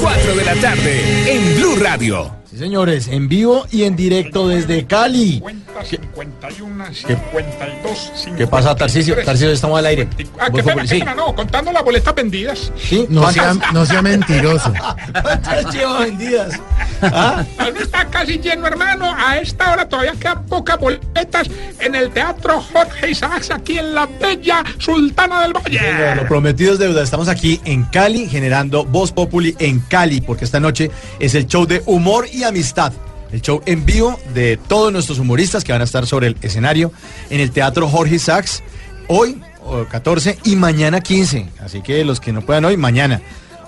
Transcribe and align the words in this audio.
4 0.00 0.34
de 0.34 0.44
la 0.44 0.54
tarde, 0.56 1.30
en 1.30 1.56
Blue 1.56 1.76
Radio. 1.76 2.34
Sí, 2.48 2.56
señores, 2.56 3.08
en 3.08 3.28
vivo 3.28 3.66
y 3.70 3.84
en 3.84 3.96
directo 3.96 4.48
desde 4.48 4.86
Cali. 4.86 5.42
50, 5.84 6.50
51, 6.50 6.94
52, 6.94 8.12
¿Qué 8.36 8.46
pasa, 8.46 8.74
Tarcisio? 8.74 9.14
Tarcisio, 9.24 9.50
estamos 9.50 9.78
al 9.78 9.86
aire. 9.86 10.08
Ah, 10.38 10.48
qué 10.54 10.62
pena, 10.62 10.84
qué 10.84 11.04
no, 11.16 11.34
contando 11.34 11.72
las 11.72 11.82
boletas 11.84 12.14
vendidas. 12.14 12.72
¿Sí? 12.76 13.06
No 13.08 13.30
sea, 13.30 13.44
¿Cuántas- 13.44 13.72
no 13.72 13.86
sea 13.86 14.02
mentiroso. 14.02 14.72
¿Cuántas 15.22 15.74
lleva 15.74 16.00
vendidas? 16.00 16.60
¿Ah? 17.02 17.44
Está 17.80 18.04
casi 18.06 18.38
lleno, 18.38 18.66
hermano. 18.66 19.14
A 19.16 19.38
esta 19.38 19.72
hora 19.72 19.88
todavía 19.88 20.12
quedan 20.12 20.44
pocas 20.46 20.78
boletas 20.78 21.48
en 21.78 21.94
el 21.94 22.10
Teatro 22.10 22.60
Jorge 22.60 23.10
Isaacs, 23.10 23.50
aquí 23.50 23.78
en 23.78 23.94
la 23.94 24.06
bella 24.06 24.62
Sultana 24.78 25.42
del 25.42 25.52
Bueno, 25.52 25.64
Valle. 25.64 26.14
Lo 26.16 26.28
prometido 26.28 26.72
es 26.74 26.78
deuda. 26.78 27.02
Estamos 27.02 27.28
aquí 27.28 27.60
en 27.64 27.84
Cali 27.84 28.28
generando 28.28 28.84
Voz 28.84 29.12
Populi 29.12 29.54
en 29.58 29.80
Cali, 29.80 30.20
porque 30.20 30.44
esta 30.44 30.60
noche 30.60 30.90
es 31.18 31.34
el 31.34 31.46
show 31.46 31.66
de 31.66 31.82
humor 31.86 32.26
y 32.32 32.44
amistad. 32.44 32.92
El 33.32 33.42
show 33.42 33.62
en 33.66 33.86
vivo 33.86 34.18
de 34.34 34.56
todos 34.56 34.92
nuestros 34.92 35.18
humoristas 35.18 35.64
que 35.64 35.72
van 35.72 35.80
a 35.80 35.84
estar 35.84 36.06
sobre 36.06 36.28
el 36.28 36.36
escenario 36.42 36.92
en 37.30 37.40
el 37.40 37.50
Teatro 37.50 37.88
Jorge 37.88 38.18
Sachs 38.18 38.62
hoy 39.08 39.40
o 39.64 39.84
14 39.84 40.38
y 40.44 40.56
mañana 40.56 41.00
15. 41.00 41.48
Así 41.60 41.80
que 41.82 42.04
los 42.04 42.20
que 42.20 42.32
no 42.32 42.42
puedan 42.42 42.64
hoy, 42.64 42.76
mañana 42.76 43.20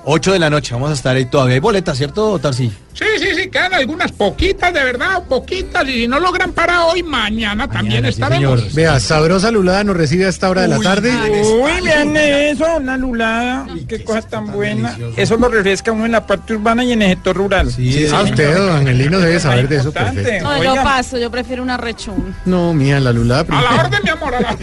8 0.04 0.32
de 0.32 0.38
la 0.38 0.50
noche 0.50 0.74
vamos 0.74 0.90
a 0.90 0.94
estar 0.94 1.16
ahí 1.16 1.26
todavía. 1.26 1.54
Hay 1.54 1.60
boletas, 1.60 1.96
¿cierto, 1.96 2.38
Tarsi? 2.38 2.72
Sí, 2.94 3.04
sí, 3.18 3.28
sí, 3.34 3.48
quedan 3.50 3.72
algunas 3.74 4.12
poquitas, 4.12 4.72
de 4.72 4.84
verdad, 4.84 5.22
poquitas. 5.28 5.88
Y 5.88 5.92
si 6.02 6.08
no 6.08 6.20
logran 6.20 6.52
para 6.52 6.84
hoy, 6.84 7.02
mañana, 7.02 7.66
también 7.68 8.02
sí, 8.04 8.10
estaremos. 8.10 8.60
señor. 8.60 8.74
Vea, 8.74 9.00
Sabrosa 9.00 9.50
Lulada 9.50 9.82
nos 9.82 9.96
recibe 9.96 10.26
a 10.26 10.28
esta 10.28 10.50
hora 10.50 10.62
de 10.62 10.68
la 10.68 10.78
Uy, 10.78 10.84
tarde. 10.84 11.10
Uy, 11.10 11.80
vean 11.82 12.14
eso, 12.16 12.66
una 12.76 12.96
lulada. 12.96 13.66
Qué 13.88 14.04
cosa 14.04 14.22
tan 14.22 14.52
buena. 14.52 14.90
delicioso. 14.90 15.20
Eso 15.20 15.36
lo 15.38 15.48
refresca 15.48 15.90
uno 15.92 16.04
en 16.06 16.12
la 16.12 16.26
parte 16.26 16.54
urbana 16.54 16.84
y 16.84 16.92
en 16.92 17.02
el 17.02 17.08
sector 17.10 17.36
rural. 17.36 17.72
Sí, 17.72 18.06
Ah, 18.12 18.22
usted, 18.22 18.54
don 18.56 18.76
Angelino, 18.76 19.18
debe 19.20 19.40
saber 19.40 19.68
de 19.68 19.76
eso 19.76 19.90
perfecto. 19.92 20.44
No, 20.44 20.62
yo 20.62 20.74
paso, 20.82 21.16
yo 21.18 21.30
prefiero 21.30 21.62
una 21.62 21.76
rechón. 21.78 22.36
No, 22.44 22.74
mía, 22.74 23.00
la 23.00 23.12
Lulada 23.12 23.40
A 23.48 23.62
la 23.62 23.68
primero. 23.68 23.84
orden, 23.86 24.00
mi 24.04 24.10
amor. 24.10 24.34
A 24.34 24.40
la... 24.40 24.56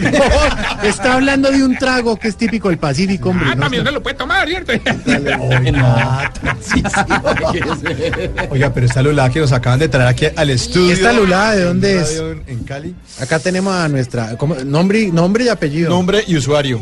Está 0.88 1.14
hablando 1.14 1.50
de 1.50 1.64
un 1.64 1.76
trago 1.76 2.16
que 2.16 2.28
es 2.28 2.36
típico 2.36 2.68
del 2.68 2.78
Pacífico, 2.78 3.30
hombre. 3.30 3.48
Ah, 3.50 3.54
¿no? 3.56 3.62
también 3.62 3.84
se 3.84 3.90
lo 3.90 4.00
puede 4.02 4.16
tomar, 4.16 4.46
¿cierto? 4.48 4.72
Oiga, 4.72 6.30
Tarcisio. 6.42 6.90
Oiga, 8.50 8.72
pero 8.72 8.86
esta 8.86 9.02
lulada 9.02 9.30
que 9.30 9.40
nos 9.40 9.52
acaban 9.52 9.78
de 9.78 9.88
traer 9.88 10.08
aquí 10.08 10.26
al 10.34 10.50
estudio. 10.50 10.92
¿Esta 10.92 11.12
lulada 11.12 11.54
de 11.56 11.64
dónde 11.64 11.92
en 11.96 11.98
es? 12.02 12.22
En 12.46 12.64
Cali. 12.64 12.94
Acá 13.20 13.38
tenemos 13.38 13.74
a 13.74 13.88
nuestra 13.88 14.36
¿cómo? 14.36 14.54
nombre, 14.56 15.06
nombre 15.08 15.44
y 15.44 15.48
apellido. 15.48 15.90
Nombre 15.90 16.24
y 16.26 16.36
usuario. 16.36 16.80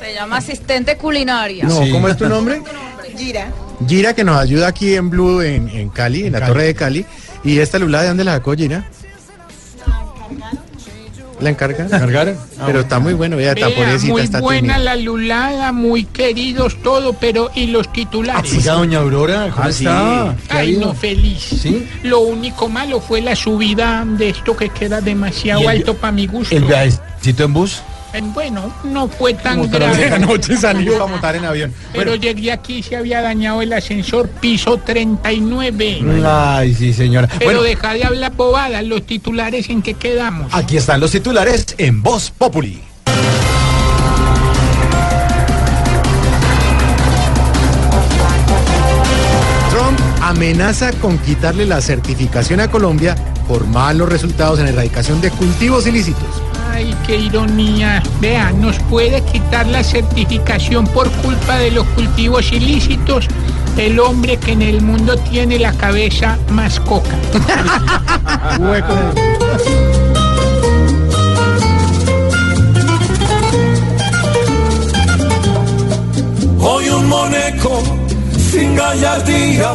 Se 0.00 0.14
llama 0.14 0.36
asistente 0.38 0.96
culinaria. 0.96 1.64
No, 1.64 1.84
Sí. 1.84 1.90
¿cómo 1.90 2.08
es 2.08 2.16
tu 2.16 2.28
nombre? 2.28 2.62
Gira. 3.16 3.50
Gira, 3.86 4.14
que 4.14 4.22
nos 4.24 4.38
ayuda 4.38 4.68
aquí 4.68 4.94
en 4.94 5.10
Blue, 5.10 5.40
en, 5.42 5.68
en 5.68 5.88
Cali, 5.88 6.26
en 6.26 6.32
la 6.32 6.40
Cali. 6.40 6.52
Torre 6.52 6.64
de 6.64 6.74
Cali. 6.74 7.06
¿Y 7.44 7.58
esta 7.58 7.78
Lulada 7.78 8.02
de 8.04 8.08
dónde 8.08 8.24
la 8.24 8.34
sacó, 8.34 8.54
Gira? 8.54 8.84
¿La 11.40 11.50
encarga? 11.50 11.86
¿Cargaron? 11.88 12.36
Pero 12.66 12.80
está 12.80 12.98
muy 12.98 13.14
bueno, 13.14 13.36
vea, 13.36 13.52
está 13.52 13.68
muy 13.68 14.20
está 14.22 14.40
buena 14.40 14.74
tímida. 14.74 14.78
la 14.78 14.96
lulada, 14.96 15.72
muy 15.72 16.04
queridos 16.04 16.76
todo, 16.82 17.12
pero 17.12 17.50
¿y 17.54 17.68
los 17.68 17.92
titulares? 17.92 18.52
Oiga, 18.52 18.72
doña 18.72 18.98
Aurora, 18.98 19.48
¿cómo 19.50 19.64
Ah, 19.66 19.68
está? 19.70 20.34
sí. 20.36 20.46
¿Qué 20.48 20.52
ha 20.54 20.58
Ay, 20.58 20.76
no, 20.76 20.94
feliz. 20.94 21.40
¿Sí? 21.62 21.86
Lo 22.02 22.20
único 22.20 22.68
malo 22.68 23.00
fue 23.00 23.20
la 23.20 23.36
subida 23.36 24.04
de 24.04 24.30
esto 24.30 24.56
que 24.56 24.68
queda 24.70 25.00
demasiado 25.00 25.60
¿Y 25.60 25.64
el- 25.64 25.68
alto 25.70 25.94
para 25.94 26.12
mi 26.12 26.26
gusto. 26.26 26.54
¿El 26.56 26.64
viajecito 26.64 27.44
en 27.44 27.52
bus? 27.52 27.82
Bueno, 28.32 28.72
no 28.84 29.08
fue 29.08 29.34
tan 29.34 29.60
vez 29.62 29.70
grave. 29.70 30.10
anoche 30.14 30.56
salió 30.56 30.92
para 30.94 31.06
montar 31.06 31.36
en 31.36 31.44
avión. 31.44 31.74
Pero 31.92 32.14
llegué 32.14 32.52
aquí 32.52 32.76
y 32.78 32.82
se 32.82 32.96
había 32.96 33.20
dañado 33.20 33.60
el 33.62 33.72
ascensor 33.72 34.28
piso 34.28 34.78
39. 34.78 36.00
Ay, 36.26 36.74
sí, 36.74 36.92
señora. 36.92 37.28
Pero 37.28 37.44
Bueno, 37.44 37.62
deja 37.62 37.94
de 37.94 38.04
hablar 38.04 38.32
bobadas, 38.32 38.84
los 38.84 39.04
titulares 39.04 39.68
en 39.68 39.82
que 39.82 39.94
quedamos. 39.94 40.52
aquí 40.54 40.76
están 40.76 41.00
los 41.00 41.10
titulares 41.10 41.74
en 41.78 42.02
Voz 42.02 42.30
Populi. 42.30 42.80
Trump 49.70 49.98
amenaza 50.22 50.92
con 50.94 51.18
quitarle 51.18 51.66
la 51.66 51.80
certificación 51.80 52.60
a 52.60 52.70
Colombia 52.70 53.14
por 53.46 53.66
malos 53.66 54.08
resultados 54.08 54.58
en 54.58 54.66
la 54.66 54.70
erradicación 54.72 55.20
de 55.20 55.30
cultivos 55.30 55.86
ilícitos. 55.86 56.42
Ay, 56.70 56.94
qué 57.06 57.16
ironía. 57.16 58.02
Vea, 58.20 58.52
nos 58.52 58.78
puede 58.90 59.24
quitar 59.24 59.66
la 59.66 59.82
certificación 59.82 60.86
por 60.86 61.10
culpa 61.22 61.56
de 61.56 61.70
los 61.70 61.86
cultivos 61.88 62.52
ilícitos 62.52 63.28
el 63.78 63.98
hombre 64.00 64.36
que 64.38 64.52
en 64.52 64.62
el 64.62 64.80
mundo 64.82 65.16
tiene 65.16 65.58
la 65.58 65.72
cabeza 65.72 66.38
más 66.50 66.78
coca. 66.80 67.16
Hoy 76.60 76.88
un 76.88 77.08
moneco 77.08 77.80
sin 78.50 78.74
gallardía 78.74 79.74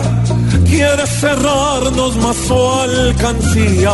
quiere 0.66 1.08
cerrarnos 1.08 2.18
más 2.18 2.36
su 2.36 2.54
alcancía. 2.54 3.94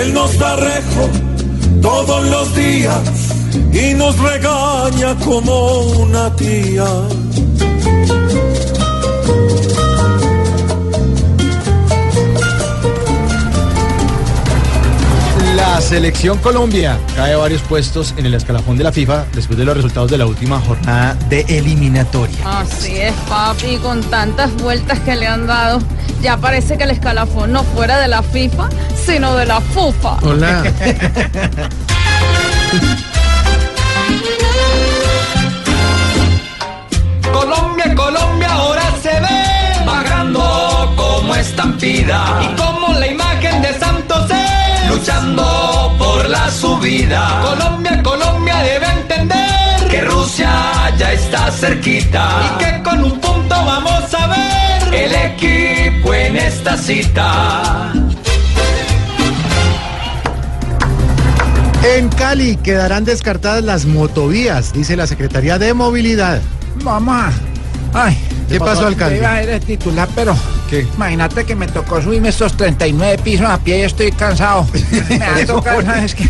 Él 0.00 0.14
nos 0.14 0.38
da 0.38 0.54
rejo 0.56 1.10
todos 1.84 2.24
los 2.30 2.56
días 2.56 3.02
y 3.74 3.92
nos 3.92 4.18
regaña 4.18 5.14
como 5.22 5.80
una 5.80 6.34
tía. 6.34 6.86
La 15.54 15.78
selección 15.82 16.38
Colombia 16.38 16.98
cae 17.14 17.36
varios 17.36 17.60
puestos 17.60 18.14
en 18.16 18.24
el 18.24 18.32
escalafón 18.32 18.78
de 18.78 18.84
la 18.84 18.90
FIFA 18.92 19.26
después 19.34 19.58
de 19.58 19.66
los 19.66 19.76
resultados 19.76 20.10
de 20.10 20.16
la 20.16 20.24
última 20.24 20.58
jornada 20.60 21.14
de 21.28 21.42
eliminatoria. 21.42 22.60
Así 22.60 22.96
es, 22.96 23.12
papi, 23.28 23.76
con 23.76 24.02
tantas 24.04 24.54
vueltas 24.56 25.00
que 25.00 25.16
le 25.16 25.26
han 25.26 25.46
dado, 25.46 25.80
ya 26.22 26.36
parece 26.36 26.76
que 26.78 26.84
el 26.84 26.90
escalafón 26.90 27.52
no 27.52 27.62
fuera 27.62 27.98
de 27.98 28.08
la 28.08 28.22
FIFA, 28.22 28.68
sino 29.06 29.34
de 29.36 29.46
la 29.46 29.60
FUFA. 29.60 30.18
Hola. 30.22 30.62
Colombia, 37.32 37.94
Colombia 37.94 38.48
ahora 38.52 38.82
se 39.02 39.08
ve 39.20 39.84
Vagando 39.84 40.92
como 40.96 41.34
estampida. 41.34 42.40
y 42.42 42.54
como 42.56 42.92
la 42.98 43.06
imagen 43.06 43.62
de 43.62 43.78
Santos 43.78 44.30
es 44.30 44.90
Luchando 44.90 45.94
por 45.98 46.28
la 46.28 46.50
subida. 46.50 47.40
Colombia, 47.42 48.02
Colombia 48.02 48.56
debe 48.62 48.86
entender 48.86 49.88
Que 49.90 50.00
Rusia 50.02 50.50
ya 50.96 51.12
está 51.12 51.50
cerquita. 51.50 52.28
y 52.44 52.64
que 52.64 52.82
con 52.82 53.02
un 53.04 53.20
punto 53.20 53.54
vamos 53.64 54.14
a 54.14 54.26
ver 54.28 54.94
El 54.94 55.14
equipo 55.14 55.73
en 56.24 56.36
esta 56.36 56.76
cita. 56.76 57.92
En 61.84 62.08
Cali 62.08 62.56
quedarán 62.56 63.04
descartadas 63.04 63.62
las 63.62 63.84
motovías, 63.84 64.72
dice 64.72 64.96
la 64.96 65.06
Secretaría 65.06 65.58
de 65.58 65.74
Movilidad. 65.74 66.40
Mamá, 66.82 67.30
ay, 67.92 68.16
¿Qué 68.48 68.58
pasó, 68.58 68.86
alcalde? 68.86 69.18
Iba 69.18 69.32
a 69.34 69.42
ir 69.42 69.50
a 69.50 69.60
titular, 69.60 70.08
pero 70.14 70.34
¿Qué? 70.70 70.86
imagínate 70.94 71.44
que 71.44 71.54
me 71.54 71.66
tocó 71.66 72.00
subirme 72.00 72.30
estos 72.30 72.56
39 72.56 73.18
pisos 73.22 73.46
a 73.46 73.58
pie 73.58 73.80
y 73.80 73.82
estoy 73.82 74.12
cansado. 74.12 74.66
Me 75.08 75.18
va 75.18 75.36
a 75.36 75.46
tocar, 75.46 75.84
¿sabes 75.84 76.14
qué? 76.14 76.28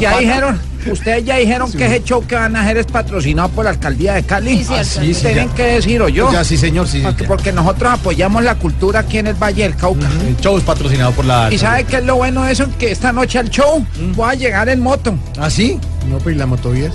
Ya 0.00 0.18
dijeron, 0.18 0.60
ustedes 0.86 1.24
ya 1.24 1.36
dijeron 1.36 1.70
que 1.72 1.86
ese 1.86 2.02
show 2.04 2.26
que 2.26 2.34
van 2.34 2.56
a 2.56 2.62
hacer 2.62 2.78
es 2.78 2.86
patrocinado 2.86 3.48
por 3.50 3.64
la 3.64 3.70
alcaldía 3.70 4.14
de 4.14 4.22
Cali. 4.22 4.58
Sí, 4.58 4.64
sí, 4.64 4.74
Ah, 4.78 4.84
sí, 4.84 5.14
sí, 5.14 5.20
Tienen 5.22 5.48
ya. 5.48 5.54
que 5.54 5.62
decir, 5.64 6.00
o 6.02 6.08
yo. 6.08 6.32
Ya, 6.32 6.44
sí, 6.44 6.56
señor, 6.56 6.86
sí. 6.88 7.02
Porque, 7.26 7.52
nosotros 7.52 7.92
apoyamos 7.92 8.42
la 8.44 8.54
cultura 8.56 9.00
aquí 9.00 9.18
en 9.18 9.26
el 9.28 9.34
Valle 9.34 9.62
del 9.64 9.76
Cauca. 9.76 10.06
El 10.26 10.36
show 10.38 10.56
es 10.56 10.64
patrocinado 10.64 11.12
por 11.12 11.24
la. 11.24 11.52
¿Y 11.52 11.58
sabe 11.58 11.84
qué 11.84 11.96
es 11.96 12.04
lo 12.04 12.16
bueno 12.16 12.44
de 12.44 12.52
eso? 12.52 12.66
Que 12.78 12.90
esta 12.92 13.12
noche 13.12 13.38
al 13.38 13.50
show 13.50 13.84
voy 14.14 14.30
a 14.30 14.34
llegar 14.34 14.68
en 14.68 14.80
moto. 14.80 15.14
¿Ah, 15.38 15.50
sí? 15.50 15.78
No, 16.08 16.18
pero 16.18 16.30
¿y 16.30 16.34
la 16.34 16.46
motovía? 16.46 16.90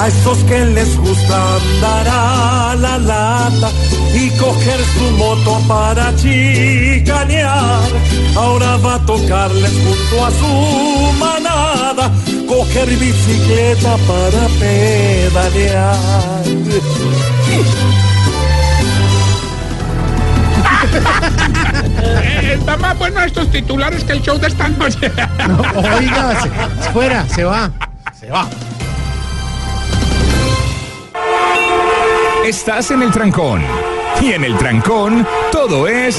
A 0.00 0.08
estos 0.08 0.38
que 0.44 0.64
les 0.64 0.96
gusta 0.96 1.36
andar 1.56 2.06
a 2.08 2.74
la 2.78 2.96
lata 2.98 3.70
y 4.14 4.30
coger 4.30 4.80
su 4.96 5.10
moto 5.16 5.60
para 5.68 6.14
chicanear. 6.16 7.80
Ahora 8.34 8.76
va 8.78 8.94
a 8.94 8.98
tocarles 9.04 9.72
junto 9.72 10.24
a 10.26 10.30
su 10.30 11.12
manada 11.18 12.10
coger 12.48 12.88
bicicleta 12.96 13.96
para 14.08 14.46
pedalear. 14.58 15.96
Eh, 22.02 22.56
está 22.58 22.76
más 22.76 22.98
bueno 22.98 23.20
estos 23.22 23.50
titulares 23.50 24.04
que 24.04 24.12
el 24.12 24.22
show 24.22 24.38
de 24.38 24.48
esta 24.48 24.68
noche. 24.68 25.10
Oiga, 25.96 26.40
se- 26.42 26.90
fuera, 26.92 27.26
se 27.28 27.44
va. 27.44 27.70
Se 28.18 28.26
va. 28.30 28.46
Estás 32.50 32.90
en 32.90 33.00
el 33.02 33.12
trancón. 33.12 33.62
Y 34.20 34.32
en 34.32 34.42
el 34.42 34.58
trancón, 34.58 35.24
todo 35.52 35.86
es. 35.86 36.18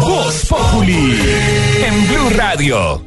Voz 0.00 0.46
Populi. 0.48 1.18
En 1.84 2.06
Blue 2.06 2.30
Radio. 2.36 3.04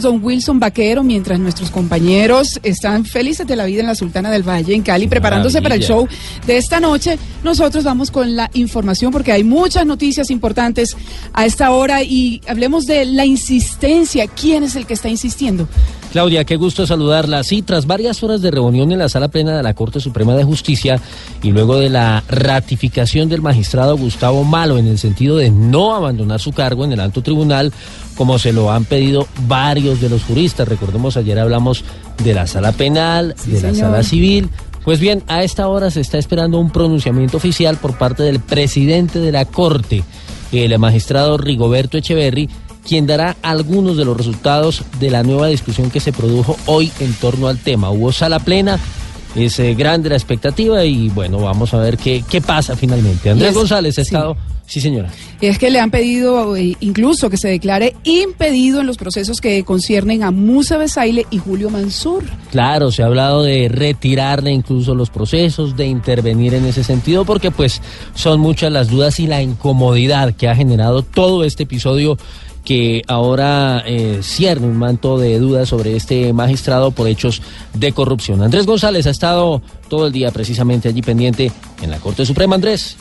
Don 0.00 0.18
Wilson 0.20 0.58
Vaquero, 0.58 1.04
mientras 1.04 1.38
nuestros 1.38 1.70
compañeros 1.70 2.58
están 2.64 3.04
felices 3.04 3.46
de 3.46 3.54
la 3.54 3.66
vida 3.66 3.82
en 3.82 3.86
la 3.86 3.94
Sultana 3.94 4.32
del 4.32 4.42
Valle, 4.42 4.74
en 4.74 4.82
Cali, 4.82 5.06
preparándose 5.06 5.62
para 5.62 5.76
el 5.76 5.82
show 5.82 6.08
de 6.44 6.56
esta 6.56 6.80
noche, 6.80 7.20
nosotros 7.44 7.84
vamos 7.84 8.10
con 8.10 8.34
la 8.34 8.50
información 8.54 9.12
porque 9.12 9.30
hay 9.30 9.44
muchas 9.44 9.86
noticias 9.86 10.28
importantes 10.30 10.96
a 11.32 11.46
esta 11.46 11.70
hora 11.70 12.02
y 12.02 12.40
hablemos 12.48 12.86
de 12.86 13.04
la 13.04 13.26
insistencia. 13.26 14.26
¿Quién 14.26 14.64
es 14.64 14.74
el 14.74 14.86
que 14.86 14.94
está 14.94 15.08
insistiendo? 15.08 15.68
Claudia, 16.12 16.44
qué 16.44 16.56
gusto 16.56 16.86
saludarla. 16.86 17.42
Sí, 17.42 17.62
tras 17.62 17.86
varias 17.86 18.22
horas 18.22 18.42
de 18.42 18.50
reunión 18.50 18.92
en 18.92 18.98
la 18.98 19.08
sala 19.08 19.28
plena 19.28 19.56
de 19.56 19.62
la 19.62 19.72
Corte 19.72 19.98
Suprema 19.98 20.34
de 20.34 20.44
Justicia 20.44 21.00
y 21.42 21.52
luego 21.52 21.78
de 21.78 21.88
la 21.88 22.22
ratificación 22.28 23.30
del 23.30 23.40
magistrado 23.40 23.96
Gustavo 23.96 24.44
Malo 24.44 24.76
en 24.76 24.88
el 24.88 24.98
sentido 24.98 25.38
de 25.38 25.50
no 25.50 25.94
abandonar 25.94 26.38
su 26.38 26.52
cargo 26.52 26.84
en 26.84 26.92
el 26.92 27.00
alto 27.00 27.22
tribunal, 27.22 27.72
como 28.14 28.38
se 28.38 28.52
lo 28.52 28.70
han 28.70 28.84
pedido 28.84 29.26
varios 29.46 30.02
de 30.02 30.10
los 30.10 30.22
juristas. 30.24 30.68
Recordemos, 30.68 31.16
ayer 31.16 31.38
hablamos 31.38 31.82
de 32.22 32.34
la 32.34 32.46
sala 32.46 32.72
penal, 32.72 33.34
Sí, 33.38 33.52
de 33.52 33.62
la 33.62 33.74
sala 33.74 34.02
civil. 34.02 34.50
Pues 34.84 35.00
bien, 35.00 35.22
a 35.28 35.42
esta 35.44 35.66
hora 35.66 35.90
se 35.90 36.02
está 36.02 36.18
esperando 36.18 36.58
un 36.58 36.70
pronunciamiento 36.70 37.38
oficial 37.38 37.78
por 37.78 37.96
parte 37.96 38.22
del 38.22 38.40
presidente 38.40 39.18
de 39.18 39.32
la 39.32 39.46
Corte, 39.46 40.04
el 40.50 40.78
magistrado 40.78 41.38
Rigoberto 41.38 41.96
Echeverry, 41.96 42.50
quien 42.86 43.06
dará 43.06 43.36
algunos 43.42 43.96
de 43.96 44.04
los 44.04 44.16
resultados 44.16 44.82
de 44.98 45.10
la 45.10 45.22
nueva 45.22 45.46
discusión 45.48 45.90
que 45.90 46.00
se 46.00 46.12
produjo 46.12 46.56
hoy 46.66 46.90
en 47.00 47.12
torno 47.14 47.48
al 47.48 47.58
tema. 47.58 47.90
Hubo 47.90 48.12
sala 48.12 48.38
plena, 48.40 48.78
es 49.34 49.58
eh, 49.60 49.74
grande 49.74 50.08
la 50.10 50.16
expectativa 50.16 50.84
y 50.84 51.08
bueno, 51.10 51.38
vamos 51.38 51.72
a 51.74 51.78
ver 51.78 51.96
qué, 51.96 52.22
qué 52.28 52.40
pasa 52.40 52.76
finalmente. 52.76 53.30
Andrés 53.30 53.50
es- 53.50 53.56
González 53.56 53.98
ha 53.98 54.02
estado... 54.02 54.36
Sí, 54.64 54.80
señora. 54.80 55.10
Es 55.42 55.58
que 55.58 55.70
le 55.70 55.80
han 55.80 55.90
pedido 55.90 56.56
eh, 56.56 56.76
incluso 56.80 57.28
que 57.28 57.36
se 57.36 57.48
declare 57.48 57.94
impedido 58.04 58.80
en 58.80 58.86
los 58.86 58.96
procesos 58.96 59.40
que 59.40 59.64
conciernen 59.64 60.22
a 60.22 60.30
Musa 60.30 60.78
Besaile 60.78 61.26
y 61.30 61.38
Julio 61.38 61.68
Mansur. 61.68 62.22
Claro, 62.50 62.90
se 62.90 63.02
ha 63.02 63.06
hablado 63.06 63.42
de 63.42 63.68
retirarle 63.68 64.50
incluso 64.50 64.94
los 64.94 65.10
procesos, 65.10 65.76
de 65.76 65.88
intervenir 65.88 66.54
en 66.54 66.64
ese 66.64 66.84
sentido, 66.84 67.26
porque 67.26 67.50
pues 67.50 67.82
son 68.14 68.40
muchas 68.40 68.72
las 68.72 68.88
dudas 68.88 69.20
y 69.20 69.26
la 69.26 69.42
incomodidad 69.42 70.32
que 70.34 70.48
ha 70.48 70.54
generado 70.56 71.02
todo 71.02 71.44
este 71.44 71.64
episodio 71.64 72.16
que 72.64 73.02
ahora 73.08 73.82
eh, 73.86 74.20
cierne 74.22 74.66
un 74.66 74.76
manto 74.76 75.18
de 75.18 75.38
dudas 75.38 75.68
sobre 75.68 75.96
este 75.96 76.32
magistrado 76.32 76.90
por 76.90 77.08
hechos 77.08 77.42
de 77.74 77.92
corrupción. 77.92 78.42
Andrés 78.42 78.66
González 78.66 79.06
ha 79.06 79.10
estado 79.10 79.62
todo 79.88 80.06
el 80.06 80.12
día 80.12 80.30
precisamente 80.30 80.88
allí 80.88 81.02
pendiente 81.02 81.50
en 81.82 81.90
la 81.90 81.98
Corte 81.98 82.24
Suprema. 82.24 82.54
Andrés. 82.54 82.96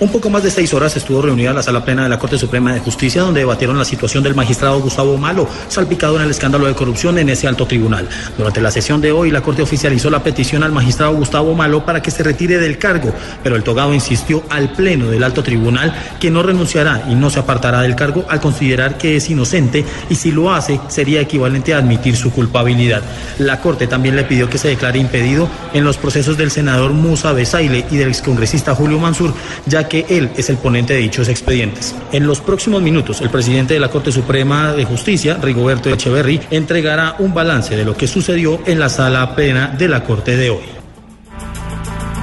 Un 0.00 0.10
poco 0.10 0.30
más 0.30 0.42
de 0.42 0.50
seis 0.50 0.74
horas 0.74 0.96
estuvo 0.96 1.22
reunida 1.22 1.52
la 1.52 1.62
sala 1.62 1.84
plena 1.84 2.02
de 2.02 2.08
la 2.08 2.18
Corte 2.18 2.36
Suprema 2.36 2.72
de 2.74 2.80
Justicia, 2.80 3.22
donde 3.22 3.40
debatieron 3.40 3.78
la 3.78 3.84
situación 3.84 4.24
del 4.24 4.34
magistrado 4.34 4.80
Gustavo 4.80 5.16
Malo, 5.16 5.48
salpicado 5.68 6.16
en 6.16 6.22
el 6.22 6.30
escándalo 6.30 6.66
de 6.66 6.74
corrupción 6.74 7.18
en 7.18 7.28
ese 7.28 7.46
alto 7.46 7.66
tribunal. 7.66 8.08
Durante 8.36 8.60
la 8.60 8.72
sesión 8.72 9.00
de 9.00 9.12
hoy, 9.12 9.30
la 9.30 9.42
Corte 9.42 9.62
oficializó 9.62 10.10
la 10.10 10.22
petición 10.22 10.64
al 10.64 10.72
magistrado 10.72 11.14
Gustavo 11.14 11.54
Malo 11.54 11.84
para 11.84 12.02
que 12.02 12.10
se 12.10 12.22
retire 12.24 12.58
del 12.58 12.78
cargo, 12.78 13.14
pero 13.44 13.54
el 13.54 13.62
togado 13.62 13.94
insistió 13.94 14.42
al 14.50 14.72
Pleno 14.72 15.06
del 15.08 15.22
alto 15.22 15.42
tribunal 15.42 15.94
que 16.18 16.30
no 16.30 16.42
renunciará 16.42 17.04
y 17.08 17.14
no 17.14 17.30
se 17.30 17.38
apartará 17.38 17.82
del 17.82 17.94
cargo 17.94 18.24
al 18.28 18.40
considerar 18.40 18.98
que 18.98 19.16
es 19.16 19.30
inocente 19.30 19.84
y 20.10 20.16
si 20.16 20.32
lo 20.32 20.52
hace 20.52 20.80
sería 20.88 21.20
equivalente 21.20 21.74
a 21.74 21.78
admitir 21.78 22.16
su 22.16 22.32
culpabilidad. 22.32 23.02
La 23.38 23.60
Corte 23.60 23.86
también 23.86 24.16
le 24.16 24.24
pidió 24.24 24.50
que 24.50 24.58
se 24.58 24.68
declare 24.68 24.98
impedido 24.98 25.48
en 25.72 25.84
los 25.84 25.96
procesos 25.96 26.36
del 26.36 26.50
senador 26.50 26.92
Musa 26.92 27.32
Besaile 27.32 27.86
y 27.90 27.96
del 27.96 28.08
excongresista 28.08 28.74
Julio 28.74 28.98
Mansur, 28.98 29.32
ya 29.66 29.81
que 29.88 30.06
él 30.08 30.30
es 30.36 30.50
el 30.50 30.56
ponente 30.56 30.94
de 30.94 31.00
dichos 31.00 31.28
expedientes. 31.28 31.94
En 32.12 32.26
los 32.26 32.40
próximos 32.40 32.82
minutos, 32.82 33.20
el 33.20 33.30
presidente 33.30 33.74
de 33.74 33.80
la 33.80 33.90
Corte 33.90 34.12
Suprema 34.12 34.72
de 34.72 34.84
Justicia, 34.84 35.38
Rigoberto 35.40 35.90
Echeverry, 35.90 36.40
entregará 36.50 37.16
un 37.18 37.34
balance 37.34 37.76
de 37.76 37.84
lo 37.84 37.96
que 37.96 38.06
sucedió 38.06 38.60
en 38.66 38.78
la 38.78 38.88
sala 38.88 39.34
plena 39.34 39.68
de 39.68 39.88
la 39.88 40.04
Corte 40.04 40.36
de 40.36 40.50
hoy. 40.50 40.82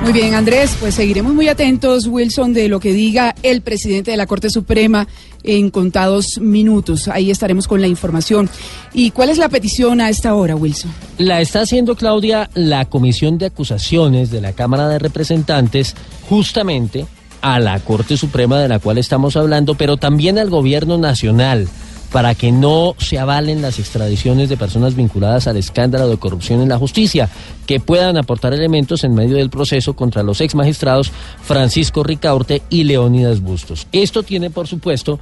Muy 0.01 0.13
bien, 0.13 0.33
Andrés, 0.33 0.77
pues 0.79 0.95
seguiremos 0.95 1.33
muy 1.33 1.49
atentos, 1.49 2.07
Wilson, 2.07 2.53
de 2.53 2.69
lo 2.69 2.79
que 2.79 2.93
diga 2.93 3.35
el 3.43 3.61
presidente 3.61 4.11
de 4.11 4.17
la 4.17 4.27
Corte 4.27 4.49
Suprema 4.49 5.07
en 5.43 5.69
contados 5.71 6.39
minutos. 6.39 7.09
Ahí 7.09 7.29
estaremos 7.29 7.67
con 7.67 7.81
la 7.81 7.87
información. 7.87 8.49
¿Y 8.93 9.11
cuál 9.11 9.29
es 9.29 9.37
la 9.37 9.49
petición 9.49 9.99
a 9.99 10.09
esta 10.09 10.33
hora, 10.35 10.55
Wilson? 10.55 10.91
La 11.17 11.41
está 11.41 11.61
haciendo 11.61 11.95
Claudia 11.95 12.49
la 12.53 12.85
Comisión 12.85 13.37
de 13.37 13.47
Acusaciones 13.47 14.31
de 14.31 14.39
la 14.39 14.53
Cámara 14.53 14.87
de 14.87 14.99
Representantes 14.99 15.95
justamente 16.29 17.05
a 17.41 17.59
la 17.59 17.79
Corte 17.79 18.17
Suprema 18.17 18.59
de 18.59 18.67
la 18.67 18.79
cual 18.79 18.97
estamos 18.97 19.35
hablando, 19.35 19.75
pero 19.75 19.97
también 19.97 20.37
al 20.37 20.49
Gobierno 20.49 20.97
Nacional 20.97 21.67
para 22.11 22.35
que 22.35 22.51
no 22.51 22.95
se 22.97 23.19
avalen 23.19 23.61
las 23.61 23.79
extradiciones 23.79 24.49
de 24.49 24.57
personas 24.57 24.95
vinculadas 24.95 25.47
al 25.47 25.57
escándalo 25.57 26.09
de 26.09 26.17
corrupción 26.17 26.61
en 26.61 26.69
la 26.69 26.77
justicia, 26.77 27.29
que 27.67 27.79
puedan 27.79 28.17
aportar 28.17 28.53
elementos 28.53 29.03
en 29.03 29.13
medio 29.13 29.37
del 29.37 29.49
proceso 29.49 29.93
contra 29.93 30.23
los 30.23 30.41
ex 30.41 30.55
magistrados 30.55 31.11
Francisco 31.43 32.03
Ricaurte 32.03 32.63
y 32.69 32.83
Leónidas 32.83 33.41
Bustos. 33.41 33.87
Esto 33.91 34.23
tiene, 34.23 34.49
por 34.49 34.67
supuesto, 34.67 35.19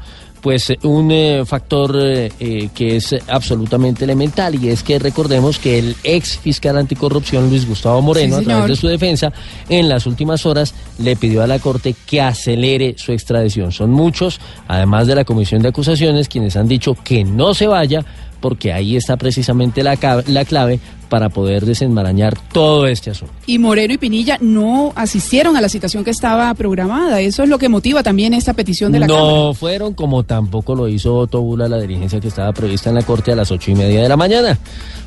pues 0.48 0.72
un 0.84 1.12
eh, 1.12 1.44
factor 1.46 1.94
eh, 2.02 2.32
eh, 2.40 2.70
que 2.74 2.96
es 2.96 3.14
absolutamente 3.28 4.06
elemental 4.06 4.56
y 4.56 4.70
es 4.70 4.82
que 4.82 4.98
recordemos 4.98 5.60
que 5.60 5.78
el 5.78 5.94
ex 6.06 6.38
fiscal 6.38 6.78
anticorrupción 6.78 7.50
Luis 7.50 7.68
Gustavo 7.68 8.02
Moreno, 8.02 8.38
Sí, 8.38 8.44
a 8.44 8.46
través 8.46 8.68
de 8.70 8.76
su 8.78 8.88
defensa, 8.88 9.34
en 9.68 9.90
las 9.90 10.06
últimas 10.06 10.46
horas 10.46 10.74
le 11.00 11.18
pidió 11.18 11.44
a 11.44 11.48
la 11.48 11.60
Corte 11.60 11.94
que 12.06 12.22
acelere 12.22 12.96
su 12.98 13.12
extradición. 13.12 13.74
Son 13.74 13.92
muchos, 13.92 14.40
además 14.70 15.06
de 15.08 15.16
la 15.16 15.26
Comisión 15.26 15.62
de 15.62 15.68
Acusaciones, 15.68 16.30
quienes 16.30 16.56
han 16.56 16.70
dicho 16.70 16.96
que 16.96 17.26
no 17.26 17.54
se 17.54 17.68
vaya 17.68 18.06
porque 18.40 18.74
ahí 18.74 18.96
está 18.96 19.18
precisamente 19.18 19.84
la, 19.84 19.98
la 20.28 20.46
clave 20.46 20.80
para 21.10 21.30
poder 21.30 21.66
desenmarañar 21.66 22.38
todo 22.52 22.86
este 22.88 23.12
asunto. 23.12 23.34
Y 23.46 23.60
Moreno 23.60 23.94
y 23.94 23.98
Pinilla 23.98 24.38
no 24.42 24.92
asistieron 24.96 25.56
a 25.56 25.62
la 25.62 25.70
citación 25.70 26.04
que 26.04 26.12
estaba 26.12 26.54
programada. 26.54 27.22
Eso 27.22 27.44
es 27.44 27.50
lo 27.50 27.58
que 27.58 27.70
motiva 27.70 28.04
también 28.04 28.34
esta 28.34 28.54
petición 28.54 28.92
de 28.92 29.00
la 29.00 29.08
no 29.08 29.16
Cámara. 29.16 29.54
fueron 29.54 29.94
como 29.94 30.24
tampoco 30.24 30.76
lo 30.76 30.88
hizo 30.88 31.16
Otto 31.16 31.42
Bula, 31.42 31.68
la 31.68 31.80
dirigencia 31.80 32.20
que 32.20 32.28
estaba 32.28 32.52
prevista 32.54 32.90
en 32.90 32.96
la 32.96 33.04
Corte 33.04 33.32
a 33.32 33.36
las 33.36 33.52
ocho 33.52 33.72
y 33.72 33.76
media 33.76 34.02
de 34.02 34.10
la 34.10 34.18
mañana. 34.18 34.58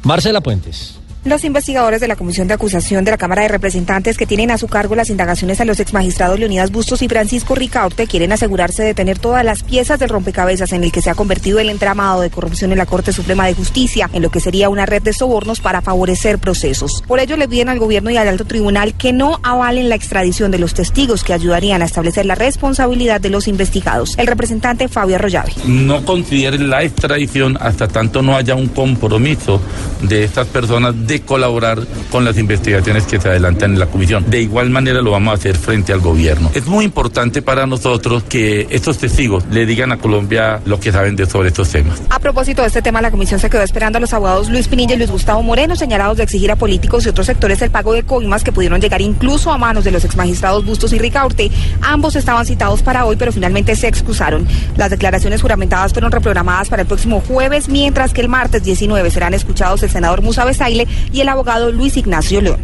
Marcela 0.03 0.41
Puentes. 0.41 1.00
Los 1.23 1.45
investigadores 1.45 2.01
de 2.01 2.09
la 2.09 2.17
Comisión 2.17 2.49
de 2.49 2.55
Acusación 2.55 3.05
de 3.05 3.11
la 3.11 3.19
Cámara 3.19 3.43
de 3.43 3.49
Representantes 3.49 4.17
que 4.17 4.25
tienen 4.25 4.51
a 4.51 4.57
su 4.57 4.69
cargo 4.69 4.95
las 4.95 5.11
indagaciones 5.11 5.61
a 5.61 5.67
los 5.67 5.79
exmagistrados 5.79 6.39
Leonidas 6.39 6.73
Bustos 6.73 7.03
y 7.03 7.09
Francisco 7.09 7.55
Ricaurte 7.55 8.07
quieren 8.07 8.33
asegurarse 8.33 8.83
de 8.83 8.95
tener 8.95 9.19
todas 9.19 9.45
las 9.45 9.63
piezas 9.63 9.99
del 9.99 10.09
rompecabezas 10.09 10.73
en 10.73 10.83
el 10.83 10.93
que 10.93 11.03
se 11.03 11.11
ha 11.11 11.15
convertido 11.15 11.59
el 11.59 11.69
entramado 11.69 12.23
de 12.23 12.31
corrupción 12.31 12.73
en 12.73 12.79
la 12.79 12.87
Corte 12.87 13.13
Suprema 13.13 13.45
de 13.45 13.53
Justicia, 13.53 14.09
en 14.15 14.23
lo 14.23 14.31
que 14.31 14.41
sería 14.41 14.71
una 14.71 14.87
red 14.87 15.03
de 15.03 15.13
sobornos 15.13 15.61
para 15.61 15.83
favorecer 15.83 16.39
procesos. 16.39 17.05
Por 17.07 17.21
ello 17.21 17.37
le 17.37 17.49
piden 17.49 17.69
al 17.69 17.79
gobierno 17.79 18.09
y 18.11 18.17
al 18.17 18.27
alto 18.27 18.47
tribunal 18.47 18.95
que 18.95 19.13
no 19.13 19.41
avalen 19.43 19.91
la 19.91 19.97
extradición 19.97 20.51
de 20.51 20.59
los 20.59 20.73
testigos 20.73 21.23
que 21.23 21.35
ayudarían 21.35 21.83
a 21.83 21.85
establecer 21.85 22.25
la 22.25 22.35
responsabilidad 22.35 23.21
de 23.21 23.29
los 23.29 23.47
investigados. 23.47 24.15
El 24.17 24.27
representante 24.27 24.89
Fabio 24.89 25.17
Arroyave. 25.17 25.53
no 25.67 26.03
consideren 26.03 26.71
la 26.71 26.83
extradición 26.83 27.59
hasta 27.61 27.89
tanto 27.89 28.23
no 28.23 28.37
haya 28.37 28.55
un 28.55 28.69
compromiso 28.69 29.61
de 30.01 30.25
estas 30.25 30.47
personas 30.47 30.95
de 31.11 31.21
colaborar 31.23 31.81
con 32.11 32.25
las 32.25 32.39
investigaciones 32.39 33.05
que 33.05 33.21
se 33.21 33.29
adelantan 33.29 33.73
en 33.73 33.81
la 33.81 33.87
comisión. 33.87 34.25
De 34.31 34.41
igual 34.41 34.71
manera 34.71 35.03
lo 35.03 35.11
vamos 35.11 35.33
a 35.33 35.35
hacer 35.35 35.57
frente 35.57 35.93
al 35.93 36.01
gobierno. 36.01 36.53
Es 36.55 36.67
muy 36.67 36.85
importante 36.85 37.43
para 37.43 37.67
nosotros 37.67 38.23
que 38.23 38.69
estos 38.71 38.99
testigos 38.99 39.45
le 39.51 39.67
digan 39.67 39.91
a 39.91 39.99
Colombia 39.99 40.61
lo 40.65 40.79
que 40.79 40.93
saben 40.93 41.17
de 41.17 41.27
sobre 41.27 41.49
estos 41.49 41.69
temas. 41.69 42.01
A 42.11 42.21
propósito 42.21 42.63
de 42.63 42.69
este 42.69 42.81
tema, 42.81 43.03
la 43.03 43.11
comisión 43.11 43.41
se 43.41 43.51
quedó 43.51 43.63
esperando 43.63 43.99
a 43.99 44.01
los 44.01 44.13
abogados 44.15 44.49
Luis 44.49 44.69
Pinilla 44.69 44.95
y 44.95 44.99
Luis 44.99 45.11
Gustavo 45.11 45.43
Moreno, 45.43 45.75
señalados 45.75 46.17
de 46.17 46.23
exigir 46.23 46.53
a 46.53 46.57
políticos 46.57 47.05
y 47.05 47.09
otros 47.09 47.27
sectores 47.27 47.61
el 47.61 47.71
pago 47.71 47.93
de 47.93 48.05
coimas 48.05 48.45
que 48.45 48.53
pudieron 48.53 48.81
llegar 48.81 49.01
incluso 49.01 49.51
a 49.51 49.59
manos 49.59 49.83
de 49.83 49.91
los 49.91 50.05
exmagistrados 50.05 50.65
Bustos 50.65 50.93
y 50.93 50.99
Ricaurte. 50.99 51.51
Ambos 51.83 52.15
estaban 52.15 52.47
citados 52.47 52.83
para 52.83 53.05
hoy, 53.05 53.17
pero 53.17 53.33
finalmente 53.33 53.75
se 53.75 53.89
excusaron. 53.89 54.47
Las 54.77 54.91
declaraciones 54.91 55.43
juramentadas 55.43 55.93
fueron 55.93 56.13
reprogramadas 56.13 56.69
para 56.69 56.83
el 56.83 56.89
próximo 56.89 57.21
jueves, 57.27 57.69
mientras 57.69 58.13
que 58.13 58.21
el 58.21 58.29
martes 58.29 58.63
19 58.63 59.11
serán 59.11 59.35
escuchados 59.35 59.83
el 59.83 59.91
senador 59.91 60.23
Musa 60.23 60.45
Besaile 60.45 60.87
y 61.13 61.21
el 61.21 61.29
abogado 61.29 61.73
Luis 61.73 61.97
Ignacio 61.97 62.41
León. 62.41 62.61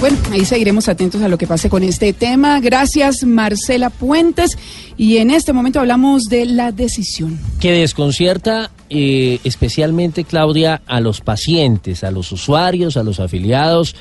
Bueno, 0.00 0.16
ahí 0.30 0.46
seguiremos 0.46 0.88
atentos 0.88 1.20
a 1.20 1.28
lo 1.28 1.36
que 1.36 1.46
pase 1.46 1.68
con 1.68 1.82
este 1.82 2.14
tema. 2.14 2.58
Gracias, 2.60 3.22
Marcela 3.24 3.90
Puentes. 3.90 4.56
Y 4.96 5.18
en 5.18 5.30
este 5.30 5.52
momento 5.52 5.78
hablamos 5.78 6.24
de 6.24 6.46
la 6.46 6.72
decisión. 6.72 7.38
Que 7.60 7.72
desconcierta 7.72 8.70
eh, 8.88 9.40
especialmente, 9.44 10.24
Claudia, 10.24 10.80
a 10.86 11.00
los 11.00 11.20
pacientes, 11.20 12.02
a 12.02 12.10
los 12.10 12.32
usuarios, 12.32 12.96
a 12.96 13.02
los 13.02 13.20
afiliados 13.20 13.94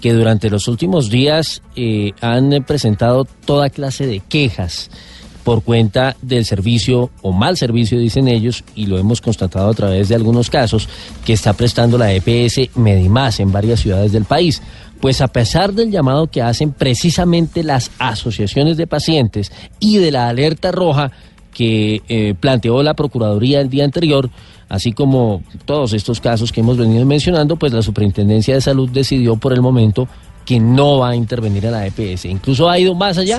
que 0.00 0.12
durante 0.12 0.50
los 0.50 0.68
últimos 0.68 1.10
días 1.10 1.62
eh, 1.76 2.10
han 2.20 2.50
presentado 2.66 3.24
toda 3.24 3.70
clase 3.70 4.06
de 4.06 4.20
quejas 4.20 4.90
por 5.44 5.62
cuenta 5.62 6.16
del 6.22 6.44
servicio 6.44 7.10
o 7.22 7.32
mal 7.32 7.56
servicio, 7.56 7.98
dicen 7.98 8.28
ellos, 8.28 8.64
y 8.74 8.86
lo 8.86 8.98
hemos 8.98 9.20
constatado 9.20 9.70
a 9.70 9.74
través 9.74 10.08
de 10.08 10.14
algunos 10.14 10.50
casos, 10.50 10.88
que 11.24 11.32
está 11.32 11.52
prestando 11.52 11.98
la 11.98 12.12
EPS 12.12 12.76
Medimás 12.76 13.40
en 13.40 13.52
varias 13.52 13.80
ciudades 13.80 14.12
del 14.12 14.24
país. 14.24 14.62
Pues 15.00 15.20
a 15.20 15.28
pesar 15.28 15.72
del 15.72 15.90
llamado 15.90 16.28
que 16.28 16.42
hacen 16.42 16.72
precisamente 16.72 17.64
las 17.64 17.90
asociaciones 17.98 18.76
de 18.76 18.86
pacientes 18.86 19.50
y 19.80 19.98
de 19.98 20.12
la 20.12 20.28
alerta 20.28 20.70
roja 20.70 21.10
que 21.52 22.02
eh, 22.08 22.34
planteó 22.38 22.82
la 22.82 22.94
Procuraduría 22.94 23.60
el 23.60 23.68
día 23.68 23.84
anterior, 23.84 24.30
así 24.68 24.92
como 24.92 25.42
todos 25.64 25.92
estos 25.92 26.20
casos 26.20 26.52
que 26.52 26.60
hemos 26.60 26.78
venido 26.78 27.04
mencionando, 27.04 27.56
pues 27.56 27.72
la 27.72 27.82
Superintendencia 27.82 28.54
de 28.54 28.60
Salud 28.60 28.88
decidió 28.90 29.36
por 29.36 29.52
el 29.52 29.60
momento 29.60 30.08
que 30.44 30.58
no 30.60 30.98
va 30.98 31.10
a 31.10 31.16
intervenir 31.16 31.66
a 31.66 31.70
la 31.70 31.86
EPS. 31.86 32.26
Incluso 32.26 32.70
ha 32.70 32.78
ido 32.78 32.94
más 32.94 33.18
allá 33.18 33.38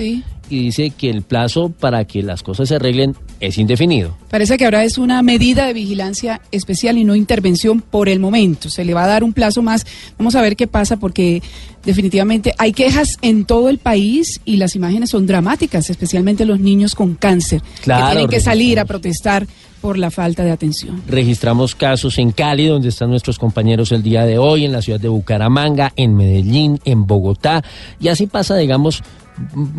y 0.53 0.60
dice 0.65 0.91
que 0.91 1.10
el 1.10 1.24
plazo 1.24 1.69
para 1.69 2.05
que 2.05 2.22
las 2.22 2.43
cosas 2.43 2.69
se 2.69 2.75
arreglen 2.75 3.15
es 3.39 3.57
indefinido. 3.57 4.15
Parece 4.29 4.57
que 4.57 4.65
ahora 4.65 4.83
es 4.83 4.98
una 4.98 5.22
medida 5.24 5.65
de 5.65 5.74
vigilancia 5.74 6.41
especial 6.51 6.98
y 6.98 7.03
no 7.03 7.15
intervención 7.15 7.81
por 7.81 8.07
el 8.07 8.19
momento. 8.19 8.69
Se 8.69 8.86
le 8.86 8.93
va 8.93 9.03
a 9.03 9.07
dar 9.07 9.24
un 9.24 9.33
plazo 9.33 9.63
más. 9.63 9.86
Vamos 10.17 10.36
a 10.36 10.41
ver 10.41 10.55
qué 10.55 10.67
pasa 10.67 10.98
porque 10.98 11.41
definitivamente 11.83 12.53
hay 12.60 12.72
quejas 12.72 13.17
en 13.22 13.45
todo 13.45 13.69
el 13.69 13.79
país 13.79 14.41
y 14.45 14.57
las 14.57 14.75
imágenes 14.75 15.10
son 15.10 15.25
dramáticas, 15.25 15.89
especialmente 15.89 16.45
los 16.45 16.60
niños 16.60 16.93
con 16.93 17.15
cáncer 17.15 17.62
Claro, 17.81 18.05
que 18.05 18.12
tienen 18.12 18.29
que 18.29 18.39
salir 18.39 18.79
a 18.79 18.86
protestar 18.86 19.48
por 19.83 19.97
la 19.97 20.11
falta 20.11 20.45
de 20.45 20.51
atención. 20.51 21.03
Registramos 21.09 21.75
casos 21.75 22.17
en 22.17 22.31
Cali, 22.31 22.67
donde 22.67 22.87
están 22.87 23.09
nuestros 23.09 23.37
compañeros 23.37 23.91
el 23.91 24.01
día 24.01 24.25
de 24.25 24.37
hoy, 24.37 24.63
en 24.63 24.71
la 24.71 24.81
ciudad 24.81 24.97
de 24.97 25.09
Bucaramanga, 25.09 25.91
en 25.97 26.15
Medellín, 26.15 26.79
en 26.85 27.05
Bogotá, 27.05 27.61
y 27.99 28.07
así 28.07 28.27
pasa, 28.27 28.55
digamos, 28.55 29.03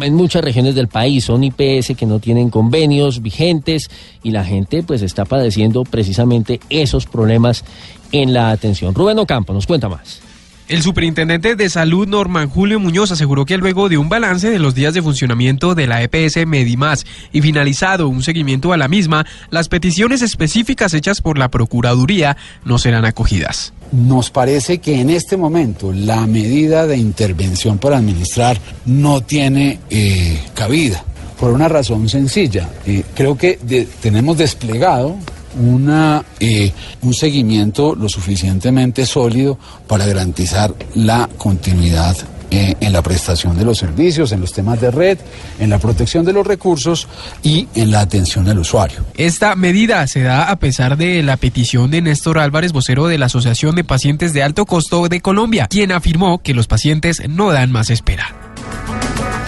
en 0.02 0.14
muchas 0.14 0.44
regiones 0.44 0.74
del 0.74 0.88
país. 0.88 1.24
Son 1.24 1.42
IPS 1.42 1.96
que 1.96 2.04
no 2.04 2.18
tienen 2.18 2.50
convenios 2.50 3.22
vigentes 3.22 3.88
y 4.22 4.30
la 4.30 4.44
gente 4.44 4.82
pues 4.82 5.00
está 5.00 5.24
padeciendo 5.24 5.84
precisamente 5.84 6.60
esos 6.68 7.06
problemas 7.06 7.64
en 8.12 8.34
la 8.34 8.50
atención. 8.50 8.94
Rubén 8.94 9.18
Ocampo 9.18 9.54
nos 9.54 9.66
cuenta 9.66 9.88
más. 9.88 10.20
El 10.66 10.80
superintendente 10.80 11.56
de 11.56 11.68
salud 11.68 12.08
Norman 12.08 12.48
Julio 12.48 12.80
Muñoz 12.80 13.12
aseguró 13.12 13.44
que 13.44 13.58
luego 13.58 13.90
de 13.90 13.98
un 13.98 14.08
balance 14.08 14.48
de 14.48 14.58
los 14.58 14.74
días 14.74 14.94
de 14.94 15.02
funcionamiento 15.02 15.74
de 15.74 15.86
la 15.86 16.02
EPS 16.02 16.46
Medimás 16.46 17.04
y 17.32 17.42
finalizado 17.42 18.08
un 18.08 18.22
seguimiento 18.22 18.72
a 18.72 18.78
la 18.78 18.88
misma, 18.88 19.26
las 19.50 19.68
peticiones 19.68 20.22
específicas 20.22 20.94
hechas 20.94 21.20
por 21.20 21.36
la 21.36 21.50
Procuraduría 21.50 22.38
no 22.64 22.78
serán 22.78 23.04
acogidas. 23.04 23.74
Nos 23.92 24.30
parece 24.30 24.78
que 24.78 24.98
en 24.98 25.10
este 25.10 25.36
momento 25.36 25.92
la 25.92 26.26
medida 26.26 26.86
de 26.86 26.96
intervención 26.96 27.76
para 27.76 27.98
administrar 27.98 28.58
no 28.86 29.20
tiene 29.20 29.80
eh, 29.90 30.42
cabida, 30.54 31.04
por 31.38 31.52
una 31.52 31.68
razón 31.68 32.08
sencilla. 32.08 32.70
Eh, 32.86 33.04
creo 33.14 33.36
que 33.36 33.58
tenemos 34.00 34.38
desplegado 34.38 35.18
una, 35.58 36.24
eh, 36.40 36.72
un 37.02 37.14
seguimiento 37.14 37.94
lo 37.94 38.08
suficientemente 38.08 39.06
sólido 39.06 39.58
para 39.86 40.06
garantizar 40.06 40.74
la 40.94 41.28
continuidad 41.38 42.16
eh, 42.50 42.76
en 42.80 42.92
la 42.92 43.02
prestación 43.02 43.56
de 43.58 43.64
los 43.64 43.78
servicios, 43.78 44.30
en 44.30 44.40
los 44.40 44.52
temas 44.52 44.80
de 44.80 44.92
red, 44.92 45.18
en 45.58 45.70
la 45.70 45.78
protección 45.78 46.24
de 46.24 46.32
los 46.32 46.46
recursos 46.46 47.08
y 47.42 47.66
en 47.74 47.90
la 47.90 47.98
atención 47.98 48.48
al 48.48 48.60
usuario. 48.60 49.04
Esta 49.16 49.56
medida 49.56 50.06
se 50.06 50.22
da 50.22 50.50
a 50.50 50.56
pesar 50.60 50.96
de 50.96 51.22
la 51.24 51.36
petición 51.36 51.90
de 51.90 52.02
Néstor 52.02 52.38
Álvarez, 52.38 52.72
vocero 52.72 53.08
de 53.08 53.18
la 53.18 53.26
Asociación 53.26 53.74
de 53.74 53.82
Pacientes 53.82 54.32
de 54.34 54.44
Alto 54.44 54.66
Costo 54.66 55.08
de 55.08 55.20
Colombia, 55.20 55.66
quien 55.68 55.90
afirmó 55.90 56.38
que 56.38 56.54
los 56.54 56.68
pacientes 56.68 57.22
no 57.28 57.50
dan 57.50 57.72
más 57.72 57.90
espera. 57.90 58.43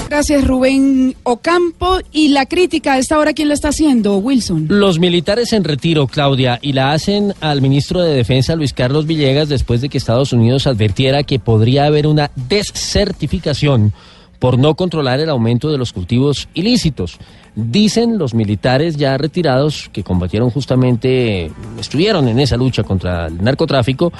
Gracias, 0.08 0.46
Rubén 0.46 1.16
Ocampo. 1.24 1.98
Y 2.12 2.28
la 2.28 2.46
crítica 2.46 2.94
a 2.94 2.98
esta 2.98 3.18
hora, 3.18 3.32
¿quién 3.32 3.48
la 3.48 3.54
está 3.54 3.68
haciendo, 3.68 4.18
Wilson? 4.18 4.66
Los 4.68 4.98
militares 4.98 5.52
en 5.52 5.64
retiro, 5.64 6.06
Claudia, 6.06 6.58
y 6.62 6.72
la 6.72 6.92
hacen 6.92 7.34
al 7.40 7.60
ministro 7.60 8.00
de 8.00 8.14
Defensa, 8.14 8.54
Luis 8.54 8.72
Carlos 8.72 9.06
Villegas, 9.06 9.48
después 9.48 9.80
de 9.80 9.88
que 9.88 9.98
Estados 9.98 10.32
Unidos 10.32 10.66
advirtiera 10.66 11.24
que 11.24 11.38
podría 11.38 11.86
haber 11.86 12.06
una 12.06 12.30
desertificación 12.48 13.92
por 14.38 14.58
no 14.58 14.74
controlar 14.74 15.18
el 15.20 15.30
aumento 15.30 15.70
de 15.70 15.78
los 15.78 15.92
cultivos 15.92 16.48
ilícitos. 16.54 17.18
Dicen 17.54 18.18
los 18.18 18.34
militares 18.34 18.96
ya 18.96 19.16
retirados 19.16 19.88
que 19.92 20.04
combatieron 20.04 20.50
justamente, 20.50 21.50
estuvieron 21.80 22.28
en 22.28 22.38
esa 22.38 22.56
lucha 22.56 22.84
contra 22.84 23.26
el 23.26 23.42
narcotráfico, 23.42 24.12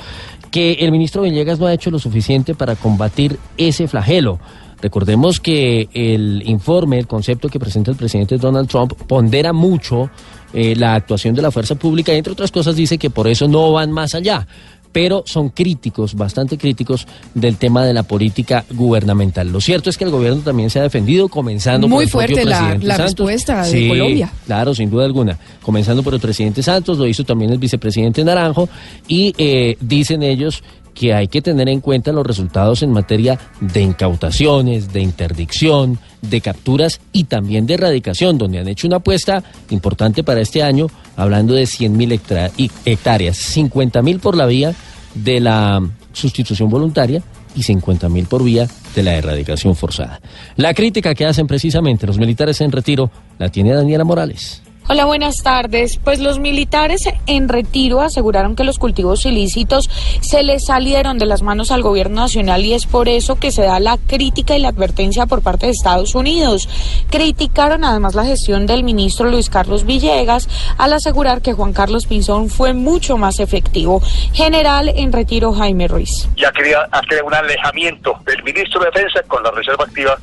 que 0.50 0.72
el 0.80 0.90
ministro 0.90 1.22
Villegas 1.22 1.58
no 1.58 1.66
ha 1.66 1.74
hecho 1.74 1.90
lo 1.90 1.98
suficiente 1.98 2.54
para 2.54 2.76
combatir 2.76 3.38
ese 3.56 3.88
flagelo. 3.88 4.40
Recordemos 4.80 5.40
que 5.40 5.88
el 5.94 6.42
informe, 6.46 6.98
el 6.98 7.06
concepto 7.06 7.48
que 7.48 7.58
presenta 7.58 7.90
el 7.90 7.96
presidente 7.96 8.36
Donald 8.36 8.68
Trump 8.68 8.92
pondera 9.06 9.52
mucho 9.52 10.10
eh, 10.52 10.74
la 10.76 10.94
actuación 10.94 11.34
de 11.34 11.42
la 11.42 11.50
fuerza 11.50 11.74
pública 11.76 12.12
y 12.14 12.18
entre 12.18 12.32
otras 12.34 12.50
cosas 12.50 12.76
dice 12.76 12.98
que 12.98 13.10
por 13.10 13.26
eso 13.26 13.48
no 13.48 13.72
van 13.72 13.90
más 13.92 14.14
allá. 14.14 14.46
Pero 14.92 15.24
son 15.26 15.50
críticos, 15.50 16.14
bastante 16.14 16.56
críticos 16.56 17.06
del 17.34 17.56
tema 17.58 17.84
de 17.84 17.92
la 17.92 18.02
política 18.04 18.64
gubernamental. 18.70 19.52
Lo 19.52 19.60
cierto 19.60 19.90
es 19.90 19.98
que 19.98 20.04
el 20.04 20.10
gobierno 20.10 20.40
también 20.40 20.70
se 20.70 20.78
ha 20.78 20.82
defendido, 20.84 21.28
comenzando 21.28 21.86
Muy 21.86 22.06
por 22.06 22.22
el 22.22 22.28
propio 22.28 22.36
fuerte 22.36 22.48
la- 22.50 22.58
presidente 22.58 22.86
la 22.86 22.96
Santos. 22.96 23.12
respuesta 23.28 23.62
de 23.64 23.70
Sí, 23.70 23.88
Colombia. 23.88 24.32
Claro, 24.46 24.74
sin 24.74 24.88
duda 24.88 25.04
alguna. 25.04 25.38
Comenzando 25.60 26.02
por 26.02 26.14
el 26.14 26.20
presidente 26.20 26.62
Santos, 26.62 26.96
lo 26.96 27.06
hizo 27.06 27.24
también 27.24 27.50
el 27.50 27.58
vicepresidente 27.58 28.24
Naranjo 28.24 28.70
y 29.06 29.34
eh, 29.36 29.76
dicen 29.80 30.22
ellos 30.22 30.62
que 30.96 31.12
hay 31.12 31.28
que 31.28 31.42
tener 31.42 31.68
en 31.68 31.80
cuenta 31.80 32.10
los 32.10 32.26
resultados 32.26 32.82
en 32.82 32.90
materia 32.90 33.38
de 33.60 33.82
incautaciones, 33.82 34.92
de 34.92 35.02
interdicción, 35.02 35.98
de 36.22 36.40
capturas 36.40 37.00
y 37.12 37.24
también 37.24 37.66
de 37.66 37.74
erradicación, 37.74 38.38
donde 38.38 38.58
han 38.58 38.66
hecho 38.66 38.86
una 38.86 38.96
apuesta 38.96 39.44
importante 39.70 40.24
para 40.24 40.40
este 40.40 40.62
año, 40.62 40.88
hablando 41.14 41.54
de 41.54 41.66
100 41.66 41.96
mil 41.96 42.12
hectáreas, 42.12 43.36
50 43.36 44.02
mil 44.02 44.18
por 44.18 44.36
la 44.36 44.46
vía 44.46 44.74
de 45.14 45.38
la 45.38 45.86
sustitución 46.12 46.70
voluntaria 46.70 47.22
y 47.54 47.62
50 47.62 48.08
mil 48.08 48.26
por 48.26 48.42
vía 48.42 48.66
de 48.94 49.02
la 49.02 49.14
erradicación 49.14 49.76
forzada. 49.76 50.20
La 50.56 50.72
crítica 50.72 51.14
que 51.14 51.26
hacen 51.26 51.46
precisamente 51.46 52.06
los 52.06 52.18
militares 52.18 52.60
en 52.62 52.72
retiro 52.72 53.10
la 53.38 53.50
tiene 53.50 53.74
Daniela 53.74 54.04
Morales. 54.04 54.62
Hola, 54.88 55.04
buenas 55.04 55.42
tardes. 55.42 55.98
Pues 55.98 56.20
los 56.20 56.38
militares 56.38 57.08
en 57.26 57.48
retiro 57.48 58.00
aseguraron 58.00 58.54
que 58.54 58.62
los 58.62 58.78
cultivos 58.78 59.26
ilícitos 59.26 59.90
se 60.20 60.44
les 60.44 60.66
salieron 60.66 61.18
de 61.18 61.26
las 61.26 61.42
manos 61.42 61.72
al 61.72 61.82
gobierno 61.82 62.20
nacional 62.20 62.64
y 62.64 62.72
es 62.72 62.86
por 62.86 63.08
eso 63.08 63.34
que 63.34 63.50
se 63.50 63.62
da 63.62 63.80
la 63.80 63.98
crítica 63.98 64.56
y 64.56 64.60
la 64.60 64.68
advertencia 64.68 65.26
por 65.26 65.42
parte 65.42 65.66
de 65.66 65.72
Estados 65.72 66.14
Unidos. 66.14 66.68
Criticaron 67.10 67.82
además 67.82 68.14
la 68.14 68.24
gestión 68.24 68.66
del 68.66 68.84
ministro 68.84 69.28
Luis 69.28 69.50
Carlos 69.50 69.84
Villegas 69.84 70.48
al 70.78 70.92
asegurar 70.92 71.42
que 71.42 71.52
Juan 71.52 71.72
Carlos 71.72 72.06
Pinzón 72.06 72.48
fue 72.48 72.72
mucho 72.72 73.16
más 73.16 73.40
efectivo. 73.40 74.00
General 74.34 74.88
en 74.88 75.12
retiro 75.12 75.52
Jaime 75.52 75.88
Ruiz. 75.88 76.28
ya 76.36 76.52
quería 76.52 76.82
hacer 76.92 77.24
un 77.24 77.34
alejamiento 77.34 78.20
del 78.24 78.40
ministro 78.44 78.80
de 78.80 78.86
Defensa 78.94 79.20
con 79.26 79.42
la 79.42 79.50
reserva 79.50 79.84
activa 79.84 80.16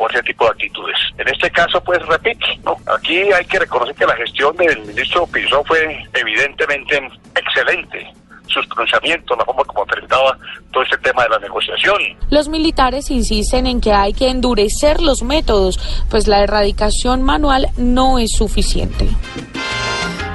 por 0.00 0.10
ese 0.14 0.22
tipo 0.22 0.46
de 0.46 0.52
actitudes. 0.52 0.96
En 1.18 1.28
este 1.28 1.50
caso, 1.50 1.78
pues 1.84 2.00
repite, 2.06 2.58
¿no? 2.64 2.74
Aquí 2.96 3.18
hay 3.18 3.44
que 3.44 3.58
reconocer 3.58 3.94
que 3.94 4.06
la 4.06 4.16
gestión 4.16 4.56
del 4.56 4.80
ministro 4.86 5.26
Pinzón 5.26 5.62
fue 5.66 6.08
evidentemente 6.14 7.06
excelente. 7.36 8.10
Sus 8.52 8.66
pronunciamientos, 8.66 9.38
la 9.38 9.44
forma 9.44 9.62
como 9.64 9.82
enfrentaba 9.84 10.36
todo 10.72 10.82
este 10.82 10.98
tema 10.98 11.22
de 11.24 11.28
la 11.30 11.38
negociación. 11.38 11.96
Los 12.30 12.48
militares 12.48 13.10
insisten 13.10 13.66
en 13.66 13.80
que 13.80 13.92
hay 13.92 14.12
que 14.12 14.28
endurecer 14.28 15.00
los 15.00 15.22
métodos, 15.22 15.78
pues 16.08 16.26
la 16.26 16.42
erradicación 16.42 17.22
manual 17.22 17.68
no 17.76 18.18
es 18.18 18.32
suficiente. 18.36 19.06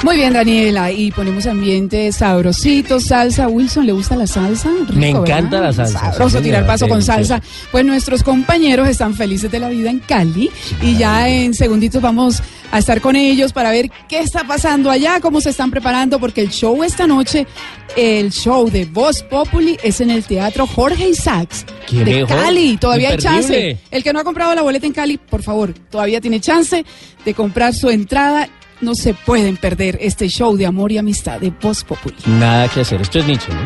Muy 0.03 0.17
bien, 0.17 0.33
Daniela, 0.33 0.91
y 0.91 1.11
ponemos 1.11 1.47
ambiente 1.47 2.11
sabrosito, 2.11 2.99
salsa. 2.99 3.47
Wilson, 3.47 3.87
¿le 3.87 3.91
gusta 3.91 4.15
la 4.15 4.27
salsa? 4.27 4.69
Rico, 4.81 4.93
Me 4.93 5.09
encanta 5.09 5.59
¿verdad? 5.61 5.61
la 5.61 5.73
salsa, 5.73 6.11
Sabroso 6.11 6.41
tirar 6.41 6.67
paso 6.67 6.87
con 6.87 7.01
salsa. 7.01 7.41
Pues 7.71 7.83
nuestros 7.85 8.21
compañeros 8.21 8.87
están 8.87 9.15
felices 9.15 9.49
de 9.49 9.59
la 9.59 9.69
vida 9.69 9.89
en 9.89 9.99
Cali 9.99 10.51
y 10.81 10.95
ya 10.97 11.27
en 11.27 11.55
segunditos 11.55 12.01
vamos 12.03 12.43
a 12.71 12.79
estar 12.79 13.01
con 13.01 13.15
ellos 13.15 13.53
para 13.53 13.71
ver 13.71 13.89
qué 14.07 14.19
está 14.19 14.43
pasando 14.43 14.91
allá, 14.91 15.19
cómo 15.21 15.41
se 15.41 15.49
están 15.49 15.71
preparando, 15.71 16.19
porque 16.19 16.41
el 16.41 16.49
show 16.49 16.83
esta 16.83 17.07
noche, 17.07 17.47
el 17.95 18.31
show 18.31 18.69
de 18.69 18.85
Voz 18.85 19.23
Populi 19.23 19.77
es 19.83 20.01
en 20.01 20.09
el 20.09 20.23
Teatro 20.23 20.67
Jorge 20.67 21.09
Isaacs 21.09 21.65
¡Qué 21.87 22.03
de 22.03 22.15
mejor! 22.21 22.37
Cali. 22.37 22.77
Todavía 22.77 23.09
hay 23.09 23.17
chance. 23.17 23.77
El 23.91 24.03
que 24.03 24.13
no 24.13 24.19
ha 24.19 24.23
comprado 24.23 24.53
la 24.55 24.61
boleta 24.61 24.85
en 24.85 24.93
Cali, 24.93 25.17
por 25.17 25.43
favor, 25.43 25.73
todavía 25.89 26.19
tiene 26.21 26.39
chance 26.39 26.85
de 27.23 27.33
comprar 27.33 27.73
su 27.73 27.89
entrada. 27.89 28.49
No 28.81 28.93
se 28.93 29.13
pueden 29.13 29.55
perder 29.55 29.97
este 30.01 30.27
show 30.27 30.57
de 30.57 30.65
amor 30.65 30.91
y 30.91 30.97
amistad 30.97 31.39
de 31.39 31.49
Voz 31.49 31.83
Populi. 31.83 32.15
Nada 32.25 32.67
que 32.67 32.81
hacer. 32.81 33.01
Esto 33.01 33.19
es 33.19 33.25
Nietzsche, 33.25 33.53
¿no? 33.53 33.65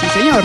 Sí, 0.00 0.06
señor. 0.18 0.44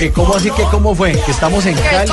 ¿Que 0.00 0.10
¿Cómo 0.10 0.34
así 0.34 0.50
que 0.52 0.62
cómo 0.70 0.94
fue? 0.94 1.12
Que 1.12 1.30
estamos 1.30 1.66
en 1.66 1.74
Cali. 1.74 2.10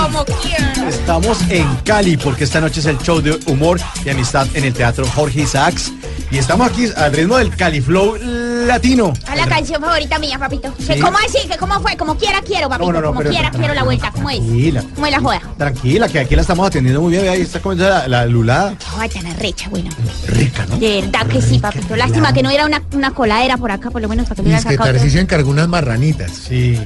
Estamos 0.89 1.39
en 1.49 1.65
Cali 1.85 2.17
porque 2.17 2.43
esta 2.43 2.59
noche 2.59 2.81
es 2.81 2.85
el 2.85 2.97
show 2.97 3.21
de 3.21 3.39
humor 3.45 3.79
y 4.03 4.09
amistad 4.09 4.45
en 4.55 4.65
el 4.65 4.73
Teatro 4.73 5.07
Jorge 5.15 5.43
Isaacs. 5.43 5.93
Y 6.29 6.37
estamos 6.37 6.69
aquí 6.69 6.89
al 6.97 7.13
ritmo 7.13 7.37
del 7.37 7.55
Cali 7.55 7.79
Flow 7.79 8.17
latino. 8.65 9.13
A 9.25 9.37
la 9.37 9.47
canción 9.47 9.81
favorita 9.81 10.19
mía, 10.19 10.37
papito. 10.37 10.73
Sí. 10.77 10.95
¿Que 10.95 10.99
¿Cómo 10.99 11.17
así? 11.17 11.47
¿Que 11.47 11.55
¿Cómo 11.57 11.79
fue? 11.79 11.95
Como 11.95 12.17
quiera 12.17 12.41
quiero, 12.41 12.67
papito. 12.67 12.91
No, 12.91 12.99
no, 12.99 13.07
no, 13.07 13.13
como 13.13 13.29
quiera 13.29 13.51
quiero 13.51 13.73
la 13.73 13.83
vuelta. 13.85 14.11
¿Cómo 14.11 14.29
es? 14.31 14.39
Tranquila. 14.39 14.83
¿Cómo 14.93 15.05
es 15.05 15.11
la 15.13 15.19
joda? 15.21 15.41
Tranquila, 15.57 16.09
que 16.09 16.19
aquí 16.19 16.35
la 16.35 16.41
estamos 16.41 16.67
atendiendo 16.67 17.01
muy 17.01 17.13
bien. 17.13 17.29
Ahí 17.29 17.39
está 17.39 17.61
comenzando 17.61 17.99
la, 17.99 18.07
la 18.09 18.25
lulada. 18.25 18.75
Ay, 18.97 19.07
tan 19.07 19.27
arrecha, 19.27 19.69
bueno. 19.69 19.89
Rica, 20.27 20.65
¿no? 20.65 20.75
De 20.77 21.03
verdad 21.03 21.25
que 21.27 21.41
sí, 21.41 21.57
papito. 21.59 21.95
Lástima 21.95 22.33
que 22.33 22.43
no 22.43 22.49
era 22.49 22.65
una, 22.65 22.83
una 22.91 23.11
coladera 23.11 23.55
por 23.55 23.71
acá, 23.71 23.89
por 23.91 24.01
lo 24.01 24.09
menos 24.09 24.25
para 24.27 24.35
que 24.35 24.41
Y 24.41 24.45
hubieran 24.45 24.59
es 24.59 24.65
que 24.65 24.73
sacado. 24.75 24.91
Tarcisio 24.91 25.21
encargó 25.21 25.49
unas 25.51 25.69
marranitas. 25.69 26.31
Sí. 26.31 26.77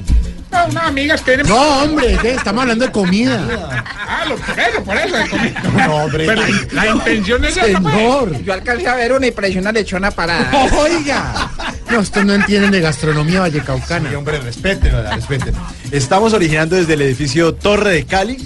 No, 0.52 0.68
no, 0.68 0.80
amigas, 0.80 1.22
tenemos. 1.22 1.48
No, 1.50 1.82
hombre, 1.82 2.18
¿qué? 2.20 2.34
estamos 2.34 2.62
hablando 2.62 2.84
de 2.84 2.92
comida. 2.92 3.84
Ah, 4.06 4.24
lo 4.28 4.34
eso, 4.34 4.84
por 4.84 4.96
eso. 4.96 5.16
de 5.16 5.28
comida. 5.28 5.62
No, 5.86 5.96
hombre. 5.96 6.26
Pero 6.26 6.42
la 6.72 6.86
intención 6.88 7.44
es 7.44 7.56
esa, 7.56 7.80
pues. 7.80 7.94
Señor. 7.94 8.42
Yo 8.42 8.52
alcancé 8.52 8.86
a 8.86 8.94
ver 8.94 9.12
una 9.12 9.26
y 9.26 9.30
parecía 9.30 9.60
una 9.60 9.72
lechona 9.72 10.10
parada. 10.10 10.50
Oiga. 10.76 11.50
No, 11.90 12.00
ustedes 12.00 12.26
no 12.26 12.34
entienden 12.34 12.70
de 12.70 12.80
gastronomía 12.80 13.40
vallecaucana. 13.40 14.10
Sí, 14.10 14.14
hombre, 14.14 14.40
respeten, 14.40 14.92
respeten. 15.14 15.54
Estamos 15.90 16.32
originando 16.32 16.76
desde 16.76 16.94
el 16.94 17.02
edificio 17.02 17.54
Torre 17.54 17.92
de 17.92 18.04
Cali, 18.06 18.36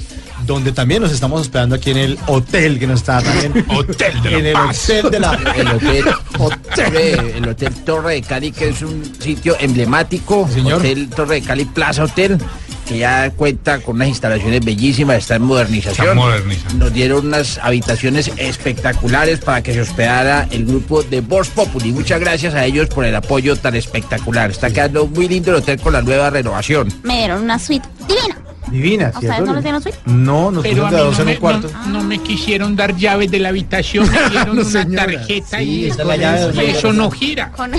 donde 0.46 0.72
también 0.72 1.02
nos 1.02 1.12
estamos 1.12 1.40
hospedando 1.42 1.74
aquí 1.74 1.90
en 1.90 1.96
el 1.98 2.18
hotel 2.26 2.78
que 2.78 2.86
nos 2.86 3.00
está 3.00 3.20
también. 3.22 3.64
Hotel 3.68 4.22
de 4.22 4.30
la 4.30 4.38
En 4.38 4.46
el 4.46 4.52
Paz. 4.52 4.84
hotel 4.90 5.10
de 5.10 5.20
la. 5.20 5.32
El 5.56 5.68
hotel, 5.68 6.04
Hombre, 6.38 7.12
el 7.38 7.48
hotel 7.48 7.74
Torre 7.84 8.14
de 8.14 8.22
Cali, 8.22 8.52
que 8.52 8.68
es 8.68 8.82
un 8.82 9.02
sitio 9.18 9.56
emblemático. 9.58 10.48
señor. 10.52 10.80
Hotel 10.80 11.08
Torre 11.08 11.36
de 11.36 11.42
Cali 11.42 11.64
Plaza 11.64 12.04
Hotel, 12.04 12.38
que 12.86 12.98
ya 12.98 13.30
cuenta 13.30 13.80
con 13.80 13.96
unas 13.96 14.08
instalaciones 14.08 14.64
bellísimas, 14.64 15.18
está 15.18 15.36
en 15.36 15.42
modernización. 15.42 16.06
Está 16.08 16.14
modernizando. 16.14 16.84
Nos 16.84 16.92
dieron 16.94 17.26
unas 17.26 17.58
habitaciones 17.62 18.30
espectaculares 18.36 19.40
para 19.40 19.62
que 19.62 19.72
se 19.72 19.80
hospedara 19.80 20.46
el 20.50 20.66
grupo 20.66 21.02
de 21.02 21.20
Voz 21.20 21.48
Populi. 21.48 21.92
Muchas 21.92 22.20
gracias 22.20 22.54
a 22.54 22.64
ellos 22.64 22.88
por 22.88 23.04
el 23.04 23.14
apoyo 23.16 23.56
tan 23.56 23.74
espectacular. 23.74 24.50
Está 24.50 24.70
quedando 24.70 25.06
muy 25.06 25.28
lindo 25.28 25.50
el 25.50 25.56
hotel 25.58 25.80
con 25.80 25.92
la 25.92 26.02
nueva 26.02 26.30
renovación. 26.30 26.92
Me 27.02 27.18
dieron 27.18 27.42
una 27.42 27.58
suite 27.58 27.88
divina. 28.06 28.36
Divina, 28.70 29.12
¿A 29.14 29.18
ustedes 29.18 29.40
no 29.42 29.54
les 29.54 29.62
dieron 29.62 29.82
suite? 29.82 29.98
No, 30.06 30.50
nos 30.50 30.62
Pero 30.64 30.86
a 30.86 30.90
mí 30.90 30.96
no 30.96 31.24
me, 31.24 31.32
un 31.34 31.38
cuarto. 31.38 31.70
no- 31.86 31.86
no 31.98 32.02
me 32.04 32.18
quisieron 32.18 32.74
dar 32.74 32.96
llaves 32.96 33.30
de 33.30 33.38
la 33.38 33.50
habitación, 33.50 34.10
me 34.10 34.30
dieron 34.30 34.56
No, 34.56 34.62
una 34.62 34.86
tarjeta 34.96 35.58
Sí, 35.58 35.64
y 35.64 35.86
esa 35.86 36.02
es 36.02 36.08
la 36.08 36.16
llave 36.16 36.40
de 36.40 36.46
y 36.46 36.52
doña 36.56 36.62
eso 36.78 36.92
no 36.92 37.10
gira. 37.10 37.52
Con... 37.52 37.70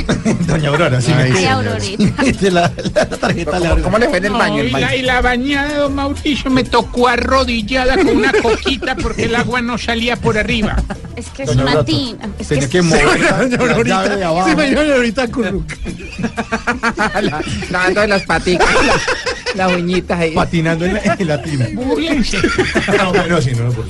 Doña 0.47 0.69
Aurora, 0.69 1.01
sí. 1.01 1.11
Ay, 1.15 1.31
me- 1.31 1.47
Aurorita. 1.47 2.23
La, 2.41 2.51
la- 2.51 2.71
la 2.93 3.05
tarjeta 3.17 3.59
le 3.59 3.69
¿Cómo, 3.69 3.81
cómo 3.83 3.97
le 3.97 4.07
fue 4.09 4.17
en 4.19 4.25
el 4.25 4.31
No, 4.31 4.37
baño? 4.37 4.61
El 4.61 4.69
y, 4.69 4.71
baño? 4.71 4.85
la, 4.85 4.95
y 4.95 5.01
la 5.01 5.21
bañada 5.21 5.67
de 5.69 5.75
don 5.75 5.95
Mauricio 5.95 6.49
me 6.51 6.63
tocó 6.63 7.07
arrodillada 7.09 7.95
con 7.97 8.07
una 8.09 8.31
coquita 8.33 8.95
porque 8.95 9.25
el 9.25 9.35
agua 9.35 9.61
no 9.61 9.77
salía 9.77 10.15
por 10.15 10.37
arriba. 10.37 10.77
Es 11.15 11.27
que 11.29 11.43
es 11.43 11.49
Doña 11.49 11.63
una 11.63 11.83
tina. 11.83 12.17
Es 12.39 12.47
que 12.47 12.55
Tenía 12.55 12.63
es- 12.65 12.69
que 12.69 12.81
mover 12.81 13.19
la, 13.21 13.37
Doña 13.57 13.57
la 13.57 13.83
llave 13.83 14.15
de 14.17 14.23
Aurorita, 14.23 14.27
abajo. 14.27 14.49
sí, 14.49 14.55
doña 14.55 14.81
Aurorita 14.93 15.27
Curruca. 15.27 15.75
La- 17.21 17.41
Lavando 17.69 18.01
de 18.01 18.07
las 18.07 18.23
paticas, 18.23 18.67
las 19.55 19.71
uñitas 19.73 20.19
ahí. 20.19 20.33
Patinando 20.77 20.85
en 20.85 20.93
la, 20.93 21.13
en 21.19 21.27
la 21.27 21.41
tina. 21.41 21.67
Búrlense. 21.73 22.37
No, 22.97 23.09
hombre, 23.09 23.29
no, 23.29 23.41
sí, 23.41 23.51
no, 23.51 23.63
no 23.65 23.71
puedo. 23.71 23.89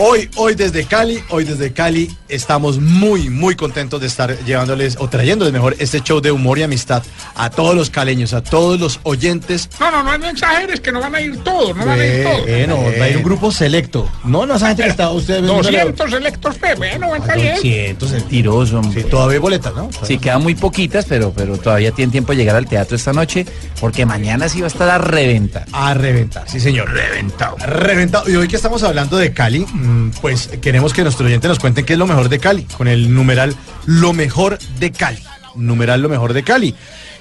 Hoy, 0.00 0.30
hoy 0.36 0.54
desde 0.54 0.84
Cali, 0.84 1.18
hoy 1.28 1.42
desde 1.42 1.72
Cali, 1.72 2.08
estamos 2.28 2.78
muy, 2.78 3.28
muy 3.30 3.56
contentos 3.56 4.00
de 4.00 4.06
estar 4.06 4.38
llevándoles 4.44 4.96
o 5.00 5.08
trayéndoles 5.08 5.52
mejor 5.52 5.74
este 5.80 6.00
show 6.02 6.20
de 6.20 6.30
humor 6.30 6.56
y 6.58 6.62
amistad 6.62 7.02
a 7.34 7.50
todos 7.50 7.74
los 7.74 7.90
caleños, 7.90 8.32
a 8.32 8.40
todos 8.40 8.78
los 8.78 9.00
oyentes. 9.02 9.68
No, 9.80 9.90
no, 9.90 10.04
no, 10.04 10.16
no 10.16 10.28
exageres 10.28 10.80
que 10.80 10.92
no 10.92 11.00
van 11.00 11.16
a 11.16 11.20
ir 11.20 11.38
todos, 11.38 11.76
no 11.76 11.84
van 11.84 11.98
a 11.98 12.06
ir 12.06 12.22
todos. 12.22 12.42
Bueno, 12.42 12.76
va 13.00 13.04
a 13.06 13.08
ir 13.08 13.16
un 13.16 13.22
grupo 13.24 13.50
selecto. 13.50 14.08
No, 14.22 14.46
no, 14.46 14.54
esa 14.54 14.68
gente 14.68 14.84
que 14.84 14.90
está 14.90 15.10
ustedes 15.10 15.42
200 15.46 16.12
electos, 16.12 16.54
pe, 16.58 16.74
bueno, 16.76 17.16
está 17.16 17.34
bien. 17.34 17.56
200, 17.56 18.12
el 18.12 18.24
Tiroso, 18.24 18.82
Sí, 18.94 19.02
todavía 19.02 19.34
hay 19.34 19.40
boletas, 19.40 19.74
¿no? 19.74 19.90
Sí, 20.04 20.18
quedan 20.18 20.44
muy 20.44 20.54
poquitas, 20.54 21.06
pero, 21.06 21.32
pero 21.32 21.58
todavía 21.58 21.90
tienen 21.90 22.12
tiempo 22.12 22.30
de 22.30 22.38
llegar 22.38 22.54
al 22.54 22.66
teatro 22.66 22.94
esta 22.94 23.12
noche, 23.12 23.44
porque 23.80 24.06
mañana 24.06 24.48
sí 24.48 24.60
va 24.60 24.66
a 24.66 24.68
estar 24.68 24.88
a 24.88 24.98
reventa. 24.98 25.64
A 25.72 25.94
reventar, 26.18 26.48
sí 26.48 26.60
señor. 26.60 26.90
Reventado. 26.90 27.56
Reventado. 27.58 28.28
Y 28.28 28.36
hoy 28.36 28.48
que 28.48 28.56
estamos 28.56 28.82
hablando 28.82 29.16
de 29.16 29.32
Cali, 29.32 29.60
mm, 29.60 30.10
pues 30.20 30.48
queremos 30.60 30.92
que 30.92 31.02
nuestro 31.02 31.26
oyente 31.26 31.48
nos 31.48 31.58
cuenten 31.58 31.84
qué 31.84 31.92
es 31.92 31.98
lo 31.98 32.06
mejor 32.06 32.28
de 32.28 32.38
Cali, 32.38 32.64
con 32.64 32.88
el 32.88 33.14
numeral 33.14 33.54
lo 33.86 34.12
mejor 34.12 34.58
de 34.78 34.90
Cali. 34.90 35.22
Numeral 35.54 36.02
lo 36.02 36.08
mejor 36.08 36.32
de 36.32 36.42
Cali. 36.42 36.74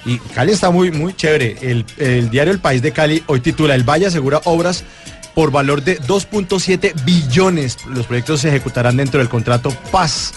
Y 0.06 0.18
Cali 0.20 0.52
está 0.52 0.72
muy, 0.72 0.92
muy 0.92 1.14
chévere. 1.14 1.58
El, 1.62 1.86
el 1.98 2.30
diario 2.30 2.54
El 2.54 2.60
País 2.60 2.82
de 2.82 2.92
Cali 2.92 3.24
hoy 3.28 3.40
titula 3.40 3.76
El 3.76 3.84
Valle 3.84 4.08
asegura 4.08 4.42
obras 4.46 4.84
por 5.36 5.52
valor 5.52 5.84
de 5.84 6.00
2.7 6.02 7.04
billones. 7.04 7.78
Los 7.86 8.08
proyectos 8.08 8.42
se 8.42 8.50
ejecutarán 8.50 8.98
dentro 8.98 9.20
del 9.20 9.30
contrato 9.30 9.72
Paz 9.92 10.34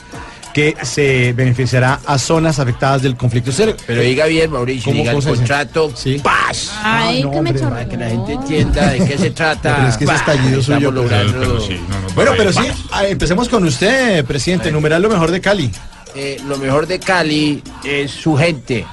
que 0.53 0.77
se 0.83 1.33
beneficiará 1.33 2.01
a 2.07 2.19
zonas 2.19 2.59
afectadas 2.59 3.03
del 3.03 3.17
conflicto. 3.17 3.51
Pero 3.87 4.03
diga 4.03 4.27
bien, 4.27 4.51
Mauricio, 4.51 4.85
¿Cómo 4.91 5.03
diga 5.03 5.13
el 5.13 5.23
contrato 5.23 5.93
paz. 6.23 6.73
Ay, 6.83 7.23
no, 7.23 7.31
que 7.31 7.41
me 7.43 7.51
hombre. 7.51 7.63
Para 7.63 7.89
que 7.89 7.97
la 7.97 8.09
gente 8.11 8.33
entienda 8.33 8.91
de 8.91 9.07
qué 9.07 9.19
se 9.19 9.31
trata. 9.31 9.77
Pero 9.77 9.89
es 9.89 9.97
que 9.97 10.05
ese 10.05 10.15
estallido 10.15 10.63
suyo, 10.63 10.91
logrando, 10.91 11.67
Bueno, 12.15 12.33
pero 12.37 12.53
sí, 12.53 12.67
ah, 12.91 13.07
empecemos 13.07 13.49
con 13.49 13.65
usted, 13.65 14.25
presidente. 14.25 14.71
Numeral 14.73 15.03
lo 15.03 15.09
mejor 15.09 15.31
de 15.31 15.41
Cali. 15.41 15.71
eh, 16.15 16.41
lo 16.47 16.57
mejor 16.59 16.87
de 16.87 16.99
Cali 16.99 17.63
es 17.85 18.11
su 18.11 18.37
gente, 18.37 18.85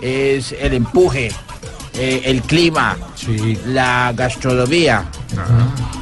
es 0.00 0.54
el 0.58 0.72
empuje, 0.74 1.30
eh, 1.98 2.22
el 2.24 2.42
clima, 2.42 2.96
Sí. 3.14 3.58
la 3.66 4.12
gastronomía 4.14 5.04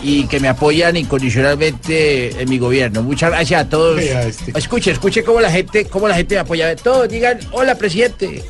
y 0.03 0.27
que 0.27 0.41
me 0.41 0.49
apoyan 0.49 0.97
incondicionalmente 0.97 2.43
en 2.43 2.49
mi 2.51 2.59
gobierno. 2.59 3.03
Muchas 3.03 3.31
gracias 3.31 3.63
a 3.63 3.69
todos. 3.69 4.01
Este. 4.01 4.53
Escuche, 4.59 4.91
escuche 4.93 5.23
cómo 5.25 5.41
la 5.41 5.51
gente, 5.51 5.87
cómo 5.87 6.09
la 6.09 6.15
gente 6.15 6.35
me 6.35 6.41
apoya. 6.43 6.75
Todos 6.77 7.09
digan, 7.09 7.39
hola 7.53 7.75
presidente. 7.77 8.45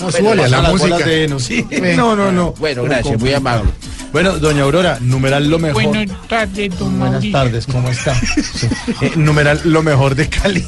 No, 0.00 0.10
súbale 0.10 0.44
a 0.44 0.48
la 0.48 0.62
música. 0.62 0.98
de 0.98 1.24
heno, 1.24 1.38
sí. 1.38 1.64
No, 1.96 2.16
no, 2.16 2.32
no. 2.32 2.52
Bueno, 2.58 2.82
gracias, 2.84 3.18
muy 3.20 3.32
amable. 3.34 3.70
Bueno, 4.12 4.38
doña 4.38 4.62
Aurora, 4.64 4.98
numeral 5.00 5.48
lo 5.48 5.58
mejor. 5.58 5.84
Buenas 5.84 6.28
tardes, 6.28 6.78
don 6.78 6.98
Buenas 6.98 7.12
Mauricio. 7.14 7.32
tardes, 7.32 7.66
¿cómo 7.66 7.88
está? 7.88 8.14
Sí. 8.54 8.68
Eh, 9.00 9.12
numeral 9.16 9.60
lo 9.64 9.82
mejor 9.82 10.14
de 10.14 10.28
Cali. 10.28 10.66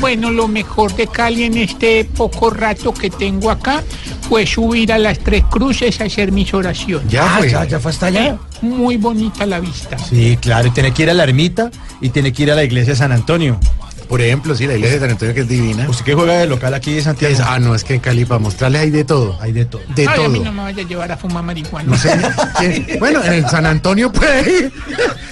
Bueno, 0.00 0.30
lo 0.30 0.46
mejor 0.46 0.94
de 0.94 1.08
Cali 1.08 1.44
en 1.44 1.58
este 1.58 2.04
poco 2.04 2.50
rato 2.50 2.94
que 2.94 3.10
tengo 3.10 3.50
acá 3.50 3.82
fue 4.28 4.46
subir 4.46 4.92
a 4.92 4.98
las 4.98 5.18
Tres 5.18 5.44
Cruces 5.50 6.00
a 6.00 6.04
hacer 6.04 6.30
mis 6.30 6.52
oraciones. 6.54 7.10
Ya 7.10 7.24
fue. 7.38 7.50
Ya, 7.50 7.64
ya 7.64 7.80
fue 7.80 7.90
hasta 7.90 8.06
allá. 8.06 8.38
Muy 8.60 8.96
bonita 8.96 9.44
la 9.46 9.58
vista. 9.58 9.98
Sí, 9.98 10.38
claro, 10.40 10.68
y 10.68 10.70
tiene 10.70 10.92
que 10.92 11.02
ir 11.02 11.10
a 11.10 11.14
la 11.14 11.24
ermita 11.24 11.70
y 12.00 12.10
tiene 12.10 12.32
que 12.32 12.44
ir 12.44 12.52
a 12.52 12.54
la 12.54 12.64
iglesia 12.64 12.92
de 12.92 12.98
San 12.98 13.12
Antonio. 13.12 13.58
Por 14.08 14.20
ejemplo, 14.22 14.54
sí, 14.54 14.66
la 14.66 14.74
iglesia 14.74 14.94
de 14.96 15.00
San 15.00 15.10
Antonio 15.10 15.34
que 15.34 15.40
es 15.42 15.48
divina. 15.48 15.88
¿Usted 15.88 16.04
que 16.04 16.14
juega 16.14 16.38
de 16.38 16.46
local 16.46 16.72
aquí 16.74 16.94
de 16.94 17.02
Santiago? 17.02 17.34
Es- 17.34 17.40
ah, 17.40 17.58
no, 17.58 17.74
es 17.74 17.84
que 17.84 17.94
en 17.94 18.00
Cali 18.00 18.24
para 18.24 18.38
mostrarles 18.38 18.80
hay 18.82 18.90
de 18.90 19.04
todo. 19.04 19.36
Hay 19.40 19.52
de 19.52 19.64
todo. 19.66 19.82
De 19.94 20.08
Ay, 20.08 20.14
todo. 20.16 20.24
a 20.26 20.28
mí 20.30 20.38
no 20.40 20.52
me 20.52 20.62
vaya 20.62 20.82
a 20.82 20.86
llevar 20.86 21.12
a 21.12 21.16
fumar 21.16 21.42
marihuana. 21.44 21.90
No 21.90 21.96
sé, 21.98 22.18
¿quién? 22.58 22.86
Bueno, 22.98 23.22
en 23.24 23.32
el 23.34 23.48
San 23.48 23.66
Antonio 23.66 24.10
puede 24.10 24.50
ir. 24.50 24.72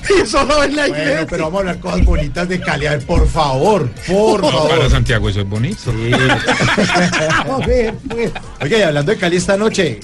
Y 0.09 0.25
solo 0.25 0.63
en 0.63 0.77
la 0.77 0.87
Bueno, 0.87 1.03
iglesia. 1.03 1.27
pero 1.29 1.45
vamos 1.47 1.57
a 1.57 1.61
hablar 1.63 1.81
cosas 1.81 2.05
bonitas 2.05 2.49
de 2.49 2.61
Cali. 2.61 2.87
A 2.87 2.91
ver, 2.93 3.05
por 3.05 3.29
favor, 3.29 3.91
por 4.07 4.41
favor. 4.41 4.69
Para 4.71 4.89
Santiago 4.89 5.29
eso 5.29 5.41
es 5.41 5.49
bonito. 5.49 5.81
Sí. 5.93 6.13
a 7.51 7.67
ver, 7.67 7.95
pues. 8.09 8.31
Oiga, 8.61 8.79
y 8.79 8.83
hablando 8.83 9.11
de 9.13 9.19
Cali 9.19 9.37
esta 9.37 9.57
noche, 9.57 9.99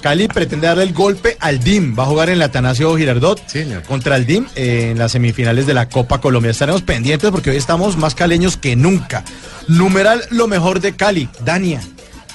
Cali 0.00 0.28
pretende 0.28 0.66
darle 0.68 0.84
el 0.84 0.92
golpe 0.92 1.36
al 1.40 1.58
DIM. 1.58 1.96
Va 1.98 2.04
a 2.04 2.06
jugar 2.06 2.30
en 2.30 2.38
la 2.38 2.46
Atanasio 2.46 2.96
Girardot 2.96 3.40
contra 3.88 4.14
el 4.16 4.26
DIM 4.26 4.46
eh, 4.54 4.90
en 4.92 4.98
las 4.98 5.12
semifinales 5.12 5.66
de 5.66 5.74
la 5.74 5.88
Copa 5.88 6.20
Colombia. 6.20 6.50
Estaremos 6.52 6.82
pendientes 6.82 7.30
porque 7.30 7.50
hoy 7.50 7.56
estamos 7.56 7.96
más 7.96 8.14
caleños 8.18 8.56
que 8.56 8.74
nunca. 8.74 9.22
Numeral 9.68 10.24
lo 10.30 10.48
mejor 10.48 10.80
de 10.80 10.96
Cali. 10.96 11.28
Dania. 11.44 11.80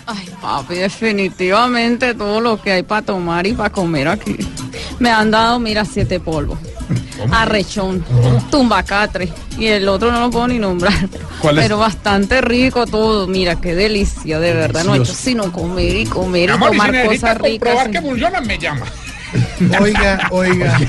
Ay, 0.06 0.30
papi, 0.42 0.76
definitivamente 0.76 2.14
todo 2.14 2.40
lo 2.40 2.62
que 2.62 2.72
hay 2.72 2.84
para 2.84 3.02
tomar 3.02 3.46
y 3.46 3.52
para 3.52 3.70
comer 3.70 4.08
aquí. 4.08 4.38
Me 5.00 5.10
han 5.10 5.30
dado, 5.30 5.60
mira, 5.60 5.84
siete 5.84 6.22
polvos. 6.22 6.58
Arrechón, 7.32 8.04
tumbacatre. 8.50 9.28
Y 9.58 9.68
el 9.68 9.88
otro 9.90 10.12
no 10.12 10.22
lo 10.22 10.32
puedo 10.32 10.48
ni 10.48 10.58
nombrar. 10.58 11.10
¿Cuál 11.42 11.58
es? 11.58 11.66
Pero 11.66 11.78
bastante 11.78 12.40
rico 12.40 12.86
todo. 12.86 13.28
Mira, 13.28 13.60
qué 13.60 13.76
delicia, 13.76 14.40
de 14.40 14.54
verdad. 14.54 14.86
No 14.86 14.96
he 14.96 15.00
hecho 15.00 15.14
sino 15.14 15.52
comer 15.52 15.96
y 15.98 16.06
comer 16.06 16.50
y 16.50 16.60
tomar 16.60 17.06
cosas 17.06 17.38
ricas. 17.40 17.74
comprobar 17.74 17.92
que 17.92 18.02
funciona, 18.02 18.42
me 18.42 18.58
llama. 18.58 18.86
Oiga, 19.80 20.28
oiga. 20.32 20.80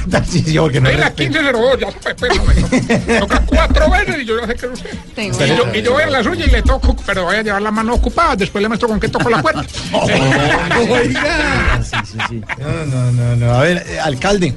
Porque 0.61 0.81
no 0.81 0.91
respeto. 0.91 1.23
1502, 1.23 1.81
ya 1.81 1.91
sabe, 1.91 2.15
pues, 2.15 2.37
no 2.37 2.45
me 2.45 3.19
toca 3.21 3.41
cuatro 3.47 3.91
veces 3.91 4.23
y 4.23 4.25
yo 4.25 4.41
ya 4.41 4.47
sé 4.47 4.55
que 4.55 4.67
es 4.67 4.73
usted. 4.73 4.91
Tengo 5.15 5.45
Y 5.45 5.49
yo, 5.49 5.75
y 5.75 5.83
yo 5.83 5.93
voy 5.93 6.03
a 6.03 6.07
la 6.11 6.23
suya 6.23 6.45
y 6.47 6.51
le 6.51 6.63
toco, 6.63 6.97
pero 7.07 7.25
voy 7.25 7.37
a 7.37 7.43
llevar 7.43 7.63
la 7.63 7.71
mano 7.71 7.95
ocupada. 7.95 8.37
Después 8.37 8.63
le 8.63 8.69
muestro 8.69 8.89
con 8.89 9.01
qué 9.01 9.09
toco 9.09 9.31
la 9.31 9.41
puerta. 9.43 9.65
Oiga. 10.91 11.81
No, 12.59 12.87
no, 12.87 13.13
no, 13.13 13.37
no. 13.37 13.53
A 13.55 13.61
ver, 13.61 13.85
eh, 13.87 14.01
alcalde, 14.01 14.55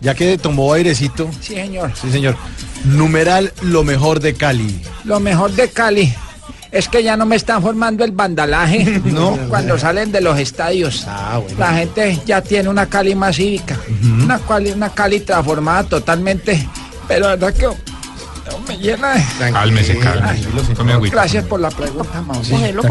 ya 0.00 0.14
que 0.14 0.38
tomó 0.38 0.72
airecito. 0.72 1.30
Sí, 1.40 1.54
señor. 1.54 1.92
Sí, 2.00 2.10
señor. 2.10 2.36
Numeral 2.84 3.52
lo 3.62 3.84
mejor 3.84 4.20
de 4.20 4.34
Cali. 4.34 4.82
Lo 5.04 5.20
mejor 5.20 5.52
de 5.52 5.68
Cali 5.68 6.14
es 6.76 6.88
que 6.88 7.02
ya 7.02 7.16
no 7.16 7.24
me 7.24 7.36
están 7.36 7.62
formando 7.62 8.04
el 8.04 8.12
vandalaje 8.12 9.00
No. 9.04 9.36
cuando 9.48 9.78
salen 9.78 10.12
de 10.12 10.20
los 10.20 10.38
estadios. 10.38 11.04
Ah, 11.08 11.38
bueno. 11.42 11.58
La 11.58 11.72
gente 11.72 12.20
ya 12.26 12.42
tiene 12.42 12.68
una 12.68 12.86
Cali 12.86 13.14
más 13.14 13.36
cívica, 13.36 13.78
una, 14.22 14.38
Cali, 14.38 14.72
una 14.72 14.90
Cali 14.90 15.20
transformada 15.20 15.84
totalmente, 15.84 16.68
pero 17.08 17.26
la 17.26 17.36
verdad 17.36 17.54
que 17.54 17.66
no 17.66 18.58
me 18.68 18.76
llena 18.78 19.14
de... 19.14 19.52
Cálmese, 19.52 19.98
cálmese. 19.98 20.48
Agüita. 20.92 21.16
Gracias 21.16 21.44
por 21.46 21.60
la 21.60 21.70
pregunta, 21.70 22.22
con 22.26 22.42
Tranquilo, 22.42 22.82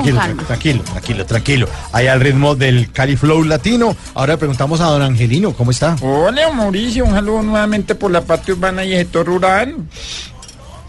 tranquilo, 0.48 0.84
tranquilo, 0.84 1.26
tranquilo. 1.26 1.68
Ahí 1.92 2.08
al 2.08 2.20
ritmo 2.20 2.56
del 2.56 2.92
Cali 2.92 3.16
Flow 3.16 3.44
latino. 3.44 3.96
Ahora 4.16 4.34
le 4.34 4.38
preguntamos 4.38 4.82
a 4.82 4.86
don 4.86 5.02
Angelino, 5.02 5.54
¿cómo 5.54 5.72
está? 5.72 5.96
Hola 6.02 6.52
Mauricio, 6.52 7.06
un 7.06 7.14
saludo 7.14 7.44
nuevamente 7.44 7.96
por 7.96 8.12
la 8.12 8.22
parte 8.22 8.52
urbana 8.52 8.84
y 8.84 8.94
el 8.94 9.00
sector 9.00 9.28
rural. 9.28 9.76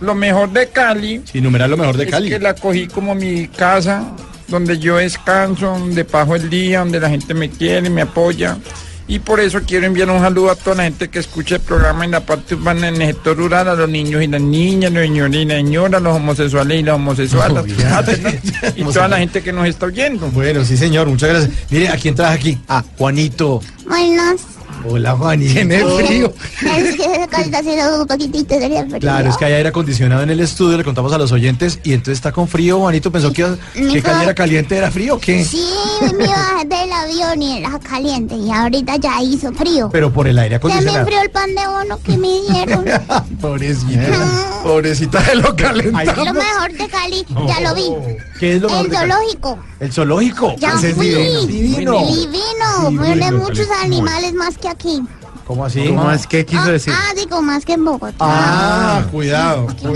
Lo 0.00 0.14
mejor 0.14 0.50
de 0.52 0.68
Cali 0.68 1.22
Sí, 1.30 1.40
numeral 1.40 1.70
lo 1.70 1.76
mejor 1.76 1.96
de 1.96 2.04
es 2.04 2.10
Cali. 2.10 2.28
que 2.28 2.38
la 2.38 2.54
cogí 2.54 2.86
como 2.86 3.14
mi 3.14 3.48
casa, 3.48 4.12
donde 4.48 4.78
yo 4.78 4.96
descanso, 4.96 5.66
donde 5.78 6.04
paso 6.04 6.34
el 6.36 6.50
día, 6.50 6.80
donde 6.80 7.00
la 7.00 7.08
gente 7.10 7.32
me 7.34 7.48
quiere, 7.50 7.88
me 7.90 8.02
apoya. 8.02 8.58
Y 9.08 9.20
por 9.20 9.38
eso 9.38 9.60
quiero 9.64 9.86
enviar 9.86 10.10
un 10.10 10.20
saludo 10.20 10.50
a 10.50 10.56
toda 10.56 10.76
la 10.76 10.82
gente 10.82 11.08
que 11.08 11.20
escucha 11.20 11.54
el 11.54 11.60
programa 11.60 12.04
en 12.04 12.10
la 12.10 12.26
parte 12.26 12.56
urbana, 12.56 12.88
en 12.88 13.00
el 13.00 13.06
sector 13.14 13.36
rural, 13.36 13.68
a 13.68 13.74
los 13.76 13.88
niños 13.88 14.20
y 14.20 14.26
las 14.26 14.40
niñas, 14.40 14.92
los 14.92 15.02
señores 15.04 15.40
y 15.40 15.44
las 15.44 15.56
señoras, 15.58 16.02
los 16.02 16.16
homosexuales 16.16 16.80
y 16.80 16.82
las 16.82 16.96
homosexuales, 16.96 17.76
y 18.76 18.82
toda 18.82 19.06
la 19.06 19.18
gente 19.18 19.42
que 19.42 19.52
nos 19.52 19.68
está 19.68 19.86
oyendo. 19.86 20.26
Bueno, 20.32 20.64
sí, 20.64 20.76
señor, 20.76 21.06
muchas 21.06 21.28
gracias. 21.28 21.52
Mire, 21.70 21.88
¿a 21.88 21.96
quién 21.96 22.16
traje 22.16 22.34
aquí? 22.34 22.58
Ah, 22.66 22.82
Juanito. 22.98 23.60
Buenos. 23.88 24.40
Hola, 24.88 25.16
Juanito. 25.16 25.52
Tiene 25.52 25.84
frío. 25.84 26.32
Es 26.76 26.96
que 26.96 27.22
acá 27.22 27.40
está 27.40 27.58
haciendo 27.58 28.02
un 28.02 28.06
poquitito 28.06 28.58
de 28.58 28.68
frío. 28.68 28.98
Claro, 29.00 29.28
es 29.28 29.36
que 29.36 29.44
hay 29.44 29.52
aire 29.54 29.68
acondicionado 29.68 30.22
en 30.22 30.30
el 30.30 30.40
estudio, 30.40 30.76
le 30.76 30.84
contamos 30.84 31.12
a 31.12 31.18
los 31.18 31.32
oyentes, 31.32 31.78
y 31.84 31.92
entonces 31.92 32.18
está 32.18 32.32
con 32.32 32.48
frío, 32.48 32.78
Juanito, 32.78 33.10
pensó 33.10 33.32
que, 33.32 33.46
que 33.74 33.98
era 33.98 34.34
caliente, 34.34 34.76
¿era 34.76 34.90
frío 34.90 35.16
o 35.16 35.18
qué? 35.18 35.44
Sí, 35.44 35.66
me 36.16 36.26
bajé 36.26 36.66
del 36.66 36.92
avión 36.92 37.42
y 37.42 37.58
era 37.58 37.78
caliente 37.78 38.34
y 38.34 38.50
ahorita 38.50 38.96
ya 38.96 39.22
hizo 39.22 39.52
frío. 39.52 39.88
Pero 39.92 40.12
por 40.12 40.28
el 40.28 40.38
aire 40.38 40.56
acondicionado. 40.56 40.98
enfrió 41.00 41.22
el 41.22 41.30
pan 41.30 41.54
de 41.54 41.66
bono 41.66 41.98
que 42.02 42.16
me 42.16 42.40
dieron. 42.50 42.84
Pobrecita, 43.40 44.62
pobrecita 44.62 45.20
de 45.20 45.34
lo 45.36 45.42
lo 45.42 45.56
calentado. 45.56 46.34
mejor 46.34 46.72
de 46.72 46.88
Cali, 46.88 47.26
ya 47.46 47.60
lo 47.60 47.74
vi. 47.74 47.92
¿Qué 48.38 48.56
es 48.56 48.62
lo 48.62 48.68
mejor 48.68 48.86
El 48.86 48.92
zoológico. 48.92 49.58
El 49.80 49.92
zoológico. 49.92 50.56
Ya 50.58 50.72
fui. 50.78 51.08
divino. 51.46 52.04
Divino. 52.06 53.04
Tiene 53.04 53.32
muchos 53.32 53.68
animales 53.82 54.32
más 54.34 54.58
que 54.58 54.68
aquí. 54.76 55.02
¿Cómo 55.46 55.64
así? 55.64 55.86
¿Cómo 55.86 56.10
es? 56.10 56.26
¿Qué 56.26 56.44
quiso 56.44 56.62
Ah, 56.62 56.70
decir? 56.70 56.92
ah, 56.96 57.12
digo, 57.14 57.40
más 57.40 57.64
que 57.64 57.74
en 57.74 57.84
Bogotá. 57.84 58.16
Ah, 58.20 59.04
cuidado, 59.12 59.68
se, 59.80 59.86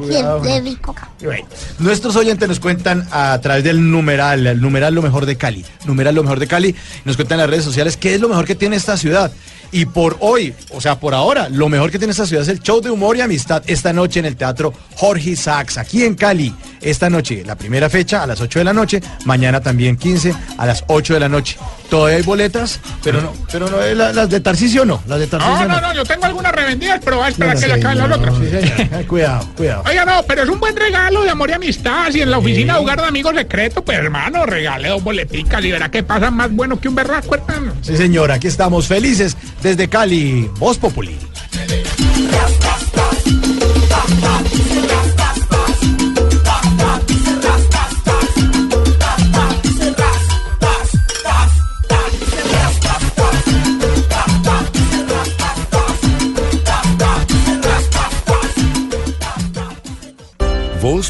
cuidado, 0.00 0.42
se. 0.42 1.24
Bueno, 1.24 1.46
nuestros 1.78 2.16
oyentes 2.16 2.48
nos 2.48 2.58
cuentan 2.58 3.06
a 3.12 3.38
través 3.40 3.62
del 3.62 3.88
numeral, 3.90 4.46
el 4.46 4.60
numeral 4.60 4.92
lo 4.94 5.02
mejor 5.02 5.26
de 5.26 5.36
Cali, 5.36 5.64
numeral 5.84 6.14
lo 6.16 6.22
mejor 6.24 6.40
de 6.40 6.48
Cali, 6.48 6.74
nos 7.04 7.14
cuentan 7.16 7.36
en 7.36 7.42
las 7.42 7.50
redes 7.50 7.64
sociales 7.64 7.96
qué 7.96 8.14
es 8.16 8.20
lo 8.20 8.28
mejor 8.28 8.46
que 8.46 8.56
tiene 8.56 8.74
esta 8.76 8.96
ciudad. 8.96 9.30
Y 9.72 9.86
por 9.86 10.16
hoy, 10.20 10.54
o 10.70 10.80
sea, 10.80 11.00
por 11.00 11.14
ahora, 11.14 11.48
lo 11.48 11.68
mejor 11.68 11.90
que 11.90 11.98
tiene 11.98 12.12
esta 12.12 12.26
ciudad 12.26 12.42
es 12.44 12.48
el 12.48 12.60
show 12.60 12.80
de 12.80 12.90
humor 12.90 13.16
y 13.16 13.22
amistad 13.22 13.60
esta 13.66 13.92
noche 13.92 14.20
en 14.20 14.26
el 14.26 14.36
Teatro 14.36 14.72
Jorge 14.94 15.34
Sachs, 15.34 15.78
aquí 15.78 16.04
en 16.04 16.14
Cali. 16.14 16.54
Esta 16.80 17.10
noche, 17.10 17.42
la 17.44 17.56
primera 17.56 17.90
fecha 17.90 18.22
a 18.22 18.26
las 18.26 18.40
8 18.40 18.60
de 18.60 18.64
la 18.66 18.72
noche, 18.72 19.02
mañana 19.24 19.60
también 19.60 19.96
15 19.96 20.32
a 20.58 20.66
las 20.66 20.84
8 20.86 21.14
de 21.14 21.20
la 21.20 21.28
noche. 21.28 21.56
Todavía 21.90 22.18
hay 22.18 22.22
boletas, 22.22 22.78
pero 23.02 23.20
no, 23.20 23.32
pero 23.50 23.68
no, 23.68 23.80
eh, 23.82 23.94
la- 23.96 24.12
las 24.12 24.28
de 24.30 24.40
Tarcisio 24.64 24.84
no, 24.86 25.02
las 25.06 25.18
de 25.18 25.26
Tarcisio 25.26 25.68
No, 25.68 25.74
no, 25.74 25.80
no, 25.88 25.94
yo 25.94 26.04
tengo 26.06 26.24
algunas 26.24 26.50
revendidas, 26.52 26.98
pero 27.04 27.16
voy 27.18 27.26
a 27.26 27.28
esperar 27.28 27.54
No, 27.54 27.60
que 27.60 27.66
le 27.66 27.74
acaben 27.74 27.98
las 27.98 28.16
otras. 28.18 28.34
sí, 28.36 29.04
cuidado, 29.06 29.46
cuidado. 29.56 29.82
Oiga, 29.86 30.04
no, 30.06 30.22
pero 30.26 30.42
es 30.44 30.48
un 30.48 30.58
buen 30.58 30.74
regalo 30.74 31.22
de 31.22 31.28
amor 31.30 31.50
y 31.50 31.52
amistad. 31.52 32.10
Si 32.10 32.22
en 32.22 32.30
la 32.30 32.38
oficina 32.38 32.74
jugar 32.76 32.98
de 32.98 33.06
amigos 33.06 33.34
secretos, 33.36 33.82
pues 33.84 33.98
hermano, 33.98 34.46
regale 34.46 34.88
dos 34.88 35.02
boleticas 35.04 35.62
y 35.62 35.70
verá 35.70 35.90
que 35.90 36.02
pasa 36.02 36.30
más 36.30 36.50
bueno 36.50 36.80
que 36.80 36.88
un 36.88 36.94
berraco, 36.94 37.34
hermano. 37.34 37.74
Sí, 37.82 37.94
señor, 37.94 38.32
aquí 38.32 38.46
estamos 38.46 38.86
felices 38.86 39.36
desde 39.62 39.86
Cali, 39.88 40.48
Voz 40.58 40.78
Populi. 40.78 41.18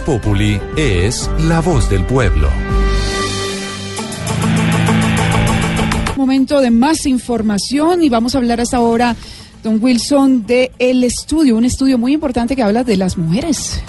Populi 0.05 0.61
es 0.77 1.31
la 1.49 1.61
voz 1.61 1.89
del 1.89 2.05
pueblo. 2.05 2.49
Momento 6.17 6.61
de 6.61 6.71
más 6.71 7.07
información 7.07 8.03
y 8.03 8.11
vamos 8.11 8.35
a 8.35 8.39
hablar 8.39 8.61
hasta 8.61 8.77
ahora, 8.77 9.17
don 9.63 9.83
Wilson, 9.83 10.47
de 10.47 10.73
El 10.79 11.05
Estudio, 11.05 11.57
un 11.57 11.65
estudio 11.65 11.97
muy 11.97 12.13
importante 12.13 12.55
que 12.55 12.63
habla 12.63 12.85
de 12.85 12.99
las 12.99 13.17
mujeres. 13.17 13.83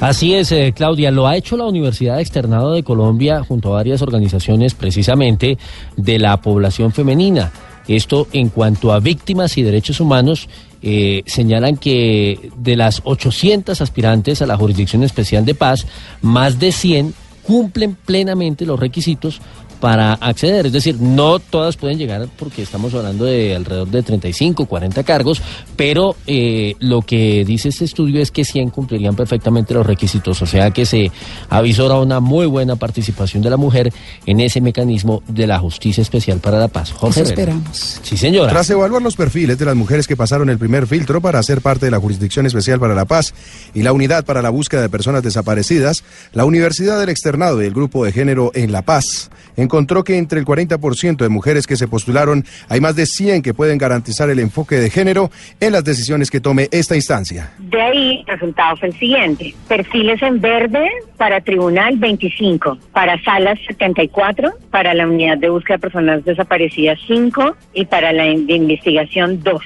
Así 0.00 0.34
es, 0.34 0.50
eh, 0.50 0.72
Claudia, 0.74 1.12
lo 1.12 1.28
ha 1.28 1.36
hecho 1.36 1.56
la 1.56 1.66
Universidad 1.66 2.20
Externado 2.20 2.72
de 2.72 2.82
Colombia 2.82 3.44
junto 3.46 3.68
a 3.68 3.76
varias 3.76 4.02
organizaciones 4.02 4.74
precisamente 4.74 5.58
de 5.96 6.18
la 6.18 6.40
población 6.40 6.92
femenina. 6.92 7.52
Esto 7.88 8.28
en 8.32 8.48
cuanto 8.48 8.92
a 8.92 9.00
víctimas 9.00 9.58
y 9.58 9.62
derechos 9.62 10.00
humanos, 10.00 10.48
eh, 10.82 11.22
señalan 11.26 11.76
que 11.76 12.50
de 12.56 12.76
las 12.76 13.00
800 13.04 13.80
aspirantes 13.80 14.42
a 14.42 14.46
la 14.46 14.56
Jurisdicción 14.56 15.02
Especial 15.02 15.44
de 15.44 15.54
Paz, 15.54 15.86
más 16.20 16.58
de 16.58 16.72
100 16.72 17.14
cumplen 17.42 17.96
plenamente 18.06 18.64
los 18.66 18.78
requisitos 18.78 19.40
para 19.82 20.12
acceder. 20.12 20.66
Es 20.66 20.72
decir, 20.72 21.00
no 21.00 21.40
todas 21.40 21.76
pueden 21.76 21.98
llegar 21.98 22.28
porque 22.38 22.62
estamos 22.62 22.94
hablando 22.94 23.24
de 23.24 23.56
alrededor 23.56 23.88
de 23.88 24.04
35, 24.04 24.66
40 24.66 25.02
cargos, 25.02 25.42
pero 25.74 26.14
eh, 26.28 26.76
lo 26.78 27.02
que 27.02 27.44
dice 27.44 27.70
este 27.70 27.86
estudio 27.86 28.22
es 28.22 28.30
que 28.30 28.44
100 28.44 28.70
cumplirían 28.70 29.16
perfectamente 29.16 29.74
los 29.74 29.84
requisitos. 29.84 30.40
O 30.40 30.46
sea 30.46 30.70
que 30.70 30.86
se 30.86 31.10
avisora 31.48 31.96
una 31.96 32.20
muy 32.20 32.46
buena 32.46 32.76
participación 32.76 33.42
de 33.42 33.50
la 33.50 33.56
mujer 33.56 33.92
en 34.24 34.38
ese 34.38 34.60
mecanismo 34.60 35.24
de 35.26 35.48
la 35.48 35.58
justicia 35.58 36.00
especial 36.00 36.38
para 36.38 36.60
la 36.60 36.68
paz. 36.68 36.92
Jorge 36.92 37.22
Eso 37.22 37.32
Herrera. 37.32 37.50
esperamos. 37.50 38.00
Sí, 38.04 38.16
señora. 38.16 38.52
Tras 38.52 38.70
evaluar 38.70 39.02
los 39.02 39.16
perfiles 39.16 39.58
de 39.58 39.64
las 39.64 39.74
mujeres 39.74 40.06
que 40.06 40.16
pasaron 40.16 40.48
el 40.48 40.58
primer 40.58 40.86
filtro 40.86 41.20
para 41.20 41.42
ser 41.42 41.60
parte 41.60 41.86
de 41.86 41.90
la 41.90 41.98
Jurisdicción 41.98 42.46
Especial 42.46 42.78
para 42.78 42.94
la 42.94 43.04
Paz 43.04 43.34
y 43.74 43.82
la 43.82 43.92
Unidad 43.92 44.24
para 44.24 44.42
la 44.42 44.50
Búsqueda 44.50 44.82
de 44.82 44.88
Personas 44.90 45.24
Desaparecidas, 45.24 46.04
la 46.32 46.44
Universidad 46.44 47.00
del 47.00 47.08
Externado 47.08 47.60
y 47.60 47.66
el 47.66 47.74
Grupo 47.74 48.04
de 48.04 48.12
Género 48.12 48.52
en 48.54 48.70
La 48.70 48.82
Paz 48.82 49.28
encontró 49.72 50.04
que 50.04 50.18
entre 50.18 50.38
el 50.38 50.44
40% 50.44 51.16
de 51.16 51.30
mujeres 51.30 51.66
que 51.66 51.76
se 51.76 51.88
postularon 51.88 52.44
hay 52.68 52.82
más 52.82 52.94
de 52.94 53.06
100 53.06 53.40
que 53.40 53.54
pueden 53.54 53.78
garantizar 53.78 54.28
el 54.28 54.38
enfoque 54.38 54.76
de 54.76 54.90
género 54.90 55.30
en 55.60 55.72
las 55.72 55.82
decisiones 55.82 56.30
que 56.30 56.42
tome 56.42 56.68
esta 56.72 56.94
instancia. 56.94 57.54
De 57.58 57.80
ahí, 57.80 58.22
el 58.26 58.34
resultado 58.34 58.76
fue 58.76 58.88
el 58.88 58.98
siguiente. 58.98 59.54
Perfiles 59.68 60.20
en 60.20 60.42
verde 60.42 60.86
para 61.16 61.40
tribunal 61.40 61.96
25, 61.96 62.76
para 62.92 63.18
salas 63.22 63.58
74, 63.66 64.52
para 64.70 64.92
la 64.92 65.08
unidad 65.08 65.38
de 65.38 65.48
búsqueda 65.48 65.78
de 65.78 65.80
personas 65.80 66.22
desaparecidas 66.26 66.98
5 67.06 67.56
y 67.72 67.86
para 67.86 68.12
la 68.12 68.24
de 68.24 68.54
investigación 68.54 69.42
2. 69.42 69.62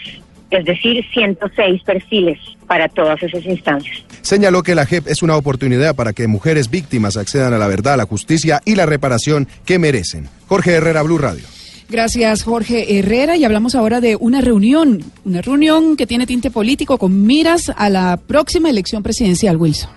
Es 0.51 0.65
decir, 0.65 1.05
106 1.13 1.83
perfiles 1.83 2.39
para 2.67 2.89
todas 2.89 3.23
esas 3.23 3.45
instancias. 3.45 4.05
Señaló 4.23 4.63
que 4.63 4.75
la 4.75 4.87
JEP 4.87 5.09
es 5.09 5.23
una 5.23 5.37
oportunidad 5.37 5.95
para 5.95 6.13
que 6.13 6.27
mujeres 6.27 6.71
víctimas 6.71 7.17
accedan 7.17 7.53
a 7.53 7.59
la 7.59 7.69
verdad, 7.69 7.97
la 7.97 8.07
justicia 8.07 8.61
y 8.65 8.75
la 8.75 8.87
reparación 8.87 9.49
que 9.65 9.79
merecen. 9.79 10.29
Jorge 10.47 10.73
Herrera, 10.73 11.03
Blue 11.03 11.19
Radio. 11.19 11.45
Gracias, 11.89 12.43
Jorge 12.43 12.99
Herrera. 12.99 13.37
Y 13.37 13.45
hablamos 13.45 13.75
ahora 13.75 14.01
de 14.01 14.17
una 14.17 14.41
reunión, 14.41 15.05
una 15.25 15.41
reunión 15.41 15.97
que 15.97 16.07
tiene 16.07 16.27
tinte 16.27 16.51
político 16.51 16.99
con 16.99 17.25
miras 17.25 17.73
a 17.77 17.89
la 17.89 18.17
próxima 18.17 18.71
elección 18.71 19.03
presidencial, 19.03 19.57
Wilson. 19.57 19.91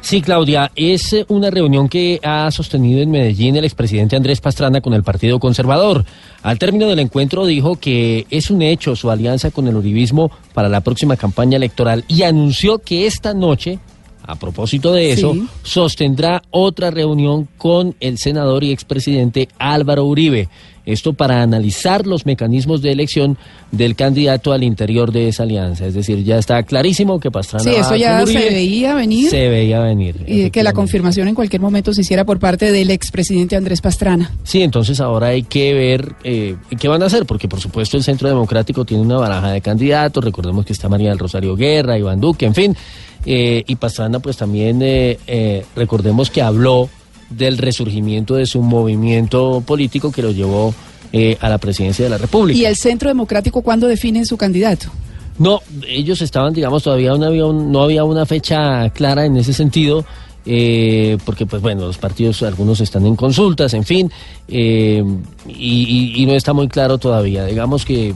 Sí, 0.00 0.22
Claudia, 0.22 0.70
es 0.74 1.12
eh, 1.12 1.26
una 1.28 1.50
reunión 1.50 1.88
que 1.88 2.18
ha 2.22 2.50
sostenido 2.50 3.00
en 3.02 3.10
Medellín 3.10 3.56
el 3.56 3.64
expresidente 3.64 4.16
Andrés 4.16 4.40
Pastrana 4.40 4.80
con 4.80 4.94
el 4.94 5.02
Partido 5.02 5.38
Conservador. 5.38 6.04
Al 6.42 6.58
término 6.58 6.86
del 6.86 7.00
encuentro 7.00 7.44
dijo 7.44 7.76
que 7.76 8.26
es 8.30 8.50
un 8.50 8.62
hecho 8.62 8.96
su 8.96 9.10
alianza 9.10 9.50
con 9.50 9.66
el 9.68 9.76
Uribismo 9.76 10.30
para 10.54 10.68
la 10.68 10.80
próxima 10.80 11.16
campaña 11.16 11.56
electoral 11.56 12.04
y 12.08 12.22
anunció 12.22 12.78
que 12.78 13.06
esta 13.06 13.34
noche, 13.34 13.80
a 14.28 14.36
propósito 14.36 14.92
de 14.92 15.10
eso, 15.10 15.32
Sí. 15.32 15.46
sostendrá 15.62 16.42
otra 16.50 16.90
reunión 16.90 17.48
con 17.56 17.94
el 17.98 18.18
senador 18.18 18.62
y 18.62 18.70
expresidente 18.72 19.48
Álvaro 19.58 20.04
Uribe. 20.04 20.48
Esto 20.84 21.12
para 21.12 21.42
analizar 21.42 22.06
los 22.06 22.24
mecanismos 22.24 22.80
de 22.80 22.92
elección 22.92 23.36
del 23.72 23.94
candidato 23.94 24.52
al 24.54 24.62
interior 24.64 25.12
de 25.12 25.28
esa 25.28 25.42
alianza. 25.42 25.84
Es 25.86 25.92
decir, 25.92 26.24
ya 26.24 26.38
está 26.38 26.62
clarísimo 26.62 27.20
que 27.20 27.30
Pastrana 27.30 27.62
Sí, 27.64 27.70
eso 27.78 27.94
ya 27.94 28.24
se 28.26 28.32
veía 28.38 28.94
venir. 28.94 29.28
Se 29.28 29.48
veía 29.50 29.80
venir. 29.80 30.24
Y 30.26 30.50
que 30.50 30.62
la 30.62 30.72
confirmación 30.72 31.28
en 31.28 31.34
cualquier 31.34 31.60
momento 31.60 31.92
se 31.92 32.00
hiciera 32.00 32.24
por 32.24 32.38
parte 32.38 32.72
del 32.72 32.90
expresidente 32.90 33.54
Andrés 33.54 33.82
Pastrana. 33.82 34.32
Sí, 34.44 34.62
entonces 34.62 34.98
ahora 35.00 35.26
hay 35.28 35.42
que 35.42 35.74
ver 35.74 36.14
eh, 36.24 36.56
qué 36.80 36.88
van 36.88 37.02
a 37.02 37.06
hacer, 37.06 37.26
porque 37.26 37.48
por 37.48 37.60
supuesto 37.60 37.98
el 37.98 38.02
Centro 38.02 38.26
Democrático 38.28 38.86
tiene 38.86 39.02
una 39.02 39.18
baraja 39.18 39.50
de 39.52 39.60
candidatos, 39.60 40.24
recordemos 40.24 40.64
que 40.64 40.72
está 40.72 40.88
María 40.88 41.10
del 41.10 41.18
Rosario 41.18 41.54
Guerra, 41.54 41.98
Iván 41.98 42.18
Duque, 42.18 42.46
en 42.46 42.54
fin, 42.54 42.74
eh, 43.30 43.62
y 43.66 43.76
Pastrana 43.76 44.20
pues 44.20 44.38
también 44.38 44.80
eh, 44.80 45.18
eh, 45.26 45.66
recordemos 45.76 46.30
que 46.30 46.40
habló 46.40 46.88
del 47.28 47.58
resurgimiento 47.58 48.36
de 48.36 48.46
su 48.46 48.62
movimiento 48.62 49.62
político 49.66 50.10
que 50.10 50.22
lo 50.22 50.30
llevó 50.30 50.72
a 51.40 51.48
la 51.48 51.58
presidencia 51.58 52.04
de 52.06 52.10
la 52.10 52.18
República. 52.18 52.58
¿Y 52.58 52.64
el 52.64 52.76
Centro 52.76 53.08
Democrático 53.08 53.60
cuándo 53.62 53.86
define 53.86 54.24
su 54.24 54.36
candidato? 54.38 54.88
No, 55.38 55.60
ellos 55.86 56.20
estaban, 56.22 56.52
digamos, 56.54 56.82
todavía 56.82 57.14
no 57.16 57.26
había, 57.26 57.44
un- 57.46 57.70
no 57.70 57.82
había 57.82 58.04
una 58.04 58.24
fecha 58.26 58.88
clara 58.90 59.24
en 59.26 59.36
ese 59.36 59.52
sentido, 59.52 60.04
eh, 60.46 61.16
porque, 61.24 61.44
pues 61.46 61.60
bueno, 61.62 61.86
los 61.86 61.98
partidos, 61.98 62.42
algunos 62.42 62.80
están 62.80 63.04
en 63.06 63.14
consultas, 63.16 63.72
en 63.74 63.84
fin, 63.84 64.10
eh, 64.48 65.02
y, 65.46 65.52
y- 66.16 66.22
y 66.22 66.26
no 66.26 66.32
está 66.34 66.52
muy 66.54 66.68
claro 66.68 66.96
todavía. 66.98 67.44
Digamos 67.44 67.84
que 67.84 68.14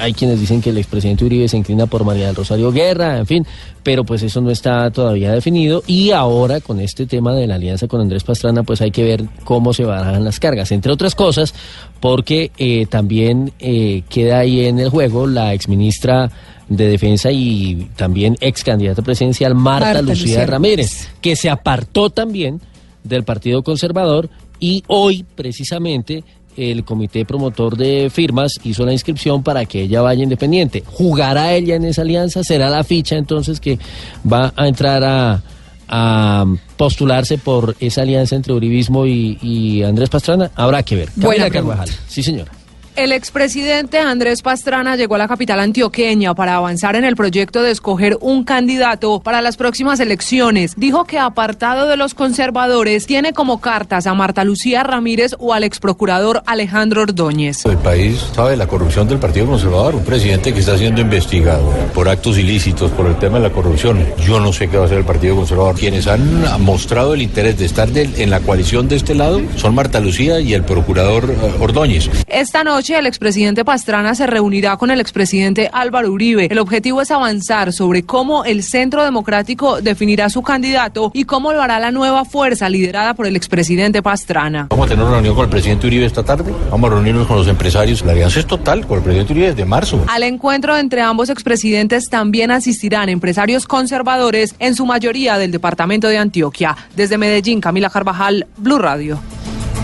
hay 0.00 0.12
quienes 0.12 0.40
dicen 0.40 0.60
que 0.60 0.70
el 0.70 0.78
expresidente 0.78 1.24
Uribe 1.24 1.48
se 1.48 1.56
inclina 1.56 1.86
por 1.86 2.04
María 2.04 2.26
del 2.26 2.34
Rosario 2.34 2.70
Guerra, 2.72 3.18
en 3.18 3.26
fin, 3.26 3.46
pero 3.82 4.04
pues 4.04 4.22
eso 4.22 4.40
no 4.40 4.50
está 4.50 4.90
todavía 4.90 5.32
definido. 5.32 5.82
Y 5.86 6.10
ahora, 6.10 6.60
con 6.60 6.80
este 6.80 7.06
tema 7.06 7.34
de 7.34 7.46
la 7.46 7.54
alianza 7.54 7.88
con 7.88 8.00
Andrés 8.00 8.24
Pastrana, 8.24 8.62
pues 8.62 8.80
hay 8.80 8.90
que 8.90 9.04
ver 9.04 9.24
cómo 9.44 9.72
se 9.72 9.84
barajan 9.84 10.24
las 10.24 10.40
cargas, 10.40 10.72
entre 10.72 10.92
otras 10.92 11.14
cosas, 11.14 11.54
porque 12.00 12.50
eh, 12.58 12.86
también 12.86 13.52
eh, 13.58 14.02
queda 14.08 14.40
ahí 14.40 14.66
en 14.66 14.78
el 14.78 14.90
juego 14.90 15.26
la 15.26 15.54
exministra 15.54 16.30
de 16.68 16.88
Defensa 16.88 17.30
y 17.32 17.88
también 17.96 18.36
ex 18.40 18.62
candidata 18.62 19.02
presidencial 19.02 19.54
Marta, 19.54 19.86
Marta 19.86 20.02
Lucía, 20.02 20.24
Lucía 20.24 20.46
Ramírez, 20.46 21.08
que 21.20 21.34
se 21.34 21.48
apartó 21.48 22.10
también 22.10 22.60
del 23.04 23.24
Partido 23.24 23.62
Conservador 23.62 24.28
y 24.60 24.82
hoy 24.88 25.24
precisamente 25.34 26.24
el 26.58 26.84
comité 26.84 27.24
promotor 27.24 27.76
de 27.76 28.10
firmas 28.12 28.52
hizo 28.64 28.84
la 28.84 28.92
inscripción 28.92 29.42
para 29.42 29.64
que 29.64 29.82
ella 29.82 30.02
vaya 30.02 30.24
independiente. 30.24 30.82
¿Jugará 30.84 31.54
ella 31.54 31.76
en 31.76 31.84
esa 31.84 32.02
alianza? 32.02 32.42
¿Será 32.42 32.68
la 32.68 32.82
ficha 32.84 33.16
entonces 33.16 33.60
que 33.60 33.78
va 34.30 34.52
a 34.56 34.66
entrar 34.66 35.04
a, 35.04 35.40
a 35.88 36.44
postularse 36.76 37.38
por 37.38 37.76
esa 37.80 38.02
alianza 38.02 38.36
entre 38.36 38.52
Uribismo 38.52 39.06
y, 39.06 39.38
y 39.40 39.82
Andrés 39.82 40.08
Pastrana? 40.08 40.50
Habrá 40.56 40.82
que 40.82 40.96
ver. 40.96 41.10
Buena. 41.16 41.48
Carvajal. 41.48 41.88
Sí, 42.08 42.22
señora. 42.22 42.57
El 42.98 43.12
expresidente 43.12 44.00
Andrés 44.00 44.42
Pastrana 44.42 44.96
llegó 44.96 45.14
a 45.14 45.18
la 45.18 45.28
capital 45.28 45.60
antioqueña 45.60 46.34
para 46.34 46.56
avanzar 46.56 46.96
en 46.96 47.04
el 47.04 47.14
proyecto 47.14 47.62
de 47.62 47.70
escoger 47.70 48.18
un 48.20 48.42
candidato 48.42 49.20
para 49.20 49.40
las 49.40 49.56
próximas 49.56 50.00
elecciones. 50.00 50.74
Dijo 50.76 51.04
que 51.04 51.16
apartado 51.16 51.86
de 51.86 51.96
los 51.96 52.14
conservadores 52.14 53.06
tiene 53.06 53.32
como 53.32 53.60
cartas 53.60 54.08
a 54.08 54.14
Marta 54.14 54.42
Lucía 54.42 54.82
Ramírez 54.82 55.36
o 55.38 55.54
al 55.54 55.62
exprocurador 55.62 56.42
Alejandro 56.44 57.02
Ordóñez. 57.02 57.64
El 57.66 57.78
país 57.78 58.20
sabe 58.34 58.56
la 58.56 58.66
corrupción 58.66 59.06
del 59.06 59.20
Partido 59.20 59.46
Conservador, 59.46 59.94
un 59.94 60.04
presidente 60.04 60.52
que 60.52 60.58
está 60.58 60.76
siendo 60.76 61.00
investigado 61.00 61.72
por 61.94 62.08
actos 62.08 62.36
ilícitos, 62.36 62.90
por 62.90 63.06
el 63.06 63.16
tema 63.20 63.38
de 63.38 63.44
la 63.44 63.52
corrupción. 63.54 64.04
Yo 64.26 64.40
no 64.40 64.52
sé 64.52 64.66
qué 64.68 64.76
va 64.76 64.82
a 64.82 64.86
hacer 64.86 64.98
el 64.98 65.04
Partido 65.04 65.36
Conservador. 65.36 65.76
Quienes 65.76 66.08
han 66.08 66.42
mostrado 66.64 67.14
el 67.14 67.22
interés 67.22 67.58
de 67.58 67.66
estar 67.66 67.88
en 67.94 68.28
la 68.28 68.40
coalición 68.40 68.88
de 68.88 68.96
este 68.96 69.14
lado 69.14 69.40
son 69.54 69.76
Marta 69.76 70.00
Lucía 70.00 70.40
y 70.40 70.52
el 70.52 70.64
procurador 70.64 71.30
eh, 71.30 71.54
Ordóñez. 71.60 72.10
Esta 72.26 72.64
noche 72.64 72.87
el 72.96 73.06
expresidente 73.06 73.64
Pastrana 73.64 74.14
se 74.14 74.26
reunirá 74.26 74.76
con 74.76 74.90
el 74.90 75.00
expresidente 75.00 75.68
Álvaro 75.72 76.10
Uribe. 76.10 76.48
El 76.50 76.58
objetivo 76.58 77.02
es 77.02 77.10
avanzar 77.10 77.72
sobre 77.72 78.04
cómo 78.04 78.44
el 78.44 78.62
Centro 78.62 79.04
Democrático 79.04 79.82
definirá 79.82 80.30
su 80.30 80.42
candidato 80.42 81.10
y 81.12 81.24
cómo 81.24 81.52
lo 81.52 81.60
hará 81.60 81.78
la 81.78 81.90
nueva 81.90 82.24
fuerza 82.24 82.68
liderada 82.68 83.14
por 83.14 83.26
el 83.26 83.36
expresidente 83.36 84.02
Pastrana. 84.02 84.68
Vamos 84.70 84.86
a 84.86 84.88
tener 84.88 85.04
una 85.04 85.14
reunión 85.14 85.34
con 85.34 85.44
el 85.44 85.50
presidente 85.50 85.86
Uribe 85.86 86.06
esta 86.06 86.22
tarde. 86.22 86.52
Vamos 86.70 86.90
a 86.90 86.94
reunirnos 86.94 87.26
con 87.26 87.36
los 87.36 87.48
empresarios. 87.48 88.04
La 88.04 88.12
alianza 88.12 88.40
es 88.40 88.46
total 88.46 88.86
con 88.86 88.98
el 88.98 89.04
presidente 89.04 89.32
Uribe 89.32 89.48
desde 89.48 89.64
marzo. 89.64 90.04
Al 90.08 90.22
encuentro 90.22 90.76
entre 90.76 91.02
ambos 91.02 91.28
expresidentes 91.28 92.08
también 92.08 92.50
asistirán 92.50 93.08
empresarios 93.08 93.66
conservadores, 93.66 94.54
en 94.58 94.74
su 94.74 94.86
mayoría 94.86 95.38
del 95.38 95.50
departamento 95.50 96.08
de 96.08 96.18
Antioquia. 96.18 96.76
Desde 96.96 97.18
Medellín, 97.18 97.60
Camila 97.60 97.90
Carvajal, 97.90 98.46
Blue 98.56 98.78
Radio. 98.78 99.18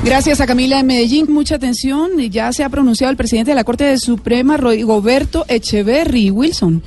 Gracias 0.04 0.42
a 0.42 0.46
Camila 0.46 0.76
de 0.76 0.82
Medellín. 0.82 1.32
Mucha 1.32 1.54
atención. 1.54 2.18
Ya 2.30 2.52
se 2.52 2.62
ha 2.62 2.68
pronunciado 2.68 3.10
el 3.10 3.16
presidente 3.16 3.52
de 3.52 3.54
la 3.54 3.64
Corte 3.64 3.96
Suprema, 3.96 4.58
Roberto 4.58 5.46
Echeverry 5.48 6.30
Wilson. 6.30 6.82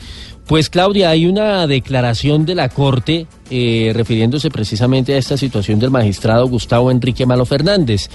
Pues 0.46 0.70
Claudia, 0.70 1.10
hay 1.10 1.26
una 1.26 1.66
declaración 1.66 2.46
de 2.46 2.54
la 2.54 2.70
Corte 2.70 3.26
eh, 3.50 3.92
refiriéndose 3.96 4.52
precisamente 4.52 5.16
a 5.16 5.18
esta 5.18 5.36
situación 5.36 5.80
del 5.80 5.90
magistrado 5.90 6.48
Gustavo 6.48 6.92
Enrique 6.92 7.26
Malo 7.26 7.46
Fernández, 7.46 8.10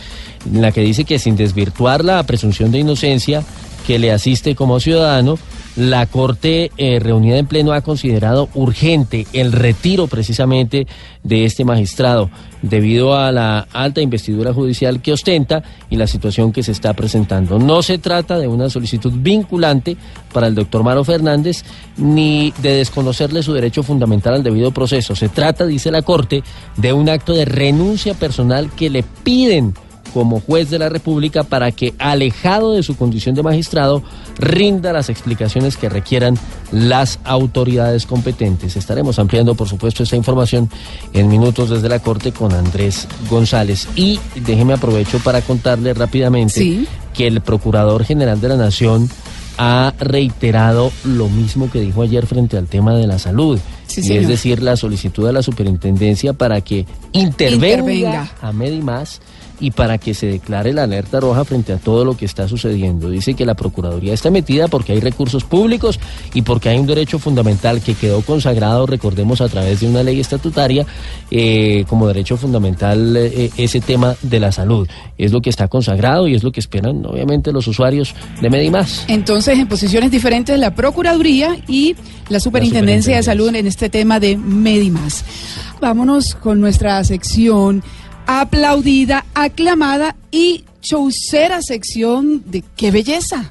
en 0.47 0.63
la 0.63 0.71
que 0.71 0.81
dice 0.81 1.05
que 1.05 1.19
sin 1.19 1.37
desvirtuar 1.37 2.05
la 2.05 2.23
presunción 2.23 2.71
de 2.71 2.79
inocencia 2.79 3.43
que 3.87 3.99
le 3.99 4.13
asiste 4.13 4.55
como 4.55 4.79
ciudadano, 4.79 5.37
la 5.77 6.07
Corte 6.07 6.71
eh, 6.77 6.99
reunida 6.99 7.39
en 7.39 7.47
pleno 7.47 7.73
ha 7.73 7.81
considerado 7.81 8.49
urgente 8.55 9.27
el 9.33 9.53
retiro 9.53 10.07
precisamente 10.07 10.87
de 11.23 11.45
este 11.45 11.65
magistrado 11.65 12.31
debido 12.63 13.17
a 13.17 13.33
la 13.33 13.67
alta 13.73 14.01
investidura 14.01 14.53
judicial 14.53 15.01
que 15.01 15.13
ostenta 15.13 15.63
y 15.91 15.97
la 15.97 16.07
situación 16.07 16.53
que 16.53 16.63
se 16.63 16.73
está 16.73 16.93
presentando. 16.95 17.59
No 17.59 17.83
se 17.83 17.99
trata 17.99 18.39
de 18.39 18.49
una 18.49 18.71
solicitud 18.71 19.13
vinculante 19.17 19.97
para 20.33 20.47
el 20.47 20.55
doctor 20.55 20.85
Maro 20.85 21.05
Fernández 21.05 21.65
ni 21.97 22.53
de 22.63 22.75
desconocerle 22.77 23.43
su 23.43 23.53
derecho 23.53 23.83
fundamental 23.83 24.35
al 24.35 24.43
debido 24.43 24.71
proceso. 24.71 25.17
Se 25.17 25.29
trata, 25.29 25.67
dice 25.67 25.91
la 25.91 26.03
Corte, 26.03 26.43
de 26.77 26.93
un 26.93 27.09
acto 27.09 27.33
de 27.33 27.45
renuncia 27.45 28.15
personal 28.15 28.71
que 28.77 28.91
le 28.91 29.03
piden 29.03 29.75
como 30.13 30.41
juez 30.41 30.71
de 30.71 30.79
la 30.79 30.89
República 30.89 31.43
para 31.43 31.73
que, 31.73 31.95
alejado 31.99 32.73
de 32.73 32.83
su 32.83 32.97
condición 32.97 33.35
de 33.35 33.43
magistrado, 33.43 34.03
rinda 34.39 34.93
las 34.93 35.09
explicaciones 35.09 35.77
que 35.77 35.89
requieran 35.89 36.39
las 36.71 37.19
autoridades 37.25 38.07
competentes. 38.07 38.77
Estaremos 38.77 39.19
ampliando, 39.19 39.55
por 39.55 39.69
supuesto, 39.69 40.03
esta 40.03 40.17
información 40.17 40.69
en 41.13 41.29
minutos 41.29 41.71
desde 41.71 41.89
la 41.89 41.99
Corte 41.99 42.33
con 42.33 42.53
Andrés 42.53 43.07
González. 43.31 43.89
Y 43.97 44.19
déjeme 44.47 44.75
aprovecho 44.75 45.19
para 45.21 45.41
contarle 45.41 45.95
rápidamente 45.95 46.87
que 47.15 47.27
el 47.27 47.41
Procurador 47.41 48.05
General 48.05 48.41
de 48.41 48.49
la 48.49 48.57
Nación 48.57 49.09
ha 49.59 49.93
reiterado 49.99 50.91
lo 51.05 51.29
mismo 51.29 51.71
que 51.71 51.81
dijo 51.81 52.03
ayer 52.03 52.27
frente 52.27 52.57
al 52.57 52.67
tema 52.67 52.95
de 52.95 53.07
la 53.07 53.19
salud. 53.19 53.59
Sí, 53.87 54.01
y 54.01 54.05
señor. 54.05 54.23
es 54.23 54.29
decir, 54.29 54.63
la 54.63 54.77
solicitud 54.77 55.27
de 55.27 55.33
la 55.33 55.43
superintendencia 55.43 56.33
para 56.33 56.61
que 56.63 56.87
intervenga, 57.13 57.67
Intervenga. 57.67 58.31
a 58.41 58.53
Medimás 58.53 59.21
y 59.63 59.71
para 59.71 59.97
que 59.97 60.13
se 60.13 60.27
declare 60.27 60.73
la 60.73 60.83
alerta 60.83 61.21
roja 61.21 61.45
frente 61.45 61.73
a 61.73 61.77
todo 61.77 62.05
lo 62.05 62.17
que 62.17 62.25
está 62.25 62.49
sucediendo. 62.49 63.09
Dice 63.09 63.35
que 63.35 63.47
la 63.47 63.55
Procuraduría 63.55 64.13
está 64.13 64.29
metida 64.29 64.67
porque 64.67 64.93
hay 64.93 64.99
recursos 64.99 65.45
públicos 65.45 66.01
y 66.35 66.43
porque 66.43 66.69
hay 66.69 66.79
un 66.79 66.87
derecho 66.87 67.21
fundamental 67.21 67.81
que 67.81 67.95
quedó 67.95 68.23
consagrado, 68.23 68.87
recordemos, 68.87 69.41
a 69.41 69.49
través 69.49 69.79
de 69.79 69.89
una 69.89 70.03
ley 70.03 70.19
estatutaria 70.19 70.85
eh, 71.31 71.85
como 71.89 72.09
derecho 72.09 72.37
fundamental 72.37 73.17
eh, 73.17 73.51
ese 73.57 73.81
tema 73.81 74.17
de 74.21 74.41
la 74.41 74.51
salud. 74.51 74.89
Es 75.17 75.31
lo 75.31 75.41
que 75.41 75.51
está 75.51 75.69
consagrado 75.69 76.27
y 76.27 76.35
es 76.35 76.43
lo 76.43 76.51
que 76.51 76.59
esperan, 76.59 77.07
obviamente, 77.07 77.53
los 77.53 77.69
usuarios 77.69 78.17
de 78.41 78.51
Medimás. 78.51 79.05
Entonces, 79.07 79.57
en 79.57 79.69
posiciones 79.69 80.11
diferentes, 80.11 80.59
la 80.59 80.75
Procuraduría 80.75 81.57
y 81.69 81.95
la 82.29 82.41
Superintendencia 82.41 83.15
de 83.15 83.23
Salud 83.23 83.55
en 83.55 83.69
este 83.69 83.89
tema 83.89 84.19
de 84.19 84.37
Medimás. 84.37 85.25
Vámonos 85.81 86.35
con 86.35 86.61
nuestra 86.61 87.03
sección 87.05 87.83
aplaudida, 88.27 89.25
aclamada 89.35 90.17
y 90.31 90.65
chaucera 90.81 91.63
sección 91.63 92.43
de 92.47 92.65
qué 92.77 92.91
belleza. 92.91 93.51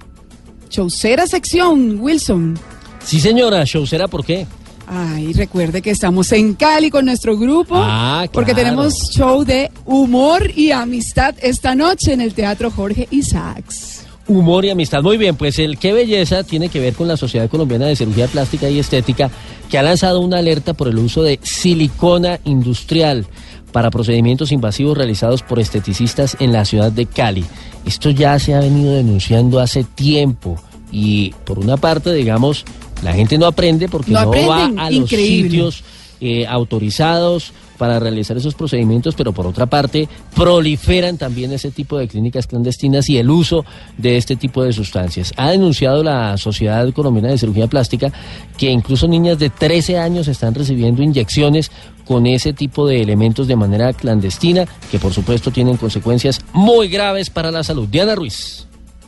Chaucera 0.69 1.27
sección, 1.27 1.99
Wilson. 1.99 2.57
Sí, 3.03 3.19
señora, 3.19 3.63
Showcera, 3.65 4.07
¿por 4.07 4.23
qué? 4.23 4.45
Ay, 4.87 5.31
recuerde 5.33 5.81
que 5.81 5.91
estamos 5.91 6.31
en 6.33 6.53
Cali 6.53 6.89
con 6.89 7.05
nuestro 7.05 7.37
grupo. 7.37 7.75
Ah, 7.77 8.25
Porque 8.31 8.53
claro. 8.53 8.69
tenemos 8.69 8.93
show 9.15 9.43
de 9.45 9.71
humor 9.85 10.51
y 10.55 10.71
amistad 10.71 11.35
esta 11.41 11.75
noche 11.75 12.13
en 12.13 12.21
el 12.21 12.33
Teatro 12.33 12.71
Jorge 12.71 13.07
Isaacs. 13.09 14.05
Humor 14.27 14.65
y 14.65 14.69
amistad. 14.69 15.01
Muy 15.01 15.17
bien, 15.17 15.35
pues 15.35 15.59
el 15.59 15.77
qué 15.77 15.93
belleza 15.93 16.43
tiene 16.43 16.69
que 16.69 16.79
ver 16.79 16.93
con 16.93 17.07
la 17.07 17.17
Sociedad 17.17 17.49
Colombiana 17.49 17.87
de 17.87 17.95
Cirugía 17.95 18.27
Plástica 18.27 18.69
y 18.69 18.79
Estética, 18.79 19.31
que 19.69 19.77
ha 19.77 19.83
lanzado 19.83 20.19
una 20.19 20.37
alerta 20.39 20.73
por 20.73 20.87
el 20.87 20.97
uso 20.99 21.23
de 21.23 21.39
silicona 21.41 22.39
industrial 22.43 23.25
para 23.71 23.89
procedimientos 23.91 24.51
invasivos 24.51 24.97
realizados 24.97 25.41
por 25.43 25.59
esteticistas 25.59 26.37
en 26.39 26.51
la 26.53 26.65
ciudad 26.65 26.91
de 26.91 27.05
Cali. 27.05 27.45
Esto 27.85 28.09
ya 28.09 28.37
se 28.39 28.53
ha 28.53 28.59
venido 28.59 28.93
denunciando 28.93 29.59
hace 29.59 29.83
tiempo 29.83 30.55
y 30.91 31.33
por 31.45 31.57
una 31.59 31.77
parte, 31.77 32.13
digamos, 32.13 32.65
la 33.03 33.13
gente 33.13 33.37
no 33.37 33.45
aprende 33.45 33.87
porque 33.89 34.11
No 34.11 34.21
no, 34.23 34.29
aprenden, 34.29 34.77
va 34.77 34.85
a 34.85 34.91
los 34.91 35.01
increíble. 35.11 35.49
sitios 35.49 35.83
eh, 36.19 36.45
autorizados 36.47 37.53
para 37.81 37.99
realizar 37.99 38.37
esos 38.37 38.53
procedimientos, 38.53 39.15
pero 39.15 39.33
por 39.33 39.47
otra 39.47 39.65
parte 39.65 40.07
proliferan 40.35 41.17
también 41.17 41.51
ese 41.51 41.71
tipo 41.71 41.97
de 41.97 42.07
clínicas 42.07 42.45
clandestinas 42.45 43.09
y 43.09 43.17
el 43.17 43.31
uso 43.31 43.65
de 43.97 44.17
este 44.17 44.35
tipo 44.35 44.63
de 44.63 44.71
sustancias. 44.71 45.33
Ha 45.35 45.49
denunciado 45.49 46.03
la 46.03 46.37
Sociedad 46.37 46.87
Colombiana 46.93 47.29
de 47.29 47.39
Cirugía 47.39 47.65
Plástica 47.65 48.13
que 48.55 48.69
incluso 48.69 49.07
niñas 49.07 49.39
de 49.39 49.49
13 49.49 49.97
años 49.97 50.27
están 50.27 50.53
recibiendo 50.53 51.01
inyecciones 51.01 51.71
con 52.05 52.27
ese 52.27 52.53
tipo 52.53 52.85
de 52.85 53.01
elementos 53.01 53.47
de 53.47 53.55
manera 53.55 53.93
clandestina, 53.93 54.67
que 54.91 54.99
por 54.99 55.11
supuesto 55.11 55.49
tienen 55.49 55.77
consecuencias 55.77 56.39
muy 56.53 56.87
graves 56.87 57.31
para 57.31 57.49
la 57.49 57.63
salud. 57.63 57.87
Diana 57.87 58.13
Ruiz. 58.13 58.67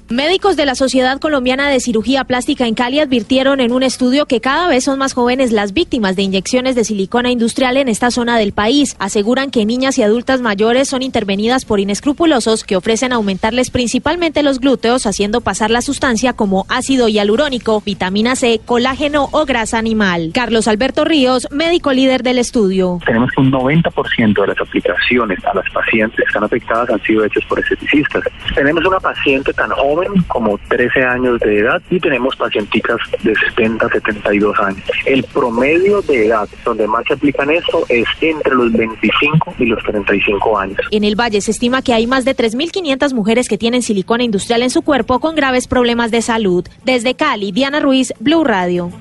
Médicos 0.10 0.58
de 0.58 0.66
la 0.66 0.76
Sociedad 0.76 1.18
Colombiana 1.18 1.70
de 1.70 1.80
Cirugía 1.80 2.26
Plástica 2.26 2.68
en 2.68 2.76
Cali 2.76 3.00
advirtieron 3.00 3.62
en 3.62 3.72
un 3.72 3.84
estudio 3.84 4.26
que 4.26 4.42
cada 4.42 4.68
vez 4.68 4.84
son 4.84 5.00
más 5.00 5.14
jóvenes 5.14 5.54
las 5.54 5.72
víctimas 5.72 6.18
de 6.18 6.24
inyecciones 6.24 6.76
de 6.76 6.84
silicona 6.84 7.32
industrial 7.32 7.78
en 7.78 7.88
esta 7.88 8.12
zona 8.12 8.38
del 8.38 8.52
país. 8.52 8.98
Aseguran 9.00 9.50
que 9.50 9.66
niñas 9.66 9.98
y 9.98 10.04
adultas 10.04 10.42
mayores 10.42 10.90
son 10.90 11.04
intervenidas 11.04 11.64
por 11.64 11.80
inescrupulosos 11.80 12.66
que 12.66 12.76
ofrecen 12.76 13.14
aumentarles 13.14 13.72
principalmente 13.72 14.44
los 14.44 14.60
glúteos 14.60 15.06
haciendo 15.06 15.40
pasar 15.40 15.72
la 15.72 15.82
sustancia 15.82 16.34
como 16.34 16.66
ácido 16.68 17.08
hialurónico, 17.08 17.82
vitamina 17.82 18.36
C, 18.36 18.60
colágeno 18.66 19.30
o 19.32 19.46
grasa 19.46 19.78
animal. 19.78 20.32
Carlos 20.34 20.68
Alberto 20.68 21.06
Ríos, 21.06 21.48
médico 21.50 21.94
líder 21.94 22.24
del 22.24 22.40
estudio. 22.40 23.00
Tenemos 23.06 23.32
que 23.32 23.40
un 23.40 23.54
90% 23.54 24.42
de 24.42 24.48
las 24.48 24.60
aplicaciones 24.60 25.40
a 25.46 25.56
las 25.56 25.70
pacientes 25.72 26.18
que 26.18 26.24
están 26.24 26.44
afectadas 26.44 26.90
han 26.90 27.02
sido 27.04 27.24
hechas 27.24 27.46
por 27.46 27.58
esteticistas. 27.60 28.22
Tenemos 28.54 28.86
una 28.86 29.00
paciente 29.00 29.54
tan 29.54 29.70
joven 29.72 29.94
como 30.28 30.58
13 30.70 31.04
años 31.04 31.40
de 31.40 31.60
edad 31.60 31.82
y 31.90 32.00
tenemos 32.00 32.36
pacienticas 32.36 32.98
de 33.24 33.34
70, 33.36 33.90
72 33.90 34.60
años. 34.60 34.84
El 35.06 35.24
promedio 35.24 36.02
de 36.02 36.28
edad 36.28 36.48
donde 36.66 36.88
más 36.88 37.04
se 37.08 37.14
aplican 37.14 37.50
esto 37.50 37.84
es 37.90 38.06
entre 38.22 38.56
los 38.56 38.72
25 38.72 39.56
y 39.60 39.66
los 39.66 39.84
35 39.84 40.60
años. 40.60 40.80
En 40.92 41.04
el 41.04 41.20
Valle 41.20 41.42
se 41.42 41.52
estima 41.52 41.82
que 41.82 41.94
hay 41.94 42.08
más 42.08 42.26
de 42.26 42.36
3.500 42.36 43.14
mujeres 43.14 43.48
que 43.48 43.58
tienen 43.58 43.82
silicona 43.82 44.24
industrial 44.24 44.64
en 44.64 44.70
su 44.70 44.82
cuerpo 44.82 45.20
con 45.20 45.36
graves 45.36 45.68
problemas 45.68 46.12
de 46.12 46.22
salud. 46.22 46.66
Desde 46.84 47.16
Cali, 47.16 47.52
Diana 47.52 47.80
Ruiz, 47.80 48.14
Blue 48.20 48.44
Radio. 48.44 48.92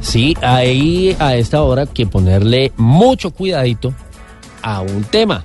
Sí, 0.00 0.36
ahí 0.42 1.14
a 1.20 1.36
esta 1.36 1.62
hora 1.62 1.86
que 1.86 2.06
ponerle 2.06 2.72
mucho 2.76 3.30
cuidadito 3.30 3.94
a 4.62 4.80
un 4.80 5.04
tema, 5.04 5.44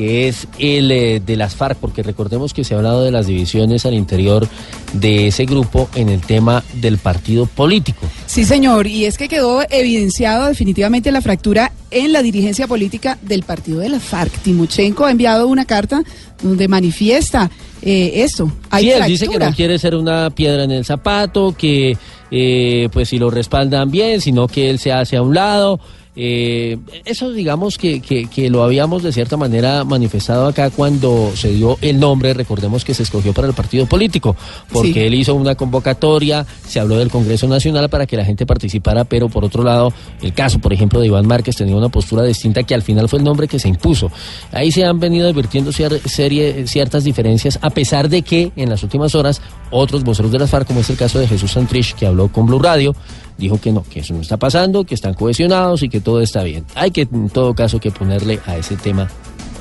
que 0.00 0.28
es 0.28 0.48
el 0.58 0.90
eh, 0.90 1.20
de 1.20 1.36
las 1.36 1.54
FARC, 1.54 1.76
porque 1.76 2.02
recordemos 2.02 2.54
que 2.54 2.64
se 2.64 2.72
ha 2.72 2.78
hablado 2.78 3.02
de 3.04 3.10
las 3.10 3.26
divisiones 3.26 3.84
al 3.84 3.92
interior 3.92 4.48
de 4.94 5.26
ese 5.26 5.44
grupo 5.44 5.90
en 5.94 6.08
el 6.08 6.22
tema 6.22 6.64
del 6.72 6.96
partido 6.96 7.44
político. 7.44 8.08
Sí, 8.24 8.46
señor, 8.46 8.86
y 8.86 9.04
es 9.04 9.18
que 9.18 9.28
quedó 9.28 9.60
evidenciado 9.68 10.46
definitivamente 10.46 11.12
la 11.12 11.20
fractura 11.20 11.72
en 11.90 12.14
la 12.14 12.22
dirigencia 12.22 12.66
política 12.66 13.18
del 13.20 13.42
partido 13.42 13.80
de 13.80 13.90
la 13.90 14.00
FARC. 14.00 14.32
Timochenko 14.40 15.04
ha 15.04 15.10
enviado 15.10 15.46
una 15.46 15.66
carta 15.66 16.02
donde 16.42 16.66
manifiesta 16.66 17.50
eh, 17.82 18.22
esto. 18.24 18.50
Hay 18.70 18.84
sí, 18.84 18.90
él 18.92 18.96
fractura. 18.96 19.06
dice 19.06 19.28
que 19.28 19.38
no 19.38 19.54
quiere 19.54 19.78
ser 19.78 19.94
una 19.96 20.30
piedra 20.30 20.64
en 20.64 20.70
el 20.70 20.86
zapato, 20.86 21.54
que 21.54 21.98
eh, 22.30 22.88
pues 22.90 23.10
si 23.10 23.18
lo 23.18 23.28
respaldan 23.28 23.90
bien, 23.90 24.22
sino 24.22 24.48
que 24.48 24.70
él 24.70 24.78
se 24.78 24.92
hace 24.92 25.18
a 25.18 25.22
un 25.22 25.34
lado. 25.34 25.78
Eh, 26.16 26.76
eso 27.04 27.30
digamos 27.30 27.78
que, 27.78 28.00
que, 28.00 28.26
que 28.26 28.50
lo 28.50 28.64
habíamos 28.64 29.02
de 29.04 29.12
cierta 29.12 29.36
manera 29.36 29.84
manifestado 29.84 30.48
acá 30.48 30.68
cuando 30.70 31.30
se 31.36 31.50
dio 31.52 31.78
el 31.82 32.00
nombre, 32.00 32.34
recordemos 32.34 32.84
que 32.84 32.94
se 32.94 33.04
escogió 33.04 33.32
para 33.32 33.46
el 33.46 33.54
partido 33.54 33.86
político, 33.86 34.34
porque 34.72 34.92
Sí. 34.92 34.98
él 35.00 35.14
hizo 35.14 35.34
una 35.36 35.54
convocatoria, 35.54 36.44
se 36.66 36.80
habló 36.80 36.98
del 36.98 37.10
Congreso 37.10 37.46
Nacional 37.46 37.88
para 37.88 38.06
que 38.06 38.16
la 38.16 38.24
gente 38.24 38.44
participara, 38.44 39.04
pero 39.04 39.28
por 39.28 39.44
otro 39.44 39.62
lado, 39.62 39.92
el 40.20 40.32
caso, 40.34 40.58
por 40.58 40.72
ejemplo, 40.72 41.00
de 41.00 41.06
Iván 41.06 41.26
Márquez 41.28 41.54
tenía 41.56 41.76
una 41.76 41.88
postura 41.88 42.24
distinta 42.24 42.64
que 42.64 42.74
al 42.74 42.82
final 42.82 43.08
fue 43.08 43.20
el 43.20 43.24
nombre 43.24 43.46
que 43.46 43.58
se 43.60 43.68
impuso. 43.68 44.10
Ahí 44.52 44.72
se 44.72 44.84
han 44.84 44.98
venido 44.98 45.28
advirtiendo 45.28 45.70
cier- 45.70 46.00
serie, 46.06 46.66
ciertas 46.66 47.04
diferencias, 47.04 47.58
a 47.62 47.70
pesar 47.70 48.08
de 48.08 48.22
que 48.22 48.50
en 48.56 48.68
las 48.68 48.82
últimas 48.82 49.14
horas 49.14 49.40
otros 49.70 50.02
voceros 50.02 50.32
de 50.32 50.40
las 50.40 50.50
FARC, 50.50 50.66
como 50.66 50.80
es 50.80 50.90
el 50.90 50.96
caso 50.96 51.20
de 51.20 51.28
Jesús 51.28 51.52
Santrich, 51.52 51.94
que 51.94 52.06
habló 52.06 52.28
con 52.28 52.46
Blue 52.46 52.58
Radio, 52.58 52.94
dijo 53.40 53.60
que 53.60 53.72
no, 53.72 53.82
que 53.82 54.00
eso 54.00 54.14
no 54.14 54.20
está 54.20 54.36
pasando, 54.36 54.84
que 54.84 54.94
están 54.94 55.14
cohesionados 55.14 55.82
y 55.82 55.88
que 55.88 56.00
todo 56.00 56.20
está 56.20 56.44
bien. 56.44 56.64
Hay 56.76 56.92
que, 56.92 57.02
en 57.02 57.28
todo 57.30 57.54
caso, 57.54 57.80
que 57.80 57.90
ponerle 57.90 58.38
a 58.46 58.56
ese 58.56 58.76
tema 58.76 59.10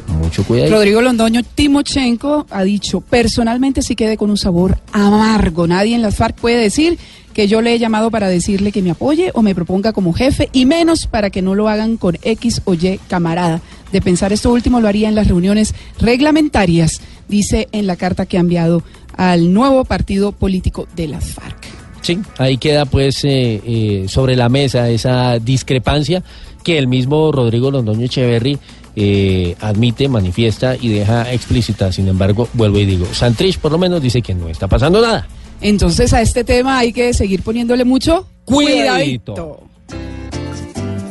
mucho 0.10 0.44
cuidado. 0.44 0.72
Rodrigo 0.72 1.02
Londoño 1.02 1.42
Timochenko 1.44 2.46
ha 2.50 2.64
dicho, 2.64 3.02
personalmente 3.02 3.82
sí 3.82 3.96
quedé 3.96 4.18
con 4.18 4.30
un 4.30 4.38
sabor 4.38 4.80
amargo. 4.92 5.68
Nadie 5.68 5.96
en 5.96 6.02
las 6.02 6.16
FARC 6.16 6.36
puede 6.36 6.58
decir 6.58 6.98
que 7.34 7.48
yo 7.48 7.62
le 7.62 7.74
he 7.74 7.80
llamado 7.80 8.12
para 8.12 8.28
decirle 8.28 8.72
que 8.72 8.82
me 8.82 8.92
apoye 8.92 9.32
o 9.34 9.42
me 9.42 9.56
proponga 9.56 9.94
como 9.94 10.14
jefe, 10.14 10.50
y 10.52 10.66
menos 10.66 11.08
para 11.08 11.30
que 11.30 11.42
no 11.42 11.56
lo 11.56 11.70
hagan 11.70 11.98
con 11.98 12.18
X 12.22 12.62
o 12.66 12.74
Y 12.74 13.00
camarada. 13.08 13.62
De 13.92 14.02
pensar 14.02 14.34
esto 14.34 14.52
último 14.52 14.82
lo 14.82 14.88
haría 14.88 15.10
en 15.10 15.16
las 15.16 15.28
reuniones 15.28 15.74
reglamentarias, 16.00 17.02
dice 17.28 17.70
en 17.72 17.88
la 17.88 17.96
carta 17.96 18.26
que 18.26 18.38
ha 18.38 18.42
enviado 18.42 18.84
al 19.16 19.54
nuevo 19.54 19.86
partido 19.86 20.32
político 20.32 20.88
de 20.96 21.08
las 21.08 21.34
FARC. 21.34 21.79
Sí, 22.02 22.20
ahí 22.38 22.58
queda 22.58 22.86
pues 22.86 23.24
eh, 23.26 23.62
eh, 23.66 24.06
sobre 24.08 24.36
la 24.36 24.50
mesa 24.50 24.90
esa 24.90 25.40
discrepancia 25.40 26.24
que 26.64 26.78
el 26.78 26.88
mismo 26.88 27.32
Rodrigo 27.32 27.72
Londoño 27.72 28.06
Echeverry 28.06 28.58
eh, 28.96 29.56
admite, 29.60 30.08
manifiesta 30.08 30.76
y 30.76 30.90
deja 30.90 31.32
explícita. 31.32 31.92
Sin 31.92 32.08
embargo, 32.08 32.50
vuelvo 32.54 32.80
y 32.80 32.86
digo, 32.86 33.06
Santrich 33.14 33.60
por 33.60 33.72
lo 33.72 33.78
menos 33.78 34.02
dice 34.02 34.22
que 34.22 34.34
no 34.34 34.50
está 34.50 34.68
pasando 34.68 35.02
nada. 35.02 35.28
Entonces 35.62 36.14
a 36.14 36.22
este 36.22 36.44
tema 36.44 36.80
hay 36.80 36.94
que 36.94 37.14
seguir 37.14 37.44
poniéndole 37.44 37.84
mucho 37.84 38.26
Cuidadito. 38.46 39.62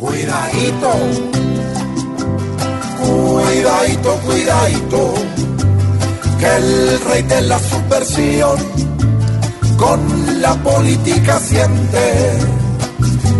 Cuidadito, 0.00 0.92
cuidadito, 3.00 4.14
cuidadito, 4.24 5.14
que 6.38 6.56
el 6.56 7.00
rey 7.00 7.22
de 7.22 7.42
la 7.42 7.58
subversión 7.58 8.58
con 9.78 10.42
la 10.42 10.54
política 10.56 11.38
siente, 11.38 12.38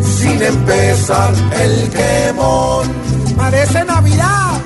sin 0.02 0.40
empezar 0.40 1.34
el 1.60 1.90
quemón. 1.90 2.86
Parece 3.36 3.84
Navidad, 3.84 4.60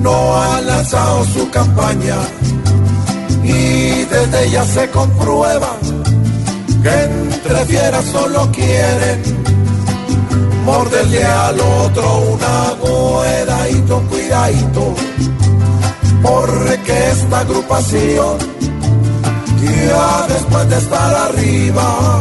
no 0.00 0.36
han 0.40 0.66
lanzado 0.66 1.24
su 1.24 1.50
campaña 1.50 2.16
y 3.42 4.04
desde 4.04 4.50
ya 4.50 4.64
se 4.64 4.88
comprueba 4.90 5.76
que 6.82 7.02
entre 7.04 7.64
fieras 7.66 8.04
solo 8.04 8.50
quieren 8.52 9.22
morderle 10.64 11.24
al 11.24 11.58
otro 11.60 12.18
una 12.34 12.74
cuidadito, 12.80 14.02
cuidadito, 14.10 14.94
porque 16.22 17.10
esta 17.10 17.40
agrupación 17.40 18.58
ya 19.62 20.26
después 20.28 20.68
de 20.68 20.78
estar 20.78 21.14
arriba 21.14 22.20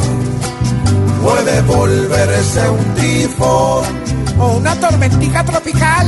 puede 1.22 1.62
volverse 1.62 2.70
un 2.70 2.94
tifón 2.96 3.86
O 4.40 4.58
una 4.58 4.76
tormentija 4.76 5.44
tropical. 5.44 6.08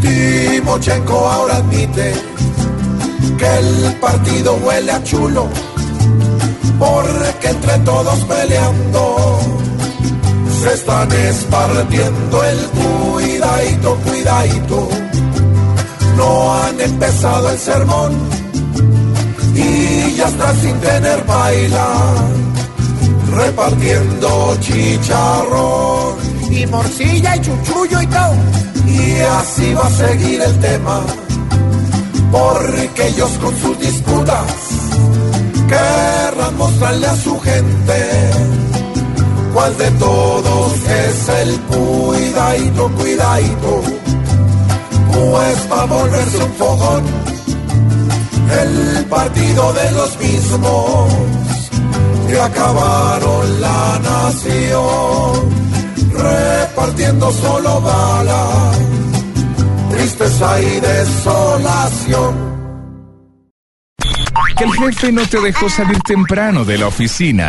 Timochenko 0.00 1.28
ahora 1.28 1.56
admite 1.56 2.14
que 3.38 3.58
el 3.58 3.94
partido 4.00 4.54
huele 4.64 4.92
a 4.92 5.02
chulo, 5.02 5.48
porque 6.78 7.48
entre 7.48 7.78
todos 7.80 8.18
peleando 8.20 9.38
se 10.62 10.74
están 10.74 11.10
espartiendo 11.12 12.44
el 12.44 12.58
cuidadito, 12.78 13.96
cuidadito. 14.06 14.88
No 16.16 16.54
han 16.54 16.80
empezado 16.80 17.50
el 17.50 17.58
sermón 17.58 18.12
y 19.60 20.14
ya 20.16 20.26
está 20.26 20.54
sin 20.54 20.78
tener 20.80 21.24
baila, 21.24 21.88
repartiendo 23.32 24.56
chicharrón. 24.60 26.16
Y 26.50 26.66
morcilla 26.66 27.36
y 27.36 27.40
chuchullo 27.40 28.02
y 28.02 28.06
todo. 28.06 28.34
y 28.86 29.20
así 29.38 29.72
va 29.74 29.86
a 29.86 29.90
seguir 29.90 30.40
el 30.40 30.58
tema, 30.58 31.00
porque 32.32 33.06
ellos 33.08 33.30
con 33.42 33.56
sus 33.56 33.78
disputas 33.78 34.46
querrán 35.68 36.56
mostrarle 36.56 37.06
a 37.06 37.16
su 37.16 37.38
gente 37.40 38.30
cuál 39.52 39.76
de 39.78 39.90
todos 39.92 40.72
es 41.04 41.28
el 41.28 41.60
cuidadito, 41.60 42.90
cuidadito, 42.98 43.82
pues 45.12 45.70
va 45.70 45.82
a 45.82 45.86
volverse 45.86 46.38
un 46.38 46.52
fogón 46.54 47.04
el 48.52 49.04
partido 49.06 49.72
de 49.72 49.90
los 49.92 50.18
mismos 50.18 51.12
que 52.28 52.40
acabaron 52.40 53.60
la 53.60 54.00
nación 54.02 55.50
repartiendo 56.12 57.32
solo 57.32 57.80
bala, 57.80 58.72
tristeza 59.90 60.60
y 60.60 60.80
desolación. 60.80 62.50
Que 64.56 64.64
el 64.64 64.72
jefe 64.72 65.12
no 65.12 65.26
te 65.26 65.40
dejó 65.40 65.68
salir 65.68 65.98
temprano 66.00 66.64
de 66.64 66.78
la 66.78 66.86
oficina. 66.86 67.48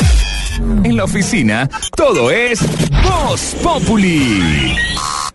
En 0.83 0.95
la 0.95 1.05
oficina, 1.05 1.69
todo 1.95 2.31
es 2.31 2.59
Voz 3.03 3.55
Populi. 3.63 4.75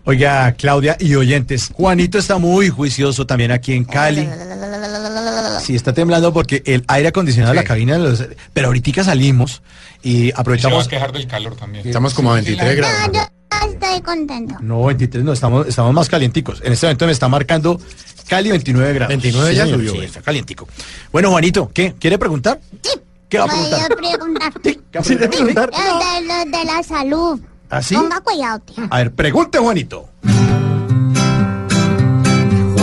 Oiga, 0.05 0.53
Claudia 0.53 0.95
y 0.99 1.15
oyentes, 1.15 1.69
Juanito 1.73 2.17
está 2.17 2.37
muy 2.37 2.69
juicioso 2.69 3.27
también 3.27 3.51
aquí 3.51 3.73
en 3.73 3.83
Cali. 3.83 4.27
Sí, 5.67 5.75
está 5.75 5.91
temblando 5.93 6.31
porque 6.31 6.63
el 6.65 6.85
aire 6.87 7.09
acondicionado 7.09 7.51
de 7.53 7.57
la 7.59 7.65
cabina, 7.65 7.97
de 7.97 7.99
los- 7.99 8.23
pero 8.53 8.67
ahorita 8.67 9.03
salimos 9.03 9.61
y 10.01 10.27
Se 10.27 10.31
va 10.33 10.39
aprovechamos. 10.39 10.85
a 10.85 10.89
quejar 10.89 11.11
del 11.11 11.27
calor 11.27 11.57
también. 11.57 11.85
Estamos 11.85 12.13
como 12.13 12.31
a 12.31 12.35
23 12.35 12.77
grados. 12.77 12.97
No, 13.11 13.13
yo 13.13 13.73
estoy 13.73 14.01
contento. 14.01 14.55
No, 14.61 14.83
23 14.85 15.25
no, 15.25 15.33
estamos, 15.33 15.67
estamos 15.67 15.93
más 15.93 16.07
calienticos. 16.07 16.61
En 16.63 16.71
este 16.71 16.85
momento 16.85 17.05
me 17.05 17.11
está 17.11 17.27
marcando 17.27 17.81
Cali 18.29 18.49
29 18.49 18.93
grados. 18.93 19.09
29 19.09 19.53
ya 19.55 19.63
señor, 19.65 19.79
subió, 19.79 19.91
Sí, 19.91 19.99
está 20.05 20.21
calientico. 20.21 20.69
Bueno, 21.11 21.31
Juanito, 21.31 21.69
¿qué? 21.73 21.95
¿Quiere 21.99 22.17
preguntar? 22.17 22.61
Sí. 22.81 22.91
¿Qué 23.27 23.37
va 23.39 23.43
a 23.43 23.47
preguntar? 23.49 23.95
preguntar. 23.97 24.53
¿Qué 24.61 24.79
va 24.95 25.01
a 25.01 25.29
preguntar? 25.29 25.69
De, 25.69 26.27
lo 26.27 26.57
de 26.57 26.63
la 26.65 26.81
salud. 26.81 27.41
¿Ah, 27.69 27.81
sí? 27.81 27.93
Ponga 27.95 28.21
cuidado, 28.21 28.59
tío. 28.59 28.87
A 28.89 28.97
ver, 28.99 29.11
pregunte, 29.11 29.57
Juanito. 29.57 30.07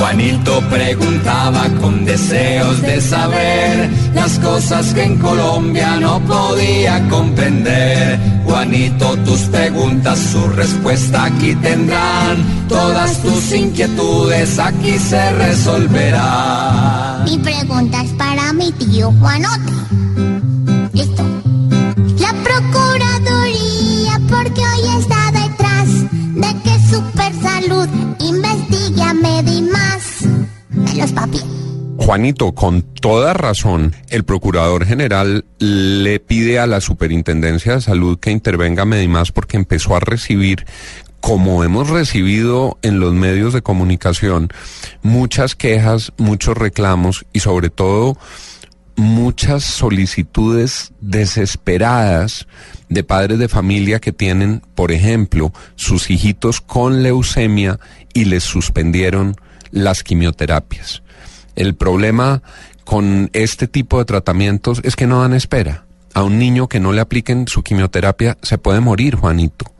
Juanito 0.05 0.61
preguntaba 0.69 1.67
con 1.81 2.05
deseos 2.05 2.83
de 2.83 3.01
saber 3.01 3.91
las 4.13 4.39
cosas 4.39 4.93
que 4.93 5.03
en 5.03 5.19
Colombia 5.19 5.97
no 5.97 6.21
podía 6.21 7.09
comprender. 7.09 8.21
Juanito, 8.45 9.17
tus 9.25 9.41
preguntas, 9.45 10.19
su 10.19 10.47
respuesta 10.49 11.25
aquí 11.25 11.55
tendrán. 11.55 12.37
Todas 12.69 13.23
tus 13.23 13.51
inquietudes 13.53 14.59
aquí 14.59 14.99
se 14.99 15.33
resolverán. 15.33 17.25
Mi 17.25 17.39
pregunta 17.39 18.03
es 18.03 18.11
para 18.13 18.53
mi 18.53 18.73
tío 18.73 19.11
Juanote. 19.11 19.73
Listo. 20.93 21.25
La 22.19 22.35
Procuraduría, 22.45 24.21
porque 24.29 24.61
hoy 24.61 25.01
está 25.01 25.33
detrás 25.33 25.89
de 26.35 26.63
que 26.63 26.79
Supersalud 26.95 27.89
De 29.23 30.99
los 30.99 31.13
papiers. 31.13 31.47
Juanito, 31.99 32.53
con 32.53 32.83
toda 32.83 33.33
razón, 33.33 33.95
el 34.11 34.25
procurador 34.25 34.85
general 34.85 35.45
le 35.59 36.21
pide 36.21 36.59
a 36.59 36.67
la 36.67 36.81
Superintendencia 36.81 37.75
de 37.75 37.81
Salud 37.81 38.19
que 38.19 38.31
intervenga 38.31 38.85
Medimás 38.85 39.33
porque 39.33 39.57
empezó 39.57 39.97
a 39.97 40.01
recibir, 40.01 40.67
como 41.21 41.65
hemos 41.65 41.89
recibido 41.89 42.79
en 42.83 43.01
los 43.01 43.15
medios 43.15 43.55
de 43.55 43.63
comunicación, 43.63 44.49
muchas 45.03 45.55
quejas, 45.55 46.13
muchos 46.19 46.59
reclamos 46.59 47.25
y 47.33 47.41
sobre 47.41 47.71
todo 47.71 48.19
muchas 48.97 49.65
solicitudes 49.65 50.93
desesperadas 51.01 52.47
de 52.89 53.05
padres 53.05 53.39
de 53.39 53.49
familia 53.49 54.01
que 54.01 54.13
tienen, 54.13 54.63
por 54.75 54.93
ejemplo, 54.93 55.53
sus 55.77 56.11
hijitos 56.11 56.61
con 56.61 57.03
leucemia 57.03 57.79
y 58.13 58.27
les 58.27 58.45
suspendieron 58.45 59.37
las 59.71 60.03
quimioterapias. 60.03 61.03
El 61.57 61.75
problema 61.75 62.43
con 62.85 63.31
este 63.33 63.67
tipo 63.67 63.99
de 63.99 64.05
tratamientos 64.05 64.81
es 64.85 64.97
que 64.97 65.07
no 65.07 65.23
dan 65.23 65.35
espera. 65.35 65.85
A 66.13 66.23
un 66.23 66.39
niño 66.39 66.69
que 66.69 66.79
no 66.79 66.93
le 66.93 67.01
apliquen 67.01 67.49
su 67.49 67.63
quimioterapia 67.63 68.39
se 68.43 68.59
puede 68.59 68.81
morir, 68.81 69.17
Juanito. 69.17 69.74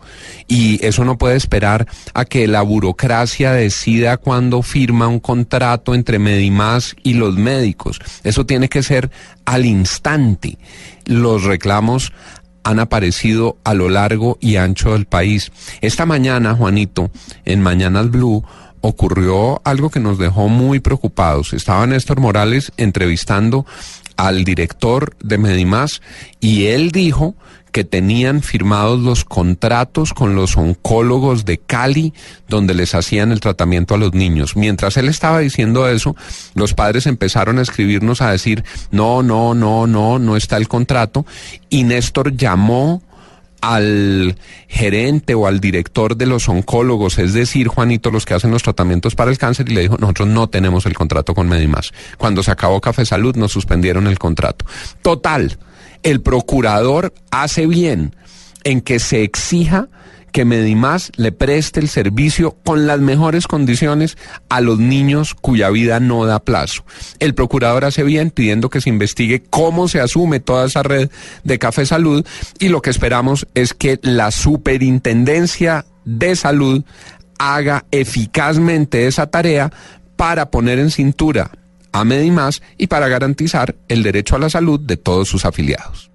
Y 0.49 0.85
eso 0.85 1.05
no 1.05 1.19
puede 1.19 1.37
esperar 1.37 1.87
a 2.15 2.25
que 2.25 2.47
la 2.47 2.63
burocracia 2.63 3.53
decida 3.53 4.17
cuándo 4.17 4.63
firma 4.63 5.09
un 5.09 5.21
contrato 5.21 5.95
entre 5.95 6.19
Medimás 6.19 6.97
y 7.03 7.15
los 7.15 7.37
médicos. 7.37 8.01
Eso 8.23 8.47
tiene 8.47 8.69
que 8.69 8.83
ser 8.83 9.11
al 9.45 9.67
instante. 9.67 10.59
Los 11.07 11.45
reclamos 11.45 12.13
han 12.65 12.81
aparecido 12.81 13.59
a 13.63 13.75
lo 13.75 13.89
largo 13.89 14.39
y 14.41 14.57
ancho 14.57 14.93
del 14.93 15.05
país. 15.05 15.53
Esta 15.83 16.07
mañana, 16.07 16.55
Juanito, 16.55 17.11
en 17.45 17.61
Mañanas 17.61 18.11
Blue, 18.11 18.43
ocurrió 18.81 19.63
algo 19.65 19.91
que 19.91 20.01
nos 20.01 20.19
dejó 20.19 20.49
muy 20.49 20.81
preocupados. 20.81 21.53
Estaba 21.53 21.87
Néstor 21.87 22.21
Morales 22.21 22.73
entrevistando 22.77 23.67
al 24.17 24.45
director 24.45 25.17
de 25.21 25.39
Medimás 25.39 26.03
y 26.41 26.67
él 26.67 26.91
dijo 26.91 27.35
que 27.75 27.83
tenían 27.83 28.41
firmados 28.41 29.01
los 29.01 29.25
contratos 29.25 30.15
con 30.15 30.37
los 30.37 30.57
oncólogos 30.57 31.45
de 31.45 31.59
Cali 31.59 32.15
donde 32.47 32.73
les 32.73 32.95
hacían 32.95 33.33
el 33.33 33.41
tratamiento 33.41 33.97
a 33.97 33.99
los 33.99 34.15
niños. 34.15 34.55
Mientras 34.55 34.97
él 34.97 35.09
estaba 35.09 35.41
diciendo 35.41 35.89
eso, 35.89 36.15
los 36.55 36.73
padres 36.73 37.07
empezaron 37.07 37.59
a 37.59 37.63
escribirnos 37.63 38.23
a 38.23 38.31
decir, 38.31 38.63
no, 38.93 39.25
no, 39.25 39.55
no, 39.55 39.89
no, 39.89 40.21
no 40.21 40.37
está 40.37 40.57
el 40.57 40.69
contrato. 40.69 41.27
Y 41.69 41.83
Néstor 41.83 42.37
llamó 42.37 43.03
al 43.61 44.37
gerente 44.69 45.35
o 45.35 45.49
al 45.49 45.59
director 45.59 46.17
de 46.17 46.27
los 46.27 46.49
oncólogos, 46.49 47.19
es 47.19 47.33
decir, 47.33 47.67
Juanito, 47.67 48.13
los 48.13 48.25
que 48.25 48.35
hacen 48.35 48.53
los 48.53 48.63
tratamientos 48.63 49.17
para 49.17 49.33
el 49.33 49.39
cáncer, 49.39 49.69
y 49.69 49.75
le 49.75 49.81
dijo, 49.81 49.97
nosotros 49.99 50.29
no 50.29 50.49
tenemos 50.49 50.87
el 50.87 50.95
contrato 50.95 51.35
con 51.35 51.49
Medimás. 51.49 51.91
Cuando 52.19 52.45
se 52.45 52.53
acabó 52.53 52.81
Café 52.81 53.05
Salud, 53.05 53.35
nos 53.35 53.51
suspendieron 53.51 54.07
el 54.07 54.21
contrato. 54.21 54.65
Total, 55.03 55.59
el 56.05 56.21
procurador 56.21 57.13
hace 57.33 57.67
bien 57.67 58.15
en 58.63 58.81
que 58.81 59.01
se 59.01 59.23
exija 59.23 59.89
que 60.31 60.45
Medimás 60.45 61.13
le 61.17 61.31
preste 61.31 61.79
el 61.79 61.89
servicio 61.89 62.57
con 62.65 62.89
las 62.89 62.99
mejores 62.99 63.47
condiciones 63.47 64.19
a 64.49 64.61
los 64.61 64.81
niños 64.81 65.35
cuya 65.35 65.71
vida 65.71 66.01
no 66.01 66.27
da 66.27 66.41
plazo. 66.41 66.85
El 67.21 67.35
procurador 67.35 67.85
hace 67.85 68.03
bien 68.03 68.31
pidiendo 68.31 68.69
que 68.69 68.81
se 68.81 68.89
investigue 68.89 69.45
cómo 69.49 69.87
se 69.87 70.01
asume 70.01 70.41
toda 70.41 70.67
esa 70.67 70.83
red 70.83 71.09
de 71.45 71.59
Café 71.61 71.87
Salud 71.87 72.27
y 72.59 72.69
lo 72.69 72.83
que 72.83 72.91
esperamos 72.91 73.47
es 73.55 73.75
que 73.75 74.01
la 74.03 74.33
Superintendencia 74.33 75.87
de 76.05 76.35
Salud 76.35 76.85
haga 77.39 77.85
eficazmente 77.93 79.07
esa 79.07 79.29
tarea 79.29 79.73
para 80.17 80.51
poner 80.51 80.81
en 80.81 80.91
cintura 80.91 81.53
a 81.95 82.05
Medimás 82.05 82.61
y 82.77 82.89
para 82.89 83.09
garantizar 83.09 83.77
el 83.89 84.03
derecho 84.03 84.35
a 84.35 84.41
la 84.41 84.51
salud 84.51 84.81
de 84.81 84.97
todos 84.97 85.29
sus 85.29 85.45
afiliados. 85.45 86.11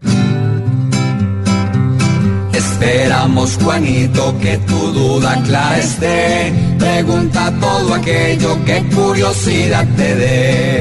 Esperamos, 2.53 3.57
Juanito, 3.63 4.37
que 4.39 4.57
tu 4.57 4.91
duda 4.91 5.41
clara 5.43 5.77
esté. 5.77 6.53
Pregunta 6.77 7.53
todo 7.61 7.93
aquello 7.93 8.63
que 8.65 8.83
curiosidad 8.93 9.87
te 9.95 10.15
dé. 10.15 10.78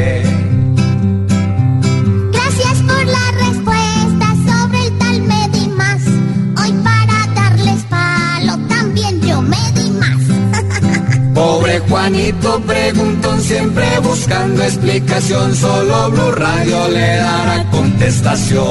Juanito 11.80 12.60
preguntón 12.60 13.40
siempre 13.40 13.98
buscando 14.00 14.62
explicación, 14.62 15.54
solo 15.54 16.10
Blue 16.10 16.32
Radio 16.32 16.88
le 16.88 17.16
dará 17.16 17.64
contestación. 17.70 18.62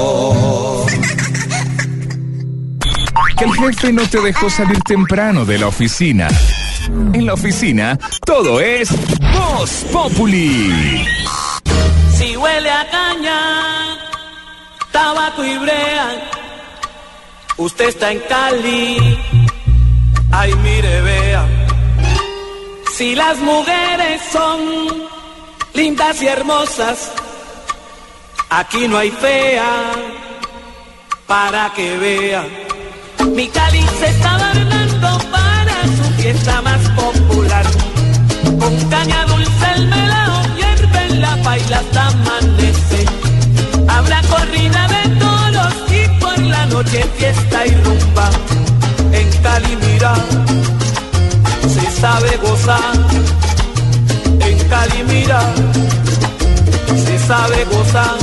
Que 3.38 3.46
el 3.46 3.54
jefe 3.54 3.94
no 3.94 4.08
te 4.08 4.20
dejó 4.22 4.50
salir 4.50 4.80
temprano 4.82 5.46
de 5.46 5.60
la 5.60 5.68
oficina. 5.68 6.28
En 7.14 7.26
la 7.26 7.34
oficina, 7.34 7.98
todo 8.26 8.60
es 8.60 8.90
Voz 9.34 9.86
Populi. 9.92 11.06
Si 12.16 12.36
huele 12.36 12.72
a 12.72 12.90
caña, 12.90 13.40
tabaco 14.92 15.44
y 15.44 15.58
brea, 15.58 16.30
usted 17.58 17.90
está 17.90 18.12
en 18.12 18.20
Cali, 18.28 19.20
ay 20.32 20.54
mire, 20.56 21.02
vea. 21.02 21.57
Si 22.98 23.14
las 23.14 23.38
mujeres 23.38 24.24
son 24.32 24.60
lindas 25.76 26.20
y 26.20 26.26
hermosas, 26.26 27.12
aquí 28.50 28.88
no 28.88 28.98
hay 28.98 29.12
fea, 29.12 29.92
para 31.28 31.72
que 31.76 31.96
vea. 32.00 32.44
Mi 33.36 33.48
Cali 33.50 33.84
se 34.00 34.08
está 34.08 34.34
adornando 34.34 35.20
para 35.30 35.76
su 35.84 36.14
fiesta 36.20 36.60
más 36.64 36.90
popular. 36.90 37.66
Con 38.60 38.90
caña 38.90 39.26
dulce 39.28 39.72
el 39.76 39.88
melao 39.90 40.56
hierve 40.56 41.02
en 41.10 41.22
la 41.22 41.36
paila 41.44 41.78
hasta 41.78 42.08
amanece. 42.08 43.06
Habrá 43.88 44.22
corrida 44.24 44.88
de 44.88 45.10
toros 45.20 45.74
y 45.92 46.20
por 46.20 46.40
la 46.40 46.66
noche 46.66 47.06
fiesta 47.16 47.68
y 47.68 47.76
rumba. 47.76 48.32
En 49.12 49.30
Cali 49.44 49.78
mira, 49.86 50.16
se 51.80 52.02
sabe 52.02 52.38
gozar. 52.38 52.94
En 54.40 54.58
Cali 54.70 55.04
mira, 55.04 55.42
se 57.06 57.20
sabe 57.20 57.66
gozar. 57.66 58.18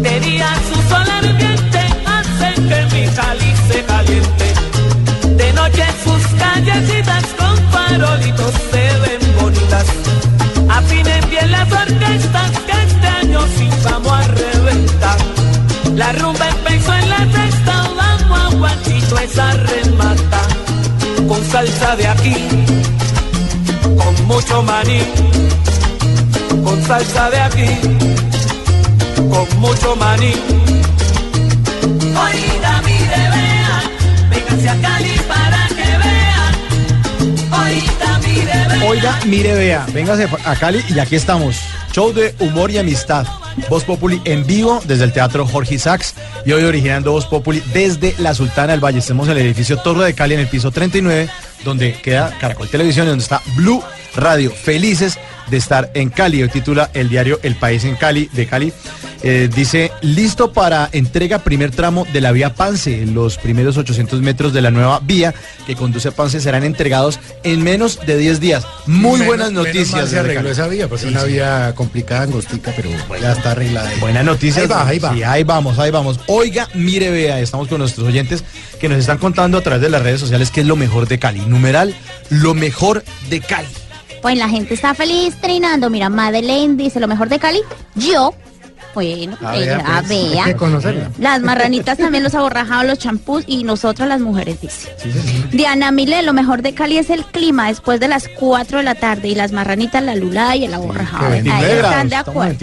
De 0.00 0.20
día 0.20 0.48
su 0.68 0.74
sol 0.88 1.08
ardiente 1.10 1.80
hace 2.06 2.54
que 2.68 2.78
mi 2.92 3.06
Cali 3.14 3.52
se 3.68 3.84
caliente. 3.84 4.46
De 5.36 5.52
noche 5.52 5.84
sus 6.04 6.22
callecitas 6.40 7.24
con 7.38 7.56
farolitos 7.70 8.54
se 8.70 8.84
ven 9.02 9.22
bonitas. 9.40 9.86
Afinen 10.68 11.30
bien 11.30 11.50
las 11.50 11.70
orquestas 11.72 12.50
que 12.66 12.82
este 12.88 13.06
año 13.06 13.40
sí 13.56 13.68
vamos 13.84 14.12
a 14.12 14.28
reventar. 14.28 15.18
La 15.94 16.12
Con 21.42 21.50
salsa 21.50 21.96
de 21.96 22.06
aquí, 22.06 22.34
con 23.82 24.26
mucho 24.28 24.62
maní. 24.62 25.00
Con 26.64 26.82
salsa 26.84 27.30
de 27.30 27.40
aquí, 27.40 27.66
con 29.28 29.60
mucho 29.60 29.96
maní. 29.96 30.34
Oiga, 32.14 32.82
mire, 32.84 33.22
vea, 33.34 33.82
véngase 34.30 34.68
a 34.68 34.76
Cali 34.80 35.14
para 35.26 35.66
que 35.66 35.90
vean. 36.04 36.54
Oiga, 37.64 38.20
vea. 38.20 38.88
Oiga, 38.88 39.18
mire, 39.26 39.54
vea, 39.54 39.86
véngase 39.92 40.28
a 40.44 40.54
Cali 40.54 40.84
y 40.88 41.00
aquí 41.00 41.16
estamos. 41.16 41.56
Show 41.92 42.12
de 42.12 42.36
humor 42.38 42.70
y 42.70 42.78
amistad. 42.78 43.26
Voz 43.68 43.84
Populi 43.84 44.20
en 44.24 44.46
vivo 44.46 44.80
desde 44.84 45.04
el 45.04 45.12
Teatro 45.12 45.46
Jorge 45.46 45.78
Sachs 45.78 46.14
y 46.44 46.52
hoy 46.52 46.64
originando 46.64 47.12
Voz 47.12 47.26
Populi 47.26 47.62
desde 47.72 48.14
la 48.18 48.34
Sultana 48.34 48.72
del 48.72 48.84
Valle. 48.84 48.98
Estamos 48.98 49.28
en 49.28 49.36
el 49.36 49.46
edificio 49.46 49.78
Torre 49.78 50.04
de 50.06 50.14
Cali 50.14 50.34
en 50.34 50.40
el 50.40 50.48
piso 50.48 50.70
39, 50.70 51.28
donde 51.64 51.92
queda 51.94 52.36
Caracol 52.40 52.68
Televisión 52.68 53.06
y 53.06 53.10
donde 53.10 53.22
está 53.22 53.40
Blue 53.56 53.82
Radio. 54.16 54.50
Felices 54.50 55.18
de 55.48 55.56
estar 55.56 55.90
en 55.94 56.10
Cali. 56.10 56.42
Hoy 56.42 56.48
titula 56.48 56.90
el 56.94 57.08
diario 57.08 57.40
El 57.42 57.56
País 57.56 57.84
en 57.84 57.96
Cali, 57.96 58.28
de 58.32 58.46
Cali. 58.46 58.72
Eh, 59.24 59.48
dice, 59.54 59.92
listo 60.00 60.52
para 60.52 60.88
entrega 60.90 61.38
primer 61.44 61.70
tramo 61.70 62.04
de 62.12 62.20
la 62.20 62.32
vía 62.32 62.54
Pance. 62.54 63.06
Los 63.06 63.38
primeros 63.38 63.76
800 63.76 64.20
metros 64.20 64.52
de 64.52 64.60
la 64.62 64.72
nueva 64.72 64.98
vía 65.00 65.32
que 65.64 65.76
conduce 65.76 66.08
a 66.08 66.10
Pance 66.10 66.40
serán 66.40 66.64
entregados 66.64 67.20
en 67.44 67.62
menos 67.62 68.00
de 68.04 68.16
10 68.18 68.40
días. 68.40 68.66
Muy 68.86 69.12
Menos- 69.20 69.26
buenas 69.26 69.48
menos 69.52 69.66
noticias. 69.66 69.92
mal 69.92 70.08
se 70.08 70.18
arregló 70.18 70.50
esa 70.50 70.66
vía, 70.66 70.88
porque 70.88 71.02
Sí, 71.02 71.08
es 71.08 71.14
una 71.14 71.24
sí. 71.24 71.32
vía 71.34 71.72
complicada, 71.76 72.22
angostica, 72.22 72.72
pero 72.74 72.90
ya 73.20 73.32
está 73.32 73.52
arreglada. 73.52 73.90
Buenas 74.00 74.24
noticias. 74.24 74.64
Ahí 74.64 74.68
va, 74.68 74.88
ahí 74.88 74.98
va. 74.98 75.14
Sí, 75.14 75.22
ahí 75.22 75.44
vamos, 75.44 75.78
ahí 75.78 75.90
vamos. 75.92 76.18
Oiga, 76.26 76.68
mire, 76.74 77.10
vea, 77.10 77.38
estamos 77.38 77.68
con 77.68 77.78
nuestros 77.78 78.08
oyentes 78.08 78.42
que 78.80 78.88
nos 78.88 78.98
están 78.98 79.18
contando 79.18 79.58
a 79.58 79.60
través 79.60 79.82
de 79.82 79.90
las 79.90 80.02
redes 80.02 80.18
sociales 80.18 80.50
qué 80.50 80.62
es 80.62 80.66
lo 80.66 80.74
mejor 80.74 81.06
de 81.06 81.20
Cali. 81.20 81.42
Numeral, 81.52 81.94
lo 82.30 82.54
mejor 82.54 83.04
de 83.28 83.40
Cali. 83.40 83.68
Pues 84.20 84.36
la 84.36 84.48
gente 84.48 84.74
está 84.74 84.94
feliz 84.94 85.36
trinando. 85.40 85.90
Mira, 85.90 86.08
Madeleine 86.08 86.76
dice 86.76 87.00
lo 87.00 87.08
mejor 87.08 87.28
de 87.28 87.38
Cali. 87.38 87.60
Yo, 87.96 88.34
bueno, 88.94 89.36
ella, 89.54 89.78
vea, 89.78 90.02
pues, 90.06 90.44
que 90.44 90.56
conocerla. 90.56 91.10
Las 91.18 91.40
marranitas 91.40 91.98
también 91.98 92.22
los 92.22 92.34
aborrajados, 92.34 92.86
los 92.86 92.98
champús 92.98 93.42
y 93.46 93.64
nosotras 93.64 94.08
las 94.08 94.20
mujeres, 94.20 94.60
dice. 94.60 94.90
Diana 95.50 95.90
Mile, 95.90 96.22
lo 96.22 96.32
mejor 96.32 96.62
de 96.62 96.74
Cali 96.74 96.98
es 96.98 97.10
el 97.10 97.24
clima 97.24 97.68
después 97.68 98.00
de 98.00 98.08
las 98.08 98.28
4 98.28 98.78
de 98.78 98.84
la 98.84 98.94
tarde 98.94 99.28
y 99.28 99.34
las 99.34 99.52
marranitas, 99.52 100.02
la 100.02 100.14
lula 100.14 100.54
y 100.56 100.66
el 100.66 100.74
aborrajado. 100.74 101.32
Ahí 101.32 101.48
están 101.48 102.08
de 102.08 102.16
acuerdo. 102.16 102.56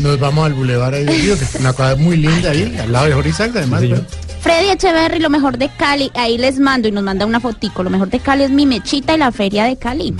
Nos 0.00 0.18
vamos 0.20 0.46
al 0.46 0.54
bulevar 0.54 0.94
ahí, 0.94 1.04
Dios, 1.04 1.38
que 1.38 1.44
es 1.44 1.54
una 1.54 1.72
cosa 1.72 1.96
muy 1.96 2.16
linda 2.16 2.50
ahí, 2.50 2.76
al 2.80 2.92
lado 2.92 3.06
de 3.06 3.12
Jorizac, 3.12 3.56
además. 3.56 3.82
pues. 3.88 4.25
Freddy 4.46 4.70
Echeverry, 4.70 5.18
lo 5.18 5.28
mejor 5.28 5.58
de 5.58 5.68
Cali, 5.68 6.08
ahí 6.14 6.38
les 6.38 6.60
mando 6.60 6.86
y 6.86 6.92
nos 6.92 7.02
manda 7.02 7.26
una 7.26 7.40
fotico. 7.40 7.82
Lo 7.82 7.90
mejor 7.90 8.10
de 8.10 8.20
Cali 8.20 8.44
es 8.44 8.50
mi 8.50 8.64
mechita 8.64 9.12
y 9.16 9.18
la 9.18 9.32
feria 9.32 9.64
de 9.64 9.76
Cali. 9.76 10.14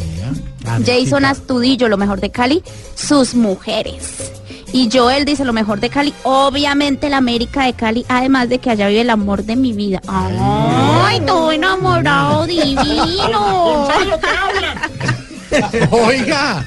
Jason 0.85 1.25
Astudillo, 1.25 1.89
lo 1.89 1.97
mejor 1.97 2.19
de 2.21 2.31
Cali, 2.31 2.61
sus 2.97 3.37
mujeres. 3.37 4.33
Y 4.73 4.91
Joel 4.93 5.27
dice 5.27 5.45
lo 5.45 5.53
mejor 5.53 5.79
de 5.79 5.91
Cali, 5.91 6.13
obviamente 6.25 7.09
la 7.09 7.19
América 7.19 7.67
de 7.67 7.75
Cali, 7.75 8.05
además 8.09 8.49
de 8.49 8.59
que 8.59 8.71
allá 8.71 8.89
vive 8.89 9.03
el 9.03 9.11
amor 9.11 9.45
de 9.45 9.55
mi 9.55 9.73
vida. 9.73 10.01
Ay, 10.09 11.21
todo 11.25 11.53
enamorado 11.53 12.47
divino. 12.49 13.87
Oiga. 15.93 16.67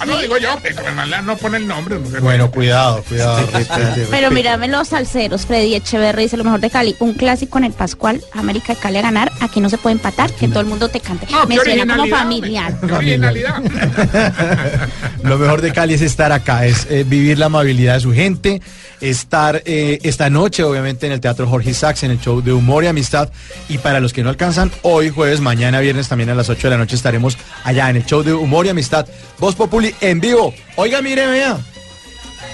Ah, 0.00 0.06
no 0.06 0.18
digo 0.18 0.38
yo, 0.38 0.56
pero 0.62 0.80
además 0.80 1.24
no 1.24 1.36
pone 1.36 1.58
el 1.58 1.68
nombre. 1.68 1.98
mujer. 1.98 2.22
Bueno, 2.22 2.50
cuidado, 2.50 3.02
cuidado. 3.06 3.46
Pero 4.10 4.30
mírame 4.30 4.66
los 4.66 4.88
salseros, 4.88 5.44
Freddy 5.44 5.74
Echeverry 5.74 6.22
dice 6.22 6.38
lo 6.38 6.44
mejor 6.44 6.60
de 6.60 6.70
Cali, 6.70 6.96
un 7.00 7.12
clásico 7.12 7.58
en 7.58 7.64
el 7.64 7.72
Pascual, 7.72 8.22
América 8.32 8.74
de 8.74 8.80
Cali 8.80 8.96
a 8.96 9.02
ganar, 9.02 9.30
aquí 9.40 9.60
no 9.60 9.68
se 9.68 9.76
puede 9.76 9.96
empatar, 9.96 10.32
que 10.32 10.48
todo 10.48 10.60
el 10.60 10.66
mundo 10.66 10.88
te 10.88 11.00
cante. 11.00 11.26
No, 11.30 11.46
Me 11.46 11.56
suena 11.56 11.86
como 11.94 12.08
familiar. 12.08 12.74
Qué 12.80 12.92
originalidad. 12.92 13.62
Lo 15.22 15.36
mejor 15.36 15.60
de 15.60 15.72
Cali 15.72 15.94
es 15.94 16.00
estar 16.00 16.32
acá, 16.32 16.64
es 16.64 16.86
eh, 16.90 17.04
vivir 17.06 17.38
la 17.38 17.46
amabilidad 17.46 17.94
de 17.94 18.00
su 18.00 18.12
gente, 18.14 18.62
estar 19.02 19.62
eh, 19.66 19.98
esta 20.02 20.30
noche, 20.30 20.62
obviamente, 20.62 21.06
en 21.06 21.12
el 21.12 21.20
Teatro 21.20 21.46
Jorge 21.46 21.74
Sachs, 21.74 22.04
en 22.04 22.10
el 22.10 22.20
show 22.20 22.40
de 22.40 22.54
humor 22.54 22.84
y 22.84 22.86
amistad. 22.86 23.30
Y 23.68 23.78
para 23.78 24.00
los 24.00 24.14
que 24.14 24.22
no 24.22 24.30
alcanzan, 24.30 24.72
hoy 24.82 25.10
jueves, 25.10 25.40
mañana 25.40 25.80
viernes, 25.80 26.08
también 26.08 26.30
a 26.30 26.34
las 26.34 26.48
8 26.48 26.68
de 26.68 26.70
la 26.70 26.78
noche 26.78 26.96
estaremos 26.96 27.36
allá 27.64 27.90
en 27.90 27.96
el 27.96 28.06
show 28.06 28.22
de 28.22 28.32
humor 28.32 28.64
y 28.66 28.70
amistad. 28.70 29.06
Voz 29.38 29.54
Populi 29.54 29.89
en 30.00 30.20
vivo. 30.20 30.54
Oiga, 30.76 31.00
mire, 31.02 31.26
vea. 31.26 31.56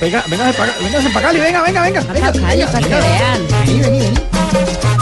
Venga, 0.01 0.25
venga, 0.29 0.45
venga, 0.45 1.11
para 1.13 1.27
Cali, 1.29 1.41
venga, 1.41 1.63
venga, 1.63 1.83
venga. 1.83 2.01
venga, 2.01 2.33
Cali, 2.33 2.45
venga, 2.45 2.67
para 2.67 2.83
que 2.87 2.95
venga. 2.95 3.01
vean. 3.01 3.49
Vení, 3.67 3.81
vení, 3.81 3.99
vení. 4.01 4.17
Quería 4.17 4.96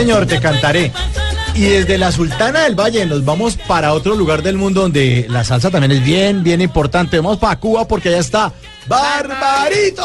señor, 0.00 0.24
te 0.24 0.40
cantaré. 0.40 0.92
Y 1.54 1.64
desde 1.64 1.98
la 1.98 2.10
Sultana 2.10 2.60
del 2.60 2.74
Valle 2.74 3.04
nos 3.04 3.22
vamos 3.22 3.56
para 3.56 3.92
otro 3.92 4.14
lugar 4.14 4.42
del 4.42 4.56
mundo 4.56 4.80
donde 4.82 5.26
la 5.28 5.44
salsa 5.44 5.70
también 5.70 5.92
es 5.92 6.02
bien, 6.02 6.42
bien 6.42 6.62
importante. 6.62 7.18
Vamos 7.18 7.36
para 7.36 7.56
Cuba 7.56 7.86
porque 7.86 8.08
allá 8.08 8.18
está. 8.18 8.46
¡Eh, 8.46 8.88
Barbarito! 8.88 10.02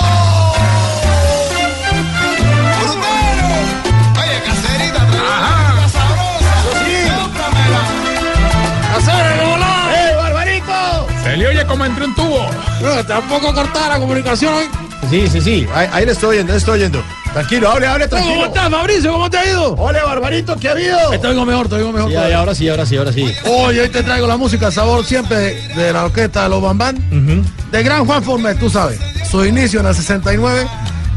Se 11.23 11.37
le 11.37 11.47
oye 11.47 11.65
como 11.65 11.85
entre 11.85 12.05
un 12.05 12.15
tubo. 12.15 12.45
No, 12.81 13.05
tampoco 13.05 13.53
cortada 13.53 13.89
la 13.89 13.99
comunicación 13.99 14.53
hoy. 14.55 14.65
Sí, 15.09 15.27
sí, 15.29 15.41
sí. 15.41 15.67
Ahí, 15.73 15.87
ahí 15.91 16.05
le 16.05 16.11
estoy 16.13 16.29
oyendo, 16.35 16.51
le 16.53 16.57
estoy 16.57 16.73
oyendo. 16.79 17.03
Tranquilo, 17.33 17.69
hable, 17.69 17.85
hable, 17.87 18.07
tranquilo. 18.07 18.33
¿Cómo 18.35 18.45
estás, 18.47 18.69
Fabricio? 18.69 19.11
¿Cómo 19.11 19.29
te 19.29 19.37
ha 19.37 19.45
ido? 19.49 19.73
Ole, 19.75 20.01
Barbarito, 20.01 20.55
¿qué 20.57 20.69
ha 20.69 20.71
habido? 20.71 20.97
Te 21.19 21.27
oigo 21.27 21.45
mejor, 21.45 21.67
te 21.67 21.75
oigo 21.75 21.91
mejor. 21.91 22.09
Sí, 22.09 22.15
ahora 22.15 22.55
sí, 22.55 22.69
ahora 22.69 22.85
sí, 22.85 22.97
ahora 22.97 23.11
sí. 23.13 23.33
Hoy, 23.45 23.77
hoy 23.79 23.89
te 23.89 24.03
traigo 24.03 24.25
la 24.27 24.37
música 24.37 24.71
sabor 24.71 25.05
siempre 25.05 25.37
de 25.75 25.91
la 25.93 26.05
orquesta 26.05 26.43
de 26.43 26.49
los 26.49 26.61
Bambán. 26.61 26.97
De 27.71 27.83
gran 27.83 28.05
Juan 28.05 28.23
Formet, 28.23 28.57
tú 28.59 28.69
sabes. 28.69 28.99
Su 29.29 29.43
inicio 29.45 29.81
en 29.81 29.87
el 29.87 29.95
69 29.95 30.65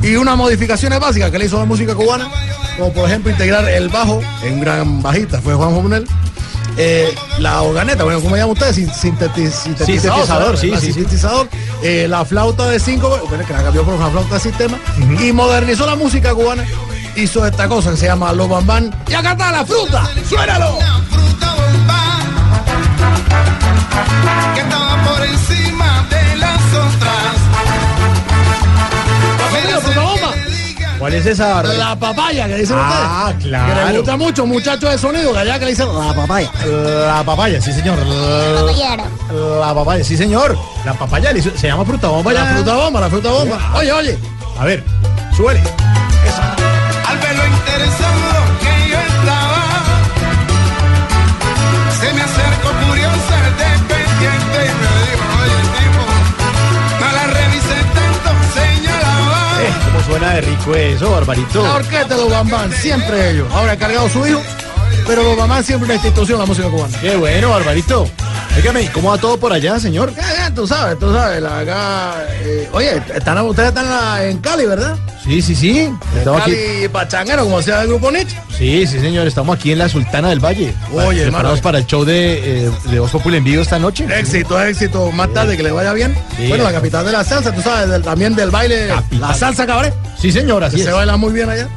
y 0.03 0.17
unas 0.17 0.37
modificaciones 0.37 0.99
básicas 0.99 1.31
que 1.31 1.39
le 1.39 1.45
hizo 1.47 1.57
a 1.57 1.61
la 1.61 1.67
música 1.67 1.95
cubana, 1.95 2.29
como 2.77 2.93
por 2.93 3.09
ejemplo 3.09 3.31
integrar 3.31 3.69
el 3.69 3.89
bajo 3.89 4.21
en 4.43 4.61
gran 4.61 5.01
bajista, 5.03 5.41
fue 5.41 5.55
Juan 5.55 5.73
Fornel. 5.75 6.07
Eh, 6.81 7.13
la 7.41 7.61
organeta, 7.63 8.05
bueno, 8.05 8.21
¿cómo 8.21 8.37
llama 8.37 8.53
usted? 8.53 8.73
Sin- 8.73 8.89
sinteti- 8.91 9.51
sintetizador, 9.51 10.57
Sintetizador, 10.57 10.59
sí, 10.59 10.73
sí. 10.93 10.93
Eh, 11.83 12.07
la 12.09 12.25
flauta 12.25 12.67
de 12.69 12.81
cinco, 12.81 13.09
bueno, 13.29 13.47
que 13.47 13.53
la 13.53 13.63
cambió 13.63 13.85
por 13.85 13.95
una 13.95 14.09
flauta 14.09 14.35
de 14.35 14.41
sistema 14.41 14.79
y 15.21 15.33
modernizó 15.33 15.87
la 15.87 15.95
música 15.95 16.35
cubana. 16.35 16.65
Hizo 17.15 17.47
esta 17.47 17.69
cosa 17.69 17.91
que 17.91 17.97
se 17.97 18.07
llama 18.07 18.33
Los 18.33 18.49
Bambán. 18.49 18.95
Y 19.09 19.15
acá 19.15 19.33
está 19.33 19.53
la 19.53 19.65
fruta, 19.65 20.09
suénalo. 20.29 20.79
que 24.55 24.61
estaba 24.61 25.05
por 25.05 25.27
encima 25.27 26.07
de 26.11 26.37
las 26.37 26.61
otras. 26.75 27.35
Mira, 29.65 29.81
fruta 29.81 30.01
bomba. 30.01 30.48
¿Cuál 30.99 31.15
es 31.15 31.27
esa, 31.27 31.55
Barbarito? 31.55 31.85
La 31.85 31.97
papaya 31.97 32.47
que 32.49 32.55
dicen 32.57 32.77
Ah, 32.79 33.27
ustedes. 33.29 33.45
claro. 33.49 33.75
Que 33.87 33.93
le 33.93 33.99
gusta 33.99 34.17
mucho, 34.17 34.47
muchachos 34.47 34.91
de 34.91 34.99
sonido, 34.99 35.33
que 35.33 35.39
allá 35.39 35.59
que 35.59 35.65
le 35.67 35.71
dicen 35.71 35.87
la 35.97 36.13
papaya. 36.15 36.51
La 36.67 37.23
papaya, 37.25 37.61
sí, 37.61 37.73
señor. 37.73 37.99
La 39.61 39.75
papaya, 39.75 40.03
sí, 40.05 40.17
señor. 40.17 40.59
La 40.85 40.95
papaya 40.95 41.31
se 41.57 41.67
llama 41.69 41.85
fruta 41.85 42.09
bomba. 42.09 42.33
La 42.33 42.45
ya. 42.45 42.55
fruta 42.55 42.75
bomba, 42.75 43.01
la 43.01 43.09
fruta 43.11 43.31
bomba. 43.31 43.59
Oye, 43.77 43.93
oye. 43.93 44.19
A 44.59 44.65
ver, 44.65 44.83
súbele. 45.37 45.61
Al 47.07 47.19
ver 47.19 47.37
lo 47.37 47.47
interesado 47.47 48.33
que 48.61 48.91
yo 48.91 48.99
estaba, 48.99 49.63
se 52.01 52.13
me 52.15 52.23
acercó 52.23 52.69
curiosa 52.89 53.37
suena 60.09 60.35
de 60.35 60.41
rico 60.41 60.75
eso, 60.75 61.11
Barbarito? 61.11 61.63
La 61.63 61.75
orquesta 61.75 62.15
de 62.15 62.23
los 62.23 62.31
Bambán, 62.31 62.73
siempre 62.73 63.31
ellos. 63.31 63.47
Ahora 63.53 63.73
ha 63.73 63.77
cargado 63.77 64.09
su 64.09 64.27
hijo, 64.27 64.41
pero 65.07 65.23
los 65.23 65.37
Bambán 65.37 65.63
siempre 65.63 65.85
una 65.85 65.95
institución 65.95 66.39
la 66.39 66.47
música 66.47 66.69
cubana. 66.69 66.99
Qué 67.01 67.17
bueno, 67.17 67.51
Barbarito. 67.51 68.09
Dígame, 68.59 68.83
¿y 68.83 68.89
cómo 68.89 69.11
va 69.11 69.19
todo 69.19 69.39
por 69.39 69.53
allá, 69.53 69.79
señor? 69.79 70.13
Ya, 70.17 70.35
ya, 70.37 70.55
tú 70.55 70.67
sabes, 70.67 70.99
tú 70.99 71.13
sabes, 71.13 71.41
la 71.41 71.61
acá. 71.61 72.15
eh, 72.43 72.69
oye, 72.73 73.01
están, 73.15 73.39
ustedes 73.47 73.69
están 73.69 74.21
en 74.23 74.39
Cali, 74.39 74.67
¿verdad? 74.67 74.97
Sí, 75.25 75.41
sí, 75.43 75.55
sí. 75.55 75.91
Estamos 76.17 76.43
aquí. 76.43 76.53
Cali 76.53 76.89
Pachanguero, 76.89 77.45
como 77.45 77.63
sea 77.63 77.83
el 77.83 77.89
grupo 77.89 78.11
Nietzsche. 78.11 78.37
Sí, 78.57 78.85
sí, 78.87 78.99
señor. 78.99 79.27
Estamos 79.29 79.57
aquí 79.57 79.71
en 79.73 79.79
la 79.79 79.89
Sultana 79.89 80.31
del 80.31 80.41
Valle. 80.45 80.75
Oye, 80.93 81.23
preparados 81.23 81.59
hermano. 81.59 81.63
para 81.63 81.79
el 81.79 81.87
show 81.87 82.05
de, 82.05 82.65
eh, 82.67 82.71
de 82.91 82.99
Voz 82.99 83.11
Populi 83.13 83.37
en 83.37 83.45
vivo 83.45 83.63
esta 83.63 83.79
noche. 83.79 84.07
Éxito, 84.11 84.61
éxito. 84.61 85.13
Más 85.13 85.33
tarde 85.33 85.57
que 85.57 85.63
le 85.63 85.71
vaya 85.71 85.93
bien. 85.93 86.17
Sí. 86.37 86.49
Bueno, 86.49 86.65
la 86.65 86.73
capital 86.73 87.05
de 87.05 87.13
la 87.13 87.23
salsa, 87.25 87.53
tú 87.55 87.61
sabes, 87.63 87.89
del- 87.89 88.03
también 88.03 88.35
del 88.35 88.51
baile, 88.51 88.89
la 89.21 89.35
salsa 89.35 89.67
cabaret. 89.67 89.95
Sí, 90.19 90.33
señor, 90.33 90.65
así 90.65 90.81
es. 90.81 90.85
se 90.87 90.91
baila 90.93 91.17
muy 91.17 91.33
bien 91.33 91.49
allá. 91.49 91.69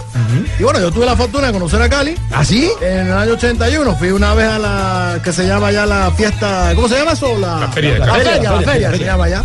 Y 0.60 0.64
bueno, 0.64 0.80
yo 0.80 0.92
tuve 0.92 1.06
la 1.06 1.16
fortuna 1.16 1.48
de 1.48 1.54
conocer 1.54 1.82
a 1.82 1.90
Cali. 1.90 2.16
¿Ah, 2.32 2.46
sí? 2.46 2.72
En 2.82 3.08
el 3.08 3.14
año 3.14 3.34
81 3.34 3.96
fui 3.98 4.12
una 4.12 4.34
vez 4.34 4.48
a 4.48 4.58
la 4.60 5.20
que 5.24 5.34
se 5.34 5.46
llama 5.46 5.72
ya 5.72 5.86
la 5.86 6.10
fiesta, 6.12 6.71
¿cómo 6.76 6.88
se 6.88 6.96
llama 6.98 7.12
eso? 7.14 7.38
La, 7.38 7.60
La 7.60 7.68
feria 7.70 7.98
la, 8.00 8.14
feria, 8.14 8.34
feria, 8.34 8.62
feria 8.62 8.92
se 8.92 9.04
llama 9.06 9.26
allá. 9.26 9.44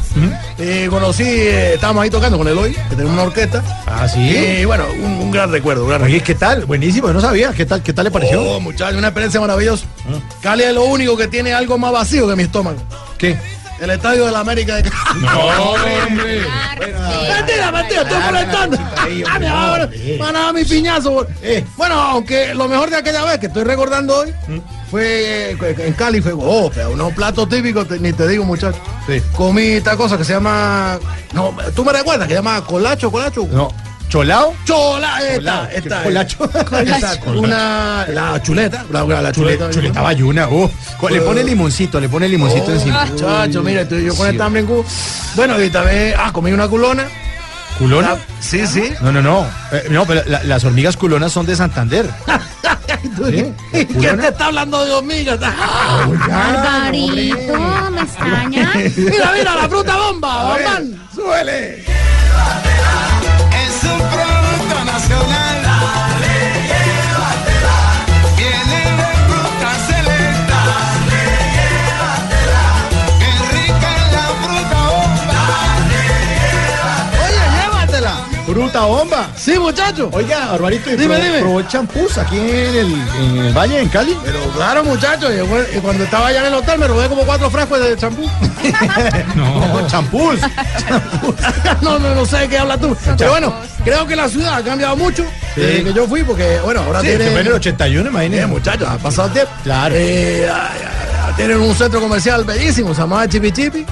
Y 0.58 0.86
conocí, 0.88 1.24
eh, 1.24 1.74
estábamos 1.74 2.04
ahí 2.04 2.10
tocando 2.10 2.38
con 2.38 2.48
Eloy, 2.48 2.72
que 2.72 2.90
tenemos 2.90 3.12
una 3.12 3.22
orquesta. 3.22 3.62
Ah, 3.86 4.08
sí. 4.08 4.20
Y 4.20 4.64
bueno, 4.64 4.84
un, 5.02 5.12
un 5.12 5.30
gran 5.30 5.50
recuerdo, 5.50 5.84
un 5.84 5.90
gran 5.90 6.02
Oye, 6.02 6.20
¿qué 6.20 6.34
tal? 6.34 6.64
Buenísimo, 6.64 7.08
yo 7.08 7.14
no 7.14 7.20
sabía. 7.20 7.52
¿Qué 7.52 7.66
tal, 7.66 7.82
qué 7.82 7.92
tal 7.92 8.04
le 8.04 8.10
pareció? 8.10 8.42
Oh, 8.42 8.60
muchachos, 8.60 8.96
una 8.96 9.08
experiencia 9.08 9.40
maravillosa. 9.40 9.86
Cali 10.40 10.64
es 10.64 10.74
lo 10.74 10.84
único 10.84 11.16
que 11.16 11.28
tiene 11.28 11.52
algo 11.52 11.78
más 11.78 11.92
vacío 11.92 12.28
que 12.28 12.36
mi 12.36 12.44
estómago. 12.44 12.78
¿Qué? 13.18 13.36
El 13.80 13.90
estadio 13.90 14.26
de 14.26 14.32
la 14.32 14.40
América 14.40 14.76
de. 14.76 14.90
No, 15.20 15.38
hombre. 16.06 16.40
Mentira, 16.80 17.70
mentira, 17.72 18.02
estoy 18.02 18.18
molestando. 18.22 18.78
Ah, 18.80 19.38
me 19.38 19.50
van 19.50 19.80
a- 19.82 19.90
van 20.18 20.36
a 20.36 20.40
dar 20.40 20.54
mi 20.54 20.64
piñazo. 20.64 21.26
Eh, 21.42 21.64
Bueno, 21.76 21.94
aunque 22.00 22.54
lo 22.54 22.68
mejor 22.68 22.90
de 22.90 22.96
aquella 22.96 23.24
vez 23.24 23.38
que 23.38 23.46
estoy 23.46 23.64
recordando 23.64 24.16
hoy 24.18 24.34
fue 24.90 25.50
eh, 25.52 25.74
en 25.78 25.92
Cali, 25.94 26.20
fue, 26.22 26.32
oh, 26.34 26.70
pero 26.74 26.90
unos 26.90 27.12
platos 27.12 27.48
típicos, 27.48 27.86
te- 27.88 27.98
ni 27.98 28.12
te 28.12 28.26
digo, 28.28 28.44
muchachos. 28.44 28.80
Comí 29.32 29.62
esta 29.74 29.96
cosa 29.96 30.16
que 30.16 30.24
se 30.24 30.32
llama. 30.32 30.98
No, 31.32 31.54
tú 31.74 31.84
me 31.84 31.92
recuerdas 31.92 32.26
que 32.28 32.34
se 32.34 32.38
llama 32.38 32.64
colacho, 32.64 33.10
colacho. 33.10 33.46
No. 33.52 33.68
¿Cholao? 34.16 34.54
Chola, 34.64 35.18
esta. 35.28 36.02
Colacho. 36.02 36.44
esta, 36.80 37.18
una. 37.26 38.06
La 38.08 38.42
chuleta. 38.42 38.82
La, 38.90 39.04
la 39.04 39.30
chuleta. 39.30 39.32
Chuleta, 39.32 39.70
chuleta 39.70 40.00
bayuna. 40.00 40.48
uh. 40.48 40.70
Le 41.10 41.20
pone 41.20 41.44
limoncito, 41.44 42.00
le 42.00 42.08
pone 42.08 42.26
limoncito 42.26 42.72
encima. 42.72 43.06
Chacho, 43.14 43.62
mira, 43.62 43.82
yo 43.82 44.14
con 44.16 44.26
Sí. 44.26 44.32
esta 44.32 44.46
hambre 44.46 44.62
en. 44.62 44.84
Bueno, 45.34 45.62
y 45.62 45.68
también, 45.68 46.14
ah, 46.16 46.30
comí 46.32 46.50
una 46.50 46.66
culona. 46.66 47.04
¿Culona? 47.78 48.12
La- 48.14 48.18
sí, 48.40 48.66
sí. 48.66 48.90
No, 49.02 49.12
no, 49.12 49.20
no. 49.20 49.46
Eh, 49.70 49.88
no, 49.90 50.06
pero 50.06 50.22
la- 50.26 50.42
las 50.44 50.64
hormigas 50.64 50.96
culonas 50.96 51.30
son 51.30 51.44
de 51.44 51.54
Santander. 51.54 52.08
¿Sí? 53.28 53.52
¿Quién 54.00 54.18
te 54.18 54.28
está 54.28 54.46
hablando 54.46 54.82
de 54.82 54.92
hormigas? 54.92 55.38
Barbarito, 56.26 57.36
¿me 57.90 58.00
extraña? 58.00 58.72
mira, 58.96 59.32
mira, 59.36 59.54
la 59.56 59.68
fruta 59.68 59.94
bomba, 59.94 60.54
bombán. 60.54 61.06
Suele. 61.14 61.84
Fruta 78.56 78.86
bomba. 78.86 79.28
Sí, 79.36 79.58
muchacho. 79.58 80.08
Oiga, 80.12 80.46
Barbarito, 80.52 80.90
¿y 80.90 80.96
Dime, 80.96 81.16
probó- 81.16 81.22
dime. 81.24 81.38
probó 81.40 81.62
champús 81.62 82.16
aquí 82.16 82.38
en 82.38 82.74
el, 82.74 82.94
en 83.20 83.36
el 83.44 83.52
Valle, 83.52 83.80
en 83.82 83.88
Cali? 83.90 84.16
Pero 84.24 84.40
claro, 84.56 84.82
muchacho, 84.82 85.28
y 85.30 85.78
cuando 85.80 86.04
estaba 86.04 86.28
allá 86.28 86.40
en 86.40 86.46
el 86.46 86.54
hotel 86.54 86.78
me 86.78 86.86
robé 86.88 87.06
como 87.08 87.22
cuatro 87.26 87.50
frascos 87.50 87.80
de 87.80 87.94
champú. 87.98 88.22
No, 89.36 89.86
champús. 89.88 90.40
no, 91.82 91.98
no, 91.98 92.14
no 92.14 92.24
sé 92.24 92.38
de 92.38 92.48
qué 92.48 92.58
hablas 92.58 92.80
tú. 92.80 92.96
Pero 93.18 93.30
bueno, 93.30 93.54
creo 93.84 94.06
que 94.06 94.16
la 94.16 94.26
ciudad 94.28 94.54
ha 94.56 94.62
cambiado 94.62 94.96
mucho 94.96 95.24
desde 95.54 95.84
que 95.84 95.92
yo 95.92 96.06
fui, 96.08 96.22
porque 96.24 96.58
bueno, 96.64 96.80
ahora 96.80 97.00
Sí, 97.02 97.08
tiene. 97.08 97.26
en 97.32 97.36
el 97.46 97.52
81, 97.52 98.08
Eh, 98.08 98.10
imagínate. 98.10 98.46
muchachos, 98.46 98.88
ha 98.88 98.96
pasado 98.98 99.28
tiempo. 99.28 99.52
Claro. 99.64 99.94
Eh, 99.96 100.48
tienen 101.34 101.58
un 101.58 101.74
centro 101.74 102.00
comercial 102.00 102.44
bellísimo, 102.44 102.94
se 102.94 103.00
llama 103.00 103.26
Chipi 103.28 103.50
Chipi. 103.52 103.84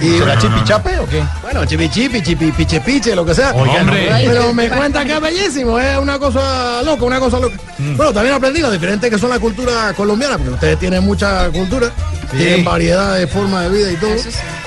¿Y 0.00 0.18
será 0.18 0.38
chipichape 0.38 0.98
o 0.98 1.06
qué? 1.06 1.22
Bueno, 1.42 1.64
Chipi 1.64 1.88
Chipi, 1.88 2.22
Chipi 2.22 2.52
Piche 2.52 2.80
Piche, 2.80 3.14
lo 3.14 3.24
que 3.24 3.34
sea. 3.34 3.52
Oiga, 3.54 3.80
Hombre. 3.80 4.10
no. 4.10 4.16
Pero 4.32 4.54
me 4.54 4.68
cuenta 4.68 5.04
que 5.04 5.14
es 5.14 5.20
bellísimo, 5.20 5.78
es 5.78 5.98
una 5.98 6.18
cosa 6.18 6.82
loca, 6.82 7.04
una 7.04 7.18
cosa 7.20 7.40
loca. 7.40 7.56
Bueno, 7.96 8.12
también 8.12 8.34
aprendí 8.34 8.60
lo 8.60 8.70
diferente 8.70 9.10
que 9.10 9.18
son 9.18 9.30
la 9.30 9.38
cultura 9.40 9.92
colombiana, 9.94 10.36
porque 10.36 10.54
ustedes 10.54 10.78
tienen 10.78 11.04
mucha 11.04 11.48
cultura, 11.50 11.90
tienen 12.30 12.64
variedad 12.64 13.16
de 13.16 13.26
formas 13.26 13.64
de 13.64 13.76
vida 13.76 13.92
y 13.92 13.96
todo. 13.96 14.14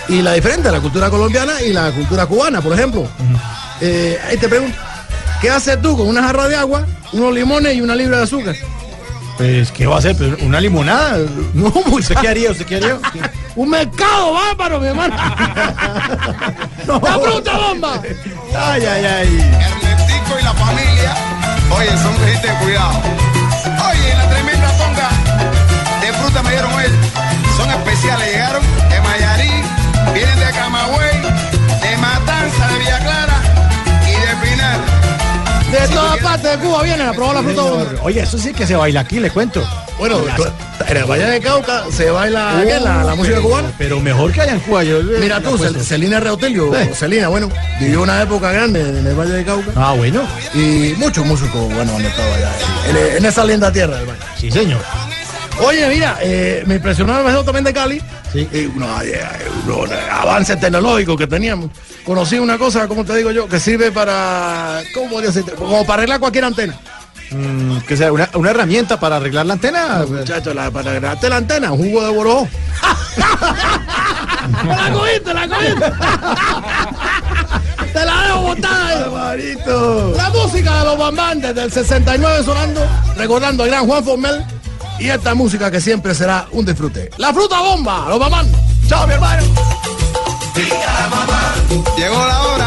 Y 0.09 0.21
la 0.21 0.33
diferente, 0.33 0.71
la 0.71 0.79
cultura 0.81 1.09
colombiana 1.09 1.61
y 1.61 1.71
la 1.73 1.91
cultura 1.91 2.25
cubana, 2.25 2.61
por 2.61 2.73
ejemplo. 2.73 3.07
Eh, 3.81 4.19
ahí 4.27 4.37
te 4.37 4.47
pregunto, 4.47 4.77
¿qué 5.41 5.49
haces 5.49 5.81
tú 5.81 5.97
con 5.97 6.07
una 6.07 6.23
jarra 6.23 6.47
de 6.47 6.55
agua, 6.55 6.85
unos 7.13 7.33
limones 7.33 7.75
y 7.75 7.81
una 7.81 7.95
libra 7.95 8.17
de 8.17 8.23
azúcar? 8.23 8.55
Pues, 9.37 9.71
¿qué 9.71 9.85
va 9.85 9.95
a 9.95 9.99
hacer? 9.99 10.15
Pues, 10.15 10.41
¿Una 10.41 10.61
limonada? 10.61 11.17
No, 11.53 11.67
¿usted 11.67 12.15
qué 12.21 12.27
haría? 12.27 12.51
¿Usted 12.51 12.65
qué 12.65 12.75
haría? 12.77 12.97
Un 13.55 13.69
mercado 13.69 14.33
bárbaro, 14.33 14.79
mi 14.79 14.87
hermano. 14.87 15.15
¡La 16.87 17.19
fruta 17.19 17.57
bomba! 17.57 18.01
Ay, 18.57 18.85
ay, 18.85 19.05
ay. 19.05 19.53
Ernestico 19.61 20.39
y 20.39 20.43
la 20.43 20.53
familia, 20.53 21.15
oye, 21.77 21.89
son 21.97 22.13
gente 22.25 22.47
de 22.47 22.53
cuidado. 22.55 23.01
Oye, 23.89 24.11
en 24.11 24.17
la 24.17 24.29
tremenda 24.29 24.67
ponga 24.77 25.09
de 26.01 26.13
fruta 26.13 26.43
me 26.43 26.51
dieron 26.51 26.73
hoy. 26.73 26.85
Son 27.55 27.69
especiales, 27.69 28.27
llegaron 28.27 28.63
de 28.89 29.01
Mayarí, 29.01 29.51
vienen 30.13 30.39
de 30.39 30.51
Camagüey, 30.51 31.21
de 31.81 31.97
Matanza, 31.97 32.67
de 32.67 32.79
Villa 32.79 32.99
de 35.81 35.87
todas 35.89 36.17
partes 36.19 36.51
de 36.51 36.57
Cuba 36.65 36.81
viene 36.83 36.97
Marina, 36.97 37.09
¿ha 37.09 37.13
probado 37.13 37.33
la 37.35 37.43
fruta 37.43 37.61
bomba? 37.61 38.01
Oye, 38.03 38.19
eso 38.21 38.37
sí 38.37 38.53
que 38.53 38.65
se 38.67 38.75
baila 38.75 39.01
aquí, 39.01 39.19
le 39.19 39.29
cuento. 39.31 39.63
Bueno, 39.97 40.19
en 40.87 40.97
el 40.97 41.05
Valle 41.05 41.25
de 41.25 41.39
Cauca 41.39 41.83
se 41.89 42.09
baila 42.11 42.61
¿qué? 42.65 42.79
la, 42.79 43.03
la 43.03 43.15
música 43.15 43.39
cubana. 43.39 43.71
Pero 43.77 43.99
mejor 44.01 44.31
que 44.33 44.41
allá 44.41 44.53
en 44.53 44.59
Cuba. 44.59 44.83
yo- 44.83 45.01
Mira 45.19 45.39
tú, 45.41 45.57
Cel- 45.57 45.79
Celina 45.81 46.19
Reutilio, 46.19 46.71
Sí. 46.73 46.89
Celina, 46.93 47.27
bueno, 47.29 47.49
vivió 47.79 48.01
una 48.01 48.21
época 48.21 48.51
grande 48.51 48.81
en 48.81 49.07
el 49.07 49.15
Valle 49.15 49.33
de 49.33 49.45
Cauca. 49.45 49.71
Ah, 49.75 49.93
bueno. 49.93 50.21
Y 50.53 50.93
muchos 50.97 51.25
músicos, 51.25 51.73
bueno, 51.73 51.95
han 51.95 52.05
estado 52.05 52.33
allá, 52.33 52.51
en, 52.89 53.17
en 53.17 53.25
esa 53.25 53.45
linda 53.45 53.71
tierra 53.71 53.97
del 53.97 54.05
Valle. 54.07 54.19
Sí, 54.37 54.51
señor. 54.51 54.81
Oye, 55.65 55.87
mira, 55.87 56.17
eh, 56.21 56.63
me 56.65 56.75
impresionó 56.75 57.17
el 57.17 57.45
también 57.45 57.63
de 57.63 57.73
Cali. 57.73 58.01
Sí. 58.33 58.47
Y 58.51 58.65
unos, 58.65 59.01
eh, 59.03 59.21
unos 59.65 59.89
avances 60.11 60.59
tecnológicos 60.59 61.17
que 61.17 61.27
teníamos. 61.27 61.69
Conocí 62.05 62.37
una 62.37 62.57
cosa, 62.57 62.87
como 62.87 63.03
te 63.03 63.15
digo 63.15 63.31
yo, 63.31 63.47
que 63.47 63.59
sirve 63.59 63.91
para, 63.91 64.81
¿cómo 64.93 65.09
podría 65.09 65.29
decirte? 65.31 65.53
Como 65.53 65.83
para 65.85 65.99
arreglar 66.03 66.19
cualquier 66.19 66.45
antena. 66.45 66.77
Mm, 67.31 67.77
que 67.79 67.97
sea 67.97 68.11
una, 68.13 68.29
una 68.35 68.51
herramienta 68.51 68.99
para 68.99 69.15
arreglar 69.15 69.47
la 69.47 69.53
antena. 69.53 70.05
Muchachos, 70.07 70.53
la- 70.53 70.69
para 70.69 70.91
arreglarte 70.91 71.27
la 71.29 71.37
antena, 71.37 71.71
un 71.71 71.79
jugo 71.79 72.05
de 72.05 72.11
borojó. 72.13 72.47
¡La 74.67 74.91
cogiste, 74.93 75.33
la 75.33 75.47
cogiste! 75.47 75.91
¡Te 77.93 78.05
la 78.05 78.21
dejo 78.27 78.41
botada! 78.41 79.35
La 80.15 80.29
música 80.29 80.79
de 80.79 80.85
los 80.85 80.97
bambantes 80.99 81.55
del 81.55 81.71
69 81.71 82.43
sonando, 82.45 82.85
recordando 83.17 83.63
al 83.63 83.69
gran 83.69 83.87
Juan 83.87 84.03
Formel 84.03 84.45
y 84.99 85.09
esta 85.09 85.33
música 85.33 85.71
que 85.71 85.81
siempre 85.81 86.13
será 86.13 86.45
un 86.51 86.63
disfrute. 86.65 87.09
La 87.17 87.33
fruta 87.33 87.59
bomba, 87.61 88.05
los 88.09 88.19
bambantes. 88.19 88.59
Chao, 88.87 89.07
mi 89.07 89.13
hermano. 89.13 89.43
Llegó 91.97 92.25
la 92.25 92.41
hora. 92.43 92.64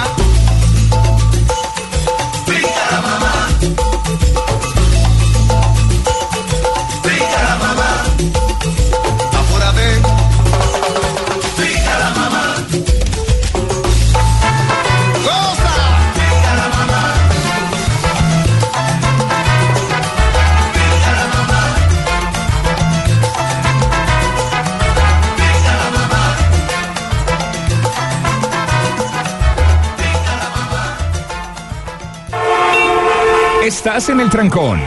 Estás 33.78 34.08
en 34.08 34.18
el 34.18 34.28
trancón. 34.28 34.80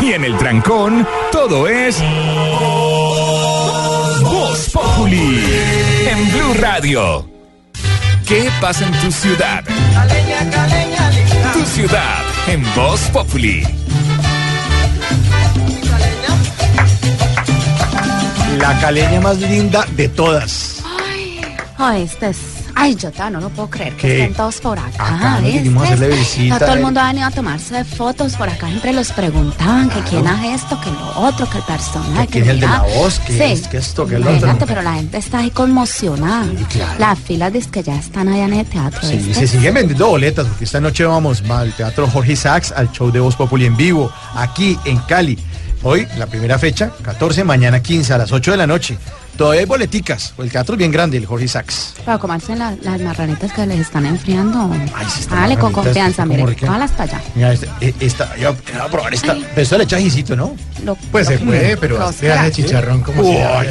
Y 0.00 0.14
en 0.14 0.24
el 0.24 0.34
trancón, 0.38 1.06
todo 1.30 1.68
es. 1.68 2.00
Voz 4.22 4.70
Populi. 4.72 5.44
En 6.08 6.32
Blue 6.32 6.54
Radio. 6.54 7.28
¿Qué 8.26 8.50
pasa 8.58 8.86
en 8.86 8.92
tu 8.92 9.12
ciudad? 9.12 9.62
Tu 11.52 11.66
ciudad. 11.66 12.22
En 12.46 12.64
Voz 12.74 13.02
Populi. 13.12 13.62
La 18.56 18.80
caleña 18.80 19.20
más 19.20 19.36
linda 19.36 19.84
de 19.90 20.08
todas. 20.08 20.82
Ay, 21.76 22.04
este 22.04 22.30
es. 22.30 22.49
Ay, 22.82 22.96
yo 22.96 23.10
no 23.30 23.40
lo 23.40 23.50
puedo 23.50 23.68
creer 23.68 23.94
que 23.96 24.06
¿Qué? 24.08 24.18
estén 24.20 24.34
todos 24.34 24.56
por 24.60 24.78
acá. 24.78 24.88
Acá 25.16 25.34
a 25.34 25.36
hacerle 25.82 26.08
visita, 26.08 26.58
Ya 26.58 26.64
todo 26.64 26.72
el 26.72 26.78
eh. 26.78 26.82
mundo 26.82 27.00
ha 27.00 27.06
venido 27.08 27.26
a 27.26 27.30
tomarse 27.30 27.84
fotos 27.84 28.36
por 28.36 28.48
acá. 28.48 28.68
Siempre 28.68 28.92
los 28.94 29.12
preguntaban 29.12 29.90
que 29.90 30.00
quién 30.08 30.26
hace 30.26 30.54
esto, 30.54 30.80
que 30.80 30.90
lo 30.90 31.20
otro, 31.20 31.48
que 31.50 31.58
el 31.58 31.64
personaje. 31.64 32.26
Que 32.28 32.38
es 32.40 32.48
el 32.48 32.60
de 32.60 32.66
la 32.66 32.80
voz, 32.96 33.18
que 33.20 33.32
Sí. 33.34 33.42
es- 33.42 33.68
que 33.68 33.76
esto, 33.76 34.06
que 34.06 34.14
el 34.16 34.26
otro. 34.26 34.56
Pero 34.66 34.80
la 34.82 34.94
gente 34.94 35.18
está 35.18 35.38
ahí 35.40 35.50
conmocionada. 35.50 36.46
claro. 36.72 36.98
Las 36.98 37.18
filas 37.18 37.52
dice 37.52 37.68
que 37.70 37.82
ya 37.82 37.96
están 37.96 38.28
allá 38.28 38.44
en 38.46 38.54
el 38.54 38.66
teatro. 38.66 39.00
Sí, 39.02 39.16
¿viste? 39.16 39.34
se 39.34 39.46
siguen 39.48 39.74
vendiendo 39.74 40.06
boletas 40.08 40.46
porque 40.46 40.64
esta 40.64 40.80
noche 40.80 41.04
vamos 41.04 41.42
al 41.50 41.72
Teatro 41.74 42.06
Jorge 42.08 42.34
Sachs, 42.34 42.72
al 42.72 42.90
show 42.92 43.10
de 43.10 43.20
Voz 43.20 43.36
Populi 43.36 43.66
en 43.66 43.76
vivo, 43.76 44.10
aquí 44.34 44.78
en 44.86 44.96
Cali. 45.00 45.38
Hoy, 45.82 46.06
la 46.18 46.26
primera 46.26 46.58
fecha, 46.58 46.90
14, 47.02 47.42
mañana 47.44 47.80
15, 47.82 48.12
a 48.14 48.18
las 48.18 48.32
8 48.32 48.50
de 48.50 48.56
la 48.56 48.66
noche. 48.66 48.98
Todavía 49.36 49.60
hay 49.60 49.66
boleticas, 49.66 50.34
el 50.38 50.50
teatro 50.50 50.74
es 50.74 50.78
bien 50.78 50.90
grande, 50.92 51.16
el 51.16 51.24
Jorge 51.24 51.48
Sachs. 51.48 51.94
Para 52.04 52.18
comerse 52.18 52.54
la- 52.56 52.74
las 52.82 53.00
marranitas 53.00 53.50
que 53.52 53.66
les 53.66 53.80
están 53.80 54.04
enfriando. 54.04 54.70
están 55.18 55.40
Dale 55.40 55.56
con 55.56 55.72
confianza, 55.72 56.26
mire. 56.26 56.44
rica. 56.44 56.66
Págalas 56.66 56.90
para 56.90 57.04
allá. 57.16 57.22
Mira, 57.34 57.52
este- 57.54 57.68
eh, 57.80 57.94
esta, 58.00 58.36
yo 58.36 58.52
voy 58.54 58.80
a 58.80 58.88
probar 58.88 59.14
esta. 59.14 59.34
Pero 59.34 59.62
esto 59.62 59.78
le 59.78 59.84
echa 59.84 59.98
¿no? 60.36 60.54
Lo- 60.84 60.94
Pues 61.10 61.26
se 61.26 61.38
lo- 61.38 61.46
puede, 61.46 61.76
pero 61.78 61.98
Los 61.98 62.20
vea 62.20 62.34
ese 62.34 62.40
cracks. 62.42 62.56
chicharrón 62.56 63.00
como 63.02 63.22
Uy, 63.22 63.28
si 63.28 63.36
ay, 63.36 63.68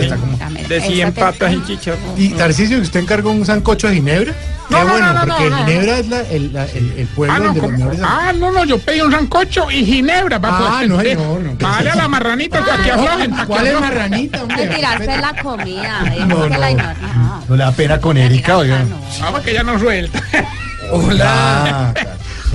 está 0.00 0.16
como- 0.16 0.38
De 0.68 0.80
100 0.80 1.12
patas 1.12 1.52
y 1.54 1.64
chicharrón. 1.66 2.00
Y 2.16 2.28
Tarcisio, 2.30 2.78
¿usted 2.78 3.00
encargó 3.00 3.30
un 3.30 3.44
sancocho 3.44 3.88
de 3.88 3.94
Ginebra? 3.96 4.32
No, 4.70 4.76
Qué 4.78 4.84
no, 4.84 4.90
bueno, 4.90 5.06
no, 5.06 5.12
no, 5.14 5.20
porque 5.34 5.50
no, 5.50 5.58
no. 5.60 5.66
Ginebra 5.66 5.98
es 5.98 6.08
la- 6.08 6.20
el, 6.28 6.52
la- 6.52 6.64
el- 6.66 6.92
el 6.98 7.06
pueblo 7.08 7.34
Ah, 7.34 7.38
no, 7.38 7.54
donde 7.54 7.84
los 7.84 7.96
ah, 8.02 8.32
no, 8.38 8.52
no, 8.52 8.64
yo 8.66 8.78
pedí 8.78 9.00
un 9.00 9.10
sancocho 9.10 9.70
y 9.70 9.82
ginebra. 9.84 10.38
Ah, 10.42 10.76
pues, 10.78 10.88
no, 10.90 11.00
eh, 11.00 11.14
señor, 11.16 11.40
no. 11.40 11.54
Dale 11.54 11.90
a 11.90 11.94
la 11.96 12.08
marranita 12.08 12.62
para 12.64 12.82
que 12.82 12.90
aflojen. 12.92 13.30
pa' 13.30 13.40
que 13.40 13.46
¿Cuál 13.46 13.66
es 13.66 13.74
aflojen. 13.74 13.94
marranita, 13.96 14.42
hombre? 14.42 14.67
De 14.68 14.74
tirarse 14.76 15.16
la 15.18 15.34
comida. 15.42 16.02
eh, 16.14 16.24
No, 16.26 16.42
que 16.42 16.50
no. 16.50 16.58
No. 16.58 17.42
No 17.48 17.56
le 17.56 17.64
da 17.64 17.72
pena 17.72 18.00
con 18.00 18.16
Erika, 18.16 18.58
oiga. 18.58 18.84
Ah, 19.22 19.30
para 19.32 19.42
que 19.44 19.54
ya 19.54 19.62
no 19.62 19.78
suelta. 19.78 20.22
Hola. 20.92 21.94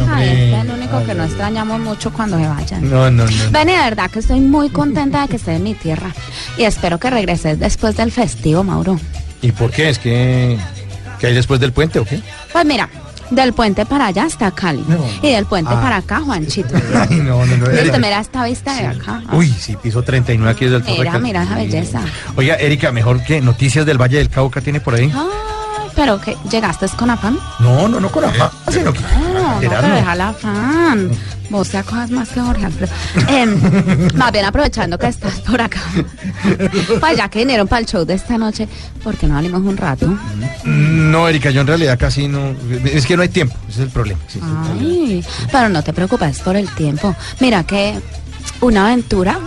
Ay, 0.09 0.27
este 0.27 0.55
es 0.57 0.63
el 0.65 0.71
único 0.71 1.03
que 1.05 1.13
no 1.13 1.23
extrañamos 1.23 1.79
mucho 1.79 2.11
cuando 2.11 2.37
se 2.39 2.47
vayan. 2.47 2.89
No, 2.89 3.11
no, 3.11 3.25
no. 3.25 3.31
Ven, 3.51 3.69
y 3.69 3.73
de 3.73 3.77
verdad 3.77 4.09
que 4.09 4.19
estoy 4.19 4.39
muy 4.39 4.69
contenta 4.69 5.21
de 5.21 5.27
que 5.27 5.35
estés 5.35 5.57
en 5.57 5.63
mi 5.63 5.75
tierra. 5.75 6.11
Y 6.57 6.63
espero 6.63 6.99
que 6.99 7.09
regreses 7.11 7.59
después 7.59 7.95
del 7.95 8.11
festivo, 8.11 8.63
Mauro. 8.63 8.99
¿Y 9.41 9.51
por 9.51 9.69
qué? 9.71 9.89
¿Es 9.89 9.99
que, 9.99 10.57
que 11.19 11.27
hay 11.27 11.33
después 11.35 11.59
del 11.59 11.73
puente 11.73 11.99
o 11.99 12.05
qué? 12.05 12.21
Pues 12.51 12.65
mira, 12.65 12.89
del 13.35 13.53
puente 13.53 13.85
para 13.85 14.07
allá 14.07 14.25
está 14.25 14.51
Cali. 14.51 14.83
Y 15.21 15.31
del 15.31 15.45
puente 15.45 15.71
Ah. 15.73 15.81
para 15.81 15.97
acá, 15.97 16.19
Juanchito. 16.21 16.75
Ay, 17.09 17.17
no, 17.17 17.45
no, 17.45 17.57
no. 17.57 17.65
Erika. 17.69 17.97
mira 17.97 18.19
esta 18.19 18.43
vista 18.45 18.73
de 18.75 18.87
acá. 18.87 19.21
Uy, 19.31 19.47
sí, 19.49 19.75
piso 19.81 20.01
39 20.03 20.51
aquí 20.51 20.65
desde 20.65 20.77
el 20.91 20.97
Mira, 20.99 21.19
mira 21.19 21.43
esa 21.43 21.55
belleza. 21.55 22.01
Oiga, 22.35 22.55
Erika, 22.55 22.91
mejor 22.91 23.23
que 23.23 23.41
noticias 23.41 23.85
del 23.85 23.97
Valle 24.01 24.17
del 24.17 24.29
Cauca 24.29 24.61
tiene 24.61 24.79
por 24.79 24.95
ahí. 24.95 25.11
Ay, 25.13 25.27
pero 25.95 26.19
que 26.19 26.37
llegaste 26.49 26.87
con 26.97 27.09
afán. 27.09 27.37
No, 27.59 27.87
no, 27.87 27.99
no 27.99 28.09
con 28.09 28.25
afán, 28.25 28.49
sino 28.69 28.91
que 28.93 28.99
No, 29.01 29.33
no, 29.33 29.59
pero 29.59 29.81
deja 29.81 30.15
la 30.15 30.29
afán. 30.29 31.11
Vos 31.49 31.69
te 31.69 31.77
acojas 31.77 32.09
más 32.09 32.29
que 32.29 32.41
Jorge 32.41 32.65
Alfredo. 32.65 32.91
Em, 33.27 34.07
más 34.15 34.31
bien 34.31 34.45
aprovechando 34.45 34.97
que 34.97 35.07
estás 35.07 35.39
por 35.41 35.61
acá. 35.61 35.79
Pues 36.99 37.17
ya 37.17 37.29
que 37.29 37.39
vinieron 37.39 37.67
para 37.67 37.81
el 37.81 37.85
show 37.85 38.05
de 38.05 38.15
esta 38.15 38.37
noche, 38.37 38.67
¿por 39.03 39.15
qué 39.17 39.27
no 39.27 39.35
salimos 39.35 39.61
un 39.61 39.77
rato? 39.77 40.17
No, 40.63 41.27
Erika, 41.27 41.51
yo 41.51 41.61
en 41.61 41.67
realidad 41.67 41.97
casi 41.99 42.27
no. 42.27 42.55
Es 42.85 43.05
que 43.05 43.15
no 43.15 43.21
hay 43.23 43.29
tiempo, 43.29 43.55
ese 43.69 43.81
es 43.81 43.85
el 43.85 43.89
problema. 43.89 44.19
sí, 44.27 44.39
sí. 44.39 44.45
Ay, 44.79 45.25
pero 45.51 45.69
no 45.69 45.83
te 45.83 45.93
preocupes 45.93 46.39
por 46.39 46.55
el 46.55 46.67
tiempo. 46.69 47.15
Mira 47.39 47.63
que 47.63 47.99
una 48.63 48.87
aventura 48.87 49.39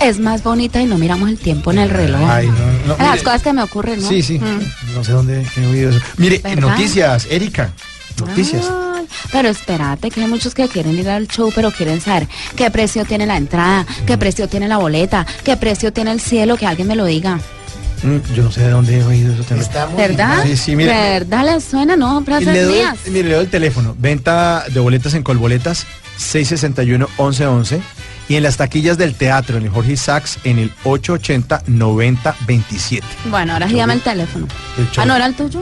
es 0.00 0.18
más 0.18 0.42
bonita 0.42 0.80
y 0.80 0.86
no 0.86 0.98
miramos 0.98 1.28
el 1.28 1.38
tiempo 1.38 1.70
en 1.72 1.78
el 1.78 1.90
reloj. 1.90 2.20
Ay, 2.28 2.46
no, 2.48 2.94
no, 2.96 2.96
Las 2.98 3.12
mire. 3.12 3.22
cosas 3.24 3.42
que 3.42 3.52
me 3.52 3.62
ocurren, 3.62 4.00
¿no? 4.02 4.08
Sí, 4.08 4.22
sí. 4.22 4.38
Mm. 4.38 4.94
No 4.94 5.04
sé 5.04 5.12
dónde 5.12 5.46
he 5.56 5.66
oído 5.66 5.90
eso. 5.90 6.00
Mire, 6.16 6.38
¿Verdad? 6.38 6.60
noticias, 6.60 7.26
Erika. 7.30 7.70
Noticias. 8.18 8.66
Ay, 8.96 9.06
pero 9.30 9.48
espérate, 9.48 10.10
que 10.10 10.20
hay 10.22 10.28
muchos 10.28 10.54
que 10.54 10.68
quieren 10.68 10.98
ir 10.98 11.08
al 11.08 11.28
show, 11.28 11.50
pero 11.54 11.70
quieren 11.70 12.00
saber 12.00 12.28
qué 12.56 12.70
precio 12.70 13.04
tiene 13.04 13.26
la 13.26 13.36
entrada, 13.36 13.86
qué 14.06 14.16
precio 14.18 14.48
tiene 14.48 14.68
la 14.68 14.78
boleta, 14.78 15.26
qué 15.44 15.56
precio 15.56 15.92
tiene 15.92 16.12
el 16.12 16.20
cielo, 16.20 16.56
que 16.56 16.66
alguien 16.66 16.88
me 16.88 16.96
lo 16.96 17.04
diga. 17.04 17.38
Mm, 18.02 18.34
yo 18.34 18.42
no 18.42 18.50
sé 18.50 18.62
de 18.62 18.70
dónde 18.70 18.98
he 18.98 19.04
oído 19.04 19.32
eso 19.32 19.44
también. 19.44 19.96
¿Verdad? 19.96 20.42
Sí, 20.44 20.56
sí, 20.56 20.76
mire. 20.76 20.92
¿Verdad 20.92 21.44
les 21.54 21.64
suena? 21.64 21.94
No, 21.96 22.22
frases 22.24 22.48
le 22.48 22.62
doy, 22.62 22.74
mías. 22.74 22.98
mire, 23.06 23.28
le 23.28 23.34
doy 23.34 23.44
el 23.44 23.50
teléfono. 23.50 23.94
Venta 23.98 24.64
de 24.72 24.80
boletas 24.80 25.14
en 25.14 25.22
Colboletas 25.22 25.86
661-1111 26.18 27.80
y 28.28 28.36
en 28.36 28.42
las 28.44 28.56
taquillas 28.56 28.96
del 28.98 29.14
teatro 29.14 29.56
en 29.58 29.64
el 29.64 29.68
Jorge 29.70 29.96
Sachs 29.96 30.38
en 30.44 30.58
el 30.58 30.72
880-9027. 30.84 33.02
Bueno, 33.30 33.52
ahora 33.54 33.68
sí 33.68 33.74
llama 33.74 33.92
el 33.94 34.00
teléfono. 34.00 34.46
El. 34.78 34.88
Ah, 34.96 35.04
¿no 35.04 35.16
era 35.16 35.26
el 35.26 35.34
tuyo? 35.34 35.60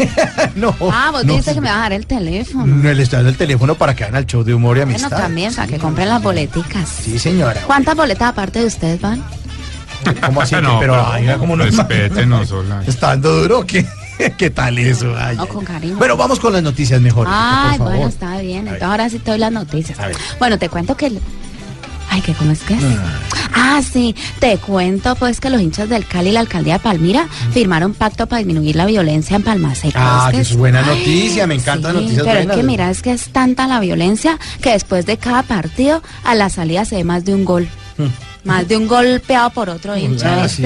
no. 0.56 0.74
Ah, 0.92 1.10
vos 1.12 1.24
no, 1.24 1.34
dices 1.36 1.54
que 1.54 1.60
me 1.60 1.68
vas 1.68 1.78
a 1.78 1.82
dar 1.82 1.92
el 1.92 2.06
teléfono. 2.06 2.66
No, 2.66 2.92
le 2.92 3.02
estoy 3.02 3.18
dando 3.18 3.30
el 3.30 3.36
teléfono 3.36 3.74
para 3.74 3.94
que 3.94 4.04
hagan 4.04 4.16
al 4.16 4.26
show 4.26 4.42
de 4.44 4.54
humor 4.54 4.76
y 4.76 4.80
Bueno, 4.80 4.92
amistad. 4.96 5.18
también, 5.18 5.54
para 5.54 5.68
que 5.68 5.78
compren 5.78 6.08
las 6.08 6.22
boleticas. 6.22 6.88
Sí, 6.88 7.18
señora. 7.18 7.60
¿Cuántas 7.66 7.94
boletas 7.94 8.28
aparte 8.30 8.60
de 8.60 8.66
ustedes 8.66 9.00
van? 9.00 9.22
¿Cómo 10.24 10.40
así? 10.42 10.54
No, 10.62 10.78
pero, 10.80 10.94
pero 10.94 11.12
ay, 11.12 11.26
¿cómo 11.38 11.56
no? 11.56 11.64
respétenos, 11.64 12.50
hola. 12.52 12.82
Está 12.86 13.08
dando 13.08 13.42
duro, 13.42 13.66
¿qué? 13.66 13.86
¿Qué 14.38 14.50
tal 14.50 14.78
eso? 14.78 15.14
Ay, 15.18 15.36
No, 15.36 15.46
con 15.46 15.64
cariño. 15.64 15.96
Bueno, 15.96 16.16
vamos 16.16 16.38
con 16.38 16.52
las 16.52 16.62
noticias 16.62 17.00
mejor. 17.00 17.26
Ay, 17.30 17.78
por 17.78 17.78
favor. 17.78 17.92
bueno, 17.94 18.08
está 18.08 18.38
bien. 18.40 18.58
Entonces 18.60 18.82
ahora 18.82 19.08
sí 19.08 19.18
te 19.18 19.30
doy 19.30 19.40
las 19.40 19.52
noticias. 19.52 19.98
Bueno, 20.38 20.58
te 20.58 20.68
cuento 20.68 20.96
que... 20.96 21.12
Ay, 22.14 22.20
¿qué 22.20 22.34
cómo 22.34 22.52
es 22.52 22.60
que 22.60 22.74
es? 22.74 22.82
Ah, 23.54 23.80
sí, 23.82 24.14
te 24.38 24.58
cuento 24.58 25.14
pues 25.16 25.40
que 25.40 25.48
los 25.48 25.62
hinchas 25.62 25.88
del 25.88 26.06
Cali 26.06 26.28
y 26.28 26.32
la 26.32 26.40
alcaldía 26.40 26.74
de 26.74 26.80
Palmira 26.80 27.26
firmaron 27.52 27.92
un 27.92 27.96
pacto 27.96 28.26
para 28.26 28.38
disminuir 28.38 28.76
la 28.76 28.84
violencia 28.84 29.34
en 29.36 29.42
Palma 29.42 29.74
Seca. 29.74 29.98
Ah, 29.98 30.24
Es 30.26 30.30
que 30.30 30.36
que 30.36 30.42
es 30.42 30.50
es- 30.50 30.56
buena 30.58 30.82
noticia, 30.82 31.46
me 31.46 31.54
encantan 31.54 31.92
Sí, 31.92 32.02
noticias 32.02 32.26
pero 32.26 32.38
es 32.40 32.46
buenas. 32.46 32.56
que 32.56 32.62
mira, 32.64 32.90
es 32.90 33.00
que 33.00 33.12
es 33.12 33.28
tanta 33.30 33.66
la 33.66 33.80
violencia 33.80 34.38
que 34.60 34.72
después 34.72 35.06
de 35.06 35.16
cada 35.16 35.42
partido 35.42 36.02
a 36.24 36.34
la 36.34 36.50
salida 36.50 36.84
se 36.84 36.96
ve 36.96 37.04
más 37.04 37.24
de 37.24 37.34
un 37.34 37.44
gol. 37.46 37.66
Más 38.44 38.66
de 38.66 38.76
un 38.76 38.88
golpeado 38.88 39.50
por 39.50 39.70
otro 39.70 39.96
hincha. 39.96 40.42
Ah, 40.42 40.48
sí, 40.48 40.64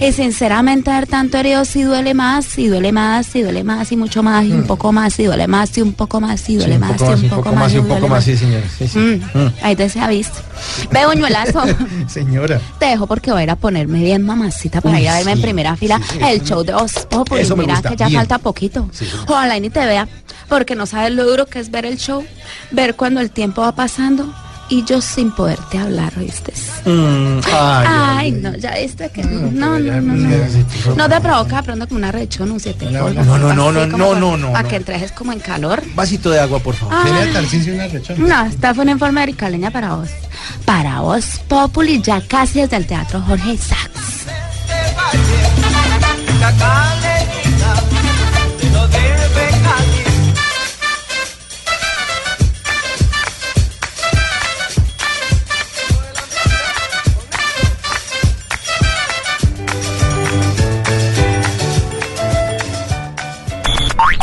es- 0.00 0.16
sinceramente 0.16 0.90
ver 0.90 1.06
tanto 1.06 1.38
herido 1.38 1.64
sí 1.64 1.82
duele 1.82 2.12
más, 2.12 2.58
y 2.58 2.68
duele 2.68 2.92
más, 2.92 3.34
y 3.34 3.42
duele 3.42 3.64
más, 3.64 3.90
y 3.90 3.96
mucho 3.96 4.22
más, 4.22 4.44
y 4.44 4.52
un 4.52 4.64
poco 4.64 4.92
más, 4.92 5.18
y 5.18 5.24
duele 5.24 5.46
más, 5.46 5.76
y 5.78 5.80
un 5.82 5.94
poco 5.94 6.20
más, 6.20 6.40
y 6.48 6.56
Mm. 6.56 6.56
Sí, 6.56 6.56
duele 6.56 6.78
más, 6.78 7.00
y 7.00 7.04
un 7.24 7.28
poco 7.30 7.52
más, 7.52 7.72
y 7.72 7.78
un 7.78 7.86
poco 7.88 8.08
más, 8.08 8.24
sí. 8.24 8.36
Sí, 8.36 8.46
sí. 8.88 8.98
Mm, 8.98 9.38
Mm. 9.38 9.52
Ahí 9.62 9.74
te 9.76 9.88
se 9.88 9.98
ha 10.00 10.08
visto. 10.08 10.38
Ve, 10.90 11.06
buñuelazo. 11.06 11.62
Señora. 12.08 12.60
Te 12.78 12.86
dejo 12.86 13.06
porque 13.06 13.30
voy 13.32 13.40
a 13.40 13.44
ir 13.44 13.50
a 13.50 13.56
ponerme 13.56 14.00
bien 14.02 14.22
mamacita 14.22 14.80
para 14.80 14.96
Uy, 14.96 15.02
ir 15.04 15.08
a 15.08 15.16
verme 15.16 15.32
en 15.32 15.40
primera 15.42 15.76
fila 15.76 16.00
el 16.20 16.42
show 16.42 16.62
de 16.64 16.74
Voz 16.74 17.06
Populi. 17.08 17.42
Mira 17.56 17.80
que 17.82 17.96
ya 17.96 18.08
bien. 18.08 18.20
falta 18.20 18.38
poquito. 18.38 18.88
Ojalá 19.26 19.56
y 19.56 19.60
ni 19.60 19.70
te 19.70 19.84
vea, 19.86 20.06
porque 20.48 20.74
no 20.74 20.86
sabes 20.86 21.12
lo 21.12 21.24
duro 21.24 21.46
que 21.46 21.60
es 21.60 21.70
ver 21.70 21.86
el 21.86 21.96
show, 21.96 22.24
ver 22.70 22.94
cuando 22.94 23.20
el 23.20 23.30
tiempo 23.30 23.62
va 23.62 23.74
pasando 23.74 24.32
y 24.68 24.84
yo 24.84 25.00
sin 25.00 25.30
poderte 25.30 25.78
hablar, 25.78 26.12
¿oíste? 26.18 26.52
Mm, 26.84 27.40
ay, 27.52 27.86
Ay, 27.88 28.32
no, 28.32 28.56
ya 28.56 28.74
viste 28.74 29.08
que 29.10 29.22
no, 29.22 29.50
no, 29.50 29.78
no, 29.78 30.00
no. 30.00 30.96
No 30.96 31.08
te 31.08 31.20
provoca 31.20 31.56
de 31.56 31.62
pronto 31.62 31.88
como 31.88 31.98
una 31.98 32.12
rechón, 32.12 32.50
un 32.50 32.60
siete 32.60 32.90
No, 32.90 33.10
no, 33.10 33.24
no, 33.24 33.38
no, 33.38 33.72
no, 33.72 33.86
no, 33.86 34.14
no, 34.14 34.36
no, 34.36 34.52
Para 34.52 34.62
no. 34.62 34.68
que 34.68 34.76
entres 34.76 35.12
como 35.12 35.32
en 35.32 35.40
calor. 35.40 35.82
Vasito 35.94 36.30
de 36.30 36.40
agua, 36.40 36.58
por 36.58 36.74
favor. 36.74 37.04
Dele 37.04 37.74
una 37.74 37.88
rechona. 37.88 38.26
No, 38.26 38.50
esta 38.50 38.74
fue 38.74 38.82
una 38.82 38.92
informe 38.92 39.34
caleña 39.34 39.70
para 39.70 39.94
vos. 39.94 40.08
Para 40.64 41.00
vos, 41.00 41.40
Populi, 41.48 42.00
ya 42.02 42.20
casi 42.20 42.60
desde 42.60 42.76
el 42.76 42.86
Teatro 42.86 43.20
Jorge 43.20 43.56
Sachs. 43.56 44.26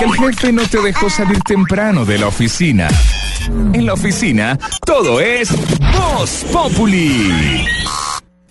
El 0.03 0.11
jefe 0.11 0.51
no 0.51 0.67
te 0.67 0.81
dejó 0.81 1.09
salir 1.09 1.39
temprano 1.47 2.03
de 2.03 2.17
la 2.19 2.27
oficina. 2.27 2.89
En 3.71 3.85
la 3.85 3.93
oficina, 3.93 4.59
todo 4.85 5.21
es 5.21 5.49
Voz 5.79 6.43
Populi. 6.51 7.65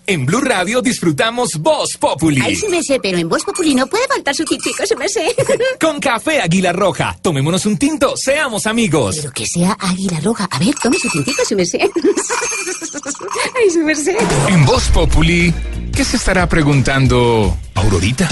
En 0.07 0.24
Blue 0.24 0.40
Radio 0.40 0.80
disfrutamos 0.80 1.59
Voz 1.59 1.98
Populi. 2.00 2.40
Ay, 2.42 2.57
sí 2.57 2.68
me 2.68 2.82
sé, 2.82 2.98
pero 3.03 3.18
en 3.18 3.28
Voz 3.28 3.44
Populi 3.44 3.74
no 3.74 3.86
puede 3.86 4.09
faltar 4.09 4.34
su 4.34 4.46
tintico, 4.46 4.86
se 4.86 4.96
me 4.96 5.11
sé. 5.11 5.36
Con 5.80 6.00
café 6.00 6.40
Águila 6.40 6.72
Roja. 6.72 7.18
Tomémonos 7.20 7.66
un 7.66 7.76
tinto, 7.76 8.16
seamos 8.16 8.66
amigos. 8.66 9.16
Pero 9.16 9.32
que 9.32 9.46
sea 9.46 9.76
águila 9.78 10.20
roja. 10.20 10.48
A 10.50 10.59
ver, 10.59 10.74
tome 10.82 10.96
su 10.98 11.11
tintico, 11.11 11.44
se 11.44 11.55
me 11.55 11.66
sé. 11.66 11.80
Ay, 13.59 13.68
se 13.68 13.82
me 13.82 13.94
sé. 13.94 14.16
En 14.48 14.64
Voz 14.64 14.88
Populi, 14.88 15.53
¿qué 15.94 16.03
se 16.03 16.16
estará 16.16 16.48
preguntando 16.48 17.55
Aurorita? 17.74 18.26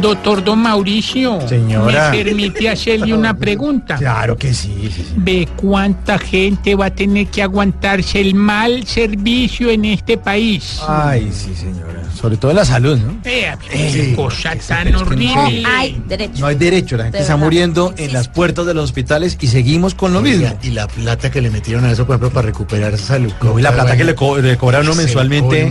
Doctor 0.00 0.42
Don 0.42 0.58
Mauricio. 0.60 1.46
Señora. 1.48 2.10
¿Me 2.10 2.24
permite 2.24 2.68
hacerle 2.68 3.14
una 3.14 3.34
pregunta? 3.36 3.96
Claro 3.96 4.36
que 4.36 4.52
sí, 4.54 4.72
sí, 4.94 5.04
sí. 5.08 5.14
¿Ve 5.16 5.48
cuánta 5.56 6.18
gente 6.18 6.74
va 6.74 6.86
a 6.86 6.90
tener 6.90 7.26
que 7.28 7.42
aguantarse 7.42 8.20
el 8.20 8.34
mal 8.34 8.86
servicio 8.86 9.70
en 9.70 9.84
este 9.84 10.16
país? 10.18 10.80
Ay, 10.88 11.30
sí, 11.32 11.54
señora. 11.54 12.02
Sobre 12.18 12.36
todo 12.36 12.50
en 12.52 12.58
la 12.58 12.64
salud, 12.64 12.98
¿no? 12.98 13.16
Eh, 13.24 13.52
qué 13.70 14.12
cosa 14.14 14.54
tan 14.66 14.84
que 14.86 14.92
no 14.92 15.00
horrible. 15.00 15.62
Ay, 15.66 16.00
derecho. 16.06 16.40
No 16.40 16.46
hay 16.46 16.54
derecho, 16.56 16.96
la 16.96 17.04
gente 17.04 17.18
De 17.18 17.22
está 17.22 17.34
verdad. 17.34 17.44
muriendo 17.46 17.94
en 17.96 18.12
las 18.12 18.28
puertas 18.28 18.64
de 18.66 18.74
los 18.74 18.84
hospitales 18.84 19.36
y 19.40 19.46
seguimos 19.48 19.94
con 19.94 20.12
lo 20.12 20.20
Oiga, 20.20 20.50
mismo. 20.50 20.58
Y 20.62 20.70
la 20.70 20.86
plata 20.88 21.30
que 21.30 21.40
le 21.40 21.50
metieron 21.50 21.84
a 21.84 21.90
eso, 21.90 22.06
por 22.06 22.14
ejemplo, 22.16 22.30
para 22.30 22.46
recuperar 22.46 22.96
salud. 22.98 23.32
No, 23.42 23.58
y 23.58 23.62
la 23.62 23.72
plata 23.72 23.96
que 23.96 24.04
le, 24.04 24.14
co- 24.14 24.38
le 24.38 24.56
cobra 24.56 24.80
uno 24.80 24.92
Es 24.92 24.98
el 24.98 25.04
mensualmente. 25.04 25.70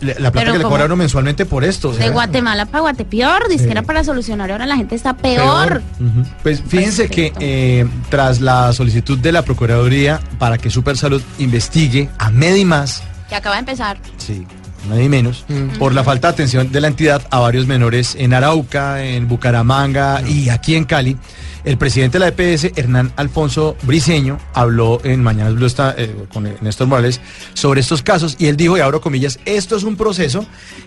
la- 0.00 0.14
plata 0.14 0.32
Pero 0.32 0.52
que 0.52 0.58
le 0.58 0.64
¿cómo? 0.64 0.74
cobra 0.74 0.86
uno 0.86 0.96
mensualmente 0.96 1.46
por 1.46 1.62
esto. 1.62 1.90
o 1.90 1.92
De 1.92 1.98
sea. 1.98 2.10
Guatemala 2.10 2.66
para 2.66 2.80
Guatepeor, 2.80 3.48
dice 3.48 3.61
Sí. 3.62 3.66
que 3.66 3.72
era 3.72 3.82
para 3.82 4.04
solucionar, 4.04 4.50
ahora 4.52 4.66
la 4.66 4.76
gente 4.76 4.94
está 4.94 5.14
peor. 5.16 5.82
Ujú. 6.00 6.24
Pues 6.42 6.62
fíjense 6.66 7.08
que 7.08 7.32
eh, 7.40 7.86
tras 8.10 8.40
la 8.40 8.72
solicitud 8.72 9.18
de 9.18 9.32
la 9.32 9.42
Procuraduría 9.42 10.20
para 10.38 10.58
que 10.58 10.70
Supersalud 10.70 11.22
investigue 11.38 12.08
a 12.18 12.30
Medimás, 12.30 13.02
Que 13.28 13.34
acaba 13.36 13.56
de 13.56 13.60
empezar. 13.60 13.98
sí, 14.18 14.46
nadie 14.88 15.08
menos, 15.08 15.44
por 15.78 15.94
la 15.94 16.04
falta 16.04 16.28
de 16.28 16.32
atención 16.34 16.70
de 16.72 16.80
la 16.80 16.88
entidad 16.88 17.22
a 17.30 17.38
varios 17.38 17.66
menores 17.66 18.14
en 18.18 18.34
Arauca, 18.34 19.02
en 19.04 19.28
Bucaramanga 19.28 20.22
y 20.28 20.48
aquí 20.48 20.74
en 20.74 20.84
Cali. 20.84 21.16
El 21.64 21.78
presidente 21.78 22.18
de 22.18 22.24
la 22.24 22.28
EPS, 22.36 22.72
Hernán 22.76 23.12
Alfonso 23.16 23.76
Briceño, 23.82 24.38
habló 24.52 25.00
en 25.04 25.22
Mañanas 25.22 25.54
Blue 25.54 25.66
esta- 25.66 25.94
eh, 25.96 26.12
con 26.32 26.48
Néstor 26.60 26.88
Morales 26.88 27.20
sobre 27.54 27.80
estos 27.80 28.02
casos 28.02 28.34
y 28.38 28.46
él 28.46 28.56
dijo, 28.56 28.76
y 28.76 28.80
abro 28.80 29.00
comillas, 29.00 29.38
esto 29.44 29.76
es 29.76 29.84
un 29.84 29.96
proceso 29.96 30.44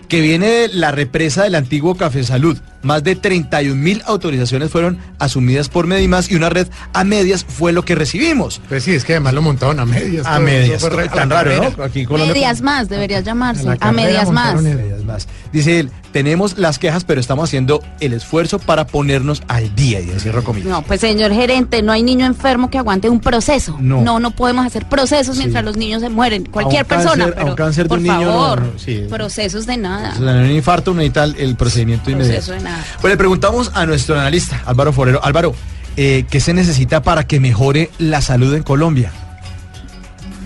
que 0.08 0.20
viene 0.20 0.46
de 0.48 0.68
la 0.68 0.90
represa 0.92 1.44
del 1.44 1.54
antiguo 1.54 1.94
Café 1.96 2.24
Salud. 2.24 2.58
Más 2.82 3.02
de 3.02 3.16
31 3.16 3.74
mil 3.82 4.02
autorizaciones 4.06 4.70
fueron 4.70 4.98
asumidas 5.18 5.68
por 5.68 5.86
Medimás 5.86 6.30
y 6.30 6.34
una 6.36 6.50
red 6.50 6.68
a 6.92 7.02
medias 7.04 7.44
fue 7.48 7.72
lo 7.72 7.82
que 7.84 7.94
recibimos. 7.94 8.60
Pues 8.68 8.84
sí, 8.84 8.92
es 8.92 9.04
que 9.04 9.14
además 9.14 9.34
lo 9.34 9.42
montaron 9.42 9.80
a 9.80 9.86
medias. 9.86 10.26
A 10.26 10.34
todo, 10.36 10.40
medias, 10.42 10.82
tan 10.82 11.30
raro, 11.30 11.50
carrera. 11.50 11.72
¿no? 11.76 11.82
Aquí 11.84 12.06
Medias 12.06 12.60
más, 12.62 12.88
debería 12.88 13.20
llamarse. 13.20 13.64
la 13.64 13.76
A 13.80 13.92
medias 13.92 14.30
más. 14.30 14.62
medias 14.62 15.02
más. 15.04 15.26
Dice 15.52 15.80
él, 15.80 15.90
tenemos 16.16 16.56
las 16.56 16.78
quejas, 16.78 17.04
pero 17.04 17.20
estamos 17.20 17.44
haciendo 17.50 17.82
el 18.00 18.14
esfuerzo 18.14 18.58
para 18.58 18.86
ponernos 18.86 19.42
al 19.48 19.74
día. 19.74 20.00
Y 20.00 20.08
cierro 20.18 20.42
comillas. 20.42 20.66
No, 20.70 20.80
pues 20.80 20.98
señor 21.02 21.30
gerente, 21.30 21.82
no 21.82 21.92
hay 21.92 22.02
niño 22.02 22.24
enfermo 22.24 22.70
que 22.70 22.78
aguante 22.78 23.10
un 23.10 23.20
proceso. 23.20 23.76
No. 23.78 24.00
No, 24.00 24.18
no, 24.18 24.30
podemos 24.30 24.64
hacer 24.64 24.88
procesos 24.88 25.36
mientras 25.36 25.62
los 25.62 25.76
niños 25.76 26.00
se 26.00 26.08
mueren. 26.08 26.46
Cualquier 26.46 26.80
A 26.80 26.84
un 26.84 26.88
cáncer- 26.88 27.04
persona, 27.10 27.24
a 27.24 27.26
un 27.26 27.34
pero 27.34 27.54
cáncer 27.56 27.84
de 27.84 27.88
por 27.90 27.98
un 27.98 28.04
niño, 28.04 28.20
no, 28.22 28.32
favor, 28.32 28.62
no, 28.62 28.78
sí. 28.78 29.04
procesos 29.10 29.66
de 29.66 29.76
nada. 29.76 30.14
O 30.16 30.22
sea, 30.22 30.30
en 30.30 30.44
un 30.44 30.50
infarto 30.52 30.94
necesita 30.94 31.24
el, 31.24 31.36
el 31.36 31.54
procedimiento 31.54 32.10
inmediato. 32.10 32.36
Proceso 32.46 32.52
de 32.54 32.60
nada. 32.62 32.82
Pues 32.98 33.12
le 33.12 33.18
preguntamos 33.18 33.70
a 33.74 33.84
nuestro 33.84 34.18
analista, 34.18 34.62
Álvaro 34.64 34.94
Forero. 34.94 35.22
Álvaro, 35.22 35.54
eh, 35.98 36.24
¿qué 36.30 36.40
se 36.40 36.54
necesita 36.54 37.02
para 37.02 37.24
que 37.26 37.40
mejore 37.40 37.90
la 37.98 38.22
salud 38.22 38.54
en 38.54 38.62
Colombia? 38.62 39.12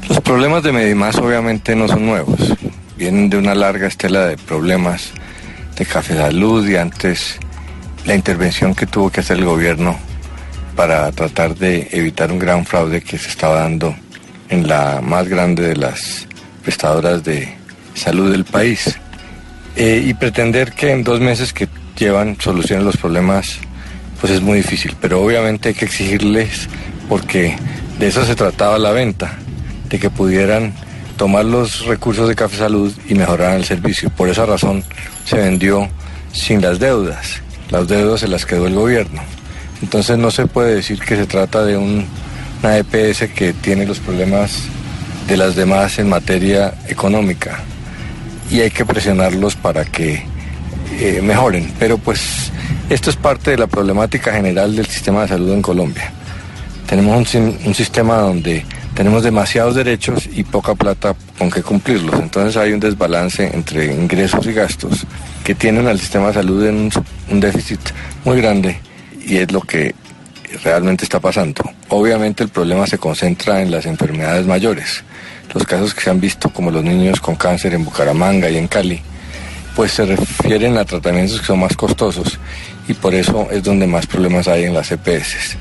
Los 0.09 0.21
problemas 0.21 0.64
de 0.64 0.73
Medimás 0.73 1.14
obviamente 1.18 1.77
no 1.77 1.87
son 1.87 2.07
nuevos. 2.07 2.41
Vienen 2.99 3.31
de 3.31 3.37
una 3.37 3.55
larga 3.55 3.87
estela 3.87 4.27
de 4.27 4.37
problemas 4.37 5.12
de 5.81 5.87
Café 5.87 6.14
Salud 6.14 6.68
y 6.68 6.76
antes 6.76 7.39
la 8.05 8.14
intervención 8.14 8.74
que 8.74 8.85
tuvo 8.85 9.09
que 9.09 9.20
hacer 9.20 9.39
el 9.39 9.47
gobierno 9.47 9.99
para 10.76 11.11
tratar 11.11 11.57
de 11.57 11.89
evitar 11.93 12.31
un 12.31 12.39
gran 12.39 12.66
fraude 12.66 13.01
que 13.01 13.16
se 13.16 13.31
estaba 13.31 13.61
dando 13.61 13.97
en 14.51 14.68
la 14.68 15.01
más 15.03 15.26
grande 15.26 15.68
de 15.68 15.76
las 15.76 16.28
prestadoras 16.62 17.24
de 17.24 17.57
salud 17.95 18.31
del 18.31 18.45
país. 18.45 18.99
Eh, 19.74 20.05
y 20.05 20.12
pretender 20.12 20.72
que 20.72 20.93
en 20.93 21.03
dos 21.03 21.18
meses 21.18 21.55
que 21.55 21.66
llevan 21.97 22.37
solucionen 22.39 22.85
los 22.85 22.99
problemas, 22.99 23.57
pues 24.20 24.35
es 24.35 24.43
muy 24.43 24.59
difícil. 24.59 24.95
Pero 25.01 25.22
obviamente 25.22 25.70
hay 25.70 25.74
que 25.74 25.87
exigirles, 25.87 26.68
porque 27.09 27.57
de 27.99 28.07
eso 28.07 28.26
se 28.26 28.37
trataba 28.37 28.76
la 28.76 28.91
venta, 28.91 29.39
de 29.89 29.99
que 29.99 30.11
pudieran 30.11 30.74
tomar 31.21 31.45
los 31.45 31.85
recursos 31.85 32.27
de 32.31 32.35
Café 32.35 32.57
Salud 32.57 32.91
y 33.07 33.12
mejorar 33.14 33.55
el 33.55 33.66
servicio. 33.66 34.09
Por 34.09 34.31
esa 34.31 34.47
razón 34.47 34.83
se 35.27 35.37
vendió 35.37 35.87
sin 36.33 36.62
las 36.62 36.79
deudas. 36.79 37.43
Las 37.68 37.89
deudas 37.89 38.21
se 38.21 38.27
las 38.29 38.47
quedó 38.47 38.66
el 38.66 38.75
gobierno. 38.75 39.21
Entonces 39.83 40.16
no 40.16 40.31
se 40.31 40.47
puede 40.47 40.77
decir 40.77 40.99
que 40.99 41.16
se 41.16 41.27
trata 41.27 41.62
de 41.62 41.77
un- 41.77 42.07
una 42.62 42.79
EPS 42.79 43.29
que 43.35 43.53
tiene 43.53 43.85
los 43.85 43.99
problemas 43.99 44.62
de 45.29 45.37
las 45.37 45.57
demás 45.57 45.99
en 45.99 46.09
materia 46.09 46.73
económica 46.89 47.59
y 48.51 48.61
hay 48.62 48.71
que 48.71 48.87
presionarlos 48.87 49.57
para 49.57 49.85
que 49.85 50.25
eh, 50.99 51.21
mejoren. 51.23 51.71
Pero 51.79 51.99
pues 51.99 52.51
esto 52.89 53.11
es 53.11 53.16
parte 53.16 53.51
de 53.51 53.59
la 53.59 53.66
problemática 53.66 54.33
general 54.33 54.75
del 54.75 54.87
sistema 54.87 55.21
de 55.23 55.29
salud 55.29 55.53
en 55.53 55.61
Colombia. 55.61 56.11
Tenemos 56.87 57.35
un 57.35 57.75
sistema 57.75 58.16
donde 58.16 58.64
tenemos 58.95 59.22
demasiados 59.22 59.74
derechos 59.74 60.28
y 60.32 60.43
poca 60.43 60.74
plata 60.74 61.14
con 61.38 61.51
que 61.51 61.62
cumplirlos. 61.62 62.20
Entonces 62.20 62.57
hay 62.57 62.72
un 62.72 62.80
desbalance 62.80 63.51
entre 63.55 63.86
ingresos 63.86 64.47
y 64.47 64.53
gastos 64.53 65.07
que 65.45 65.55
tienen 65.55 65.86
al 65.86 65.99
sistema 65.99 66.28
de 66.28 66.34
salud 66.34 66.66
en 66.66 66.91
un, 67.30 67.41
déficit 67.41 67.80
muy 68.24 68.41
grande 68.41 68.80
y 69.24 69.36
es 69.36 69.53
lo 69.53 69.61
que 69.61 69.95
realmente 70.64 71.05
está 71.05 71.20
pasando. 71.20 71.62
Obviamente 71.88 72.43
el 72.43 72.51
problema 72.51 72.86
se 72.86 72.99
concentra 72.99 73.62
en 73.62 73.70
las 73.70 73.86
enfermedades 73.86 74.47
mayores. 74.47 75.05
Los 75.55 75.64
casos 75.64 75.95
que 75.95 76.03
se 76.03 76.11
han 76.11 76.20
visto 76.20 76.51
como 76.51 76.70
los 76.70 76.84
niños 76.84 77.20
con 77.20 77.36
cáncer 77.36 77.74
en 77.74 77.84
Bucaramanga 77.84 78.51
y 78.51 78.57
en 78.57 78.68
Cali, 78.68 79.01
pues 79.74 79.93
se 79.93 80.05
refieren 80.05 80.76
a 80.78 80.84
tratamientos 80.84 81.41
que 81.41 81.47
son 81.47 81.61
más 81.61 81.76
costosos 81.76 82.38
y 82.88 82.95
por 82.95 83.14
eso 83.14 83.49
es 83.51 83.62
donde 83.62 83.86
más 83.86 84.07
problemas 84.07 84.49
hay 84.49 84.64
en 84.64 84.74
las 84.74 84.91
EPS. 84.91 85.57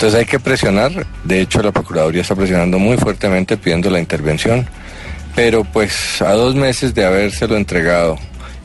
Entonces 0.00 0.20
hay 0.20 0.24
que 0.24 0.40
presionar, 0.40 1.06
de 1.24 1.42
hecho 1.42 1.60
la 1.60 1.72
Procuraduría 1.72 2.22
está 2.22 2.34
presionando 2.34 2.78
muy 2.78 2.96
fuertemente 2.96 3.58
pidiendo 3.58 3.90
la 3.90 4.00
intervención, 4.00 4.66
pero 5.36 5.62
pues 5.62 6.22
a 6.22 6.32
dos 6.32 6.54
meses 6.54 6.94
de 6.94 7.04
habérselo 7.04 7.54
entregado, 7.54 8.18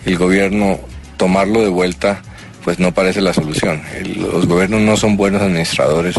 el 0.05 0.17
gobierno 0.17 0.79
tomarlo 1.17 1.59
de 1.59 1.67
vuelta, 1.67 2.21
pues 2.63 2.79
no 2.79 2.93
parece 2.93 3.19
la 3.19 3.33
solución. 3.33 3.81
Los 4.15 4.47
gobiernos 4.47 4.79
no 4.79 4.95
son 4.95 5.17
buenos 5.17 5.41
administradores 5.41 6.15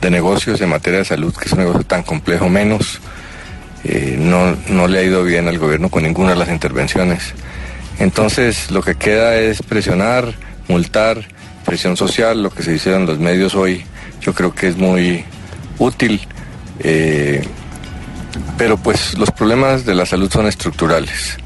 de 0.00 0.10
negocios 0.10 0.58
en 0.62 0.70
materia 0.70 1.00
de 1.00 1.04
salud, 1.04 1.36
que 1.36 1.44
es 1.44 1.52
un 1.52 1.58
negocio 1.58 1.84
tan 1.84 2.02
complejo, 2.02 2.48
menos 2.48 3.00
eh, 3.84 4.16
no, 4.18 4.56
no 4.70 4.88
le 4.88 5.00
ha 5.00 5.02
ido 5.02 5.24
bien 5.24 5.46
al 5.46 5.58
gobierno 5.58 5.90
con 5.90 6.04
ninguna 6.04 6.30
de 6.30 6.36
las 6.36 6.48
intervenciones. 6.48 7.34
Entonces 7.98 8.70
lo 8.70 8.80
que 8.80 8.94
queda 8.94 9.36
es 9.36 9.60
presionar, 9.60 10.32
multar, 10.68 11.28
presión 11.66 11.98
social, 11.98 12.42
lo 12.42 12.48
que 12.48 12.62
se 12.62 12.72
dice 12.72 12.94
en 12.94 13.04
los 13.04 13.18
medios 13.18 13.54
hoy, 13.54 13.84
yo 14.28 14.34
creo 14.34 14.54
que 14.54 14.68
es 14.68 14.76
muy 14.76 15.24
útil. 15.78 16.20
eh, 16.80 17.42
pero 18.58 18.76
pues 18.76 19.16
los 19.16 19.30
problemas 19.30 19.86
de 19.86 19.94
la 19.94 20.04
salud 20.04 20.30
son 20.30 20.46
estructurales. 20.46 21.38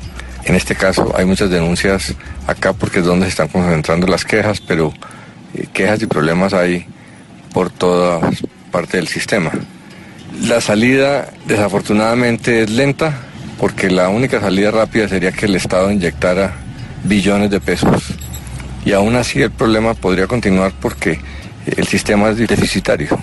En 0.45 0.57
este 0.57 0.75
caso 0.75 1.13
hay 1.17 1.25
muchas 1.25 1.49
denuncias 1.49 2.13
acá 2.49 2.73
porque 2.73 2.99
es 2.99 3.05
donde 3.05 3.27
se 3.27 3.31
están 3.31 3.47
concentrando 3.49 4.09
las 4.09 4.25
quejas, 4.25 4.61
pero 4.61 4.93
eh, 5.55 5.69
quejas 5.73 6.03
y 6.03 6.07
problemas 6.07 6.55
hay 6.55 6.87
por 7.53 7.71
toda 7.71 8.19
parte 8.73 8.97
del 8.97 9.07
sistema. 9.07 9.53
La 10.41 10.61
salida 10.61 11.31
desafortunadamente 11.47 12.63
es 12.63 12.71
lenta 12.71 13.15
porque 13.61 13.91
la 13.91 14.09
única 14.09 14.41
salida 14.41 14.73
rápida 14.73 15.07
sería 15.07 15.31
que 15.31 15.47
el 15.47 15.55
Estado 15.55 15.93
inyectara 15.93 16.57
billones 17.05 17.49
de 17.49 17.61
pesos. 17.61 18.03
Y 18.85 18.93
aún 18.93 19.15
así 19.15 19.41
el 19.41 19.53
problema 19.53 19.95
podría 19.95 20.27
continuar 20.27 20.73
porque 20.81 21.21
el 21.67 21.87
sistema 21.87 22.31
es 22.31 22.39
deficitario. 22.39 23.19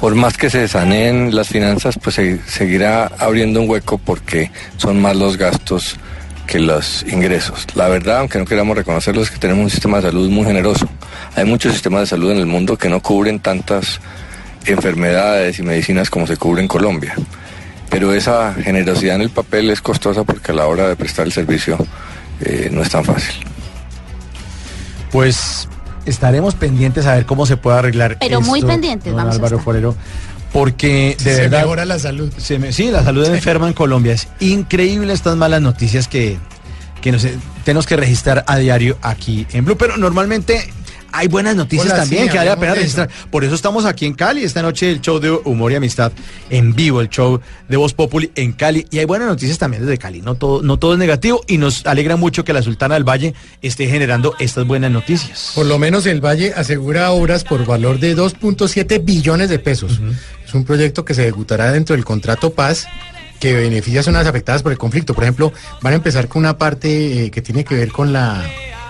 Por 0.00 0.14
más 0.14 0.36
que 0.36 0.50
se 0.50 0.68
saneen 0.68 1.34
las 1.34 1.48
finanzas, 1.48 1.98
pues 2.02 2.16
se 2.16 2.40
seguirá 2.46 3.06
abriendo 3.18 3.62
un 3.62 3.70
hueco 3.70 3.98
porque 3.98 4.50
son 4.76 5.00
más 5.00 5.16
los 5.16 5.36
gastos 5.36 5.96
que 6.46 6.58
los 6.60 7.04
ingresos. 7.08 7.66
La 7.74 7.88
verdad, 7.88 8.18
aunque 8.18 8.38
no 8.38 8.44
queramos 8.44 8.76
reconocerlo, 8.76 9.22
es 9.22 9.30
que 9.30 9.38
tenemos 9.38 9.64
un 9.64 9.70
sistema 9.70 9.98
de 9.98 10.04
salud 10.04 10.30
muy 10.30 10.44
generoso. 10.44 10.88
Hay 11.34 11.44
muchos 11.44 11.72
sistemas 11.72 12.02
de 12.02 12.06
salud 12.06 12.30
en 12.30 12.38
el 12.38 12.46
mundo 12.46 12.76
que 12.76 12.88
no 12.88 13.00
cubren 13.00 13.40
tantas 13.40 14.00
enfermedades 14.66 15.58
y 15.58 15.62
medicinas 15.62 16.10
como 16.10 16.26
se 16.26 16.36
cubre 16.36 16.62
en 16.62 16.68
Colombia. 16.68 17.14
Pero 17.88 18.12
esa 18.12 18.54
generosidad 18.54 19.16
en 19.16 19.22
el 19.22 19.30
papel 19.30 19.70
es 19.70 19.80
costosa 19.80 20.24
porque 20.24 20.52
a 20.52 20.54
la 20.54 20.66
hora 20.66 20.88
de 20.88 20.96
prestar 20.96 21.26
el 21.26 21.32
servicio 21.32 21.78
eh, 22.40 22.68
no 22.70 22.82
es 22.82 22.90
tan 22.90 23.04
fácil. 23.04 23.34
Pues 25.10 25.68
estaremos 26.06 26.54
pendientes 26.54 27.06
a 27.06 27.14
ver 27.14 27.26
cómo 27.26 27.44
se 27.46 27.56
puede 27.56 27.78
arreglar. 27.78 28.16
Pero 28.18 28.40
muy 28.40 28.62
pendientes, 28.62 29.12
don 29.12 29.16
vamos 29.16 29.32
a 29.32 29.36
Álvaro 29.36 29.56
estar. 29.56 29.64
Forero, 29.64 29.94
porque 30.52 31.16
de 31.22 31.34
Se 31.34 31.40
verdad. 31.42 31.60
mejora 31.62 31.84
la 31.84 31.98
salud. 31.98 32.32
se 32.36 32.58
me- 32.58 32.72
sí, 32.72 32.90
la 32.90 33.02
salud 33.04 33.24
enferma 33.26 33.66
en 33.68 33.74
Colombia. 33.74 34.12
Es 34.12 34.28
increíble 34.40 35.12
estas 35.12 35.36
malas 35.36 35.60
noticias 35.60 36.08
que, 36.08 36.38
que 37.02 37.12
nos, 37.12 37.26
tenemos 37.64 37.86
que 37.86 37.96
registrar 37.96 38.44
a 38.46 38.56
diario 38.56 38.96
aquí 39.02 39.46
en 39.52 39.64
Blue. 39.64 39.76
Pero 39.76 39.96
normalmente 39.96 40.72
hay 41.16 41.28
buenas 41.28 41.56
noticias 41.56 41.86
Hola, 41.86 41.96
también 41.96 42.24
sí, 42.24 42.28
que 42.28 42.36
vale 42.36 42.50
la 42.50 42.56
pena 42.56 42.74
registrar. 42.74 43.08
Por 43.30 43.42
eso 43.42 43.54
estamos 43.54 43.86
aquí 43.86 44.04
en 44.04 44.14
Cali. 44.14 44.44
Esta 44.44 44.60
noche 44.60 44.90
el 44.90 45.00
show 45.00 45.18
de 45.18 45.30
humor 45.30 45.72
y 45.72 45.76
amistad 45.76 46.12
en 46.50 46.74
vivo, 46.74 47.00
el 47.00 47.08
show 47.08 47.40
de 47.68 47.76
Voz 47.76 47.94
Populi 47.94 48.30
en 48.34 48.52
Cali. 48.52 48.86
Y 48.90 48.98
hay 48.98 49.06
buenas 49.06 49.28
noticias 49.28 49.58
también 49.58 49.82
desde 49.82 49.96
Cali. 49.96 50.20
No 50.20 50.34
todo, 50.34 50.62
no 50.62 50.78
todo 50.78 50.92
es 50.92 50.98
negativo 50.98 51.40
y 51.46 51.56
nos 51.56 51.86
alegra 51.86 52.16
mucho 52.16 52.44
que 52.44 52.52
la 52.52 52.62
Sultana 52.62 52.94
del 52.94 53.04
Valle 53.04 53.34
esté 53.62 53.86
generando 53.86 54.34
estas 54.38 54.66
buenas 54.66 54.90
noticias. 54.90 55.52
Por 55.54 55.66
lo 55.66 55.78
menos 55.78 56.04
el 56.04 56.20
Valle 56.20 56.52
asegura 56.54 57.10
obras 57.12 57.44
por 57.44 57.64
valor 57.64 57.98
de 57.98 58.14
2.7 58.14 59.02
billones 59.02 59.48
de 59.48 59.58
pesos. 59.58 60.00
Es 60.46 60.52
un 60.54 60.64
proyecto 60.64 61.04
que 61.04 61.14
se 61.14 61.22
ejecutará 61.22 61.72
dentro 61.72 61.96
del 61.96 62.04
contrato 62.04 62.52
Paz 62.52 62.86
que 63.40 63.54
beneficia 63.54 64.00
a 64.00 64.02
zonas 64.02 64.26
afectadas 64.26 64.62
por 64.62 64.72
el 64.72 64.78
conflicto. 64.78 65.14
Por 65.14 65.24
ejemplo, 65.24 65.52
van 65.80 65.92
a 65.94 65.96
empezar 65.96 66.28
con 66.28 66.40
una 66.40 66.58
parte 66.58 67.24
eh, 67.24 67.30
que 67.30 67.42
tiene 67.42 67.64
que 67.64 67.74
ver 67.74 67.92
con 67.92 68.12
la 68.12 68.42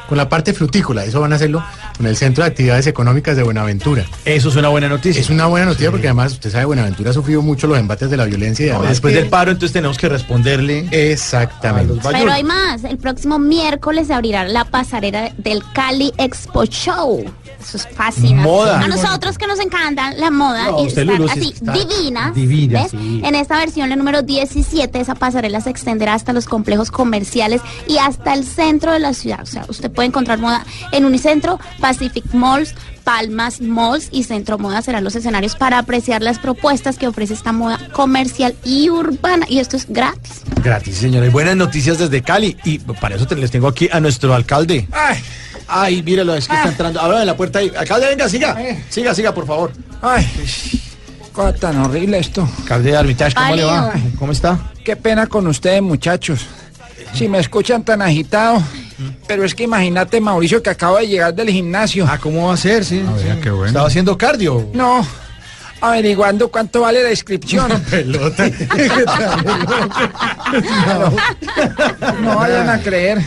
con 0.08 0.16
la 0.18 0.28
parte 0.28 0.52
frutícola. 0.52 1.04
Eso 1.04 1.20
van 1.20 1.32
a 1.32 1.36
hacerlo 1.36 1.62
con 1.96 2.06
el 2.06 2.16
Centro 2.16 2.44
de 2.44 2.50
Actividades 2.50 2.86
Económicas 2.86 3.36
de 3.36 3.42
Buenaventura. 3.42 4.04
Eso 4.24 4.48
es 4.48 4.56
una 4.56 4.68
buena 4.68 4.88
noticia. 4.88 5.20
Es 5.20 5.30
una 5.30 5.46
buena 5.46 5.66
noticia 5.66 5.90
porque 5.90 6.06
además 6.08 6.32
usted 6.32 6.50
sabe 6.50 6.64
Buenaventura 6.66 7.10
ha 7.10 7.14
sufrido 7.14 7.42
mucho 7.42 7.66
los 7.66 7.78
embates 7.78 8.10
de 8.10 8.16
la 8.16 8.24
violencia 8.24 8.64
y 8.66 8.68
No, 8.68 8.76
además 8.76 8.90
después 8.90 9.14
que- 9.14 9.20
del 9.20 9.28
paro, 9.30 9.50
entonces 9.50 9.72
tenemos 9.72 9.98
que 9.98 10.08
responderle. 10.08 10.88
Exactamente. 10.90 11.94
Pero 12.02 12.32
hay 12.32 12.44
más. 12.44 12.84
El 12.84 12.98
próximo 12.98 13.38
miércoles 13.38 14.06
se 14.08 14.14
abrirá 14.14 14.44
la 14.44 14.64
pasarela 14.64 15.30
del 15.38 15.62
Cali 15.72 16.12
Expo 16.18 16.64
Show. 16.64 17.24
Eso 17.60 17.78
es 17.78 17.88
fascinante. 17.88 18.42
Moda. 18.48 18.80
A 18.80 18.86
nosotros 18.88 19.38
que 19.38 19.46
nos 19.46 19.58
encanta 19.58 20.12
la 20.14 20.30
moda 20.30 20.66
No, 20.70 20.84
y 20.84 20.86
estar 20.86 21.04
así 21.30 21.52
está 21.54 21.72
divina. 21.72 22.30
divina. 22.32 22.86
En 22.92 23.34
esta 23.34 23.58
versión, 23.58 23.88
la 23.88 23.96
número 23.96 24.22
17, 24.22 25.00
esa 25.00 25.14
pasarela 25.16 25.60
se 25.60 25.70
extenderá 25.70 26.14
hasta 26.14 26.32
los 26.32 26.46
complejos 26.46 26.90
comerciales 26.92 27.60
y 27.88 27.98
hasta 27.98 28.34
el 28.34 28.44
centro 28.44 28.92
de 28.92 29.00
la 29.00 29.14
ciudad. 29.14 29.40
O 29.42 29.46
sea, 29.46 29.64
usted 29.68 29.90
puede 29.96 30.06
encontrar 30.06 30.38
moda 30.38 30.64
en 30.92 31.04
Unicentro, 31.04 31.58
Pacific 31.80 32.24
Malls, 32.32 32.74
Palmas 33.02 33.60
Malls 33.60 34.08
y 34.10 34.24
Centro 34.24 34.58
Moda 34.58 34.82
serán 34.82 35.02
los 35.04 35.14
escenarios 35.14 35.54
para 35.56 35.78
apreciar 35.78 36.22
las 36.22 36.38
propuestas 36.40 36.98
que 36.98 37.06
ofrece 37.06 37.34
esta 37.34 37.52
moda 37.52 37.78
comercial 37.92 38.54
y 38.64 38.90
urbana. 38.90 39.46
Y 39.48 39.58
esto 39.60 39.76
es 39.76 39.86
gratis. 39.88 40.42
Gratis, 40.62 40.96
señora. 40.96 41.26
Y 41.26 41.30
buenas 41.30 41.54
noticias 41.56 41.98
desde 41.98 42.22
Cali. 42.22 42.56
Y 42.64 42.78
para 42.78 43.14
eso 43.16 43.26
te- 43.26 43.36
les 43.36 43.50
tengo 43.50 43.68
aquí 43.68 43.88
a 43.92 43.98
nuestro 44.00 44.34
alcalde. 44.34 44.88
Ay, 44.92 45.18
Ay, 45.68 46.02
míralo, 46.02 46.34
es 46.36 46.46
que 46.46 46.54
está 46.54 46.68
entrando. 46.68 47.00
Ahora 47.00 47.20
en 47.20 47.26
la 47.26 47.36
puerta 47.36 47.58
ahí. 47.60 47.72
Alcalde, 47.76 48.06
venga, 48.08 48.28
siga. 48.28 48.54
Eh. 48.60 48.84
Siga, 48.88 49.12
siga, 49.14 49.32
por 49.34 49.46
favor. 49.46 49.72
ay, 50.02 50.24
cosa 51.32 51.52
tan 51.54 51.76
horrible 51.78 52.18
esto. 52.18 52.48
Alcalde 52.60 52.90
de 52.90 52.96
Armitage, 52.96 53.34
¿cómo 53.34 53.54
le 53.56 53.64
va? 53.64 53.92
¿Cómo 54.18 54.32
está? 54.32 54.58
Qué 54.84 54.96
pena 54.96 55.26
con 55.26 55.46
ustedes, 55.48 55.82
muchachos. 55.82 56.46
Si 57.16 57.28
me 57.28 57.38
escuchan 57.38 57.82
tan 57.82 58.02
agitado, 58.02 58.62
pero 59.26 59.44
es 59.44 59.54
que 59.54 59.64
imagínate, 59.64 60.20
Mauricio, 60.20 60.62
que 60.62 60.68
acabo 60.68 60.98
de 60.98 61.08
llegar 61.08 61.34
del 61.34 61.48
gimnasio. 61.48 62.06
Ah, 62.06 62.18
¿cómo 62.18 62.48
va 62.48 62.54
a 62.54 62.56
ser? 62.58 62.84
Sí. 62.84 63.02
sí. 63.18 63.40
qué 63.42 63.50
bueno. 63.50 63.68
Estaba 63.68 63.86
haciendo 63.86 64.18
cardio. 64.18 64.68
No, 64.74 65.06
averiguando 65.80 66.50
cuánto 66.50 66.82
vale 66.82 67.02
la 67.02 67.10
inscripción. 67.10 67.70
Pelota. 67.90 68.50
No 72.20 72.36
vayan 72.36 72.68
a 72.68 72.80
creer 72.80 73.20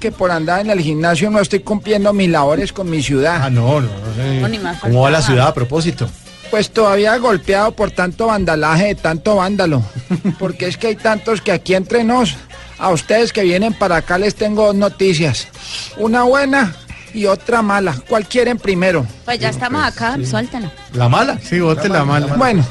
que 0.00 0.10
por 0.10 0.30
andar 0.30 0.60
en 0.60 0.70
el 0.70 0.80
gimnasio 0.80 1.30
no 1.30 1.40
estoy 1.40 1.60
cumpliendo 1.60 2.12
mis 2.12 2.28
labores 2.28 2.72
con 2.72 2.88
mi 2.88 3.02
ciudad. 3.02 3.40
Ah, 3.42 3.50
no, 3.50 3.80
no, 3.80 3.88
no 3.88 4.14
sé. 4.14 4.60
¿Cómo 4.80 5.02
va 5.02 5.10
la 5.10 5.22
ciudad 5.22 5.48
a 5.48 5.54
propósito? 5.54 6.08
Pues 6.50 6.70
todavía 6.70 7.16
golpeado 7.18 7.72
por 7.72 7.90
tanto 7.90 8.26
vandalaje 8.26 8.86
de 8.86 8.94
tanto 8.94 9.36
vándalo. 9.36 9.82
Porque 10.38 10.66
es 10.66 10.76
que 10.76 10.88
hay 10.88 10.96
tantos 10.96 11.40
que 11.40 11.52
aquí 11.52 11.74
entre 11.74 12.04
nos, 12.04 12.36
a 12.78 12.90
ustedes 12.90 13.32
que 13.32 13.42
vienen 13.42 13.74
para 13.74 13.96
acá 13.96 14.18
les 14.18 14.34
tengo 14.34 14.66
dos 14.66 14.74
noticias. 14.74 15.48
Una 15.96 16.22
buena 16.24 16.74
y 17.14 17.26
otra 17.26 17.62
mala. 17.62 17.96
¿Cuál 18.08 18.26
quieren 18.26 18.58
primero? 18.58 19.06
Pues 19.24 19.38
ya 19.38 19.48
estamos 19.48 19.84
acá, 19.84 20.16
suéltalo. 20.24 20.70
¿La 20.92 21.08
mala? 21.08 21.38
Sí, 21.42 21.60
bote 21.60 21.88
la 21.88 22.04
mala. 22.04 22.36
Bueno, 22.36 22.64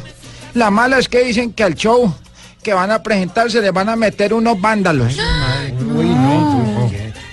la 0.54 0.72
mala 0.72 1.00
es 1.00 1.10
que 1.10 1.24
dicen 1.24 1.54
que 1.54 1.64
al 1.64 1.76
show 1.76 2.14
que 2.64 2.74
van 2.74 2.92
a 2.92 3.02
presentar 3.04 3.50
se 3.52 3.62
les 3.62 3.72
van 3.72 3.90
a 3.90 3.96
meter 3.96 4.34
unos 4.34 4.60
vándalos. 4.60 5.18
Uy, 5.96 6.06
no. 6.06 6.77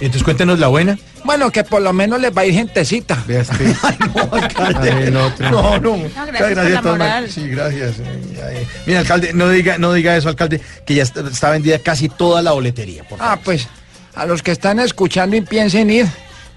Entonces 0.07 0.23
cuéntenos 0.23 0.59
la 0.59 0.69
buena. 0.69 0.99
Bueno, 1.25 1.51
que 1.51 1.65
por 1.65 1.81
lo 1.81 1.93
menos 1.93 2.21
les 2.21 2.37
va 2.37 2.43
a 2.43 2.47
ir 2.47 2.55
gentecita. 2.55 3.17
Este. 3.27 3.75
Ay, 3.83 3.97
no, 4.15 4.29
alcalde. 4.35 4.91
Ay, 4.93 5.03
el 5.05 5.17
otro. 5.17 5.51
No, 5.51 5.79
no. 5.79 5.97
gracias 5.99 6.03
Muchas 6.03 6.41
por 6.41 6.57
la 6.57 6.65
de 6.65 6.71
todas 6.71 6.85
moral. 6.85 6.99
maneras. 6.99 7.31
Sí, 7.33 7.49
gracias. 7.49 7.95
Ay, 8.01 8.57
ay. 8.59 8.67
Mira, 8.87 9.01
alcalde, 9.01 9.33
no 9.33 9.49
diga, 9.49 9.79
no 9.79 9.93
diga 9.93 10.17
eso, 10.17 10.29
alcalde, 10.29 10.61
que 10.87 10.95
ya 10.95 11.03
está, 11.03 11.21
está 11.21 11.51
vendida 11.51 11.79
casi 11.79 12.09
toda 12.09 12.43
la 12.43 12.53
boletería. 12.53 13.05
Por 13.05 13.19
Ah, 13.23 13.39
pues 13.43 13.67
a 14.15 14.27
los 14.27 14.43
que 14.43 14.51
están 14.53 14.79
escuchando 14.79 15.35
y 15.37 15.41
piensen 15.41 15.91
ir, 15.91 16.07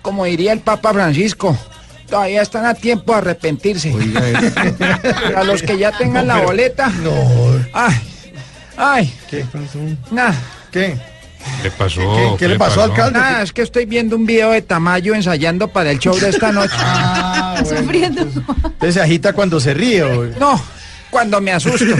como 0.02 0.26
diría 0.26 0.52
el 0.54 0.60
Papa 0.60 0.92
Francisco, 0.94 1.58
todavía 2.10 2.42
están 2.42 2.66
a 2.66 2.74
tiempo 2.74 3.14
de 3.14 3.18
arrepentirse. 3.20 3.94
A 5.36 5.44
los 5.46 5.62
que 5.64 5.78
ya 5.78 5.92
tengan 5.98 6.28
la 6.28 6.38
boleta, 6.42 6.90
No. 6.90 7.12
ay, 7.74 7.96
ay, 8.78 9.14
¿Qué? 9.30 9.46
nada. 10.12 10.36
¿Qué? 10.72 10.98
¿Qué 11.62 11.72
pasó? 11.72 12.02
¿Qué, 12.16 12.36
qué 12.40 12.48
le 12.50 12.58
pasó, 12.58 12.84
alcalde? 12.84 13.20
Nada, 13.20 13.42
es 13.42 13.52
que 13.52 13.62
estoy 13.64 13.86
viendo 13.86 14.16
un 14.16 14.26
video 14.26 14.52
de 14.52 14.62
Tamayo 14.62 15.16
ensayando 15.16 15.68
para 15.68 15.92
el 15.92 16.00
show 16.00 16.18
de 16.18 16.30
esta 16.30 16.52
noche. 16.52 16.74
Ah, 16.80 17.62
bueno. 17.64 17.80
Sufriendo. 17.82 18.22
Entonces 18.22 18.94
se 18.94 19.02
agita 19.02 19.34
cuando 19.34 19.60
se 19.60 19.74
ríe. 19.74 20.04
No, 20.40 20.62
cuando 21.10 21.42
me 21.42 21.52
asusto. 21.52 21.86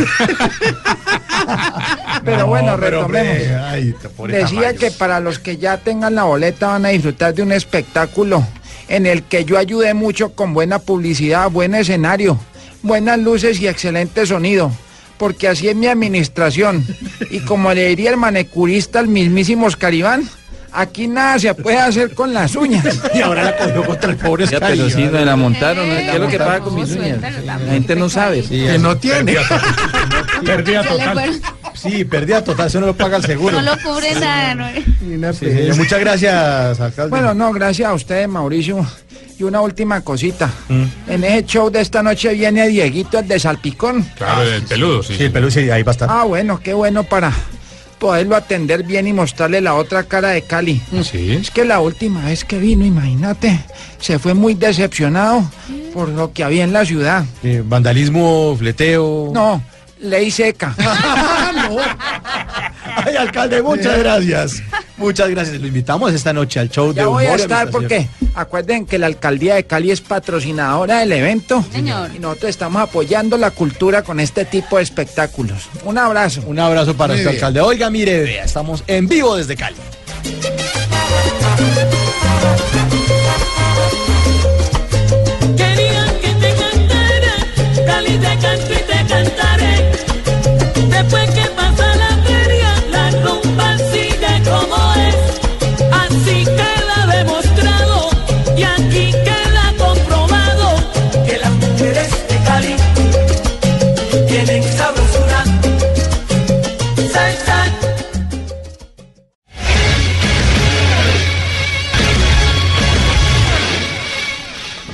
Pero 2.24 2.38
No, 2.40 2.48
bueno, 2.48 2.78
pero, 2.80 3.06
hombre, 3.06 3.56
ay, 3.56 3.94
Decía 4.28 4.62
Tamayo. 4.62 4.80
que 4.80 4.92
para 4.92 5.20
los 5.20 5.40
que 5.40 5.58
ya 5.58 5.78
tengan 5.78 6.16
la 6.16 6.24
boleta 6.24 6.68
van 6.68 6.86
a 6.86 6.90
disfrutar 6.90 7.34
de 7.34 7.42
un 7.44 7.52
espectáculo 7.52 8.46
en 8.88 9.06
el 9.06 9.24
que 9.24 9.46
yo 9.46 9.58
ayudé 9.58 9.94
mucho 9.94 10.34
con 10.34 10.54
buena 10.54 10.80
publicidad, 10.80 11.50
buen 11.50 11.74
escenario, 11.76 12.38
buenas 12.84 13.18
luces 13.20 13.60
y 13.62 13.68
excelente 13.68 14.26
sonido. 14.26 14.72
Porque 15.18 15.48
así 15.48 15.68
es 15.68 15.76
mi 15.76 15.88
administración. 15.88 16.86
Y 17.32 17.40
como 17.42 17.74
le 17.74 17.88
diría 17.90 18.12
el 18.12 18.18
manicurista 18.18 19.00
al 19.00 19.08
mismísimo 19.08 19.66
Oscar 19.66 19.94
Iván, 19.94 20.30
Aquí 20.78 21.08
nada 21.08 21.40
se 21.40 21.56
puede 21.56 21.80
hacer 21.80 22.14
con 22.14 22.34
las 22.36 22.56
uñas. 22.56 22.86
Y 23.16 23.22
ahora 23.22 23.46
la 23.46 23.58
cogió 23.58 23.84
contra 23.84 24.12
el 24.12 24.18
pobre 24.18 24.46
Ya, 24.46 24.58
Scali. 24.58 24.78
pero 24.78 24.90
sí, 24.92 25.04
me 25.12 25.26
la 25.26 25.36
montaron. 25.36 25.90
¿no? 25.90 25.96
¿Qué 25.96 26.12
es 26.12 26.20
lo 26.20 26.28
que 26.28 26.38
pasa 26.38 26.60
con 26.60 26.76
mis 26.76 26.92
uñas? 26.92 27.20
La 27.46 27.58
gente 27.58 27.96
no 27.96 28.10
sabe. 28.10 28.44
Que 28.44 28.78
no 28.78 28.96
tiene. 28.98 29.34
Le 30.44 30.84
total. 30.84 31.42
Sí, 31.78 32.06
pérdida 32.06 32.44
total, 32.44 32.68
eso 32.68 32.80
no 32.80 32.88
lo 32.88 32.96
paga 32.96 33.18
el 33.18 33.24
seguro. 33.24 33.62
No 33.62 33.76
lo 33.76 33.82
cubre 33.82 34.14
nada, 34.16 34.56
¿no? 34.56 35.34
Sí, 35.34 35.46
señor. 35.46 35.78
Muchas 35.78 36.00
gracias, 36.00 36.80
alcalde. 36.80 37.10
Bueno, 37.10 37.34
no, 37.34 37.54
gracias 37.54 37.90
a 37.90 37.94
ustedes, 37.94 38.28
Mauricio. 38.28 38.86
Y 39.40 39.44
una 39.44 39.62
última 39.62 40.02
cosita. 40.02 40.50
Mm. 40.68 41.12
En 41.12 41.24
ese 41.24 41.46
show 41.46 41.70
de 41.70 41.82
esta 41.82 42.02
noche 42.02 42.34
viene 42.34 42.68
Dieguito, 42.68 43.20
el 43.20 43.28
de 43.28 43.40
Salpicón. 43.40 44.04
Claro, 44.16 44.42
el 44.42 44.64
peludo, 44.64 45.04
sí. 45.04 45.16
Sí, 45.16 45.26
el 45.26 45.32
peludo, 45.32 45.52
sí, 45.52 45.70
ahí 45.70 45.84
va 45.84 45.92
a 45.92 45.94
estar. 45.94 46.10
Ah, 46.12 46.24
bueno, 46.24 46.60
qué 46.60 46.74
bueno 46.74 47.04
para 47.04 47.32
poderlo 48.00 48.36
atender 48.36 48.84
bien 48.84 49.08
y 49.08 49.14
mostrarle 49.14 49.62
la 49.62 49.76
otra 49.76 50.04
cara 50.04 50.30
de 50.30 50.42
Cali. 50.44 50.82
Sí. 51.04 51.34
Es 51.34 51.52
que 51.52 51.66
la 51.66 51.80
última 51.80 52.26
vez 52.26 52.44
que 52.46 52.58
vino, 52.58 52.86
imagínate, 52.86 53.60
se 54.00 54.20
fue 54.20 54.34
muy 54.34 54.54
decepcionado 54.54 55.50
por 55.94 56.10
lo 56.10 56.32
que 56.32 56.44
había 56.44 56.64
en 56.64 56.74
la 56.74 56.86
ciudad. 56.86 57.26
Eh, 57.44 57.64
vandalismo, 57.66 58.56
fleteo. 58.58 59.32
No, 59.34 59.62
ley 60.00 60.32
seca. 60.32 60.76
Ay, 63.06 63.16
alcalde, 63.16 63.62
muchas 63.62 64.00
gracias. 64.00 64.64
Muchas 64.98 65.30
gracias. 65.30 65.62
Lo 65.62 65.68
invitamos 65.68 66.14
esta 66.14 66.34
noche 66.34 66.60
al 66.60 66.70
show 66.70 66.94
de 66.94 67.02
Ya 67.02 67.08
voy 67.08 67.26
a 67.26 67.28
humor 67.30 67.40
estar 67.40 67.70
porque 67.70 68.08
acuerden 68.34 68.86
que 68.86 68.98
la 68.98 69.08
alcaldía 69.08 69.56
de 69.56 69.66
Cali 69.66 69.92
es 69.92 70.02
patrocinadora 70.02 71.00
del 71.00 71.12
evento. 71.12 71.64
Señor. 71.72 72.10
Y 72.16 72.20
nosotros 72.20 72.50
estamos 72.50 72.82
apoyando 72.82 73.38
la 73.38 73.52
cultura 73.52 74.02
con 74.02 74.20
este 74.20 74.46
tipo 74.46 74.78
de 74.78 74.84
espectáculos. 74.84 75.70
Un 75.84 75.98
abrazo. 75.98 76.42
Un 76.48 76.60
abrazo 76.60 76.96
para 76.96 77.14
bien. 77.14 77.28
alcalde. 77.28 77.62
Oiga, 77.62 77.90
mire, 77.90 78.24
vea, 78.24 78.46
estamos 78.46 78.84
en 78.88 79.08
vivo 79.08 79.36
desde 79.36 79.56
Cali. 79.56 79.78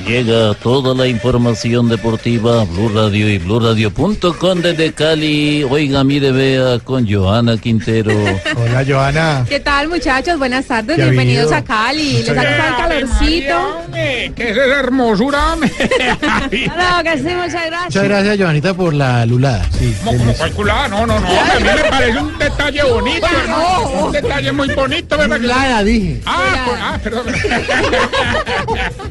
Llega 0.05 0.53
toda 0.55 0.93
la 0.93 1.07
información 1.07 1.87
deportiva 1.87 2.61
a 2.61 2.65
Blue 2.65 2.89
Radio 2.89 3.29
y 3.29 3.37
BlueRadio.com 3.37 4.61
desde 4.61 4.91
Cali. 4.91 5.63
Oiga, 5.63 6.03
mire, 6.03 6.31
vea 6.31 6.79
con 6.79 7.09
Johanna 7.09 7.57
Quintero. 7.57 8.11
Hola, 8.57 8.83
Joana. 8.85 9.45
¿Qué 9.47 9.61
tal, 9.61 9.87
muchachos? 9.87 10.37
Buenas 10.37 10.65
tardes, 10.65 10.97
¿Qué 10.97 11.03
ha 11.03 11.05
bienvenidos 11.05 11.53
a 11.53 11.63
Cali. 11.63 12.17
Les 12.17 12.29
ha 12.29 12.33
gustado 12.33 12.67
el 12.67 12.75
calorcito. 12.75 13.55
¿Qué 13.93 14.33
es 14.35 14.57
esa 14.57 14.79
hermosura, 14.79 15.55
que 16.49 17.17
sí, 17.17 17.23
muchas 17.23 17.65
gracias. 17.65 17.85
Muchas 17.85 18.03
gracias, 18.03 18.37
Joanita, 18.37 18.73
por 18.73 18.93
la 18.93 19.25
lulada. 19.25 19.65
Sí, 19.79 19.95
¿Cómo 20.03 20.33
calculada? 20.35 20.87
No, 20.89 21.05
no, 21.05 21.19
no. 21.19 21.27
A 21.27 21.59
mí 21.59 21.63
me 21.63 21.89
parece 21.89 22.19
un 22.19 22.37
detalle 22.37 22.83
bonito. 22.83 23.27
Un 24.01 24.11
detalle 24.11 24.51
muy 24.51 24.67
bonito, 24.69 25.17
¿verdad? 25.17 25.39
Lulada, 25.39 25.83
dije. 25.83 26.21
Ah, 26.25 26.65
pues, 26.65 26.79
ah, 26.81 26.99
perdón. 27.01 27.25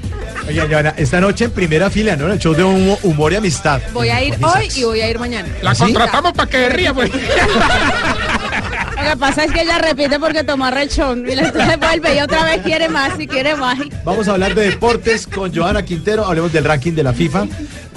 Oiga, 0.49 0.66
Joana, 0.68 0.95
esta 0.97 1.20
noche 1.20 1.45
en 1.47 1.51
primera 1.53 1.88
fila, 1.90 2.16
¿no? 2.16 2.26
En 2.26 2.32
el 2.32 2.38
show 2.38 2.53
de 2.55 2.64
humo- 2.64 2.99
humor 3.03 3.32
y 3.32 3.36
amistad. 3.36 3.80
Voy 3.93 4.09
a 4.09 4.22
ir 4.22 4.34
hoy 4.45 4.68
y 4.74 4.84
voy 4.84 5.01
a 5.01 5.09
ir 5.09 5.18
mañana. 5.18 5.49
La 5.62 5.74
contratamos 5.74 6.32
para 6.32 6.51
que 6.51 6.68
ría, 6.68 6.93
pues. 6.93 7.11
Lo 8.97 9.11
que 9.11 9.16
pasa 9.16 9.45
es 9.45 9.53
que 9.53 9.62
ella 9.62 9.78
repite 9.78 10.18
porque 10.20 10.45
tomó 10.45 10.70
rechón 10.70 11.24
y 11.28 11.32
entonces 11.32 11.78
vuelve 11.80 12.16
y 12.16 12.20
otra 12.20 12.45
vez 12.45 12.62
quiere 12.62 12.88
más 12.88 13.18
y 13.18 13.26
quiere 13.26 13.57
más. 13.57 13.78
Vamos 14.05 14.28
a 14.28 14.32
hablar 14.32 14.55
de 14.55 14.68
deportes 14.70 15.26
con 15.26 15.53
Joana 15.55 15.82
Quintero. 15.84 16.24
Hablemos 16.24 16.53
del 16.53 16.64
ranking 16.64 16.93
de 16.93 17.03
la 17.03 17.12
FIFA. 17.12 17.47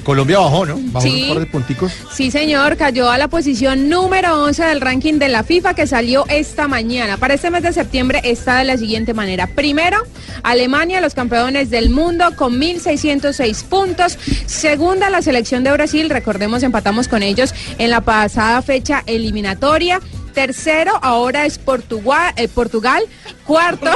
Colombia 0.06 0.38
bajó, 0.40 0.66
¿no? 0.66 0.78
Bajó 0.80 1.06
Sí. 1.08 1.24
un 1.24 1.30
par 1.30 1.40
de 1.40 1.46
punticos. 1.48 1.92
Sí, 2.14 2.32
señor, 2.32 2.78
cayó 2.78 3.10
a 3.10 3.18
la 3.18 3.28
posición 3.28 3.90
número 3.90 4.42
11 4.44 4.64
del 4.64 4.80
ranking 4.80 5.16
de 5.16 5.28
la 5.28 5.44
FIFA 5.44 5.74
que 5.74 5.88
salió 5.88 6.24
esta 6.30 6.68
mañana. 6.70 7.18
Para 7.18 7.34
este 7.34 7.50
mes 7.52 7.64
de 7.64 7.74
septiembre 7.74 8.22
está 8.24 8.58
de 8.60 8.66
la 8.66 8.78
siguiente 8.78 9.14
manera. 9.14 9.48
Primero, 9.48 9.98
Alemania, 10.44 11.02
los 11.02 11.16
campeones 11.16 11.70
del 11.72 11.90
mundo 11.90 12.36
con 12.38 12.60
1.606 12.62 13.64
puntos. 13.64 14.18
Segunda, 14.46 15.10
la 15.10 15.22
selección 15.24 15.64
de 15.64 15.72
Brasil, 15.72 16.10
recordemos, 16.10 16.62
empatamos 16.64 17.08
con 17.08 17.24
ellos 17.24 17.54
en 17.80 17.90
la 17.90 18.02
pasada 18.02 18.62
fecha 18.62 19.04
eliminatoria. 19.08 20.00
Tercero, 20.34 21.00
ahora 21.02 21.46
es 21.46 21.58
Portugal. 21.58 22.34
eh, 22.36 22.48
Portugal. 22.50 23.02
Cuarto. 23.46 23.90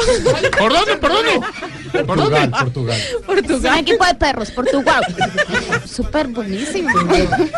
¿Por 0.58 0.72
dónde? 0.72 0.96
¿Por 0.98 1.12
dónde? 1.12 1.32
¿Por 2.06 2.18
dónde? 2.18 2.48
Portugal. 2.50 3.00
Es 3.44 3.50
un 3.64 3.78
equipo 3.78 4.06
de 4.06 4.16
perros, 4.16 4.52
Portugal. 4.52 5.04
Súper 5.86 6.28
buenísimo. 6.28 6.90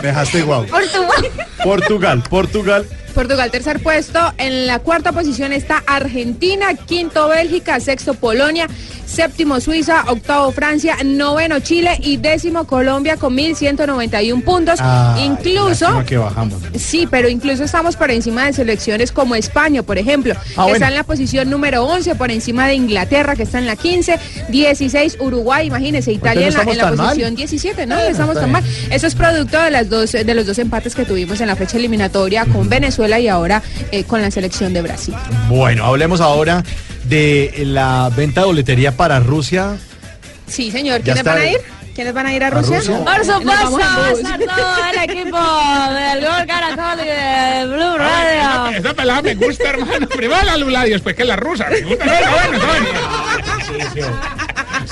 Dejaste 0.02 0.42
guau. 0.44 0.66
Portugal. 0.66 1.32
Portugal, 1.64 2.24
Portugal. 2.30 2.86
Portugal, 3.14 3.52
tercer 3.52 3.82
puesto. 3.84 4.20
En 4.38 4.68
la 4.68 4.80
cuarta 4.80 5.12
posición 5.12 5.52
está 5.52 5.84
Argentina, 5.86 6.74
quinto 6.76 7.28
Bélgica, 7.28 7.78
sexto 7.82 8.14
Polonia, 8.14 8.68
séptimo 9.06 9.60
Suiza, 9.60 10.06
octavo 10.08 10.50
Francia, 10.54 10.96
noveno 11.04 11.60
Chile 11.60 11.98
y 12.00 12.16
décimo 12.16 12.66
Colombia 12.66 13.18
con 13.18 13.36
1.191 13.36 14.44
puntos. 14.46 14.80
Ah, 14.80 15.18
incluso... 15.22 16.06
que 16.06 16.16
bajamos. 16.16 16.62
Sí, 16.78 17.06
pero 17.12 17.28
incluso 17.28 17.66
estamos 17.66 17.98
por 17.98 18.12
encima 18.12 18.46
de 18.46 18.54
selecciones 18.54 19.12
como 19.12 19.36
España, 19.36 19.84
por 19.84 19.98
ejemplo, 19.98 20.34
Ah, 20.38 20.44
que 20.46 20.54
bueno. 20.62 20.74
está 20.76 20.88
en 20.88 20.96
la 20.96 21.04
posición 21.04 21.50
número 21.50 21.84
11, 21.84 22.16
por 22.16 22.32
encima 22.32 22.66
de 22.68 22.76
Inglaterra, 22.76 23.36
que 23.36 23.44
está 23.44 23.60
en 23.60 23.68
la 23.68 23.76
15, 23.76 24.18
16 24.50 25.18
Uruguay, 25.20 25.68
imagínense, 25.68 26.12
Italia 26.12 26.48
en 26.48 26.54
la, 26.54 26.60
estamos 26.62 26.74
en 26.74 26.78
la 26.78 26.84
tan 26.90 26.98
mal. 26.98 27.08
posición 27.08 27.36
17, 27.36 27.86
¿no? 27.86 27.96
Ah, 27.96 28.00
No 28.04 28.08
estamos 28.10 28.36
tan 28.36 28.52
mal. 28.52 28.64
Eso 28.90 29.08
es 29.08 29.16
producto 29.16 29.62
de, 29.62 29.72
las 29.72 29.90
dos, 29.90 30.12
de 30.12 30.34
los 30.34 30.46
dos 30.46 30.58
empates 30.60 30.96
que 30.96 31.06
tuvimos 31.06 31.40
en 31.42 31.48
la 31.48 31.56
fecha 31.56 31.78
eliminatoria 31.78 32.46
con 32.46 32.70
Venezuela 32.70 33.20
y 33.20 33.28
ahora 33.28 33.62
eh, 33.92 34.04
con 34.04 34.22
la 34.22 34.32
selección 34.32 34.74
de 34.74 34.82
Brasil. 34.82 35.14
Bueno, 35.48 35.86
hablemos 35.86 36.22
ahora 36.22 36.64
de 37.06 37.54
la 37.66 38.10
venta 38.16 38.42
de 38.42 38.48
boletería 38.48 38.96
para 38.96 39.20
Rusia. 39.20 39.76
Sí, 40.48 40.72
señor. 40.72 41.02
¿Quiénes 41.02 41.24
van 41.24 41.38
a 41.38 41.46
ir? 41.46 41.58
¿Quiénes 41.96 42.14
van 42.14 42.26
a 42.26 42.34
ir 42.34 42.42
a 42.44 42.48
¿A 42.48 42.50
Rusia? 42.52 42.78
Por 42.78 43.26
supuesto, 43.26 43.78
va 43.78 44.08
a 44.08 44.12
estar 44.12 44.40
todo 44.40 44.86
el 44.94 45.10
equipo 45.10 45.38
del 45.94 46.26
Gol 46.26 46.48
Caracol 46.48 47.00
y 47.04 47.08
de 47.08 47.66
Blue 47.68 47.96
Esa, 47.96 48.64
Radio. 48.64 48.78
esa 48.80 48.94
pelada 48.94 49.22
me 49.22 49.36
gusta, 49.36 49.70
hermano. 49.70 50.08
Primero 50.08 50.42
la 50.44 50.56
lula 50.58 50.88
y 50.88 50.92
después 50.92 51.16
que 51.16 51.26
la 51.26 51.36
rusa. 51.36 51.68
Me 51.70 51.82
gusta. 51.82 52.06
No, 52.06 52.14
está 52.14 52.30
bueno, 52.32 52.54
está 52.54 52.68
bueno. 52.68 52.88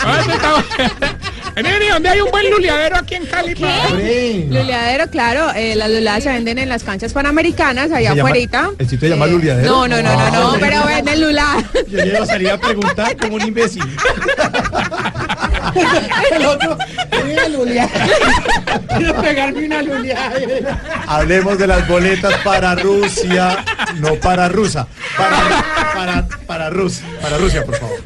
Ah, 0.02 0.20
está 0.22 0.52
bueno. 0.54 1.20
Nene, 1.56 1.90
¿dónde 1.90 2.10
hay 2.10 2.22
un 2.22 2.32
buen 2.32 2.50
luleadero 2.50 2.98
aquí 2.98 3.16
en 3.16 3.26
Cali? 3.26 3.54
¿Qué? 3.54 4.46
Luleadero, 4.50 5.10
claro, 5.10 5.52
eh, 5.56 5.76
las 5.76 5.90
luladas 5.90 6.24
se 6.24 6.30
venden 6.30 6.58
en 6.58 6.70
las 6.70 6.84
canchas 6.84 7.12
panamericanas, 7.12 7.92
allá 7.92 8.12
¿Se 8.12 8.16
llama- 8.16 8.30
afuera. 8.30 8.70
¿El 8.78 8.88
sitio 8.90 9.08
se 9.10 9.14
llama 9.16 9.28
Luliadero? 9.28 9.70
No, 9.70 9.88
no, 9.88 10.02
no, 10.02 10.14
no, 10.16 10.32
no, 10.32 10.52
Ah. 10.52 10.58
pero 10.60 10.86
venden 10.86 11.20
luladas. 11.22 11.66
Yo 11.90 11.98
ya 11.98 12.06
iba 12.06 12.20
a 12.20 12.26
salir 12.26 12.50
a 12.52 12.58
preguntar 12.58 13.18
como 13.18 13.36
un 13.36 13.42
imbécil. 13.42 13.84
El 16.32 16.46
otro. 16.46 16.78
Quiero 18.98 19.22
pegarme 19.22 19.66
una 19.66 19.82
Lulia. 19.82 20.18
Hablemos 21.08 21.58
de 21.58 21.68
las 21.68 21.88
boletas 21.88 22.34
para 22.44 22.76
Rusia, 22.76 23.64
no 23.98 24.16
para 24.16 24.50
Rusa, 24.50 24.88
para, 25.18 25.64
para, 25.94 26.28
para 26.48 26.70
Rusia, 26.70 27.06
para 27.22 27.38
Rusia, 27.38 27.64
por 27.66 27.76
favor. 27.78 28.00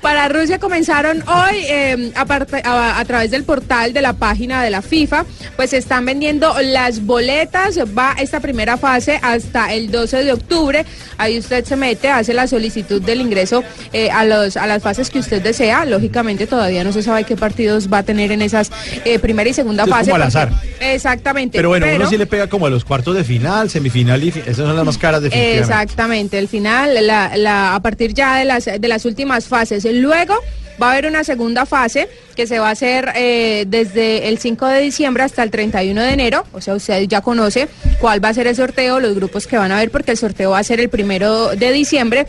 Para 0.00 0.28
Rusia 0.28 0.58
comenzaron 0.58 1.24
hoy 1.28 1.56
eh, 1.68 2.12
aparte- 2.14 2.62
a, 2.64 2.98
a 3.00 3.04
través 3.04 3.30
del 3.32 3.42
portal 3.44 3.92
de 3.92 4.00
la 4.00 4.12
página 4.12 4.62
de 4.62 4.70
la 4.70 4.80
FIFA, 4.80 5.24
pues 5.56 5.70
se 5.70 5.78
están 5.78 6.04
vendiendo 6.04 6.54
las 6.62 7.04
boletas. 7.04 7.78
Va 7.96 8.14
esta 8.18 8.38
primera 8.40 8.76
fase 8.76 9.18
hasta 9.22 9.72
el 9.72 9.90
12 9.90 10.24
de 10.24 10.32
octubre. 10.32 10.86
Ahí 11.18 11.38
usted 11.38 11.64
se 11.64 11.74
mete, 11.76 12.08
hace 12.10 12.32
la 12.32 12.46
solicitud 12.46 13.02
del 13.02 13.20
ingreso 13.20 13.64
eh, 13.92 14.08
a, 14.10 14.24
los, 14.24 14.56
a 14.56 14.66
las 14.68 14.82
fases 14.82 15.10
que 15.10 15.18
usted 15.18 15.42
desea. 15.42 15.84
Lógicamente 15.84 16.46
todavía 16.46 16.84
no 16.84 16.92
se 16.92 17.02
sabe 17.02 17.17
qué 17.24 17.36
partidos 17.36 17.88
va 17.92 17.98
a 17.98 18.02
tener 18.02 18.32
en 18.32 18.42
esas 18.42 18.70
eh, 19.04 19.18
primera 19.18 19.48
y 19.48 19.54
segunda 19.54 19.84
es 19.84 19.90
fase. 19.90 20.10
como 20.10 20.22
al 20.24 20.30
porque- 20.32 20.38
azar. 20.38 20.52
Exactamente. 20.80 21.58
Pero 21.58 21.68
bueno, 21.68 21.86
uno 21.94 22.08
sí 22.08 22.16
le 22.16 22.26
pega 22.26 22.46
como 22.48 22.66
a 22.66 22.70
los 22.70 22.84
cuartos 22.84 23.14
de 23.16 23.24
final, 23.24 23.70
semifinal 23.70 24.22
y 24.22 24.28
esas 24.28 24.56
son 24.56 24.76
las 24.76 24.84
más 24.84 24.98
caras 24.98 25.22
definitivamente. 25.22 25.60
Exactamente, 25.72 26.38
el 26.38 26.48
final, 26.48 27.06
la, 27.06 27.36
la- 27.36 27.74
a 27.74 27.80
partir 27.82 28.14
ya 28.14 28.36
de 28.36 28.44
las, 28.44 28.64
de 28.66 28.88
las 28.88 29.04
últimas 29.04 29.46
fases. 29.46 29.84
Luego 29.90 30.34
Va 30.80 30.88
a 30.88 30.92
haber 30.92 31.06
una 31.06 31.24
segunda 31.24 31.66
fase 31.66 32.08
que 32.36 32.46
se 32.46 32.58
va 32.58 32.68
a 32.68 32.72
hacer 32.72 33.12
eh, 33.16 33.64
desde 33.66 34.28
el 34.28 34.38
5 34.38 34.66
de 34.66 34.80
diciembre 34.80 35.24
hasta 35.24 35.42
el 35.42 35.50
31 35.50 36.00
de 36.00 36.10
enero. 36.12 36.44
O 36.52 36.60
sea, 36.60 36.74
usted 36.74 37.02
ya 37.08 37.20
conoce 37.20 37.68
cuál 38.00 38.24
va 38.24 38.28
a 38.28 38.34
ser 38.34 38.46
el 38.46 38.54
sorteo, 38.54 39.00
los 39.00 39.14
grupos 39.14 39.46
que 39.46 39.56
van 39.56 39.72
a 39.72 39.76
ver, 39.76 39.90
porque 39.90 40.12
el 40.12 40.16
sorteo 40.16 40.50
va 40.50 40.58
a 40.58 40.64
ser 40.64 40.80
el 40.80 40.88
primero 40.88 41.48
de 41.56 41.72
diciembre. 41.72 42.26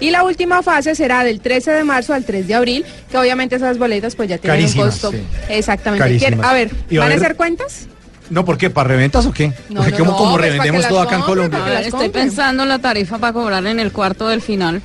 Y 0.00 0.10
la 0.10 0.24
última 0.24 0.64
fase 0.64 0.96
será 0.96 1.22
del 1.22 1.40
13 1.40 1.70
de 1.70 1.84
marzo 1.84 2.12
al 2.12 2.24
3 2.24 2.48
de 2.48 2.54
abril, 2.54 2.84
que 3.08 3.16
obviamente 3.18 3.54
esas 3.54 3.78
boletas 3.78 4.16
pues 4.16 4.28
ya 4.28 4.38
tienen 4.38 4.58
Carísimas, 4.58 4.86
un 4.86 4.90
costo. 4.90 5.10
sí. 5.12 5.22
Exactamente. 5.48 6.02
Carísimas. 6.04 6.44
A 6.44 6.52
ver, 6.54 6.70
¿Y 6.90 6.96
va 6.96 7.04
a 7.04 7.08
¿van 7.08 7.16
a 7.16 7.20
hacer 7.20 7.36
cuentas? 7.36 7.86
No, 8.30 8.44
¿por 8.44 8.56
qué? 8.56 8.70
¿Para 8.70 8.88
reventas 8.88 9.26
o 9.26 9.32
qué? 9.32 9.52
No, 9.68 9.82
Porque 9.82 9.98
no, 9.98 9.98
¿Cómo, 9.98 10.10
no, 10.12 10.16
cómo 10.16 10.30
pues, 10.36 10.44
revendemos 10.50 10.88
todo 10.88 11.02
acá 11.02 11.16
en 11.16 11.22
Colombia? 11.22 11.80
Estoy 11.82 12.08
pensando 12.08 12.62
en 12.62 12.68
la 12.70 12.78
tarifa 12.78 13.18
para 13.18 13.32
cobrar 13.32 13.66
en 13.66 13.78
el 13.78 13.92
cuarto 13.92 14.26
del 14.26 14.40
final. 14.40 14.80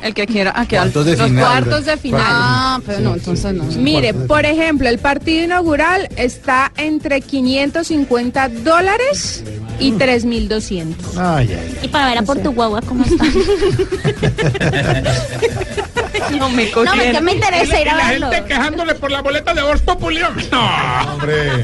El 0.00 0.14
que 0.14 0.26
quiera, 0.26 0.52
aquí 0.54 0.76
al- 0.76 0.92
Cuartos 0.92 1.06
de 1.06 1.16
Los 1.16 1.26
final. 1.28 1.44
cuartos 1.44 1.84
de 1.84 1.96
final. 1.96 2.22
Ah, 2.24 2.80
pero 2.86 3.00
no, 3.00 3.14
entonces 3.14 3.52
no. 3.54 3.64
Mire, 3.64 4.14
por 4.14 4.44
ejemplo, 4.46 4.88
el 4.88 4.98
partido 4.98 5.44
inaugural 5.44 6.08
está 6.16 6.72
entre 6.76 7.20
550 7.20 8.48
dólares 8.48 9.42
y 9.80 9.92
3.200. 9.92 10.94
Ay, 11.16 11.52
ay. 11.52 11.78
Y 11.82 11.88
para 11.88 12.08
ver 12.10 12.18
a 12.18 12.22
Portuguagua 12.22 12.80
cómo 12.82 13.04
está. 13.04 13.24
No 16.38 16.50
me 16.50 16.70
No, 16.70 16.94
me, 16.96 17.10
que 17.12 17.20
me 17.20 17.32
interesa 17.32 17.80
ir 17.80 17.88
a 17.88 17.96
la 17.96 18.08
verlo. 18.08 18.30
gente 18.30 18.46
quejándole 18.48 18.94
por 18.96 19.10
la 19.10 19.22
boleta 19.22 19.54
de 19.54 19.62
Voz 19.62 19.80
Populi. 19.80 20.20
No, 20.52 21.14
hombre. 21.14 21.62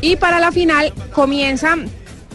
Y 0.00 0.16
para 0.16 0.38
la 0.40 0.50
final 0.52 0.92
comienza 1.12 1.76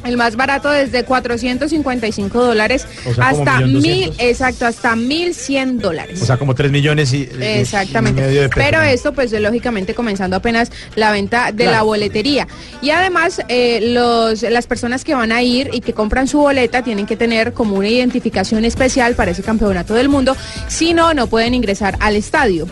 el 0.06 0.18
más 0.18 0.36
barato 0.36 0.70
desde 0.70 1.04
455 1.06 2.44
dólares 2.44 2.86
O 3.08 3.14
sea, 3.14 3.30
como 3.32 3.42
hasta 3.44 3.60
mil, 3.62 4.14
exacto, 4.18 4.66
hasta 4.66 4.96
1.100 4.96 5.78
dólares. 5.80 6.22
O 6.22 6.26
sea, 6.26 6.38
como 6.38 6.56
3 6.56 6.72
millones 6.72 7.14
y, 7.14 7.30
Exactamente. 7.40 8.22
y 8.22 8.26
medio 8.26 8.42
de. 8.44 8.50
Pero 8.50 8.82
esto, 8.82 9.14
pues, 9.14 9.32
lógicamente 9.32 9.94
comenzando 9.94 10.36
apenas 10.36 10.72
la 10.96 11.12
venta 11.12 11.52
de 11.52 11.66
la 11.66 11.82
boletería. 11.84 12.48
Y 12.82 12.90
además, 12.92 13.42
eh, 13.48 13.80
los, 13.94 14.42
las 14.44 14.68
personas 14.68 15.04
que 15.04 15.16
van 15.16 15.32
a 15.32 15.42
ir 15.42 15.70
y 15.74 15.82
que 15.82 15.94
compran 15.94 16.28
su 16.28 16.40
boleta 16.40 16.84
tienen 16.84 17.06
que 17.06 17.16
tener 17.18 17.54
como 17.54 17.76
una 17.78 17.88
identificación 17.90 18.66
especial 18.66 19.16
para 19.16 19.32
ese 19.32 19.44
campeonato 19.44 19.94
del 19.94 20.10
mundo. 20.10 20.36
Si 20.68 20.94
no, 20.94 21.14
no 21.14 21.28
pueden 21.28 21.54
ingresar 21.54 21.98
al 22.00 22.16
estadio. 22.16 22.68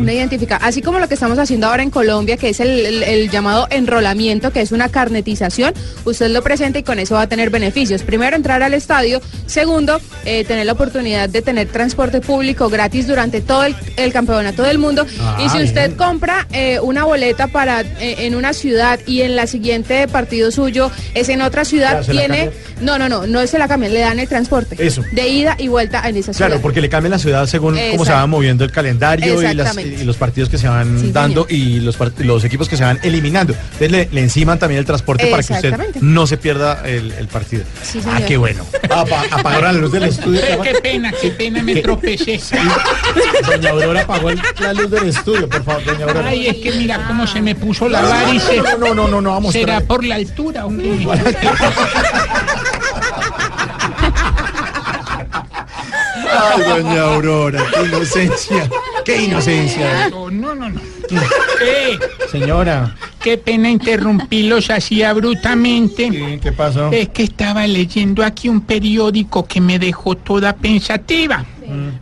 Una 0.00 0.12
identificación, 0.12 0.68
así 0.68 0.82
como 0.82 0.98
lo 0.98 1.08
que 1.08 1.14
estamos 1.14 1.38
haciendo 1.38 1.66
ahora 1.68 1.82
en 1.82 1.90
Colombia, 1.90 2.36
que 2.36 2.48
es 2.50 2.60
el, 2.60 2.68
el- 2.84 3.02
el 3.04 3.30
llamado 3.30 3.66
enrolamiento, 3.70 4.52
que 4.52 4.60
es 4.60 4.72
una 4.72 4.88
carnetización. 4.88 5.72
Usted 6.04 6.28
lo 6.30 6.42
presenta 6.42 6.61
y 6.78 6.82
con 6.82 6.98
eso 6.98 7.14
va 7.14 7.22
a 7.22 7.26
tener 7.28 7.50
beneficios. 7.50 8.02
Primero, 8.02 8.36
entrar 8.36 8.62
al 8.62 8.74
estadio. 8.74 9.20
Segundo, 9.46 10.00
eh, 10.24 10.44
tener 10.44 10.66
la 10.66 10.72
oportunidad 10.72 11.28
de 11.28 11.42
tener 11.42 11.68
transporte 11.68 12.20
público 12.20 12.68
gratis 12.68 13.06
durante 13.08 13.40
todo 13.40 13.64
el, 13.64 13.74
el 13.96 14.12
campeonato 14.12 14.62
del 14.62 14.78
mundo. 14.78 15.06
Ah, 15.20 15.38
y 15.44 15.48
si 15.48 15.56
bien. 15.58 15.68
usted 15.68 15.96
compra 15.96 16.46
eh, 16.52 16.78
una 16.80 17.04
boleta 17.04 17.48
para 17.48 17.80
eh, 17.82 18.16
en 18.26 18.34
una 18.34 18.52
ciudad 18.52 19.00
y 19.06 19.22
en 19.22 19.34
la 19.36 19.46
siguiente 19.46 20.06
partido 20.08 20.50
suyo 20.50 20.90
es 21.14 21.28
en 21.28 21.42
otra 21.42 21.64
ciudad, 21.64 21.98
Ya, 21.98 22.02
¿se 22.04 22.14
la 22.14 22.20
tiene... 22.26 22.50
No, 22.80 22.98
no, 22.98 23.08
no, 23.08 23.26
no 23.28 23.46
se 23.46 23.58
la 23.60 23.68
cambian, 23.68 23.92
le 23.94 24.00
dan 24.00 24.18
el 24.18 24.26
transporte. 24.28 24.74
Eso. 24.84 25.04
De 25.12 25.28
ida 25.28 25.54
y 25.58 25.68
vuelta 25.68 26.02
en 26.08 26.16
esa 26.16 26.32
ciudad. 26.32 26.48
Claro, 26.48 26.60
porque 26.62 26.80
le 26.80 26.88
cambian 26.88 27.12
la 27.12 27.18
ciudad 27.18 27.46
según 27.46 27.78
cómo 27.92 28.04
se 28.04 28.12
va 28.12 28.26
moviendo 28.26 28.64
el 28.64 28.72
calendario 28.72 29.40
y, 29.40 29.44
las- 29.54 29.68
Exactamente. 29.68 30.02
y 30.02 30.04
los 30.04 30.16
partidos 30.16 30.48
que 30.48 30.58
se 30.58 30.66
van 30.68 30.98
Sí, 30.98 31.12
dando 31.12 31.46
y 31.48 31.78
los, 31.80 31.96
equipos 32.44 32.68
que 32.68 32.76
se 32.76 32.82
van 32.82 32.98
eliminando. 33.04 33.52
Entonces 33.52 33.90
le, 33.92 34.08
le 34.10 34.20
enciman 34.22 34.58
también 34.58 34.80
el 34.80 34.84
transporte 34.84 35.26
para 35.28 35.42
que 35.44 35.52
usted 35.52 35.74
no 36.00 36.26
se 36.26 36.36
pierda 36.38 36.51
el, 36.84 37.12
el 37.12 37.28
partido. 37.28 37.64
Sí, 37.82 38.00
ah, 38.06 38.20
qué 38.26 38.36
bueno. 38.36 38.64
Apa- 38.90 39.24
apagaron 39.30 39.74
la 39.74 39.80
luz 39.80 39.92
del 39.92 40.04
estudio. 40.04 40.40
Qué 40.62 40.74
pena, 40.82 41.12
qué 41.12 41.30
pena, 41.30 41.62
me 41.62 41.76
tropecé. 41.76 42.40
Doña 43.46 43.70
Aurora 43.70 44.02
apagó 44.02 44.30
la 44.60 44.72
luz 44.74 44.90
del 44.90 45.08
estudio, 45.08 45.48
por 45.48 45.64
favor, 45.64 45.84
doña 45.84 46.04
Aurora. 46.04 46.28
Ay, 46.28 46.46
es 46.48 46.56
que 46.58 46.72
mira 46.72 47.04
cómo 47.06 47.26
se 47.26 47.40
me 47.40 47.54
puso 47.54 47.88
la 47.88 48.00
No, 48.02 48.08
no, 48.08 48.14
no, 48.14 48.24
varice. 48.26 48.56
no, 48.58 48.76
no, 48.78 48.94
no, 48.94 49.08
no, 49.08 49.20
no, 49.20 49.30
vamos 49.30 49.50
a 49.54 49.58
¿Será 49.58 49.80
por 49.80 50.04
la 50.04 50.16
altura 50.16 50.66
o 50.66 50.70
qué? 50.70 51.06
Ay, 56.34 56.62
doña 56.62 57.02
Aurora, 57.02 57.62
qué 57.74 57.82
inocencia. 57.82 58.68
Qué 59.04 59.22
inocencia. 59.22 60.08
No, 60.10 60.30
no, 60.30 60.54
no. 60.54 60.68
no. 60.68 60.80
Eh, 61.64 61.98
Señora. 62.30 62.94
qué 63.20 63.38
pena 63.38 63.70
interrumpirlos 63.70 64.70
así 64.70 65.02
abruptamente. 65.02 66.40
¿Qué 66.42 66.52
pasó? 66.52 66.90
Es 66.90 67.08
que 67.10 67.22
estaba 67.24 67.66
leyendo 67.66 68.24
aquí 68.24 68.48
un 68.48 68.62
periódico 68.62 69.46
que 69.46 69.60
me 69.60 69.78
dejó 69.78 70.16
toda 70.16 70.54
pensativa. 70.54 71.44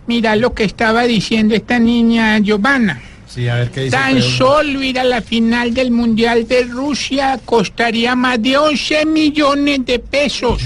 Mira 0.07 0.35
lo 0.37 0.53
que 0.55 0.65
estaba 0.65 1.05
diciendo 1.05 1.55
esta 1.55 1.79
niña 1.79 2.39
Giovanna. 2.39 3.01
Sí, 3.33 3.49
a 3.49 3.55
ver 3.55 3.71
qué 3.71 3.83
dice. 3.83 3.97
Tan 3.97 4.21
solo 4.21 4.83
ir 4.83 4.99
a 4.99 5.05
la 5.05 5.23
final 5.23 5.73
del 5.73 5.93
Mundial 5.93 6.49
de 6.49 6.65
Rusia 6.65 7.39
costaría 7.45 8.17
más 8.17 8.43
de 8.43 8.57
11 8.57 9.07
millones 9.07 9.87
de 9.87 10.01
pesos. 10.01 10.61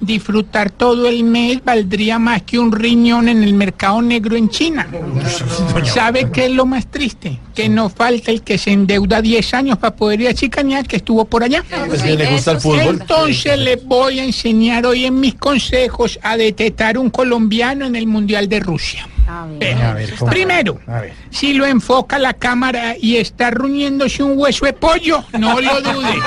Disfrutar 0.00 0.70
todo 0.70 1.06
el 1.06 1.22
mes 1.22 1.62
valdría 1.62 2.18
más 2.18 2.42
que 2.42 2.58
un 2.58 2.72
riñón 2.72 3.28
en 3.28 3.42
el 3.42 3.52
mercado 3.52 4.00
negro 4.00 4.36
en 4.36 4.48
China. 4.48 4.88
¿Sabe 5.84 6.30
qué 6.32 6.46
es 6.46 6.52
lo 6.52 6.64
más 6.64 6.86
triste? 6.86 7.38
Que 7.54 7.68
no 7.68 7.90
falta 7.90 8.30
el 8.30 8.40
que 8.40 8.56
se 8.56 8.72
endeuda 8.72 9.20
10 9.20 9.52
años 9.52 9.76
para 9.76 9.94
poder 9.94 10.22
ir 10.22 10.28
a 10.28 10.34
Chicañar, 10.34 10.88
que 10.88 10.96
estuvo 10.96 11.26
por 11.26 11.44
allá. 11.44 11.62
Pues 11.88 12.02
que 12.02 12.16
le 12.16 12.26
gusta 12.30 12.52
el 12.52 12.60
fútbol. 12.60 13.00
Entonces 13.00 13.58
les 13.58 13.84
voy 13.84 14.18
a 14.18 14.24
enseñar 14.24 14.86
hoy 14.86 15.04
en 15.04 15.20
mis 15.20 15.34
consejos 15.34 16.18
a 16.22 16.38
detectar 16.38 16.96
un 16.96 17.10
colombiano 17.10 17.84
en 17.84 17.96
el 17.96 18.06
Mundial 18.06 18.48
de 18.48 18.60
Rusia. 18.60 19.06
Vea. 19.58 19.90
A 19.90 19.94
ver, 19.94 20.14
¿cómo? 20.16 20.30
Primero, 20.30 20.80
A 20.86 21.00
ver. 21.00 21.12
si 21.30 21.52
lo 21.52 21.66
enfoca 21.66 22.18
la 22.18 22.34
cámara 22.34 22.94
y 23.00 23.16
está 23.16 23.50
ruñéndose 23.50 24.22
un 24.22 24.38
hueso 24.38 24.66
de 24.66 24.72
pollo, 24.72 25.24
no 25.38 25.60
lo 25.60 25.80
dude. 25.80 26.18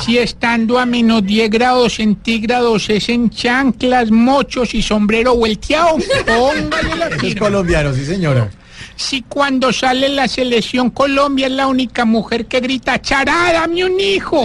Si 0.00 0.18
estando 0.18 0.78
a 0.78 0.86
menos 0.86 1.24
10 1.24 1.50
grados 1.50 1.94
centígrados 1.94 2.88
es 2.90 3.08
en 3.08 3.30
chanclas, 3.30 4.10
mochos 4.10 4.74
y 4.74 4.82
sombrero 4.82 5.36
volteado, 5.36 5.96
póngale 6.26 6.96
la 6.96 7.06
es 7.08 7.36
colombiano, 7.36 7.92
sí, 7.94 8.04
señora. 8.04 8.48
Si 8.96 9.22
cuando 9.22 9.72
sale 9.72 10.08
la 10.08 10.28
selección 10.28 10.90
Colombia 10.90 11.46
es 11.46 11.52
la 11.52 11.66
única 11.66 12.04
mujer 12.04 12.46
que 12.46 12.60
grita, 12.60 13.00
chará, 13.00 13.52
dame 13.52 13.84
un 13.84 13.98
hijo. 13.98 14.44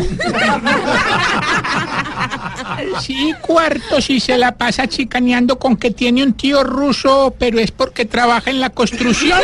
Sí, 3.01 3.33
cuarto, 3.41 4.01
si 4.01 4.19
se 4.19 4.37
la 4.37 4.55
pasa 4.55 4.87
chicaneando 4.87 5.57
con 5.59 5.75
que 5.77 5.91
tiene 5.91 6.23
un 6.23 6.33
tío 6.33 6.63
ruso, 6.63 7.33
pero 7.37 7.59
es 7.59 7.71
porque 7.71 8.05
trabaja 8.05 8.49
en 8.49 8.59
la 8.59 8.69
construcción, 8.69 9.39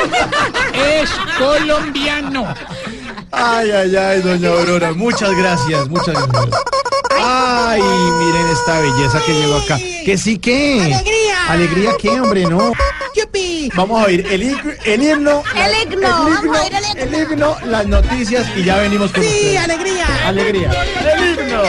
es 0.73 1.09
colombiano. 1.38 2.47
Ay, 3.31 3.71
ay, 3.71 3.95
ay, 3.95 4.21
doña 4.21 4.49
Aurora, 4.49 4.93
muchas 4.93 5.31
gracias, 5.35 5.88
muchas 5.89 6.13
gracias. 6.27 6.55
Ay, 7.25 7.81
miren 7.81 8.47
esta 8.49 8.80
belleza 8.80 9.21
que 9.25 9.34
llegó 9.34 9.55
acá. 9.55 9.77
Que 10.05 10.17
sí, 10.17 10.38
que. 10.38 10.81
¡Alegría! 10.84 11.47
¿Alegría 11.49 11.91
qué, 11.99 12.09
hombre? 12.09 12.45
No. 12.45 12.71
Vamos 13.75 14.01
a 14.01 14.05
oír 14.05 14.25
el, 14.30 14.43
himno- 14.43 14.73
el 14.85 15.01
himno. 15.03 15.43
la- 15.55 15.65
El 15.67 15.93
himno, 15.93 16.07
vamos 16.09 16.57
a 16.57 16.61
oír 16.61 16.73
el 16.75 16.84
himno. 16.85 17.01
el 17.17 17.31
himno, 17.31 17.57
las 17.65 17.85
noticias 17.88 18.45
y 18.55 18.63
ya 18.63 18.77
venimos 18.77 19.11
con 19.11 19.23
Sí, 19.23 19.30
ustedes. 19.30 19.59
alegría. 19.63 20.27
Alegría. 20.27 20.71
El 21.15 21.39
himno. 21.39 21.63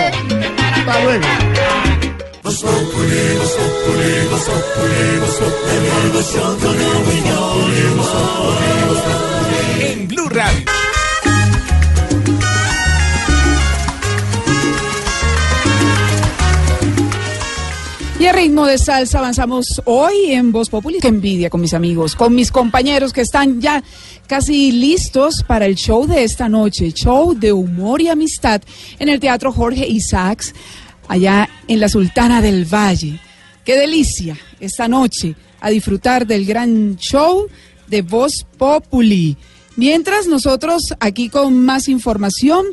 Hasta 0.86 1.02
luego. 1.02 1.24
En 9.80 10.08
Blue 10.08 10.28
Radio. 10.28 10.73
Y 18.24 18.26
a 18.26 18.32
ritmo 18.32 18.64
de 18.64 18.78
salsa 18.78 19.18
avanzamos 19.18 19.82
hoy 19.84 20.30
en 20.30 20.50
Voz 20.50 20.70
Populi. 20.70 20.98
Qué 20.98 21.08
envidia 21.08 21.50
con 21.50 21.60
mis 21.60 21.74
amigos, 21.74 22.16
con 22.16 22.34
mis 22.34 22.50
compañeros 22.50 23.12
que 23.12 23.20
están 23.20 23.60
ya 23.60 23.84
casi 24.26 24.72
listos 24.72 25.44
para 25.46 25.66
el 25.66 25.74
show 25.74 26.06
de 26.06 26.24
esta 26.24 26.48
noche, 26.48 26.90
show 26.92 27.34
de 27.34 27.52
humor 27.52 28.00
y 28.00 28.08
amistad 28.08 28.62
en 28.98 29.10
el 29.10 29.20
Teatro 29.20 29.52
Jorge 29.52 29.86
Isaacs, 29.86 30.54
allá 31.06 31.50
en 31.68 31.80
la 31.80 31.90
Sultana 31.90 32.40
del 32.40 32.64
Valle. 32.64 33.20
Qué 33.62 33.76
delicia 33.76 34.38
esta 34.58 34.88
noche 34.88 35.36
a 35.60 35.68
disfrutar 35.68 36.26
del 36.26 36.46
gran 36.46 36.96
show 36.96 37.46
de 37.88 38.00
Voz 38.00 38.46
Populi. 38.56 39.36
Mientras 39.76 40.28
nosotros 40.28 40.94
aquí 40.98 41.28
con 41.28 41.62
más 41.62 41.90
información, 41.90 42.64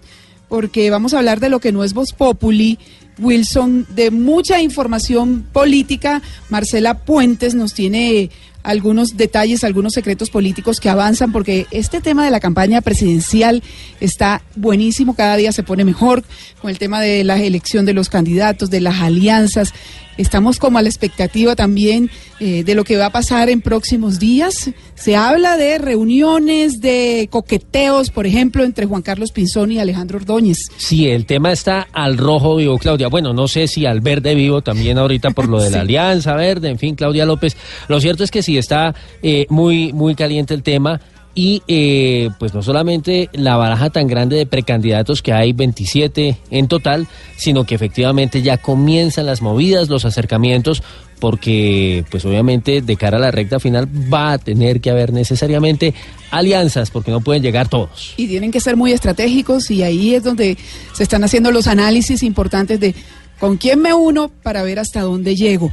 porque 0.48 0.90
vamos 0.90 1.14
a 1.14 1.18
hablar 1.18 1.42
de 1.42 1.50
lo 1.50 1.60
que 1.60 1.74
no 1.74 1.84
es 1.84 1.94
Voz 1.94 2.14
Populi, 2.14 2.80
Wilson, 3.22 3.86
de 3.90 4.12
mucha 4.12 4.62
información 4.62 5.46
política. 5.54 6.22
Marcela 6.50 6.98
Puentes 7.00 7.56
nos 7.56 7.74
tiene 7.74 8.30
algunos 8.64 9.18
detalles, 9.18 9.64
algunos 9.64 9.94
secretos 9.94 10.30
políticos 10.30 10.80
que 10.80 10.90
avanzan, 10.90 11.32
porque 11.32 11.68
este 11.72 12.02
tema 12.02 12.26
de 12.26 12.32
la 12.32 12.40
campaña 12.40 12.82
presidencial 12.82 13.64
está 14.00 14.42
buenísimo, 14.56 15.16
cada 15.16 15.38
día 15.38 15.52
se 15.52 15.64
pone 15.64 15.86
mejor 15.86 16.24
con 16.62 16.70
el 16.70 16.78
tema 16.78 17.02
de 17.02 17.24
la 17.24 17.42
elección 17.42 17.86
de 17.86 17.94
los 17.94 18.10
candidatos, 18.10 18.70
de 18.70 18.82
las 18.82 19.02
alianzas. 19.02 19.74
Estamos 20.18 20.60
como 20.60 20.78
a 20.78 20.82
la 20.82 20.90
expectativa 20.90 21.56
también 21.56 22.10
eh, 22.40 22.64
de 22.64 22.76
lo 22.76 22.84
que 22.84 22.98
va 22.98 23.08
a 23.08 23.12
pasar 23.12 23.50
en 23.50 23.62
próximos 23.62 24.20
días. 24.20 24.72
Se 24.96 25.16
habla 25.16 25.58
de 25.58 25.78
reuniones, 25.78 26.82
de 26.82 27.28
coqueteos, 27.32 28.12
por 28.12 28.28
ejemplo, 28.28 28.64
entre 28.64 28.86
Juan 28.86 29.02
Carlos 29.02 29.32
Pinzón 29.32 29.72
y 29.72 29.80
Alejandro 29.80 30.18
Ordóñez. 30.18 30.70
Sí, 30.78 31.08
el 31.08 31.26
tema 31.26 31.52
está 31.52 31.88
al 31.92 32.18
rojo 32.18 32.58
vivo, 32.58 32.78
Claudia. 32.78 33.08
Bueno, 33.08 33.34
no 33.34 33.48
sé 33.48 33.68
si 33.68 33.86
al 33.86 34.02
verde 34.02 34.36
vivo 34.36 34.62
también 34.62 34.98
ahorita 34.98 35.32
por 35.32 35.48
lo 35.48 35.62
de 35.62 35.72
la 35.72 35.82
Alianza 35.92 36.36
Verde, 36.36 36.70
en 36.70 36.78
fin, 36.78 36.96
Claudia 36.96 37.26
López. 37.26 37.56
Lo 37.88 38.00
cierto 38.00 38.24
es 38.24 38.32
que 38.32 38.44
sí 38.44 38.58
está 38.58 38.94
eh, 39.24 39.46
muy, 39.50 39.94
muy 39.94 40.16
caliente 40.16 40.54
el 40.54 40.64
tema 40.64 41.00
y 41.34 41.64
eh, 41.68 42.30
pues 42.40 42.54
no 42.54 42.62
solamente 42.62 43.30
la 43.34 43.56
baraja 43.56 43.90
tan 43.90 44.08
grande 44.08 44.36
de 44.36 44.46
precandidatos 44.46 45.22
que 45.22 45.34
hay 45.34 45.54
27 45.54 46.38
en 46.50 46.68
total, 46.68 47.08
sino 47.38 47.64
que 47.64 47.76
efectivamente 47.76 48.42
ya 48.42 48.58
comienzan 48.58 49.26
las 49.26 49.42
movidas, 49.42 49.90
los 49.90 50.04
acercamientos, 50.04 50.84
porque 51.20 52.04
pues 52.12 52.26
obviamente 52.26 52.82
de 52.82 52.98
cara 52.98 53.18
a 53.18 53.22
la 53.22 53.32
recta 53.32 53.60
final 53.60 53.88
va 54.12 54.34
a 54.34 54.38
tener 54.40 54.82
que 54.82 54.90
haber 54.90 55.14
necesariamente 55.14 55.94
alianzas, 56.32 56.92
porque 56.92 57.12
no 57.12 57.22
pueden 57.22 57.44
llegar 57.44 57.70
todos. 57.70 58.14
Y 58.18 58.28
tienen 58.28 58.52
que 58.52 58.60
ser 58.60 58.76
muy 58.76 58.92
estratégicos 58.92 59.72
y 59.72 59.84
ahí 59.84 60.16
es 60.16 60.24
donde 60.24 60.58
se 60.94 61.04
están 61.04 61.24
haciendo 61.24 61.52
los 61.52 61.68
análisis 61.68 62.24
importantes 62.24 62.80
de 62.80 62.94
con 63.40 63.58
quién 63.58 63.82
me 63.82 63.94
uno 63.94 64.30
para 64.44 64.64
ver 64.64 64.80
hasta 64.80 65.02
dónde 65.02 65.36
llego. 65.36 65.72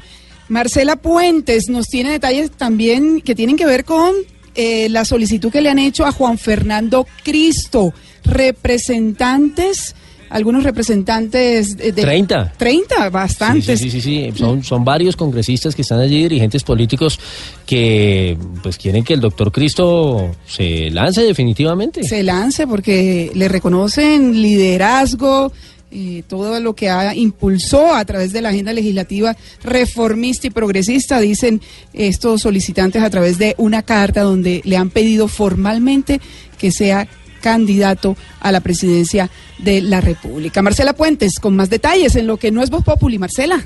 Marcela 0.48 0.96
Puentes 0.96 1.68
nos 1.68 1.86
tiene 1.88 2.12
detalles 2.12 2.50
también 2.50 3.20
que 3.20 3.34
tienen 3.34 3.56
que 3.56 3.66
ver 3.66 3.84
con 3.84 4.14
eh, 4.60 4.88
la 4.88 5.04
solicitud 5.04 5.52
que 5.52 5.60
le 5.60 5.70
han 5.70 5.78
hecho 5.78 6.04
a 6.04 6.10
Juan 6.10 6.36
Fernando 6.36 7.06
Cristo, 7.22 7.94
representantes, 8.24 9.94
algunos 10.30 10.64
representantes 10.64 11.76
de... 11.76 11.92
30. 11.92 12.54
30, 12.56 13.08
bastantes. 13.10 13.78
Sí, 13.78 13.88
sí, 13.88 14.00
sí, 14.00 14.32
sí, 14.32 14.32
Son, 14.36 14.64
son 14.64 14.84
varios 14.84 15.14
congresistas 15.14 15.76
que 15.76 15.82
están 15.82 16.00
allí, 16.00 16.22
dirigentes 16.22 16.64
políticos 16.64 17.20
que 17.64 18.36
pues 18.60 18.78
quieren 18.78 19.04
que 19.04 19.14
el 19.14 19.20
doctor 19.20 19.52
Cristo 19.52 20.34
se 20.44 20.90
lance 20.90 21.22
definitivamente. 21.22 22.02
Se 22.02 22.24
lance 22.24 22.66
porque 22.66 23.30
le 23.34 23.46
reconocen 23.46 24.42
liderazgo, 24.42 25.52
eh, 25.90 26.22
todo 26.26 26.60
lo 26.60 26.74
que 26.74 26.90
ha 26.90 27.14
impulsó 27.14 27.94
a 27.94 28.04
través 28.04 28.32
de 28.32 28.42
la 28.42 28.50
agenda 28.50 28.72
legislativa 28.72 29.36
reformista 29.62 30.46
y 30.46 30.50
progresista, 30.50 31.20
dicen 31.20 31.60
estos 31.92 32.42
solicitantes 32.42 33.02
a 33.02 33.10
través 33.10 33.38
de 33.38 33.54
una 33.58 33.82
carta 33.82 34.22
donde 34.22 34.60
le 34.64 34.76
han 34.76 34.90
pedido 34.90 35.28
formalmente 35.28 36.20
que 36.58 36.72
sea 36.72 37.08
candidato 37.40 38.16
a 38.40 38.52
la 38.52 38.60
presidencia 38.60 39.30
de 39.58 39.80
la 39.80 40.00
República. 40.00 40.60
Marcela 40.60 40.92
Puentes, 40.92 41.38
con 41.38 41.56
más 41.56 41.70
detalles 41.70 42.16
en 42.16 42.26
lo 42.26 42.36
que 42.36 42.50
no 42.50 42.62
es 42.62 42.70
Voz 42.70 42.84
Populi. 42.84 43.18
Marcela. 43.18 43.64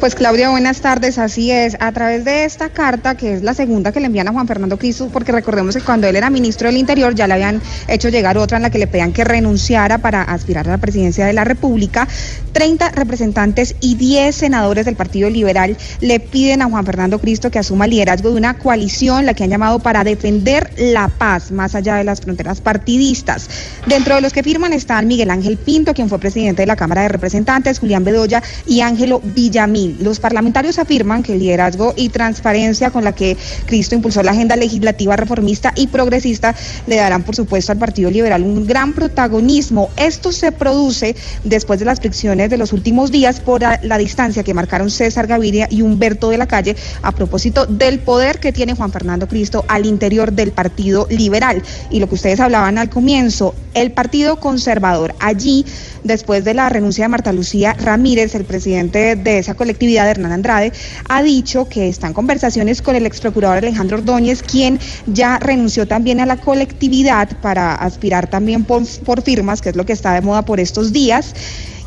Pues 0.00 0.14
Claudia, 0.14 0.50
buenas 0.50 0.80
tardes, 0.80 1.18
así 1.18 1.50
es. 1.50 1.76
A 1.80 1.90
través 1.92 2.24
de 2.24 2.44
esta 2.44 2.68
carta, 2.68 3.16
que 3.16 3.34
es 3.34 3.42
la 3.42 3.54
segunda 3.54 3.90
que 3.90 3.98
le 3.98 4.06
envían 4.06 4.28
a 4.28 4.32
Juan 4.32 4.46
Fernando 4.46 4.78
Cristo, 4.78 5.08
porque 5.12 5.32
recordemos 5.32 5.74
que 5.74 5.82
cuando 5.82 6.06
él 6.06 6.14
era 6.14 6.30
ministro 6.30 6.68
del 6.68 6.76
Interior 6.76 7.14
ya 7.14 7.26
le 7.26 7.34
habían 7.34 7.60
hecho 7.88 8.08
llegar 8.08 8.38
otra 8.38 8.58
en 8.58 8.62
la 8.62 8.70
que 8.70 8.78
le 8.78 8.86
pedían 8.86 9.12
que 9.12 9.24
renunciara 9.24 9.98
para 9.98 10.22
aspirar 10.22 10.68
a 10.68 10.72
la 10.72 10.78
presidencia 10.78 11.26
de 11.26 11.32
la 11.32 11.44
República, 11.44 12.06
30 12.52 12.90
representantes 12.90 13.74
y 13.80 13.96
10 13.96 14.34
senadores 14.34 14.84
del 14.84 14.96
Partido 14.96 15.30
Liberal 15.30 15.76
le 16.00 16.20
piden 16.20 16.62
a 16.62 16.68
Juan 16.68 16.86
Fernando 16.86 17.18
Cristo 17.18 17.50
que 17.50 17.58
asuma 17.58 17.86
liderazgo 17.86 18.30
de 18.30 18.36
una 18.36 18.54
coalición, 18.54 19.26
la 19.26 19.34
que 19.34 19.44
han 19.44 19.50
llamado 19.50 19.80
para 19.80 20.04
defender 20.04 20.70
la 20.76 21.08
paz 21.08 21.50
más 21.50 21.74
allá 21.74 21.96
de 21.96 22.04
las 22.04 22.20
fronteras 22.20 22.60
partidistas. 22.60 23.48
Dentro 23.86 24.14
de 24.14 24.20
los 24.20 24.32
que 24.32 24.42
firman 24.42 24.72
están 24.72 25.06
Miguel 25.06 25.30
Ángel 25.30 25.56
Pinto, 25.56 25.94
quien 25.94 26.08
fue 26.08 26.18
presidente 26.18 26.62
de 26.62 26.66
la 26.66 26.76
Cámara 26.76 27.02
de 27.02 27.08
Representantes, 27.08 27.78
Julián 27.78 28.04
Bedoya 28.04 28.42
y 28.66 28.80
Ángelo 28.80 29.20
Villamil. 29.58 29.96
Los 30.00 30.20
parlamentarios 30.20 30.78
afirman 30.78 31.22
que 31.22 31.32
el 31.32 31.40
liderazgo 31.40 31.92
y 31.96 32.10
transparencia 32.10 32.90
con 32.90 33.02
la 33.04 33.12
que 33.12 33.36
Cristo 33.66 33.94
impulsó 33.94 34.22
la 34.22 34.30
agenda 34.30 34.54
legislativa 34.56 35.16
reformista 35.16 35.72
y 35.74 35.88
progresista 35.88 36.54
le 36.86 36.96
darán, 36.96 37.24
por 37.24 37.34
supuesto, 37.34 37.72
al 37.72 37.78
Partido 37.78 38.10
Liberal 38.10 38.42
un 38.42 38.66
gran 38.66 38.92
protagonismo. 38.92 39.90
Esto 39.96 40.32
se 40.32 40.52
produce 40.52 41.16
después 41.44 41.80
de 41.80 41.86
las 41.86 41.98
fricciones 41.98 42.50
de 42.50 42.56
los 42.56 42.72
últimos 42.72 43.10
días 43.10 43.40
por 43.40 43.62
la, 43.62 43.98
distancia 43.98 44.44
que 44.44 44.54
marcaron 44.54 44.90
César 44.90 45.26
Gaviria 45.26 45.66
y 45.70 45.82
Humberto 45.82 46.30
de 46.30 46.38
la 46.38 46.46
Calle 46.46 46.76
a 47.02 47.10
propósito 47.10 47.66
del 47.66 47.98
poder 47.98 48.38
que 48.38 48.52
tiene 48.52 48.74
Juan 48.74 48.92
Fernando 48.92 49.26
Cristo 49.26 49.64
al 49.66 49.86
interior 49.86 50.32
del 50.32 50.52
Partido 50.52 51.08
Liberal. 51.10 51.62
Y 51.90 51.98
lo 51.98 52.08
que 52.08 52.14
ustedes 52.14 52.38
hablaban 52.38 52.78
al 52.78 52.90
comienzo, 52.90 53.56
el 53.74 53.90
Partido 53.90 54.38
Conservador. 54.38 55.14
Allí, 55.18 55.66
después 56.04 56.44
de 56.44 56.54
la 56.54 56.68
renuncia 56.68 57.04
de 57.04 57.08
Marta 57.08 57.32
Lucía 57.32 57.74
Ramírez, 57.74 58.34
el 58.34 58.44
presidente 58.44 59.16
de 59.16 59.37
esa 59.38 59.54
colectividad, 59.54 60.08
Hernán 60.08 60.32
Andrade, 60.32 60.72
ha 61.08 61.22
dicho 61.22 61.68
que 61.68 61.88
está 61.88 62.06
en 62.06 62.14
conversaciones 62.14 62.82
con 62.82 62.96
el 62.96 63.06
ex 63.06 63.20
procurador 63.20 63.58
Alejandro 63.58 63.98
Ordóñez, 63.98 64.42
quien 64.42 64.78
ya 65.06 65.38
renunció 65.38 65.86
también 65.86 66.20
a 66.20 66.26
la 66.26 66.36
colectividad 66.36 67.28
para 67.40 67.74
aspirar 67.74 68.28
también 68.28 68.64
por, 68.64 68.82
por 69.04 69.22
firmas, 69.22 69.60
que 69.60 69.70
es 69.70 69.76
lo 69.76 69.86
que 69.86 69.92
está 69.92 70.12
de 70.14 70.20
moda 70.20 70.42
por 70.42 70.60
estos 70.60 70.92
días. 70.92 71.34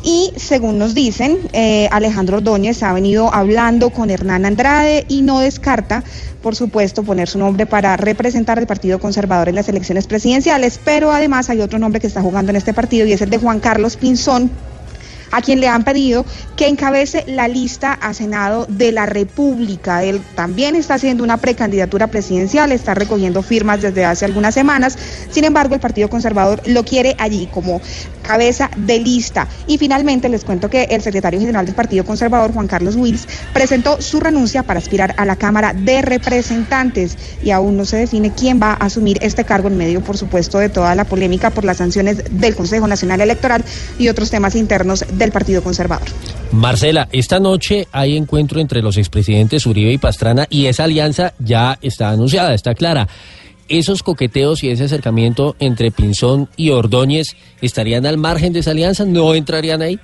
Y 0.04 0.32
según 0.36 0.78
nos 0.78 0.94
dicen, 0.94 1.38
eh, 1.52 1.88
Alejandro 1.92 2.38
Ordóñez 2.38 2.82
ha 2.82 2.92
venido 2.92 3.32
hablando 3.32 3.90
con 3.90 4.10
Hernán 4.10 4.44
Andrade 4.44 5.04
y 5.08 5.22
no 5.22 5.38
descarta, 5.38 6.02
por 6.42 6.56
supuesto, 6.56 7.04
poner 7.04 7.28
su 7.28 7.38
nombre 7.38 7.66
para 7.66 7.96
representar 7.96 8.58
al 8.58 8.66
Partido 8.66 8.98
Conservador 8.98 9.48
en 9.48 9.54
las 9.54 9.68
elecciones 9.68 10.08
presidenciales. 10.08 10.80
Pero 10.84 11.12
además 11.12 11.50
hay 11.50 11.60
otro 11.60 11.78
nombre 11.78 12.00
que 12.00 12.08
está 12.08 12.20
jugando 12.20 12.50
en 12.50 12.56
este 12.56 12.74
partido 12.74 13.06
y 13.06 13.12
es 13.12 13.22
el 13.22 13.30
de 13.30 13.38
Juan 13.38 13.60
Carlos 13.60 13.96
Pinzón 13.96 14.50
a 15.32 15.42
quien 15.42 15.60
le 15.60 15.66
han 15.66 15.82
pedido 15.82 16.24
que 16.56 16.68
encabece 16.68 17.24
la 17.26 17.48
lista 17.48 17.92
a 17.92 18.14
Senado 18.14 18.66
de 18.68 18.92
la 18.92 19.06
República. 19.06 20.04
Él 20.04 20.22
también 20.36 20.76
está 20.76 20.94
haciendo 20.94 21.24
una 21.24 21.38
precandidatura 21.38 22.06
presidencial, 22.06 22.70
está 22.70 22.94
recogiendo 22.94 23.42
firmas 23.42 23.82
desde 23.82 24.04
hace 24.04 24.24
algunas 24.24 24.54
semanas. 24.54 24.96
Sin 25.30 25.44
embargo, 25.44 25.74
el 25.74 25.80
Partido 25.80 26.08
Conservador 26.08 26.62
lo 26.66 26.84
quiere 26.84 27.16
allí 27.18 27.48
como 27.52 27.80
cabeza 28.22 28.70
de 28.76 29.00
lista. 29.00 29.48
Y 29.66 29.78
finalmente 29.78 30.28
les 30.28 30.44
cuento 30.44 30.70
que 30.70 30.84
el 30.84 31.02
secretario 31.02 31.40
general 31.40 31.66
del 31.66 31.74
Partido 31.74 32.04
Conservador, 32.04 32.52
Juan 32.52 32.68
Carlos 32.68 32.96
Wills, 32.96 33.26
presentó 33.52 34.00
su 34.00 34.20
renuncia 34.20 34.62
para 34.62 34.78
aspirar 34.78 35.14
a 35.18 35.24
la 35.24 35.36
Cámara 35.36 35.74
de 35.74 36.02
Representantes 36.02 37.16
y 37.42 37.50
aún 37.50 37.76
no 37.76 37.84
se 37.84 37.96
define 37.96 38.32
quién 38.32 38.60
va 38.60 38.72
a 38.72 38.86
asumir 38.86 39.18
este 39.20 39.44
cargo 39.44 39.68
en 39.68 39.76
medio, 39.76 40.00
por 40.02 40.16
supuesto, 40.16 40.58
de 40.58 40.68
toda 40.68 40.94
la 40.94 41.04
polémica 41.04 41.50
por 41.50 41.64
las 41.64 41.78
sanciones 41.78 42.22
del 42.30 42.54
Consejo 42.54 42.86
Nacional 42.86 43.20
Electoral 43.20 43.64
y 43.98 44.08
otros 44.08 44.30
temas 44.30 44.54
internos 44.54 45.04
del 45.12 45.32
Partido 45.32 45.62
Conservador. 45.62 46.08
Marcela, 46.52 47.08
esta 47.12 47.40
noche 47.40 47.88
hay 47.92 48.16
encuentro 48.16 48.60
entre 48.60 48.82
los 48.82 48.96
expresidentes 48.98 49.66
Uribe 49.66 49.92
y 49.92 49.98
Pastrana 49.98 50.46
y 50.50 50.66
esa 50.66 50.84
alianza 50.84 51.32
ya 51.38 51.78
está 51.80 52.10
anunciada, 52.10 52.54
está 52.54 52.74
clara. 52.74 53.08
¿Esos 53.68 54.02
coqueteos 54.02 54.62
y 54.62 54.70
ese 54.70 54.84
acercamiento 54.84 55.56
entre 55.58 55.90
Pinzón 55.90 56.48
y 56.56 56.70
Ordóñez 56.70 57.36
estarían 57.60 58.06
al 58.06 58.18
margen 58.18 58.52
de 58.52 58.60
esa 58.60 58.72
alianza? 58.72 59.04
¿No 59.04 59.34
entrarían 59.34 59.82
ahí? 59.82 59.98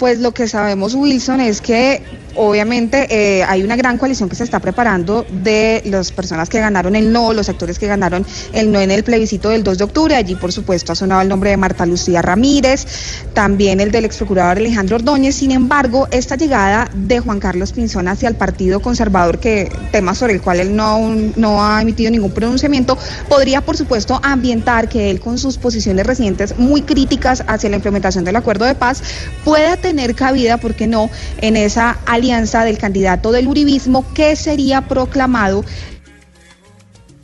Pues 0.00 0.18
lo 0.18 0.32
que 0.32 0.48
sabemos, 0.48 0.94
Wilson, 0.94 1.42
es 1.42 1.60
que 1.60 2.02
obviamente 2.34 3.06
eh, 3.10 3.44
hay 3.44 3.62
una 3.62 3.76
gran 3.76 3.98
coalición 3.98 4.30
que 4.30 4.36
se 4.36 4.44
está 4.44 4.58
preparando 4.58 5.26
de 5.30 5.82
las 5.84 6.10
personas 6.10 6.48
que 6.48 6.58
ganaron 6.58 6.96
el 6.96 7.12
no, 7.12 7.34
los 7.34 7.44
sectores 7.44 7.78
que 7.78 7.86
ganaron 7.86 8.24
el 8.54 8.72
no 8.72 8.80
en 8.80 8.90
el 8.90 9.04
plebiscito 9.04 9.50
del 9.50 9.62
2 9.62 9.76
de 9.76 9.84
octubre. 9.84 10.14
Allí, 10.14 10.36
por 10.36 10.52
supuesto, 10.52 10.92
ha 10.92 10.94
sonado 10.94 11.20
el 11.20 11.28
nombre 11.28 11.50
de 11.50 11.58
Marta 11.58 11.84
Lucía 11.84 12.22
Ramírez, 12.22 12.86
también 13.34 13.78
el 13.78 13.90
del 13.90 14.06
ex 14.06 14.16
procurador 14.16 14.56
Alejandro 14.56 14.96
Ordóñez. 14.96 15.34
Sin 15.34 15.50
embargo, 15.50 16.08
esta 16.10 16.36
llegada 16.36 16.88
de 16.94 17.20
Juan 17.20 17.38
Carlos 17.38 17.72
Pinzón 17.72 18.08
hacia 18.08 18.30
el 18.30 18.36
Partido 18.36 18.80
Conservador, 18.80 19.38
que 19.38 19.70
tema 19.92 20.14
sobre 20.14 20.32
el 20.32 20.40
cual 20.40 20.60
él 20.60 20.74
no, 20.74 21.14
no 21.36 21.62
ha 21.62 21.82
emitido 21.82 22.10
ningún 22.10 22.32
pronunciamiento, 22.32 22.96
podría, 23.28 23.60
por 23.60 23.76
supuesto, 23.76 24.18
ambientar 24.22 24.88
que 24.88 25.10
él, 25.10 25.20
con 25.20 25.36
sus 25.36 25.58
posiciones 25.58 26.06
recientes 26.06 26.56
muy 26.56 26.80
críticas 26.80 27.44
hacia 27.46 27.68
la 27.68 27.76
implementación 27.76 28.24
del 28.24 28.36
acuerdo 28.36 28.64
de 28.64 28.74
paz, 28.74 29.02
pueda 29.44 29.76
tener 29.76 29.89
cabida, 30.14 30.56
¿por 30.58 30.74
qué 30.74 30.86
no?, 30.86 31.10
en 31.40 31.56
esa 31.56 31.98
alianza 32.06 32.64
del 32.64 32.78
candidato 32.78 33.32
del 33.32 33.48
uribismo 33.48 34.04
que 34.14 34.36
sería 34.36 34.82
proclamado 34.82 35.64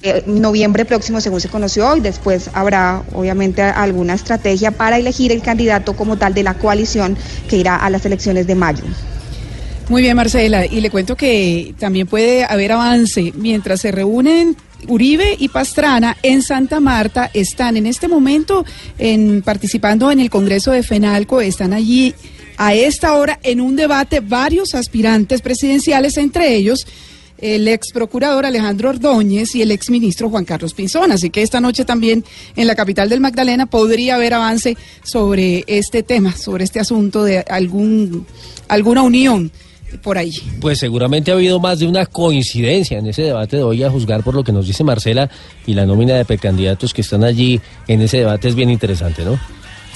en 0.03 0.41
noviembre 0.41 0.85
próximo, 0.85 1.21
según 1.21 1.41
se 1.41 1.49
conoció 1.49 1.89
hoy. 1.89 2.01
Después 2.01 2.51
habrá, 2.53 3.03
obviamente, 3.15 3.63
alguna 3.63 4.15
estrategia 4.15 4.71
para 4.71 4.99
elegir 4.99 5.33
el 5.33 5.43
candidato 5.43 5.95
como 5.95 6.17
tal 6.17 6.35
de 6.35 6.43
la 6.43 6.55
coalición 6.55 7.17
que 7.49 7.57
irá 7.57 7.77
a 7.77 7.91
las 7.91 8.05
elecciones 8.07 8.47
de 8.47 8.55
mayo. 8.55 8.85
Muy 9.89 10.03
bien, 10.03 10.17
Marcela. 10.17 10.67
Y 10.67 10.81
le 10.81 10.91
cuento 10.91 11.17
que 11.17 11.75
también 11.79 12.07
puede 12.07 12.45
haber 12.45 12.73
avance 12.73 13.33
mientras 13.37 13.81
se 13.81 13.93
reúnen 13.93 14.57
Uribe 14.89 15.37
y 15.39 15.49
Pastrana 15.49 16.17
en 16.23 16.43
Santa 16.43 16.81
Marta 16.81 17.31
están 17.33 17.77
en 17.77 17.87
este 17.87 18.09
momento 18.09 18.65
en, 18.99 19.43
participando 19.43 20.11
en 20.11 20.21
el 20.21 20.31
Congreso 20.31 20.73
de 20.73 20.83
FENALCO, 20.83 21.41
están 21.41 21.73
allí 21.73 22.15
a 22.57 22.75
esta 22.75 23.15
hora 23.15 23.39
en 23.43 23.61
un 23.61 23.77
debate 23.77 24.21
varios 24.21 24.75
aspirantes 24.75 25.43
presidenciales, 25.43 26.17
entre 26.17 26.55
ellos 26.55 26.87
el 27.39 27.69
ex 27.69 27.93
procurador 27.93 28.47
Alejandro 28.47 28.91
Ordóñez 28.91 29.55
y 29.55 29.63
el 29.63 29.71
ex 29.71 29.91
ministro 29.91 30.31
Juan 30.31 30.45
Carlos 30.45 30.75
Pinzón. 30.75 31.13
Así 31.13 31.31
que 31.31 31.43
esta 31.43 31.61
noche 31.61 31.85
también 31.85 32.25
en 32.57 32.67
la 32.67 32.75
capital 32.75 33.09
del 33.09 33.21
Magdalena 33.21 33.67
podría 33.67 34.17
haber 34.17 34.35
avance 34.35 34.77
sobre 35.03 35.65
este 35.67 36.03
tema, 36.03 36.35
sobre 36.37 36.65
este 36.65 36.81
asunto 36.81 37.25
de 37.25 37.41
algún, 37.41 38.27
alguna 38.69 39.03
unión 39.03 39.51
por 40.03 40.19
ahí. 40.19 40.33
Pues 40.61 40.79
seguramente 40.79 41.31
ha 41.31 41.35
habido 41.35 41.61
más 41.61 41.79
de 41.79 41.87
una 41.87 42.07
coincidencia 42.07 42.99
en 42.99 43.07
ese 43.07 43.23
debate 43.23 43.57
de 43.57 43.63
hoy 43.63 43.83
a 43.83 43.91
juzgar 43.91 44.23
por 44.23 44.35
lo 44.35 44.43
que 44.43 44.53
nos 44.53 44.67
dice 44.67 44.85
Marcela 44.85 45.31
y 45.67 45.75
la 45.75 45.87
nómina 45.87 46.15
de 46.15 46.25
precandidatos 46.25 46.93
que 46.93 47.03
están 47.03 47.25
allí 47.25 47.61
en 47.87 48.03
ese 48.03 48.19
debate 48.19 48.49
es 48.49 48.55
bien 48.55 48.71
interesante, 48.71 49.25
¿no? 49.25 49.39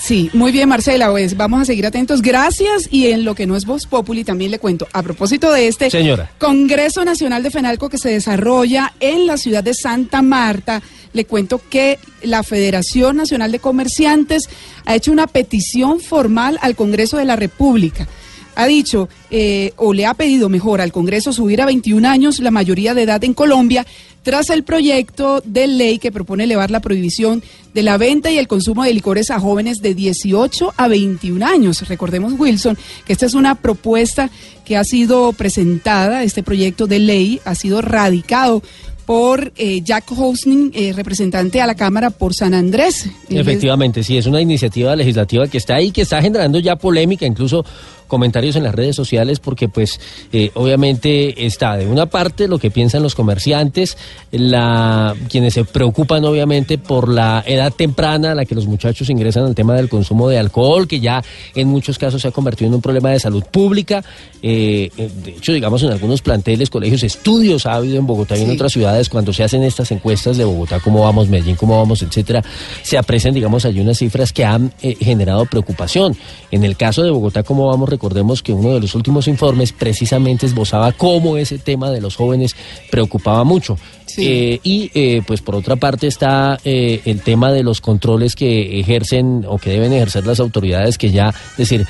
Sí, 0.00 0.30
muy 0.32 0.50
bien, 0.50 0.68
Marcela, 0.68 1.10
pues 1.10 1.36
vamos 1.36 1.60
a 1.60 1.64
seguir 1.64 1.86
atentos. 1.86 2.22
Gracias. 2.22 2.88
Y 2.90 3.08
en 3.08 3.24
lo 3.24 3.34
que 3.34 3.46
no 3.46 3.54
es 3.54 3.66
Voz 3.66 3.86
Populi, 3.86 4.24
también 4.24 4.50
le 4.50 4.58
cuento, 4.58 4.88
a 4.92 5.02
propósito 5.02 5.52
de 5.52 5.68
este 5.68 5.90
Señora. 5.90 6.30
Congreso 6.38 7.04
Nacional 7.04 7.42
de 7.42 7.50
FENALCO 7.50 7.90
que 7.90 7.98
se 7.98 8.08
desarrolla 8.08 8.94
en 8.98 9.26
la 9.26 9.36
ciudad 9.36 9.62
de 9.62 9.74
Santa 9.74 10.22
Marta, 10.22 10.82
le 11.12 11.26
cuento 11.26 11.60
que 11.68 11.98
la 12.22 12.42
Federación 12.42 13.16
Nacional 13.16 13.52
de 13.52 13.58
Comerciantes 13.58 14.48
ha 14.86 14.94
hecho 14.94 15.12
una 15.12 15.26
petición 15.26 16.00
formal 16.00 16.58
al 16.62 16.76
Congreso 16.76 17.18
de 17.18 17.26
la 17.26 17.36
República 17.36 18.08
ha 18.56 18.66
dicho 18.66 19.08
eh, 19.30 19.72
o 19.76 19.94
le 19.94 20.06
ha 20.06 20.14
pedido 20.14 20.48
mejor 20.48 20.80
al 20.80 20.92
Congreso 20.92 21.32
subir 21.32 21.62
a 21.62 21.66
21 21.66 22.06
años 22.06 22.40
la 22.40 22.50
mayoría 22.50 22.94
de 22.94 23.02
edad 23.02 23.22
en 23.24 23.32
Colombia 23.32 23.86
tras 24.22 24.50
el 24.50 24.64
proyecto 24.64 25.42
de 25.44 25.66
ley 25.66 25.98
que 25.98 26.12
propone 26.12 26.44
elevar 26.44 26.70
la 26.70 26.80
prohibición 26.80 27.42
de 27.74 27.82
la 27.82 27.96
venta 27.96 28.30
y 28.30 28.38
el 28.38 28.48
consumo 28.48 28.84
de 28.84 28.92
licores 28.92 29.30
a 29.30 29.40
jóvenes 29.40 29.78
de 29.78 29.94
18 29.94 30.74
a 30.76 30.88
21 30.88 31.46
años. 31.46 31.86
Recordemos, 31.88 32.34
Wilson, 32.38 32.76
que 33.06 33.12
esta 33.12 33.26
es 33.26 33.34
una 33.34 33.54
propuesta 33.54 34.30
que 34.64 34.76
ha 34.76 34.84
sido 34.84 35.32
presentada, 35.32 36.22
este 36.22 36.42
proyecto 36.42 36.86
de 36.86 36.98
ley 36.98 37.40
ha 37.44 37.54
sido 37.54 37.80
radicado 37.82 38.62
por 39.10 39.52
eh, 39.56 39.80
Jack 39.82 40.12
Hosning, 40.16 40.70
eh, 40.72 40.92
representante 40.92 41.60
a 41.60 41.66
la 41.66 41.74
Cámara 41.74 42.10
por 42.10 42.32
San 42.32 42.54
Andrés. 42.54 43.10
Efectivamente, 43.28 44.04
sí, 44.04 44.16
es 44.16 44.26
una 44.26 44.40
iniciativa 44.40 44.94
legislativa 44.94 45.48
que 45.48 45.58
está 45.58 45.74
ahí, 45.74 45.90
que 45.90 46.02
está 46.02 46.22
generando 46.22 46.60
ya 46.60 46.76
polémica, 46.76 47.26
incluso 47.26 47.64
comentarios 48.10 48.56
en 48.56 48.64
las 48.64 48.74
redes 48.74 48.94
sociales 48.94 49.40
porque 49.40 49.70
pues 49.70 49.98
eh, 50.32 50.50
obviamente 50.54 51.46
está 51.46 51.76
de 51.76 51.86
una 51.86 52.06
parte 52.06 52.48
lo 52.48 52.58
que 52.58 52.70
piensan 52.70 53.02
los 53.02 53.14
comerciantes, 53.14 53.96
la 54.30 55.16
quienes 55.30 55.54
se 55.54 55.64
preocupan 55.64 56.24
obviamente 56.24 56.76
por 56.76 57.08
la 57.08 57.42
edad 57.46 57.72
temprana 57.72 58.32
a 58.32 58.34
la 58.34 58.44
que 58.44 58.54
los 58.54 58.66
muchachos 58.66 59.08
ingresan 59.08 59.44
al 59.44 59.54
tema 59.54 59.74
del 59.74 59.88
consumo 59.88 60.28
de 60.28 60.38
alcohol, 60.38 60.86
que 60.86 61.00
ya 61.00 61.22
en 61.54 61.68
muchos 61.68 61.98
casos 61.98 62.20
se 62.20 62.28
ha 62.28 62.32
convertido 62.32 62.68
en 62.68 62.74
un 62.74 62.82
problema 62.82 63.10
de 63.10 63.20
salud 63.20 63.44
pública. 63.44 64.04
Eh, 64.42 64.90
eh, 64.96 65.10
de 65.24 65.30
hecho, 65.30 65.52
digamos, 65.52 65.82
en 65.82 65.92
algunos 65.92 66.20
planteles, 66.20 66.68
colegios, 66.68 67.02
estudios 67.02 67.64
ha 67.66 67.74
habido 67.74 67.98
en 67.98 68.06
Bogotá 68.06 68.36
y 68.36 68.42
en 68.42 68.50
otras 68.50 68.72
ciudades 68.72 69.08
cuando 69.08 69.32
se 69.32 69.44
hacen 69.44 69.62
estas 69.62 69.90
encuestas 69.92 70.36
de 70.36 70.44
Bogotá, 70.44 70.80
cómo 70.80 71.02
vamos, 71.02 71.28
Medellín, 71.28 71.56
cómo 71.56 71.78
vamos, 71.78 72.02
etcétera, 72.02 72.42
se 72.82 72.98
aprecian, 72.98 73.32
digamos, 73.32 73.64
hay 73.64 73.78
unas 73.78 73.98
cifras 73.98 74.32
que 74.32 74.44
han 74.44 74.72
generado 74.80 75.46
preocupación. 75.46 76.16
En 76.50 76.64
el 76.64 76.76
caso 76.76 77.04
de 77.04 77.10
Bogotá, 77.10 77.44
cómo 77.44 77.68
vamos, 77.68 77.88
recordemos 78.00 78.42
que 78.42 78.54
uno 78.54 78.72
de 78.72 78.80
los 78.80 78.94
últimos 78.94 79.28
informes 79.28 79.72
precisamente 79.72 80.46
esbozaba 80.46 80.90
cómo 80.92 81.36
ese 81.36 81.58
tema 81.58 81.90
de 81.90 82.00
los 82.00 82.16
jóvenes 82.16 82.56
preocupaba 82.90 83.44
mucho. 83.44 83.76
Eh, 84.16 84.58
y 84.62 84.90
eh, 84.94 85.22
pues 85.26 85.42
por 85.42 85.54
otra 85.54 85.76
parte 85.76 86.06
está 86.06 86.58
eh, 86.64 87.02
el 87.04 87.20
tema 87.20 87.52
de 87.52 87.62
los 87.62 87.82
controles 87.82 88.34
que 88.34 88.80
ejercen 88.80 89.44
o 89.46 89.58
que 89.58 89.70
deben 89.70 89.92
ejercer 89.92 90.26
las 90.26 90.40
autoridades 90.40 90.96
que 90.96 91.10
ya, 91.10 91.28
es 91.28 91.56
decir, 91.58 91.86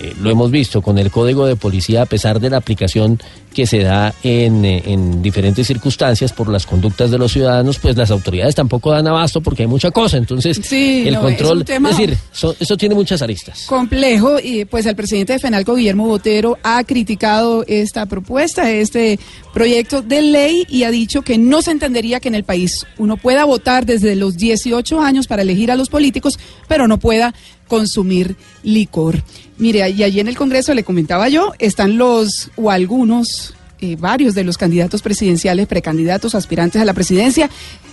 eh, 0.00 0.14
lo 0.20 0.30
hemos 0.30 0.50
visto 0.50 0.82
con 0.82 0.98
el 0.98 1.10
código 1.10 1.46
de 1.46 1.56
policía, 1.56 2.02
a 2.02 2.06
pesar 2.06 2.40
de 2.40 2.50
la 2.50 2.58
aplicación 2.58 3.18
que 3.54 3.66
se 3.66 3.78
da 3.78 4.12
en, 4.22 4.64
eh, 4.64 4.82
en, 4.86 5.22
diferentes 5.22 5.66
circunstancias 5.66 6.32
por 6.32 6.48
las 6.48 6.66
conductas 6.66 7.10
de 7.10 7.18
los 7.18 7.32
ciudadanos, 7.32 7.78
pues 7.78 7.96
las 7.96 8.10
autoridades 8.10 8.54
tampoco 8.54 8.90
dan 8.90 9.06
abasto 9.06 9.40
porque 9.40 9.62
hay 9.62 9.68
mucha 9.68 9.90
cosa. 9.90 10.16
Entonces, 10.16 10.60
el 10.72 11.16
control, 11.18 11.64
es, 11.66 11.82
decir, 11.82 12.18
eso 12.32 12.76
tiene 12.76 12.94
muchas 12.94 13.22
aristas. 13.22 13.64
Complejo, 13.66 14.38
y 14.42 14.64
pues 14.64 14.84
el 14.86 14.96
presidente 14.96 15.34
de 15.34 15.38
FENALCO, 15.38 15.76
Guillermo 15.76 16.06
Botero, 16.06 16.58
ha 16.62 16.82
criticado 16.84 17.64
esta 17.66 18.06
propuesta, 18.06 18.70
este 18.70 19.18
proyecto 19.52 20.02
de 20.02 20.22
ley, 20.22 20.66
y 20.68 20.82
ha 20.82 20.90
dicho 20.90 21.22
que 21.22 21.38
no 21.38 21.62
se 21.62 21.70
entendería 21.70 22.20
que 22.20 22.28
en 22.28 22.34
el 22.34 22.44
país 22.44 22.84
uno 22.98 23.16
pueda 23.16 23.44
votar 23.44 23.86
desde 23.86 24.16
los 24.16 24.36
18 24.36 25.00
años 25.00 25.26
para 25.28 25.42
elegir 25.42 25.70
a 25.70 25.76
los 25.76 25.88
políticos, 25.88 26.38
pero 26.66 26.88
no 26.88 26.98
pueda 26.98 27.34
consumir 27.68 28.36
licor. 28.62 29.22
Mire, 29.58 29.88
y 29.90 30.02
allí 30.02 30.20
en 30.20 30.28
el 30.28 30.36
Congreso 30.36 30.74
le 30.74 30.84
comentaba 30.84 31.28
yo, 31.28 31.52
están 31.58 31.96
los 31.96 32.50
o 32.56 32.70
algunos, 32.70 33.54
eh, 33.80 33.96
varios 33.96 34.34
de 34.34 34.44
los 34.44 34.56
candidatos 34.56 35.02
presidenciales, 35.02 35.66
precandidatos, 35.66 36.34
aspirantes 36.34 36.80
a 36.80 36.84
la 36.84 36.94
presidencia, 36.94 37.50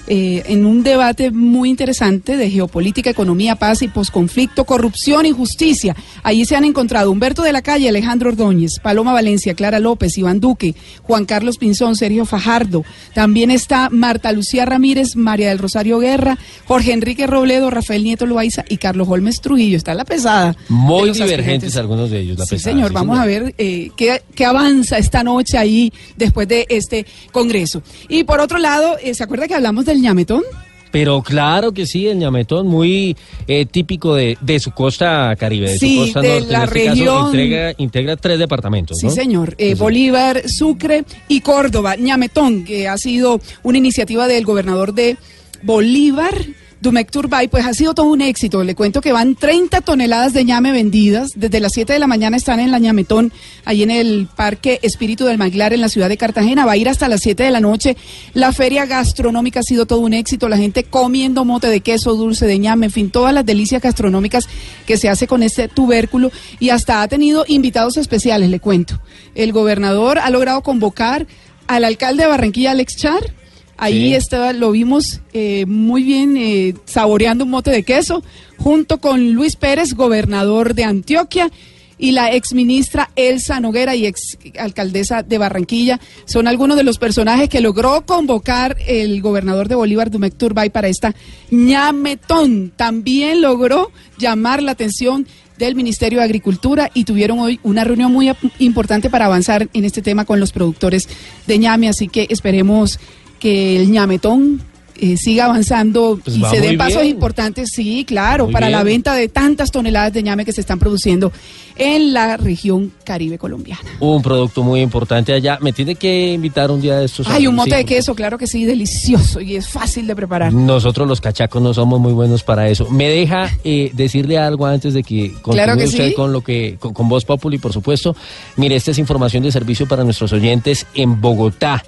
eh, 0.08 0.44
en 0.48 0.66
un 0.66 0.84
debate 0.84 1.32
muy 1.32 1.70
interesante 1.70 2.36
de 2.36 2.50
geopolítica, 2.50 3.10
economía, 3.10 3.56
paz 3.56 3.82
y 3.82 3.88
posconflicto, 3.88 4.66
corrupción 4.66 5.26
y 5.26 5.32
justicia. 5.32 5.96
Allí 6.24 6.46
se 6.46 6.56
han 6.56 6.66
encontrado 6.66 7.12
Humberto 7.12 7.44
de 7.44 7.54
la 7.54 7.62
Calle, 7.62 7.90
Alejandro 7.90 8.30
Ordóñez, 8.30 8.80
Paloma 8.82 9.14
Valencia, 9.14 9.54
Clara 9.54 9.80
López, 9.80 10.18
Iván 10.18 10.40
Duque, 10.40 10.76
Juan 11.04 11.26
Carlos 11.26 11.58
Pinzón, 11.58 11.96
Sergio 11.96 12.26
Fajardo. 12.26 12.84
También 13.14 13.52
está 13.52 13.90
Marta 13.92 14.32
Lucía 14.32 14.66
Ramírez, 14.66 15.16
María 15.16 15.50
del 15.50 15.60
Rosario 15.60 16.00
Guerra, 16.00 16.38
Jorge 16.66 16.94
Enrique 16.94 17.28
Robledo, 17.28 17.70
Rafael 17.70 18.04
Nieto 18.04 18.26
Loaiza 18.26 18.66
y 18.68 18.78
Carlos 18.78 19.08
Holmes 19.10 19.42
Trujillo. 19.42 19.78
Está 19.78 19.94
la 19.94 20.06
pesada. 20.06 20.56
Muy 20.70 21.12
divergentes 21.12 21.78
algunos 21.78 22.10
de 22.10 22.20
ellos, 22.22 22.38
la 22.38 22.46
sí, 22.46 22.56
pesada. 22.56 22.74
Señor, 22.74 22.92
vamos 22.92 23.20
a 23.20 23.26
ver 23.26 23.54
eh, 23.58 23.92
qué, 23.96 24.24
qué, 24.36 24.46
avanza 24.46 24.98
esta 24.98 25.24
noche 25.24 25.58
ahí 25.58 25.94
después 26.18 26.48
de 26.48 26.66
este 26.70 27.06
congreso. 27.32 27.84
Y 28.10 28.24
por 28.24 28.40
otro 28.40 28.58
lado, 28.58 28.98
eh, 29.02 29.14
¿se 29.14 29.24
acuerda 29.24 29.48
que 29.48 29.56
hablamos 29.56 29.86
del 29.92 30.02
ñametón? 30.02 30.44
Pero 30.92 31.22
claro 31.22 31.72
que 31.72 31.86
sí, 31.86 32.08
el 32.08 32.18
ñametón, 32.20 32.68
muy 32.68 33.16
eh, 33.48 33.66
típico 33.66 34.14
de, 34.14 34.38
de, 34.42 34.60
su 34.60 34.72
costa 34.72 35.34
caribe, 35.38 35.72
de 35.72 35.80
sí, 35.80 35.96
su 35.96 36.02
costa 36.02 36.22
de 36.22 36.42
norte. 36.42 36.52
La 36.52 36.58
en 36.58 36.64
este 36.64 36.74
región... 36.74 37.16
caso, 37.16 37.28
integra, 37.30 37.74
integra, 37.78 38.18
tres 38.18 38.40
departamentos. 38.40 38.98
Sí, 39.00 39.08
¿no? 39.08 39.12
señor. 39.14 39.56
Eh, 39.58 39.76
Bolívar, 39.76 40.44
Sucre 40.48 41.06
y 41.30 41.40
Córdoba. 41.40 41.96
ñametón, 41.96 42.66
que 42.66 42.90
ha 42.90 42.98
sido 42.98 43.40
una 43.64 43.78
iniciativa 43.78 44.28
del 44.28 44.44
gobernador 44.44 44.94
de 44.94 45.18
Bolívar. 45.64 46.36
Dumec 46.82 47.12
Turbay, 47.12 47.48
pues 47.48 47.64
ha 47.68 47.76
sido 47.76 47.94
todo 47.94 48.08
un 48.08 48.22
éxito. 48.22 48.64
Le 48.64 48.74
cuento 48.74 49.02
que 49.02 49.12
van 49.12 49.36
30 49.36 49.82
toneladas 49.82 50.34
de 50.34 50.44
ñame 50.44 50.72
vendidas. 50.72 51.30
Desde 51.36 51.60
las 51.60 51.74
7 51.74 51.94
de 51.94 52.00
la 52.00 52.08
mañana 52.08 52.38
están 52.38 52.60
en 52.60 52.72
la 52.72 52.80
ñametón, 52.80 53.32
ahí 53.66 53.84
en 53.84 53.92
el 53.92 54.28
Parque 54.36 54.80
Espíritu 54.82 55.26
del 55.26 55.38
Maglar, 55.38 55.74
en 55.74 55.82
la 55.82 55.90
ciudad 55.90 56.10
de 56.10 56.18
Cartagena. 56.18 56.66
Va 56.66 56.72
a 56.72 56.78
ir 56.78 56.90
hasta 56.90 57.08
las 57.08 57.22
7 57.22 57.44
de 57.44 57.52
la 57.52 57.60
noche. 57.60 57.98
La 58.34 58.52
feria 58.52 58.88
gastronómica 58.88 59.60
ha 59.60 59.64
sido 59.64 59.86
todo 59.86 60.00
un 60.00 60.14
éxito. 60.14 60.50
La 60.50 60.58
gente 60.58 60.84
comiendo 60.84 61.46
mote 61.46 61.68
de 61.68 61.82
queso, 61.82 62.16
dulce 62.16 62.48
de 62.48 62.58
ñame, 62.58 62.88
en 62.88 62.92
fin, 62.92 63.12
todas 63.12 63.32
las 63.32 63.46
delicias 63.46 63.80
gastronómicas 63.80 64.50
que 64.88 64.98
se 64.98 65.08
hace 65.08 65.28
con 65.28 65.44
este 65.44 65.68
tubérculo. 65.68 66.32
Y 66.60 66.70
hasta 66.70 67.04
ha 67.04 67.08
tenido 67.08 67.46
invitados 67.48 67.98
especiales, 67.98 68.50
le 68.50 68.60
cuento. 68.60 69.00
El 69.36 69.52
gobernador 69.52 70.18
ha 70.18 70.32
logrado 70.32 70.64
convocar 70.64 71.28
al 71.68 71.86
alcalde 71.86 72.24
de 72.24 72.30
Barranquilla, 72.30 72.72
Alex 72.72 72.98
Char 72.98 73.41
Ahí 73.82 74.10
sí. 74.10 74.14
estaba, 74.14 74.54
lo 74.54 74.70
vimos 74.70 75.22
eh, 75.34 75.66
muy 75.66 76.04
bien 76.04 76.38
eh, 76.38 76.76
saboreando 76.86 77.46
un 77.46 77.50
mote 77.50 77.72
de 77.72 77.82
queso, 77.82 78.24
junto 78.58 79.02
con 79.02 79.32
Luis 79.32 79.56
Pérez, 79.56 79.96
gobernador 79.96 80.76
de 80.76 80.84
Antioquia, 80.84 81.50
y 81.98 82.12
la 82.12 82.32
exministra 82.32 83.10
Elsa 83.16 83.60
Noguera 83.60 83.96
y 83.96 84.06
ex 84.06 84.38
alcaldesa 84.60 85.24
de 85.24 85.40
Barranquilla. 85.40 86.00
Son 86.26 86.48
algunos 86.48 86.78
de 86.78 86.84
los 86.84 87.00
personajes 87.00 87.50
que 87.50 87.60
logró 87.60 88.06
convocar 88.06 88.78
el 88.86 89.20
gobernador 89.20 89.68
de 89.68 89.74
Bolívar, 89.74 90.12
Dumec 90.12 90.36
Turbay, 90.36 90.70
para 90.70 90.88
esta 90.88 91.16
ñametón. 91.50 92.74
También 92.76 93.42
logró 93.42 93.92
llamar 94.20 94.62
la 94.62 94.74
atención 94.74 95.26
del 95.58 95.74
Ministerio 95.74 96.20
de 96.20 96.26
Agricultura 96.26 96.92
y 96.94 97.04
tuvieron 97.04 97.40
hoy 97.40 97.60
una 97.64 97.84
reunión 97.84 98.12
muy 98.12 98.32
importante 98.60 99.10
para 99.10 99.26
avanzar 99.26 99.70
en 99.74 99.86
este 99.86 100.04
tema 100.04 100.26
con 100.26 100.40
los 100.40 100.52
productores 100.52 101.08
de 101.48 101.58
ñame, 101.58 101.90
así 101.90 102.08
que 102.08 102.28
esperemos 102.30 103.00
que 103.42 103.76
el 103.82 103.92
ñametón 103.92 104.62
eh, 105.04 105.18
siga 105.18 105.46
avanzando 105.46 106.20
Pues 106.24 106.38
y 106.38 106.44
se 106.46 106.62
den 106.62 106.78
pasos 106.78 107.02
bien. 107.02 107.16
importantes, 107.16 107.72
sí, 107.74 108.06
claro, 108.08 108.44
Muy 108.46 108.54
para 108.54 108.70
la 108.70 108.84
venta 108.84 109.16
de 109.16 109.28
tantas 109.30 109.72
toneladas 109.72 110.14
de 110.14 110.22
ñame 110.22 110.46
que 110.46 110.52
se 110.54 110.62
están 110.62 110.78
produciendo 110.78 111.32
en 111.76 112.14
la 112.14 112.38
región 112.38 112.92
caribe 113.04 113.40
colombiana. 113.40 113.82
Un 114.00 114.22
producto 114.22 114.62
muy 114.62 114.82
importante 114.82 115.34
allá. 115.34 115.58
Me 115.60 115.74
tiene 115.74 115.96
que 115.96 116.34
invitar 116.34 116.70
un 116.70 116.82
día 116.82 117.00
de 117.00 117.06
estos. 117.06 117.28
Hay 117.30 117.48
un 117.48 117.54
Sí, 117.54 117.58
mote 117.58 117.76
de 117.78 117.86
queso, 117.86 118.14
claro 118.14 118.38
que 118.38 118.46
sí, 118.46 118.64
delicioso 118.66 119.42
y 119.42 119.56
es 119.56 119.68
fácil 119.68 120.06
de 120.06 120.16
preparar. 120.16 120.54
Nosotros 120.54 121.08
los 121.08 121.20
cachacos 121.20 121.60
no 121.64 121.74
somos 121.74 122.00
muy 122.00 122.14
buenos 122.14 122.44
para 122.44 122.70
eso. 122.70 122.88
Me 122.92 123.10
deja 123.10 123.50
eh, 123.64 123.90
decirle 123.96 124.38
algo 124.38 124.68
antes 124.68 124.94
de 124.94 125.02
que 125.02 125.32
continúe 125.42 125.54
Claro 125.54 125.78
que 125.78 125.86
usted 125.86 126.10
sí. 126.10 126.14
con 126.14 126.32
lo 126.32 126.42
que 126.42 126.76
con, 126.80 126.94
con 126.94 127.10
Voz 127.10 127.26
Populi, 127.26 127.58
por 127.58 127.74
supuesto. 127.74 128.16
Mire, 128.58 128.76
esta 128.76 128.92
es 128.92 129.00
información 129.00 129.42
de 129.42 129.52
servicio 129.52 129.88
para 129.88 130.04
nuestros 130.04 130.32
oyentes 130.32 130.86
en 130.94 131.20
Bogotá. 131.20 131.84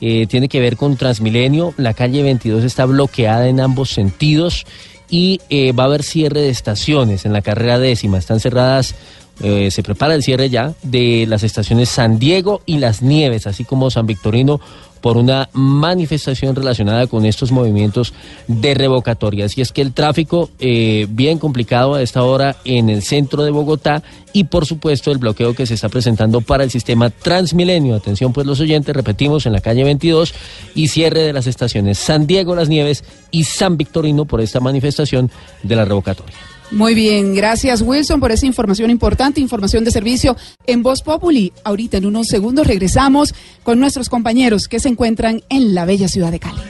Eh, 0.00 0.26
tiene 0.26 0.48
que 0.48 0.60
ver 0.60 0.76
con 0.76 0.96
Transmilenio. 0.96 1.74
La 1.76 1.94
calle 1.94 2.22
22 2.22 2.64
está 2.64 2.84
bloqueada 2.84 3.48
en 3.48 3.60
ambos 3.60 3.90
sentidos 3.90 4.66
y 5.10 5.40
eh, 5.50 5.72
va 5.72 5.84
a 5.84 5.86
haber 5.86 6.02
cierre 6.02 6.40
de 6.40 6.50
estaciones 6.50 7.24
en 7.24 7.32
la 7.32 7.42
carrera 7.42 7.78
décima. 7.78 8.18
Están 8.18 8.40
cerradas 8.40 8.94
eh, 9.40 9.70
se 9.70 9.84
prepara 9.84 10.14
el 10.14 10.24
cierre 10.24 10.50
ya 10.50 10.74
de 10.82 11.24
las 11.28 11.44
estaciones 11.44 11.88
San 11.88 12.18
Diego 12.18 12.60
y 12.66 12.78
Las 12.78 13.02
Nieves, 13.02 13.46
así 13.46 13.64
como 13.64 13.88
San 13.88 14.04
Victorino, 14.06 14.60
por 15.00 15.16
una 15.16 15.48
manifestación 15.52 16.54
relacionada 16.54 17.06
con 17.06 17.24
estos 17.24 17.52
movimientos 17.52 18.12
de 18.46 18.74
revocatoria. 18.74 19.46
Y 19.54 19.60
es 19.60 19.72
que 19.72 19.82
el 19.82 19.92
tráfico 19.92 20.50
eh, 20.58 21.06
bien 21.10 21.38
complicado 21.38 21.94
a 21.94 22.02
esta 22.02 22.22
hora 22.22 22.56
en 22.64 22.88
el 22.88 23.02
centro 23.02 23.44
de 23.44 23.50
Bogotá 23.50 24.02
y 24.32 24.44
por 24.44 24.66
supuesto 24.66 25.10
el 25.10 25.18
bloqueo 25.18 25.54
que 25.54 25.66
se 25.66 25.74
está 25.74 25.88
presentando 25.88 26.40
para 26.40 26.64
el 26.64 26.70
sistema 26.70 27.10
Transmilenio. 27.10 27.94
Atención 27.94 28.32
pues 28.32 28.46
los 28.46 28.60
oyentes, 28.60 28.94
repetimos 28.94 29.46
en 29.46 29.52
la 29.52 29.60
calle 29.60 29.84
22 29.84 30.34
y 30.74 30.88
cierre 30.88 31.22
de 31.22 31.32
las 31.32 31.46
estaciones 31.46 31.98
San 31.98 32.26
Diego 32.26 32.54
Las 32.54 32.68
Nieves 32.68 33.04
y 33.30 33.44
San 33.44 33.76
Victorino 33.76 34.24
por 34.24 34.40
esta 34.40 34.60
manifestación 34.60 35.30
de 35.62 35.76
la 35.76 35.84
revocatoria. 35.84 36.34
Muy 36.70 36.94
bien, 36.94 37.34
gracias 37.34 37.82
Wilson 37.82 38.20
por 38.20 38.30
esa 38.30 38.46
información 38.46 38.90
importante, 38.90 39.40
información 39.40 39.84
de 39.84 39.90
servicio 39.90 40.36
en 40.66 40.82
Voz 40.82 41.02
Populi. 41.02 41.52
Ahorita 41.64 41.96
en 41.96 42.06
unos 42.06 42.26
segundos 42.26 42.66
regresamos 42.66 43.34
con 43.62 43.80
nuestros 43.80 44.08
compañeros 44.08 44.68
que 44.68 44.80
se 44.80 44.88
encuentran 44.88 45.42
en 45.48 45.74
la 45.74 45.84
bella 45.86 46.08
ciudad 46.08 46.30
de 46.30 46.40
Cali. 46.40 46.60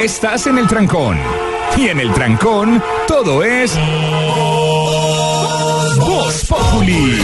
Estás 0.00 0.46
en 0.46 0.58
el 0.58 0.68
trancón. 0.68 1.18
Y 1.76 1.88
en 1.88 1.98
el 1.98 2.12
trancón, 2.12 2.80
todo 3.08 3.42
es. 3.42 3.76
Voz 5.98 6.44
Populi. 6.48 7.18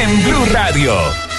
En 0.00 0.22
Blue 0.22 0.46
Radio. 0.52 1.31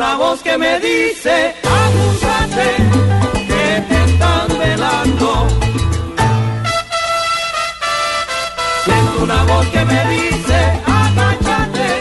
Una 0.00 0.16
voz 0.16 0.42
que 0.42 0.56
me 0.56 0.80
dice, 0.80 1.54
acúsate, 1.62 2.68
que 3.48 3.84
te 3.86 4.04
están 4.10 4.58
velando. 4.58 5.48
Siento 8.82 9.24
una 9.24 9.44
voz 9.44 9.66
que 9.66 9.84
me 9.84 10.08
dice, 10.08 10.54
agáchate, 10.86 11.98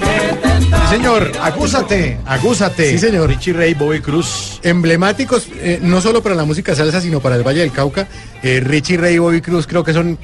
que 0.00 0.36
te 0.42 0.58
están 0.58 0.88
Sí, 0.88 0.96
señor, 0.96 1.32
acúsate, 1.40 2.18
acúsate. 2.26 2.90
Sí, 2.90 2.98
señor. 2.98 3.28
Richie 3.28 3.52
Ray, 3.52 3.74
Bobby 3.74 4.00
Cruz. 4.00 4.58
Emblemáticos, 4.64 5.46
eh, 5.54 5.78
no 5.80 6.00
solo 6.00 6.24
para 6.24 6.34
la 6.34 6.44
música 6.44 6.74
salsa, 6.74 7.00
sino 7.00 7.20
para 7.20 7.36
el 7.36 7.46
Valle 7.46 7.60
del 7.60 7.70
Cauca. 7.70 8.08
Eh, 8.42 8.58
Richie 8.58 8.96
Ray 8.96 9.14
y 9.14 9.18
Bobby 9.18 9.40
Cruz 9.40 9.68
creo 9.68 9.84
que 9.84 9.92
son 9.92 10.18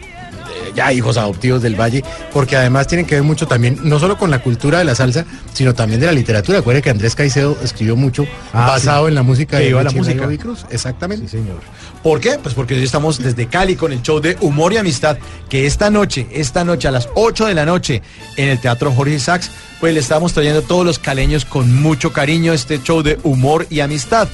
ya 0.77 0.93
hijos 0.93 1.17
adoptivos 1.17 1.63
del 1.63 1.75
Valle, 1.75 2.05
porque 2.33 2.55
además 2.57 2.87
tienen 2.87 3.07
que 3.07 3.15
ver 3.17 3.25
mucho 3.25 3.47
también, 3.49 3.79
no 3.83 3.99
solo 3.99 4.17
con 4.19 4.31
la 4.31 4.41
cultura 4.41 4.79
de 4.79 4.85
la 4.85 4.95
salsa, 4.95 5.25
sino 5.55 5.75
también 5.75 6.01
de 6.01 6.07
la 6.07 6.13
literatura. 6.13 6.59
Acuérdense 6.59 6.85
que 6.85 6.91
Andrés 6.91 7.15
Caicedo 7.15 7.57
escribió 7.65 7.97
mucho 7.97 8.27
Ah, 8.53 8.67
basado 8.69 9.07
sí. 9.07 9.09
en 9.09 9.15
la 9.15 9.23
música 9.23 9.57
Que 9.59 9.65
de 9.65 9.71
iba 9.71 9.83
la 9.83 9.91
y 9.91 9.95
música. 9.95 10.23
Bobby 10.25 10.39
Cruz. 10.39 10.67
Exactamente. 10.71 11.27
Sí, 11.29 11.39
señor. 11.39 11.61
¿Por 12.03 12.21
qué? 12.21 12.39
Pues 12.43 12.55
porque 12.55 12.75
hoy 12.75 12.85
estamos 12.85 13.19
desde 13.19 13.47
Cali 13.49 13.75
con 13.75 13.93
el 13.93 14.03
show 14.03 14.21
de 14.21 14.37
Humor 14.41 14.73
y 14.75 14.77
Amistad, 14.77 15.17
que 15.49 15.67
esta 15.67 15.91
noche, 15.91 16.27
esta 16.31 16.63
noche 16.65 16.87
a 16.89 16.91
las 16.93 17.09
8 17.15 17.47
de 17.47 17.55
la 17.55 17.65
noche 17.65 18.03
en 18.37 18.49
el 18.51 18.61
Teatro 18.61 18.93
Jorge 18.93 19.19
Sachs, 19.19 19.51
pues 19.81 19.93
le 19.95 20.01
estamos 20.01 20.33
trayendo 20.33 20.61
a 20.61 20.63
todos 20.63 20.85
los 20.87 20.99
caleños 20.99 21.45
con 21.45 21.75
mucho 21.83 22.13
cariño 22.13 22.53
este 22.53 22.81
show 22.83 23.03
de 23.03 23.19
Humor 23.25 23.67
y 23.71 23.81
Amistad. 23.81 24.29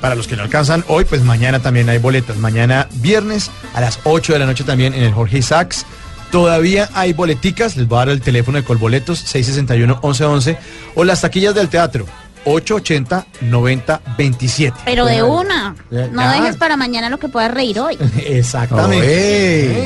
Para 0.00 0.14
los 0.14 0.26
que 0.26 0.36
no 0.36 0.42
alcanzan 0.42 0.84
hoy, 0.88 1.04
pues 1.04 1.22
mañana 1.22 1.60
también 1.60 1.88
hay 1.88 1.98
boletas. 1.98 2.36
Mañana 2.36 2.88
viernes 2.94 3.50
a 3.74 3.80
las 3.80 4.00
8 4.04 4.32
de 4.32 4.38
la 4.38 4.46
noche 4.46 4.64
también 4.64 4.94
en 4.94 5.02
el 5.02 5.12
Jorge 5.12 5.42
Sachs. 5.42 5.84
Todavía 6.30 6.88
hay 6.94 7.12
boleticas, 7.12 7.76
les 7.76 7.88
voy 7.88 7.96
a 7.96 8.00
dar 8.00 8.08
el 8.10 8.20
teléfono 8.20 8.58
de 8.58 8.64
Colboletos 8.64 9.24
661-1111 9.34 10.58
o 10.94 11.04
las 11.04 11.22
taquillas 11.22 11.54
del 11.54 11.68
teatro 11.68 12.06
880-9027. 12.44 14.72
Pero 14.84 15.06
de 15.06 15.22
una. 15.22 15.74
No 15.90 16.22
ya. 16.22 16.32
dejes 16.32 16.56
para 16.56 16.76
mañana 16.76 17.08
lo 17.10 17.18
que 17.18 17.28
puedas 17.28 17.52
reír 17.52 17.78
hoy. 17.80 17.96
Exactamente. 18.26 19.84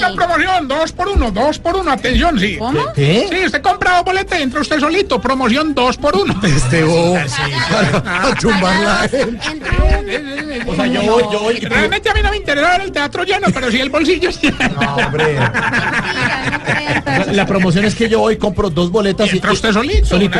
Compra 0.00 0.26
promoción, 0.26 0.68
dos 0.68 0.92
por 0.92 1.08
uno, 1.08 1.30
dos 1.30 1.58
por 1.58 1.76
uno, 1.76 1.90
atención, 1.92 2.38
sí. 2.38 2.56
¿Cómo? 2.58 2.80
¿Qué? 2.94 3.26
Sí, 3.30 3.44
usted 3.46 3.62
compra 3.62 3.96
dos 3.96 4.04
boletas 4.04 4.38
y 4.38 4.42
entra 4.42 4.60
usted 4.60 4.78
solito, 4.80 5.18
promoción 5.20 5.74
dos 5.74 5.96
por 5.96 6.16
uno. 6.16 6.34
Este 6.42 6.82
bobo. 6.84 7.16
A 7.16 8.34
tumbar 8.40 8.80
la 8.80 9.08
O 10.66 10.74
sea, 10.74 10.86
yo 10.86 11.02
voy, 11.02 11.22
yo 11.32 11.40
voy. 11.40 11.56
Realmente 11.60 12.10
a 12.10 12.14
mí 12.14 12.20
no 12.22 12.30
me 12.30 12.36
interesa 12.36 12.70
ver 12.72 12.80
el 12.82 12.92
teatro 12.92 13.24
lleno, 13.24 13.46
pero 13.52 13.70
sí 13.70 13.80
el 13.80 13.90
bolsillo 13.90 14.30
lleno. 14.30 14.58
La, 17.06 17.24
la 17.32 17.46
promoción 17.46 17.84
es 17.84 17.94
que 17.94 18.08
yo 18.08 18.20
hoy 18.22 18.36
compro 18.36 18.70
dos 18.70 18.90
boletas 18.90 19.28
Y 19.32 19.36
entra 19.36 19.52
usted 19.52 19.72
solito, 19.72 20.16
una 20.16 20.24
y- 20.24 20.30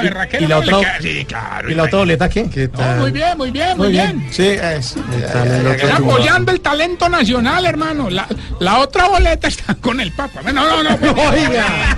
y, 0.44 0.46
la 0.46 0.56
¿no? 0.56 0.60
otra, 0.60 0.78
queda- 0.80 0.98
sí, 1.00 1.24
claro, 1.34 1.70
¿Y 1.70 1.74
la 1.74 1.82
otra 1.84 1.98
boleta 1.98 2.28
qué? 2.28 2.70
No, 2.72 2.96
muy 3.00 3.10
bien, 3.10 3.36
muy 3.36 3.50
bien, 3.50 3.76
muy, 3.76 3.90
bien. 3.90 4.26
Sí, 4.30 4.46
es. 4.46 4.96
Están 5.16 5.92
apoyando 5.92 6.52
el 6.52 6.60
talento 6.60 7.08
nacional, 7.08 7.66
hermano. 7.66 8.10
La, 8.10 8.26
la 8.60 8.78
otra 8.78 9.08
boleta 9.08 9.48
está 9.48 9.74
con 9.74 10.00
el 10.00 10.12
Papa. 10.12 10.40
No, 10.42 10.52
no, 10.52 10.82
no. 10.82 10.90
Oiga. 10.90 11.96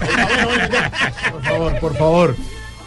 Por 1.30 1.42
favor, 1.42 1.78
por 1.80 1.96
favor. 1.96 2.36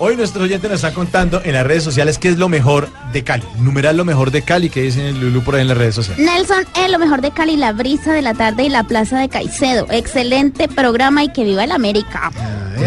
Hoy 0.02 0.16
nuestros 0.16 0.46
oyentes 0.46 0.70
nos 0.70 0.78
están 0.78 0.94
contando 0.94 1.42
en 1.44 1.52
las 1.52 1.68
redes 1.68 1.84
sociales 1.84 2.18
qué 2.18 2.30
es 2.30 2.38
lo 2.38 2.48
mejor 2.48 2.88
de 3.12 3.26
Cali. 3.26 3.44
Numeral 3.58 3.98
lo 3.98 4.06
mejor 4.06 4.32
de 4.32 4.42
Cali, 4.44 4.70
que 4.70 4.82
dicen 4.82 5.06
el 5.06 5.20
Lulú 5.20 5.44
por 5.44 5.56
ahí 5.56 5.62
en 5.62 5.68
las 5.68 5.78
redes 5.78 5.96
sociales. 5.96 6.26
Nelson, 6.26 6.66
es 6.78 6.90
lo 6.90 7.00
mejor 7.00 7.20
de 7.20 7.32
Cali, 7.32 7.58
la 7.58 7.74
brisa 7.74 8.14
de 8.14 8.22
la 8.22 8.34
tarde 8.34 8.64
y 8.64 8.70
la 8.70 8.84
plaza 8.84 9.20
de 9.20 9.28
Caicedo. 9.28 9.88
Excelente 9.92 10.70
programa 10.70 11.26
y 11.26 11.34
que 11.34 11.44
viva 11.44 11.66
el 11.66 11.74
América. 11.74 12.32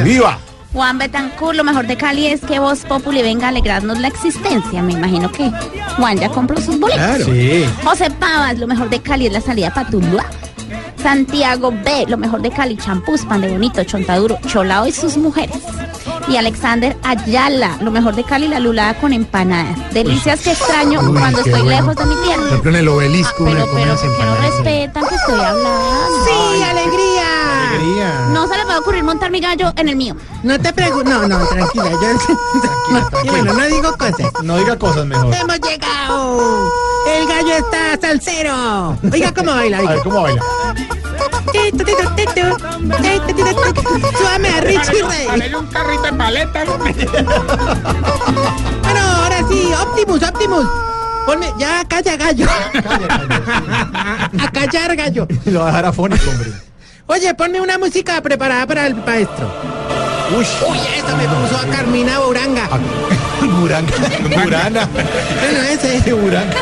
¡Viva! 0.02 0.38
Juan 0.72 0.96
Betancourt, 0.98 1.54
lo 1.56 1.64
mejor 1.64 1.86
de 1.86 1.96
Cali 1.96 2.26
es 2.28 2.40
que 2.40 2.58
Voz 2.58 2.80
Populi 2.80 3.20
venga 3.22 3.46
a 3.46 3.48
alegrarnos 3.50 3.98
la 4.00 4.08
existencia. 4.08 4.82
Me 4.82 4.92
imagino 4.94 5.30
que 5.30 5.50
Juan 5.98 6.16
ya 6.18 6.30
compró 6.30 6.56
sus 6.60 6.80
boletos. 6.80 7.26
Sí. 7.26 7.66
José 7.84 8.10
Pavas, 8.10 8.58
lo 8.58 8.66
mejor 8.66 8.88
de 8.88 9.00
Cali 9.00 9.26
es 9.26 9.32
la 9.32 9.40
salida 9.42 9.72
para 9.74 9.88
Tuluá. 9.90 10.24
Santiago 11.02 11.72
B, 11.72 12.06
lo 12.08 12.16
mejor 12.16 12.40
de 12.42 12.50
Cali, 12.50 12.76
champús, 12.76 13.22
pan 13.26 13.40
de 13.42 13.50
bonito, 13.50 13.82
chontaduro, 13.84 14.38
cholao 14.46 14.86
y 14.86 14.92
sus 14.92 15.16
mujeres. 15.18 15.56
Y 16.28 16.36
Alexander 16.36 16.96
Ayala, 17.02 17.76
lo 17.80 17.90
mejor 17.90 18.14
de 18.14 18.22
Cali, 18.24 18.46
la 18.48 18.60
lulada 18.60 18.94
con 18.94 19.12
empanadas. 19.12 19.76
Delicias 19.92 20.40
que 20.40 20.52
extraño 20.52 21.00
Uy, 21.00 21.18
cuando 21.18 21.38
estoy 21.40 21.60
bueno. 21.62 21.68
lejos 21.70 21.96
de 21.96 22.04
mi 22.06 22.14
Por 22.14 22.24
tierra. 22.24 22.46
ejemplo, 22.46 22.70
en 22.70 22.76
el 22.76 22.88
obelisco, 22.88 23.42
una 23.42 23.52
Pero, 23.52 23.68
pero, 23.74 23.96
¿por 23.96 24.16
qué 24.16 24.24
no 24.24 24.36
respetan 24.36 25.04
que 25.08 25.14
estoy 25.16 25.34
hablando? 25.40 25.70
Sí, 26.24 26.62
alegría. 26.62 27.21
No 28.32 28.46
se 28.48 28.56
le 28.56 28.64
va 28.64 28.76
a 28.76 28.78
ocurrir 28.80 29.02
montar 29.04 29.30
mi 29.30 29.40
gallo 29.40 29.72
en 29.76 29.88
el 29.88 29.96
mío. 29.96 30.16
No 30.42 30.58
te 30.58 30.72
pregunto. 30.72 31.10
No, 31.10 31.26
no, 31.28 31.46
tranquila. 31.46 31.90
Yo... 31.90 31.98
Y 33.24 33.28
bueno, 33.28 33.54
no 33.54 33.64
digo 33.66 33.96
cosas. 33.96 34.32
No 34.42 34.58
diga 34.58 34.76
cosas 34.76 35.06
mejor. 35.06 35.34
Hemos 35.34 35.60
llegado. 35.60 36.70
El 37.06 37.26
gallo 37.26 37.54
está 37.56 37.98
salsero. 38.00 38.98
Oiga 39.12 39.32
cómo 39.32 39.52
baila. 39.52 39.78
A 39.78 39.80
oiga. 39.80 39.92
ver, 39.92 40.02
¿cómo 40.02 40.22
baila? 40.22 40.42
Súbame 44.18 44.48
a 44.48 44.60
Richie. 44.60 45.04
Parece 45.26 45.56
un 45.56 45.66
carrito 45.66 46.02
de 46.02 46.12
paletas. 46.12 46.68
Bueno, 48.82 49.00
ahora 49.00 49.38
sí, 49.48 49.70
Optimus, 49.80 50.22
Optimus. 50.22 50.66
Ponme, 51.26 51.52
ya 51.58 51.84
calla 51.88 52.16
gallo. 52.16 52.46
A 54.40 54.50
callar 54.50 54.96
gallo. 54.96 55.26
Lo 55.46 55.60
va 55.60 55.64
a 55.64 55.68
dejar 55.68 55.86
afónico, 55.86 56.30
hombre. 56.30 56.52
Oye, 57.06 57.34
ponme 57.34 57.60
una 57.60 57.78
música 57.78 58.20
preparada 58.20 58.66
para 58.66 58.86
el 58.86 58.94
maestro. 58.94 59.50
Uy. 60.36 60.46
Uy, 60.68 60.78
eso 60.96 61.16
me 61.16 61.24
puso 61.24 61.56
a 61.56 61.66
Carmina 61.76 62.18
Buranga. 62.20 62.68
Buranga. 63.60 63.92
Burana. 64.42 64.88
Bueno, 64.88 65.62
ese. 65.70 66.14
Buranga. 66.14 66.56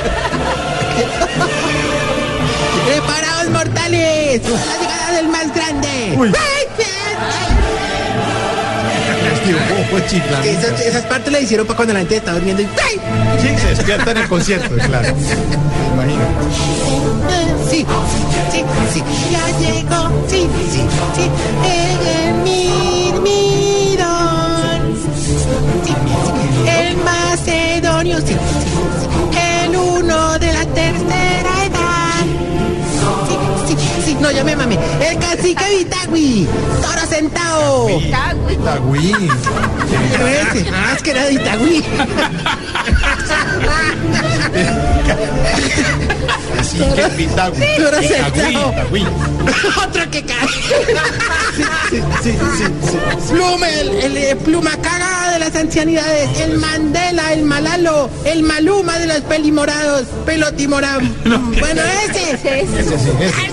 Preparados 2.87 3.51
mortales. 3.51 4.43
La 4.43 4.79
llegada 4.79 5.13
del 5.13 5.29
más 5.29 5.55
grande. 5.55 6.15
Uy. 6.17 6.33
Esas, 9.51 10.81
esas 10.81 11.05
partes 11.05 11.33
las 11.33 11.43
hicieron 11.43 11.67
para 11.67 11.77
cuando 11.77 11.95
la 11.95 12.01
gente 12.01 12.17
está 12.17 12.33
durmiendo 12.33 12.63
y 12.63 12.67
¡ay! 12.67 13.01
Sí, 13.41 13.49
se 13.61 13.69
despierta 13.69 14.11
en 14.11 14.17
el 14.19 14.29
concierto, 14.29 14.75
claro. 14.75 15.09
Imagino. 15.95 16.23
Sí, 17.71 17.87
sí, 18.51 18.65
sí, 18.93 19.03
ya 19.31 19.59
llegó, 19.59 20.11
sí, 20.29 20.47
sí, 20.73 20.81
sí, 21.15 21.31
el 21.65 22.35
mirmidón. 22.43 23.00
Cacique 35.55 35.79
Vitagui, 35.79 36.47
toro 36.83 37.07
sentado. 37.09 37.89
Ese, 37.89 38.13
ah, 40.73 40.93
es 40.95 41.03
que 41.03 41.11
era 41.11 41.25
de 41.25 41.33
Itagüí. 41.35 41.85
Así 46.59 46.79
que 46.79 47.03
Pitagüí. 47.17 47.67
Toro 47.79 48.03
sentado. 48.03 48.75
Otro 49.85 50.11
que 50.11 50.25
cae. 50.25 50.49
Pluma, 53.29 53.69
el, 53.69 54.17
el, 54.17 54.37
pluma 54.39 54.77
cagada 54.77 55.33
de 55.33 55.39
las 55.39 55.55
ancianidades, 55.57 56.41
el 56.41 56.59
Mandela, 56.59 57.33
el 57.33 57.45
Malalo, 57.45 58.11
el 58.25 58.43
Maluma 58.43 58.99
de 58.99 59.07
los 59.07 59.21
pelimorados, 59.23 60.07
pelotimoram. 60.27 61.09
Bueno, 61.59 61.83
ese. 62.09 62.31
Ese 62.31 62.99
sí, 62.99 63.11
ese. 63.21 63.50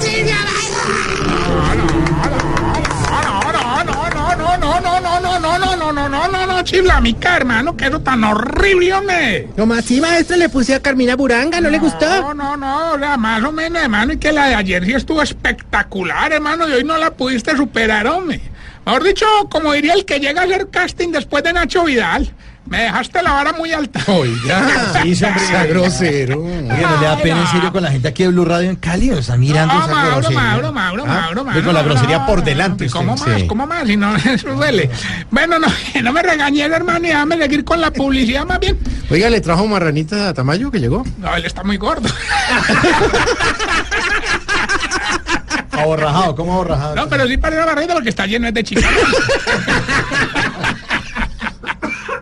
No, 5.19 5.39
no, 5.39 5.57
no, 5.57 5.75
no, 5.75 5.91
no, 5.93 5.93
no, 5.93 6.09
no, 6.09 6.27
no, 6.27 6.45
no, 6.45 6.61
chiflamica, 6.63 7.37
hermano, 7.37 7.75
que 7.75 7.87
eso 7.87 7.99
tan 8.01 8.23
horrible, 8.23 8.93
hombre. 8.93 9.49
Como 9.55 9.73
así, 9.73 10.01
maestro, 10.01 10.37
le 10.37 10.49
puse 10.49 10.75
a 10.75 10.81
Carmina 10.81 11.15
Buranga, 11.15 11.61
¿no 11.61 11.69
le 11.69 11.79
gustó? 11.79 12.05
No, 12.05 12.33
no, 12.33 12.57
no, 12.57 12.93
o 12.93 12.99
sea, 12.99 13.17
más 13.17 13.43
o 13.43 13.51
menos, 13.51 13.81
hermano, 13.81 14.13
y 14.13 14.17
que 14.17 14.31
la 14.31 14.47
de 14.47 14.55
ayer 14.55 14.85
sí 14.85 14.93
estuvo 14.93 15.21
espectacular, 15.21 16.31
hermano, 16.31 16.67
y 16.67 16.73
hoy 16.73 16.83
no 16.83 16.97
la 16.97 17.11
pudiste 17.11 17.55
superar, 17.55 18.07
hombre. 18.07 18.41
Mejor 18.85 19.03
dicho, 19.03 19.25
como 19.49 19.73
diría 19.73 19.93
el 19.93 20.05
que 20.05 20.19
llega 20.19 20.41
a 20.41 20.45
hacer 20.45 20.69
casting 20.69 21.09
después 21.09 21.43
de 21.43 21.53
Nacho 21.53 21.83
Vidal, 21.83 22.33
me 22.69 22.83
dejaste 22.83 23.21
la 23.23 23.31
vara 23.31 23.53
muy 23.53 23.71
alta. 23.71 23.99
Oiga, 24.07 24.93
sí, 25.03 25.23
hombre. 25.23 25.43
Sea 25.45 25.65
grosero. 25.65 26.43
Oiga, 26.43 26.89
¿no 26.91 26.99
le 27.01 27.05
da 27.07 27.17
pena 27.17 27.41
en 27.41 27.47
serio 27.47 27.71
con 27.71 27.83
la 27.83 27.91
gente 27.91 28.07
aquí 28.07 28.23
de 28.23 28.29
Blue 28.29 28.45
Radio 28.45 28.69
en 28.69 28.75
Cali? 28.75 29.11
¿O 29.11 29.19
está 29.19 29.37
mirando 29.37 29.73
No, 29.73 29.85
esa 29.85 29.93
Mauro, 29.93 30.11
grosería? 30.17 30.39
Mauro, 30.41 30.73
Mauro, 30.73 31.03
¿Ah? 31.03 31.07
Mauro, 31.21 31.43
Mauro, 31.45 31.63
Con 31.63 31.73
la 31.73 31.81
grosería 31.83 32.25
por 32.25 32.43
delante. 32.43 32.89
¿Cómo 32.89 33.13
usted, 33.13 33.31
más? 33.31 33.41
sí. 33.41 33.47
¿Cómo 33.47 33.67
más? 33.67 33.87
Si 33.87 33.95
no, 33.97 34.15
eso 34.33 34.53
duele. 34.53 34.89
Bueno, 35.31 35.59
no, 35.59 35.67
no 36.03 36.13
me 36.13 36.21
regañé, 36.21 36.63
hermano, 36.65 37.05
y 37.05 37.09
déjame 37.09 37.37
seguir 37.37 37.63
con 37.63 37.79
la 37.81 37.91
publicidad 37.91 38.45
más 38.45 38.59
bien. 38.59 38.77
Oiga, 39.09 39.29
¿le 39.29 39.39
trajo 39.41 39.65
marranita 39.67 40.29
a 40.29 40.33
Tamayo 40.33 40.69
que 40.71 40.79
llegó? 40.79 41.03
No, 41.19 41.35
él 41.35 41.45
está 41.45 41.63
muy 41.63 41.77
gordo. 41.77 42.09
Aborrajado, 45.71 46.35
¿cómo 46.35 46.53
aborrajado? 46.55 46.95
No, 46.95 47.07
pero 47.07 47.27
sí 47.27 47.37
parece 47.37 47.61
una 47.61 47.71
barrita 47.73 47.93
porque 47.93 48.09
está 48.09 48.25
lleno 48.25 48.47
de 48.47 48.53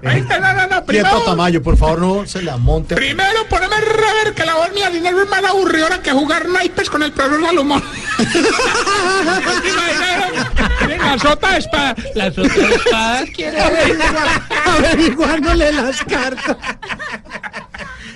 chicas. 0.05 0.15
¿Viste? 0.15 0.39
No, 0.39 0.53
no, 0.53 0.67
no, 0.67 0.85
Quieto, 0.85 0.85
primero, 0.85 1.21
Tamayo, 1.21 1.63
por 1.63 1.77
favor, 1.77 1.99
no 1.99 2.25
se 2.25 2.41
la 2.41 2.57
monte. 2.57 2.95
primero 2.95 3.45
poneme 3.49 3.75
rever 3.81 4.33
que 4.33 4.45
la 4.45 4.55
mía 4.73 4.89
dinero 4.89 5.23
es 5.23 5.29
más 5.29 5.43
aburridora 5.43 6.01
que 6.01 6.11
jugar 6.11 6.49
naipes 6.49 6.89
con 6.89 7.03
el 7.03 7.11
profesor 7.11 7.45
Salomón. 7.45 7.83
la 10.99 11.19
sota 11.19 11.51
de 11.51 11.57
espada. 11.57 11.95
La 12.13 12.31
sota 12.31 12.53
de 12.53 12.75
espada 12.75 13.25
quiere 13.33 13.59
Averiguándole 14.65 15.71
las 15.71 16.03
cartas. 16.03 16.57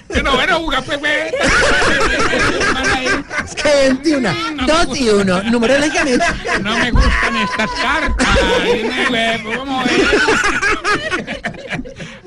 Bueno, 0.09 0.33
bueno, 0.33 0.59
jugar 0.59 0.83
pues, 0.83 0.99
que 3.55 3.69
21, 3.89 4.29
2 4.65 4.99
y 4.99 5.09
1, 5.09 5.43
número 5.43 5.73
de 5.73 5.79
la 5.79 5.93
caneta. 5.93 6.35
No 6.61 6.77
me 6.77 6.91
gustan 6.91 7.35
estas 7.37 7.71
cartas. 7.71 8.27
Dime. 8.63 9.43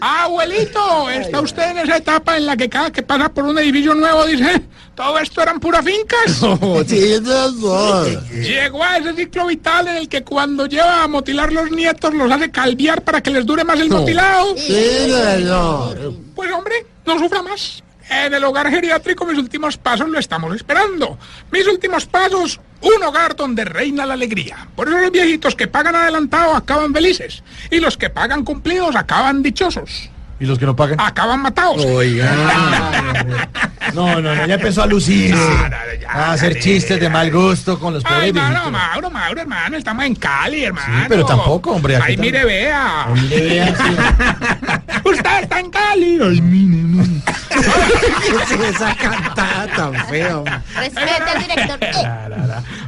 Ah, 0.04 0.24
abuelito, 0.24 1.08
está 1.10 1.40
usted 1.40 1.70
en 1.70 1.78
esa 1.78 1.98
etapa 1.98 2.36
en 2.36 2.46
la 2.46 2.56
que 2.56 2.68
cada 2.68 2.90
que 2.90 3.02
pasa 3.02 3.28
por 3.28 3.44
un 3.44 3.56
edificio 3.58 3.94
nuevo 3.94 4.26
dice, 4.26 4.60
todo 4.96 5.16
esto 5.18 5.42
eran 5.42 5.60
puras 5.60 5.84
fincas. 5.84 6.40
Llegó 8.32 8.82
a 8.82 8.96
ese 8.96 9.14
ciclo 9.14 9.46
vital 9.46 9.86
en 9.86 9.96
el 9.98 10.08
que 10.08 10.24
cuando 10.24 10.66
lleva 10.66 11.04
a 11.04 11.08
motilar 11.08 11.52
los 11.52 11.70
nietos 11.70 12.12
los 12.14 12.32
hace 12.32 12.50
calviar 12.50 13.02
para 13.02 13.20
que 13.20 13.30
les 13.30 13.46
dure 13.46 13.62
más 13.62 13.78
el 13.78 13.90
motilado. 13.90 14.56
Sí, 14.56 15.08
señor. 15.08 16.14
Pues 16.34 16.50
hombre, 16.50 16.84
no 17.06 17.18
sufra 17.20 17.42
más. 17.42 17.82
En 18.08 18.34
el 18.34 18.44
hogar 18.44 18.70
geriátrico 18.70 19.24
mis 19.24 19.38
últimos 19.38 19.76
pasos 19.76 20.08
lo 20.08 20.18
estamos 20.18 20.54
esperando. 20.54 21.18
Mis 21.50 21.66
últimos 21.66 22.06
pasos, 22.06 22.60
un 22.80 23.02
hogar 23.02 23.36
donde 23.36 23.64
reina 23.64 24.06
la 24.06 24.14
alegría. 24.14 24.68
Por 24.76 24.88
eso 24.88 24.98
los 24.98 25.10
viejitos 25.10 25.54
que 25.54 25.68
pagan 25.68 25.96
adelantado 25.96 26.54
acaban 26.54 26.92
felices. 26.92 27.42
Y 27.70 27.80
los 27.80 27.96
que 27.96 28.10
pagan 28.10 28.44
cumplidos 28.44 28.96
acaban 28.96 29.42
dichosos. 29.42 30.11
¿Y 30.42 30.44
los 30.44 30.58
que 30.58 30.66
no 30.66 30.74
pagan? 30.74 30.98
Acaban 31.00 31.40
matados. 31.40 31.84
Oiga. 31.84 32.28
No, 33.94 34.22
no, 34.22 34.34
no, 34.34 34.46
ya 34.46 34.54
empezó 34.54 34.82
a 34.82 34.86
lucirse. 34.86 35.36
A 36.08 36.32
hacer 36.32 36.58
chistes 36.58 36.98
de 36.98 37.10
mal 37.10 37.30
gusto 37.30 37.78
con 37.78 37.92
los 37.92 38.02
pobres 38.02 38.22
Ay, 38.22 38.32
Mauro, 38.32 38.48
viejitos. 38.48 38.72
Mauro, 38.72 39.10
Mauro, 39.10 39.40
hermano, 39.42 39.76
estamos 39.76 40.04
en 40.06 40.14
Cali, 40.14 40.64
hermano. 40.64 41.04
pero 41.08 41.26
tampoco, 41.26 41.72
hombre, 41.72 41.96
aquí 41.96 42.12
Ay, 42.12 42.16
mire, 42.16 42.44
vea. 42.44 43.06
Ay, 43.06 43.20
mire, 43.20 43.48
vea, 43.48 43.66
sí. 43.76 45.02
Usted 45.08 45.42
está 45.42 45.60
en 45.60 45.70
Cali. 45.70 46.18
Ay, 46.22 46.40
¿Qué 48.48 48.54
es 48.64 48.74
esa 48.76 48.94
cantada 48.94 49.66
tan 49.76 50.06
fea? 50.06 50.38
hombre? 50.38 50.54
Respeta 50.74 51.32
al 51.32 51.42
director. 51.42 51.78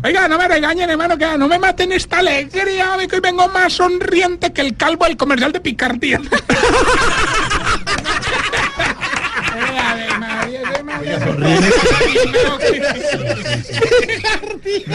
Oiga, 0.04 0.28
no 0.28 0.38
me 0.38 0.48
regañen, 0.48 0.90
hermano, 0.90 1.18
que 1.18 1.38
no 1.38 1.48
me 1.48 1.58
maten 1.58 1.92
esta 1.92 2.18
alegría, 2.18 2.96
que 3.08 3.16
hoy 3.16 3.20
vengo 3.20 3.48
más 3.48 3.74
sonriente 3.74 4.52
que 4.52 4.60
el 4.62 4.76
calvo 4.76 5.04
del 5.04 5.16
comercial 5.16 5.52
de 5.52 5.60
picardía. 5.60 6.20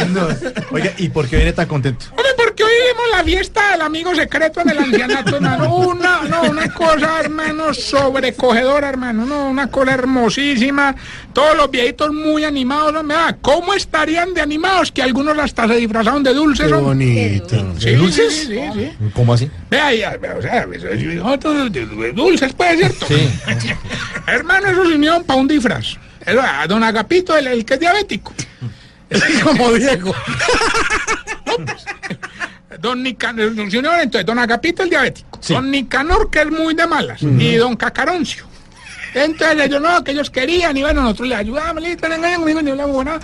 No, 0.10 0.28
Oiga, 0.72 0.94
¿y 0.98 1.10
por 1.10 1.28
qué 1.28 1.38
viene 1.38 1.54
tan 1.54 1.68
contento? 1.68 2.06
Hombre, 2.12 2.26
porque 2.38 2.64
hoy 2.64 2.72
vimos 2.72 3.18
la 3.18 3.24
fiesta 3.24 3.72
del 3.72 3.82
amigo 3.82 4.16
secreto 4.16 4.62
en 4.62 4.70
el 4.70 4.78
ancianato, 4.80 5.36
hermano. 5.36 5.76
Una, 5.76 6.22
no, 6.24 6.44
una 6.44 6.74
cosa, 6.74 7.20
hermano, 7.20 7.74
sobrecogedora, 7.74 8.90
hermano. 8.90 9.26
No, 9.26 9.50
una 9.50 9.68
cosa 9.68 9.94
hermosísima. 9.94 10.96
Todos 11.40 11.56
los 11.56 11.72
viejitos 11.72 12.12
muy 12.12 12.44
animados. 12.44 12.94
Ah, 13.12 13.34
¿Cómo 13.42 13.74
estarían 13.74 14.34
de 14.34 14.42
animados 14.42 14.92
que 14.92 15.02
algunos 15.02 15.38
hasta 15.40 15.68
se 15.70 15.76
disfrazaron 15.76 16.22
de 16.22 16.34
dulces? 16.34 16.68
Qué 16.68 16.74
bonito. 16.74 17.76
Sí, 17.80 17.92
dulces? 17.92 18.34
Sí, 18.36 18.46
sí, 18.48 18.60
sí. 18.74 18.92
¿Cómo 19.14 19.34
así? 19.34 19.50
Vea, 19.70 19.94
ya, 19.94 20.20
o 20.38 20.42
sea, 20.42 20.66
nosotros, 20.66 21.72
de- 21.72 21.86
de 21.86 22.12
dulces, 22.12 22.52
pues, 22.54 22.78
¿cierto? 22.78 23.06
Sí. 23.08 23.30
Hermano, 24.28 24.68
eso 24.68 24.86
se 24.86 24.96
unieron 24.96 25.24
para 25.24 25.40
un 25.40 25.48
disfraz. 25.48 25.96
A 26.26 26.68
don 26.68 26.84
Agapito, 26.84 27.38
el, 27.38 27.48
el 27.48 27.64
que 27.64 27.76
es 27.76 27.80
diabético. 27.80 28.34
Como 29.44 29.72
Diego. 29.74 30.14
Don 32.80 33.02
Nicanor, 33.04 33.52
entonces, 33.58 34.26
don 34.26 34.40
Agapito, 34.40 34.84
el 34.84 34.90
diabético. 34.90 35.40
Don 35.50 35.70
Nicanor, 35.72 36.30
que 36.30 36.42
es 36.42 36.52
muy 36.52 36.74
de 36.76 36.86
malas. 36.88 37.22
Y 37.22 37.56
don 37.56 37.76
Cacaroncio. 37.76 38.46
Entonces 39.14 39.66
ellos 39.66 39.82
no, 39.82 40.04
que 40.04 40.12
ellos 40.12 40.30
querían, 40.30 40.76
y 40.78 40.82
bueno, 40.82 41.02
nosotros 41.02 41.28
le 41.30 41.36
ayudamos, 41.36 41.82
listo, 41.84 42.08
le 42.08 42.16
engañan 42.16 42.40
conmigo, 42.42 42.62
ni 42.62 42.72
hablamos 42.72 43.06
nada. 43.06 43.20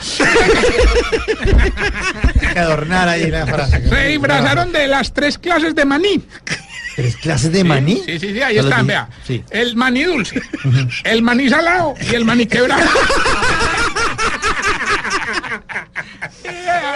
Que 2.53 2.60
adornar 2.60 3.07
ahí 3.10 3.30
la 3.30 3.45
frase. 3.45 3.88
Se 3.88 4.07
disfrazaron 4.07 4.72
de 4.72 4.88
las 4.88 5.14
tres 5.14 5.38
clases 5.38 5.76
de 5.76 5.86
maní. 5.86 6.24
¿Tres 6.95 7.18
clases 7.18 7.52
de 7.52 7.64
maní? 7.64 8.02
Sí, 8.06 8.20
sí, 8.20 8.34
sí, 8.34 8.41
ahí 8.41 8.57
están, 8.57 8.88
vea. 8.88 9.10
Sí. 9.28 9.44
El 9.52 9.76
maní 9.76 10.03
dulce, 10.03 10.41
el 11.03 11.22
maní 11.22 11.49
salado 11.49 11.94
y 11.99 12.16
el 12.16 12.24
maní 12.26 12.45
quebrado. 12.45 12.86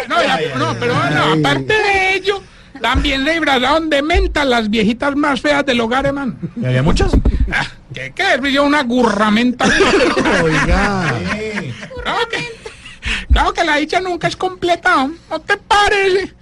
no, 0.08 0.24
ya- 0.24 0.40
no, 0.58 0.76
pero 0.80 0.94
no, 0.96 1.34
aparte 1.34 1.74
de 1.74 2.16
ello, 2.16 2.42
también 2.82 3.26
se 3.26 3.32
disfrazaron 3.32 3.90
de 3.90 4.02
menta 4.02 4.46
las 4.46 4.70
viejitas 4.70 5.16
más 5.16 5.42
feas 5.42 5.66
del 5.66 5.82
hogar, 5.82 6.06
hermano. 6.06 6.36
¿Y 6.56 6.66
había 6.66 6.82
muchas? 6.84 7.12
¿Qué, 7.94 8.12
qué 8.16 8.24
es? 8.36 8.54
Yo 8.54 8.64
una 8.64 8.84
gurramenta. 8.84 9.66
Oiga. 10.44 11.14
Claro 12.04 12.28
que, 12.30 12.38
claro 13.32 13.54
que 13.54 13.64
la 13.64 13.76
dicha 13.78 14.00
nunca 14.00 14.28
es 14.28 14.36
completa, 14.36 15.08
¿no 15.30 15.40
te 15.40 15.58
parece? 15.58 16.34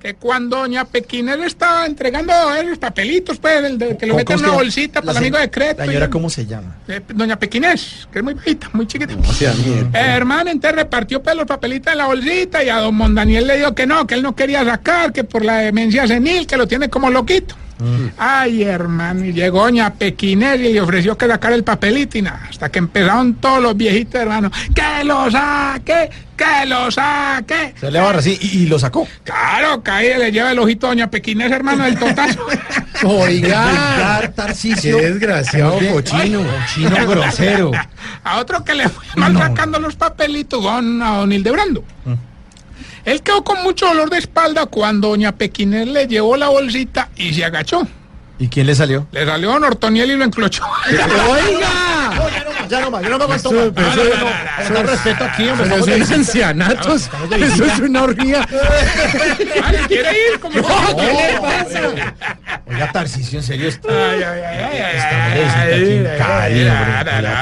Que 0.00 0.14
cuando 0.14 0.58
doña 0.58 0.84
Pequines 0.84 1.38
estaba 1.46 1.86
entregando 1.86 2.32
los 2.68 2.76
papelitos, 2.78 3.38
pues, 3.38 3.64
el 3.64 3.78
de- 3.78 3.96
que 3.96 4.04
lo 4.06 4.12
¿Cómo- 4.12 4.18
mete 4.18 4.32
en 4.34 4.38
cómo 4.38 4.48
una 4.50 4.58
bolsita 4.58 5.00
para 5.00 5.12
el 5.12 5.16
amigo 5.18 5.38
de 5.38 5.50
Creto. 5.50 5.78
La 5.78 5.86
señora, 5.86 6.10
¿cómo 6.10 6.28
se 6.28 6.44
llama? 6.44 6.76
Eh, 6.88 7.00
Doña 7.14 7.38
Pequinés, 7.38 8.06
que 8.12 8.18
es 8.18 8.24
muy 8.24 8.34
bajita, 8.34 8.68
muy 8.74 8.86
chiquita. 8.86 9.14
O 9.26 9.32
sea. 9.32 9.52
Eh, 9.52 9.88
hermano, 9.94 10.50
entonces 10.50 10.76
repartió 10.76 11.22
pues, 11.22 11.34
los 11.36 11.46
papelitos 11.46 11.90
en 11.92 11.98
la 11.98 12.06
bolsita 12.06 12.62
y 12.62 12.68
a 12.68 12.76
don 12.80 12.94
Mondaniel 12.94 13.46
le 13.46 13.56
dijo 13.56 13.74
que 13.74 13.86
no, 13.86 14.06
que 14.06 14.14
él 14.14 14.22
no 14.22 14.36
quería 14.36 14.62
sacar, 14.62 15.10
que 15.12 15.24
por 15.24 15.42
la 15.42 15.56
demencia 15.58 16.06
senil, 16.06 16.46
que 16.46 16.58
lo 16.58 16.68
tiene 16.68 16.90
como 16.90 17.08
loquito. 17.08 17.56
Ay, 18.18 18.62
hermano, 18.62 19.24
y 19.24 19.32
llegó 19.32 19.64
doña 19.64 19.94
Pequinés 19.94 20.60
y 20.60 20.72
le 20.72 20.80
ofreció 20.80 21.18
que 21.18 21.26
sacara 21.26 21.54
el 21.54 21.64
papelito 21.64 22.18
y 22.18 22.22
nada, 22.22 22.46
hasta 22.48 22.68
que 22.68 22.78
empezaron 22.78 23.34
todos 23.34 23.60
los 23.62 23.76
viejitos, 23.76 24.20
hermano, 24.20 24.50
que 24.74 25.04
lo 25.04 25.30
saque, 25.30 26.10
que 26.36 26.66
lo 26.66 26.90
saque. 26.90 27.74
Se 27.78 27.90
le 27.90 28.00
barra 28.00 28.20
así 28.20 28.38
y, 28.40 28.62
y 28.62 28.66
lo 28.66 28.78
sacó. 28.78 29.06
Claro, 29.24 29.82
caí, 29.82 30.16
le 30.18 30.30
lleva 30.30 30.52
el 30.52 30.58
ojito 30.58 30.86
a 30.86 30.90
doña 30.90 31.10
Pequinés, 31.10 31.50
hermano, 31.50 31.84
del 31.84 31.98
totazo. 31.98 32.46
Oiga, 33.04 34.32
Tarcicio. 34.34 34.98
Qué 34.98 35.10
desgraciado, 35.10 35.78
cochino. 35.92 36.42
Cochino 36.44 37.06
grosero. 37.08 37.72
A 38.22 38.38
otro 38.38 38.64
que 38.64 38.74
le 38.74 38.88
fue 38.88 39.04
mal 39.16 39.36
sacando 39.36 39.78
los 39.80 39.96
papelitos, 39.96 40.62
don, 40.62 41.02
a 41.02 41.18
don 41.18 41.32
Hildebrando. 41.32 41.84
Él 43.04 43.22
quedó 43.22 43.44
con 43.44 43.62
mucho 43.62 43.86
dolor 43.86 44.10
de 44.10 44.18
espalda 44.18 44.66
cuando 44.66 45.08
doña 45.08 45.32
Pequinés 45.32 45.88
le 45.88 46.06
llevó 46.06 46.36
la 46.36 46.48
bolsita 46.48 47.08
y 47.16 47.32
se 47.34 47.44
agachó. 47.44 47.86
¿Y 48.38 48.48
quién 48.48 48.66
le 48.66 48.74
salió? 48.74 49.06
Le 49.12 49.24
salió 49.24 49.52
don 49.52 49.62
Ortoniel 49.64 50.10
y 50.10 50.16
lo 50.16 50.24
enclochó. 50.24 50.64
¡Oiga! 51.30 52.10
Ya 52.66 52.80
no 52.80 52.90
más, 52.90 53.02
yo 53.02 53.10
no 53.10 53.18
me 53.18 53.24
aguanto 53.24 53.52
más. 53.52 53.70
pero 53.74 53.86
No, 53.86 53.92
eso- 53.92 54.04
no, 54.04 54.24
no, 54.24 54.30
eso- 54.64 54.72
no, 54.72 54.82
respeto 54.84 55.24
aquí, 55.24 55.46
hombre. 55.50 55.66
Pero 55.68 55.84
eso 55.84 55.94
es 56.02 56.10
ancianatos. 56.10 57.10
Eso 57.38 57.64
es 57.66 57.78
una 57.78 58.02
orgía. 58.04 58.46
¿Quiere 59.86 60.10
ir? 60.32 60.40
¿Cómo 60.40 60.56
No, 60.56 60.96
¿qué 60.96 61.32
le 61.34 61.40
pasa? 61.40 61.80
Oiga, 62.66 62.90
Tarcicio, 62.90 63.40
en 63.40 63.44
serio. 63.44 63.68
está- 63.68 63.88
Ay, 63.90 64.22
ay, 64.22 64.40
ay, 64.40 64.42
ay, 64.42 64.80
ay, 64.80 64.80
ay, 64.80 65.44
visita 65.44 65.62
aquí 65.74 65.92
en 65.92 66.06
ay, 66.06 66.18
Cali, 66.18 66.54
ay, 66.54 66.68
hombre, 66.68 67.28
ay. 67.28 67.34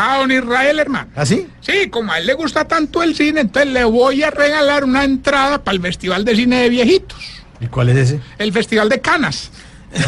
A 0.00 0.16
don 0.16 0.30
Israel, 0.30 0.78
hermano. 0.78 1.10
¿Ah, 1.14 1.26
sí? 1.26 1.46
Sí, 1.60 1.90
como 1.90 2.10
a 2.10 2.18
él 2.18 2.26
le 2.26 2.32
gusta 2.32 2.66
tanto 2.66 3.02
el 3.02 3.14
cine, 3.14 3.42
entonces 3.42 3.70
le 3.70 3.84
voy 3.84 4.22
a 4.22 4.30
regalar 4.30 4.82
una 4.82 5.04
entrada 5.04 5.62
para 5.62 5.74
el 5.74 5.82
Festival 5.82 6.24
de 6.24 6.36
Cine 6.36 6.62
de 6.62 6.68
Viejitos. 6.70 7.18
¿Y 7.60 7.66
cuál 7.66 7.90
es 7.90 7.98
ese? 7.98 8.20
El 8.38 8.50
Festival 8.50 8.88
de 8.88 8.98
Canas. 9.02 9.50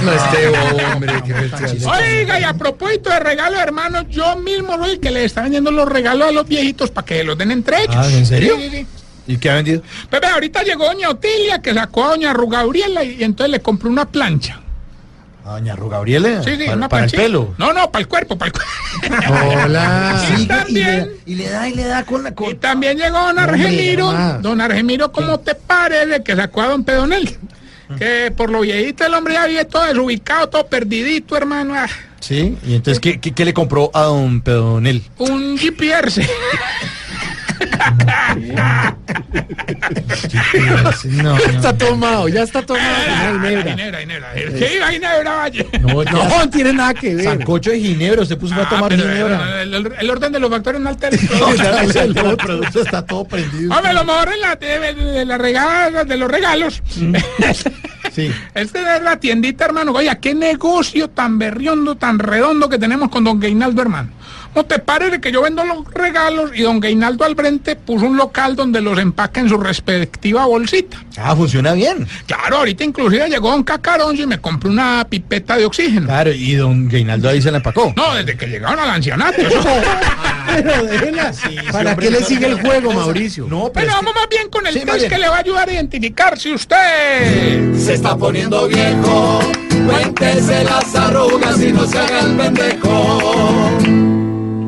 No, 0.03 0.13
este 0.13 0.49
hombre, 0.95 1.13
qué 1.27 1.35
festival. 1.35 2.03
Oiga, 2.03 2.41
y 2.41 2.45
a 2.45 2.55
propósito 2.55 3.11
de 3.11 3.21
regalos, 3.21 3.61
hermano, 3.61 4.09
yo 4.09 4.37
mismo 4.37 4.79
soy 4.79 4.93
el 4.93 5.01
que 5.01 5.11
le 5.11 5.27
está 5.27 5.43
vendiendo 5.43 5.71
los 5.71 5.87
regalos 5.87 6.29
a 6.29 6.33
los 6.33 6.49
viejitos 6.49 6.91
para 6.91 7.05
que 7.05 7.23
los 7.23 7.37
den 7.37 7.51
entre 7.51 7.83
ellos. 7.83 7.97
Ah, 7.99 8.11
¿en 8.11 8.25
serio? 8.25 8.57
Sí, 8.57 8.71
sí, 8.71 8.77
sí. 8.79 8.87
¿Y 9.27 9.37
qué 9.37 9.51
ha 9.51 9.57
vendido? 9.57 9.83
Pepe, 10.09 10.27
ahorita 10.27 10.63
llegó 10.63 10.87
doña 10.87 11.11
Otilia, 11.11 11.61
que 11.61 11.75
sacó 11.75 12.05
a 12.05 12.09
doña 12.13 12.33
Rugabriela 12.33 13.05
y 13.05 13.23
entonces 13.23 13.51
le 13.51 13.61
compró 13.61 13.91
una 13.91 14.07
plancha. 14.07 14.62
¿A 15.45 15.53
doña 15.53 15.75
Ru 15.75 15.89
Gabriela? 15.89 16.43
Sí, 16.43 16.53
sí, 16.57 16.65
para, 16.65 16.77
una 16.77 16.89
para 16.89 17.05
el 17.05 17.11
pelo. 17.11 17.55
No, 17.59 17.73
no, 17.73 17.91
para 17.91 18.03
el 18.03 18.09
cuerpo, 18.09 18.39
para 18.39 18.49
el 18.49 18.53
cuerpo. 18.53 19.63
Hola. 19.65 20.23
Y 20.33 20.35
y, 20.35 20.39
le, 20.39 20.47
también, 20.47 21.11
y 21.27 21.35
le 21.35 21.51
da 21.51 21.69
y 21.69 21.75
le 21.75 21.85
da 21.85 22.05
con 22.05 22.23
la 22.23 22.31
y 22.31 22.35
con... 22.35 22.57
también 22.59 22.97
llegó 22.97 23.19
don 23.19 23.39
Argemiro. 23.39 24.13
Don 24.41 24.61
Argemiro, 24.61 25.11
¿cómo 25.11 25.41
te 25.41 25.55
parece 25.55 26.23
que 26.23 26.37
sacó 26.37 26.63
a 26.63 26.69
don 26.69 26.85
Pedonel? 26.85 27.37
Que 27.99 28.33
por 28.35 28.51
lo 28.51 28.61
viejito 28.61 29.05
el 29.05 29.13
hombre 29.13 29.35
ya 29.35 29.47
vive 29.47 29.65
todo 29.67 29.85
desubicado, 29.85 30.49
todo 30.49 30.67
perdidito, 30.67 31.37
hermano. 31.37 31.75
Ah, 31.77 31.89
Sí, 32.21 32.57
y 32.65 32.77
entonces, 32.77 33.01
¿qué, 33.01 33.19
qué, 33.19 33.33
qué 33.33 33.45
le 33.45 33.53
compró 33.53 33.91
a 33.93 34.03
don 34.03 34.43
Pedonel? 34.43 35.03
un 35.19 35.59
GPS. 35.59 36.25
No, 41.23 41.37
Está 41.37 41.77
tomado, 41.77 42.29
ya 42.29 42.43
está 42.43 42.63
tomado. 42.63 42.85
Ginebra. 43.41 43.71
Ginebra. 44.01 44.33
¿Qué 44.35 44.75
iba 44.77 44.89
Ginebra, 44.89 45.35
Valle? 45.37 45.67
no, 45.81 46.03
No, 46.05 46.29
no 46.39 46.51
tiene 46.51 46.73
nada 46.73 46.95
que 46.95 47.15
ver. 47.15 47.25
Sancocho 47.25 47.71
de 47.71 47.81
ginebra, 47.81 48.23
usted 48.23 48.39
puso 48.39 48.55
a 48.55 48.63
Ah, 48.63 48.69
tomar 48.69 48.89
pero 48.91 49.03
ginebra. 49.03 49.63
el, 49.63 49.75
el- 49.75 49.93
el 49.99 50.11
orden 50.11 50.33
de 50.33 50.39
los 50.41 50.51
factores 50.51 50.81
no 50.81 50.89
altera. 50.89 51.17
el, 51.83 51.97
el 52.17 52.37
producto 52.37 52.83
está 52.83 53.05
todo 53.05 53.25
prendido. 53.25 53.75
Hombre, 53.75 53.93
lo 53.93 54.05
mejor 54.05 54.29
es 54.33 54.41
la, 54.41 54.57
de, 54.57 54.95
de 54.95 55.25
las 55.25 55.39
regalas, 55.41 56.07
de 56.07 56.17
los 56.17 56.31
regalos. 56.31 56.83
Sí. 58.13 58.31
Este 58.53 58.81
es 58.97 59.03
la 59.03 59.17
tiendita, 59.19 59.65
hermano. 59.65 59.93
Oiga, 59.93 60.17
qué 60.17 60.35
negocio 60.35 61.09
tan 61.09 61.39
berriondo, 61.39 61.95
tan 61.95 62.19
redondo 62.19 62.69
que 62.69 62.77
tenemos 62.79 63.09
con 63.09 63.25
don 63.25 63.41
Gainaldo, 63.41 63.81
hermano. 63.81 64.11
¿No 64.55 64.65
te 64.65 64.79
parece 64.79 65.19
que 65.21 65.33
yo 65.33 65.41
vendo 65.43 65.65
los 65.65 65.85
regalos 65.95 66.51
y 66.55 66.63
don 66.63 66.79
Gainaldo 66.79 67.25
al 67.25 67.35
frente 67.35 67.75
puso 67.75 68.05
un 68.05 68.19
local 68.19 68.55
donde 68.55 68.83
los 68.83 68.99
empaca 68.99 69.41
en 69.41 69.49
su 69.49 69.57
respectiva 69.57 70.45
bolsita? 70.45 71.03
Ah, 71.17 71.35
funciona 71.35 71.73
bien. 71.73 72.07
Claro, 72.27 72.59
ahorita 72.59 72.85
inclusive 72.85 73.29
llegó 73.31 73.51
don 73.51 73.63
Cacarón 73.63 74.15
y 74.19 74.27
me 74.27 74.39
compró 74.39 74.69
una 74.71 75.07
pipeta 75.09 75.57
de 75.57 75.65
oxígeno. 75.65 76.07
Claro, 76.07 76.33
y 76.33 76.55
don 76.55 76.87
Gainaldo 76.89 77.31
ahí 77.31 77.41
se 77.41 77.51
la 77.51 77.59
empacó. 77.59 77.95
No, 77.97 78.15
desde 78.15 78.37
que 78.37 78.47
llegaron 78.47 78.79
al 78.79 78.91
ancianato. 78.91 79.41
eso. 79.41 79.63
Pero 80.47 80.85
déjela. 80.85 81.33
¿Para 81.71 81.97
qué 81.97 82.11
le 82.11 82.23
sigue 82.23 82.47
el 82.47 82.61
juego, 82.61 82.93
Mauricio? 82.93 83.47
No, 83.49 83.71
pero 83.73 83.73
Pero 83.73 83.89
es 83.89 83.95
vamos 83.95 84.15
más 84.15 84.29
bien 84.29 84.51
con 84.51 84.67
el 84.67 84.75
Sí, 84.75 84.81
test 84.81 85.09
que 85.09 85.19
le 85.19 85.29
va 85.29 85.37
a 85.37 85.41
ayudar 85.41 85.69
a 85.69 85.73
identificar 85.73 86.39
si 86.39 86.53
usted... 86.53 87.75
Se 87.79 87.95
está 87.95 88.17
poniendo 88.17 88.67
viejo, 88.69 89.41
cuéntese 89.87 90.65
las 90.65 90.95
arrugas 90.95 91.59
y 91.63 91.73
no 91.73 91.87
se 91.87 91.99
haga 91.99 92.21
el 92.21 92.37
pendejo. 92.37 94.02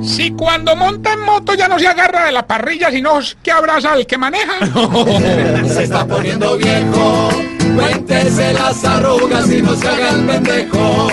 Si 0.05 0.31
cuando 0.33 0.77
monta 0.77 1.15
en 1.15 1.21
moto 1.21 1.55
ya 1.55 1.67
no 1.67 1.79
se 1.79 1.89
agarra 1.89 2.27
de 2.27 2.33
la 2.33 2.47
parrilla, 2.47 2.91
sino 2.91 3.19
que 3.43 3.51
abraza 3.51 3.93
al 3.93 4.07
que 4.07 4.19
maneja. 4.19 4.53
Se 5.69 5.85
está 5.85 6.07
poniendo 6.07 6.57
viejo, 6.59 7.31
cuéntese 7.75 8.53
las 8.53 8.85
arrugas 8.85 9.51
y 9.51 9.63
no 9.63 9.75
se 9.75 9.89
haga 9.89 10.11
el 10.11 10.27
pendejo. 10.27 11.09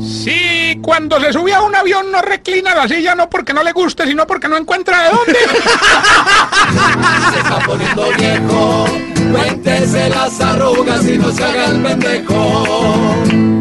Si 0.00 0.78
cuando 0.82 1.20
se 1.20 1.32
sube 1.32 1.52
a 1.52 1.60
un 1.62 1.74
avión 1.74 2.10
no 2.10 2.22
reclina 2.22 2.74
la 2.74 2.88
silla, 2.88 3.14
no 3.14 3.28
porque 3.28 3.52
no 3.52 3.62
le 3.62 3.72
guste, 3.72 4.06
sino 4.06 4.26
porque 4.26 4.48
no 4.48 4.56
encuentra 4.56 5.04
de 5.04 5.10
dónde. 5.10 5.38
Se 7.32 7.38
está 7.38 7.58
poniendo 7.66 8.08
viejo, 8.16 8.86
cuéntese 9.32 10.08
las 10.08 10.40
arrugas 10.40 11.04
y 11.06 11.18
no 11.18 11.30
se 11.30 11.44
haga 11.44 11.66
el 11.66 11.82
pendejo. 11.82 13.55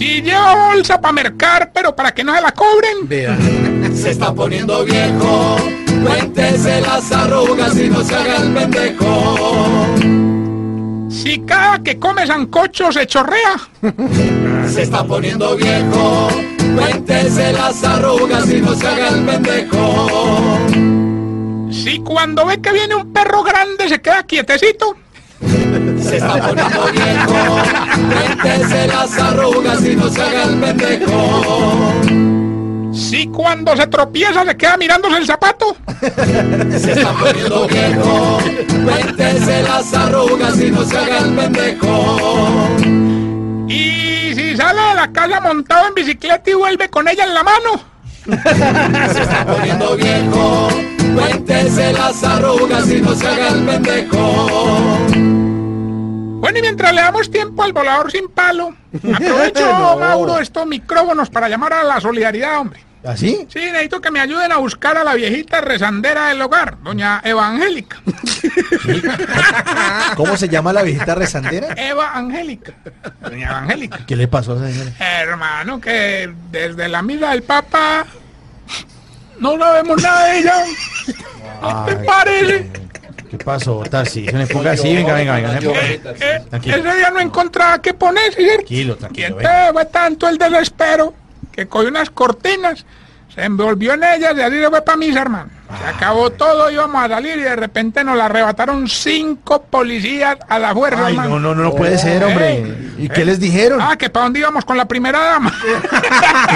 Si 0.00 0.22
lleva 0.22 0.54
bolsa 0.54 0.98
para 0.98 1.12
mercar, 1.12 1.72
pero 1.74 1.94
para 1.94 2.10
que 2.14 2.24
no 2.24 2.34
se 2.34 2.40
la 2.40 2.52
cobren. 2.52 3.06
Vea. 3.06 3.36
Se 3.94 4.12
está 4.12 4.32
poniendo 4.32 4.82
viejo, 4.82 5.58
cuéntese 6.02 6.80
las 6.80 7.12
arrugas 7.12 7.76
y 7.76 7.90
no 7.90 8.02
se 8.02 8.14
haga 8.14 8.36
el 8.38 8.54
pendejo. 8.54 9.36
Si 11.10 11.40
cada 11.40 11.82
que 11.82 11.98
come 11.98 12.26
sancocho 12.26 12.90
se 12.90 13.06
chorrea. 13.06 13.60
Se 14.66 14.84
está 14.84 15.04
poniendo 15.04 15.54
viejo, 15.54 16.28
cuéntese 16.74 17.52
las 17.52 17.84
arrugas 17.84 18.50
y 18.50 18.62
no 18.62 18.74
se 18.74 18.88
haga 18.88 19.08
el 19.08 19.26
pendejo. 19.26 20.58
Si 21.70 21.98
cuando 21.98 22.46
ve 22.46 22.58
que 22.62 22.72
viene 22.72 22.94
un 22.94 23.12
perro 23.12 23.42
grande 23.42 23.86
se 23.90 24.00
queda 24.00 24.22
quietecito. 24.22 24.96
Se 26.02 26.16
está 26.16 26.34
poniendo 26.40 26.86
viejo, 26.92 27.58
cuéntese 28.08 28.86
las 28.86 29.18
arrugas 29.18 29.84
y 29.84 29.96
no 29.96 30.08
se 30.08 30.22
haga 30.22 30.42
el 30.44 30.60
pendejo. 30.60 31.92
Si 32.92 33.26
cuando 33.28 33.76
se 33.76 33.86
tropieza 33.86 34.44
se 34.44 34.56
queda 34.56 34.76
mirándose 34.76 35.18
el 35.18 35.26
zapato. 35.26 35.76
Se 36.00 36.92
está 36.92 37.12
poniendo 37.12 37.66
viejo, 37.68 38.38
cuéntese 38.84 39.62
las 39.62 39.94
arrugas 39.94 40.60
y 40.60 40.70
no 40.70 40.84
se 40.84 40.98
haga 40.98 41.18
el 41.18 41.34
pendejo. 41.34 42.18
Y 43.68 44.34
si 44.34 44.56
sale 44.56 44.80
de 44.80 44.94
la 44.94 45.12
casa 45.12 45.40
montado 45.40 45.88
en 45.88 45.94
bicicleta 45.94 46.50
y 46.50 46.54
vuelve 46.54 46.88
con 46.88 47.06
ella 47.08 47.24
en 47.24 47.34
la 47.34 47.42
mano. 47.44 47.80
Se 49.12 49.22
está 49.22 49.46
poniendo 49.46 49.96
viejo, 49.96 50.68
cuéntese 51.14 51.92
las 51.92 52.22
arrugas 52.24 52.90
y 52.90 53.00
no 53.00 53.14
se 53.14 53.28
haga 53.28 53.48
el 53.48 53.64
pendejo. 53.64 55.39
Bueno, 56.50 56.58
y 56.58 56.62
mientras 56.62 56.92
le 56.92 57.00
damos 57.00 57.30
tiempo 57.30 57.62
al 57.62 57.72
volador 57.72 58.10
sin 58.10 58.28
palo, 58.28 58.74
aprovecho, 59.14 59.96
Mauro, 60.00 60.40
estos 60.40 60.66
micrófonos 60.66 61.30
para 61.30 61.48
llamar 61.48 61.74
a 61.74 61.84
la 61.84 62.00
solidaridad, 62.00 62.58
hombre. 62.58 62.84
¿Así? 63.04 63.46
Sí, 63.48 63.60
necesito 63.60 64.00
que 64.00 64.10
me 64.10 64.18
ayuden 64.18 64.50
a 64.50 64.56
buscar 64.56 64.98
a 64.98 65.04
la 65.04 65.14
viejita 65.14 65.60
rezandera 65.60 66.26
del 66.26 66.42
hogar, 66.42 66.78
doña 66.82 67.20
Evangélica. 67.22 68.00
¿Cómo 70.16 70.36
se 70.36 70.48
llama 70.48 70.72
la 70.72 70.82
viejita 70.82 71.14
rezandera? 71.14 71.68
Eva 71.76 72.14
Angélica. 72.14 72.72
Doña 73.20 73.50
Evangélica. 73.50 74.04
¿Qué 74.04 74.16
le 74.16 74.26
pasó 74.26 74.54
a 74.54 74.56
esa 74.56 74.72
señora? 74.72 74.90
Hermano, 74.98 75.80
que 75.80 76.34
desde 76.50 76.88
la 76.88 77.00
misa 77.00 77.30
del 77.30 77.44
Papa 77.44 78.06
no 79.38 79.56
sabemos 79.56 80.02
nada 80.02 80.24
de 80.24 80.38
ella. 80.40 80.54
¿No 81.62 81.84
te 81.84 81.96
parece? 81.98 82.70
¿Qué 82.99 82.99
pasó, 83.38 83.82
Tarcisio? 83.88 84.32
Me 84.32 84.46
ponga 84.46 84.72
así, 84.72 84.94
venga, 84.94 85.14
venga, 85.14 85.34
venga. 85.36 85.60
se 85.60 85.66
ponga. 85.66 85.80
Eh, 85.86 86.00
eh, 86.20 86.42
Tranquilo. 86.50 86.76
ese 86.76 86.96
día 86.96 87.10
no 87.10 87.20
encontraba 87.20 87.80
qué 87.80 87.94
poner, 87.94 88.32
¿cierto? 88.34 88.54
Tranquilo, 88.56 88.94
Y 88.94 88.96
tranquilo. 88.98 89.36
venga. 89.36 89.50
entonces 89.50 89.72
fue 89.72 89.84
tanto 89.86 90.28
el 90.28 90.38
desespero 90.38 91.14
que 91.52 91.66
cogió 91.66 91.88
unas 91.88 92.10
cortinas, 92.10 92.84
se 93.34 93.44
envolvió 93.44 93.94
en 93.94 94.02
ellas 94.04 94.34
y 94.36 94.40
así 94.40 94.56
se 94.60 94.68
fue 94.70 94.82
para 94.82 94.96
misa, 94.96 95.22
hermano. 95.22 95.50
Se 95.78 95.86
acabó 95.88 96.30
todo, 96.30 96.68
íbamos 96.68 97.00
a 97.04 97.08
salir 97.08 97.38
y 97.38 97.42
de 97.42 97.54
repente 97.54 98.02
nos 98.02 98.16
la 98.16 98.24
arrebataron 98.24 98.88
cinco 98.88 99.62
policías 99.62 100.36
a 100.48 100.58
la 100.58 100.74
fuerza, 100.74 101.06
Ay, 101.06 101.12
hermano. 101.12 101.38
no, 101.38 101.38
no, 101.38 101.54
no, 101.54 101.62
no 101.62 101.74
puede 101.76 101.96
ser, 101.96 102.24
hombre. 102.24 102.64
¿Y 102.98 103.08
qué 103.08 103.24
les 103.24 103.38
dijeron? 103.38 103.80
Ah, 103.80 103.96
que 103.96 104.10
para 104.10 104.24
dónde 104.24 104.40
íbamos 104.40 104.64
con 104.64 104.76
la 104.76 104.86
primera 104.86 105.20
dama. 105.20 105.54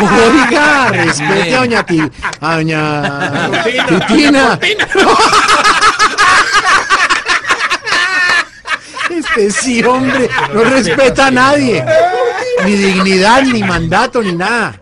Oiga, 0.03 0.89
respete 0.91 1.55
a 1.55 1.59
doña 1.61 1.87
Ti, 1.87 2.03
a 2.41 2.55
doña 2.57 3.63
Titina. 4.09 4.59
Sí, 9.51 9.83
hombre, 9.83 10.29
no 10.53 10.65
respeta 10.65 11.27
a 11.27 11.31
nadie. 11.31 11.85
Ni 12.65 12.73
dignidad, 12.73 13.43
ni 13.43 13.63
mandato, 13.63 14.23
ni 14.23 14.33
nada. 14.33 14.81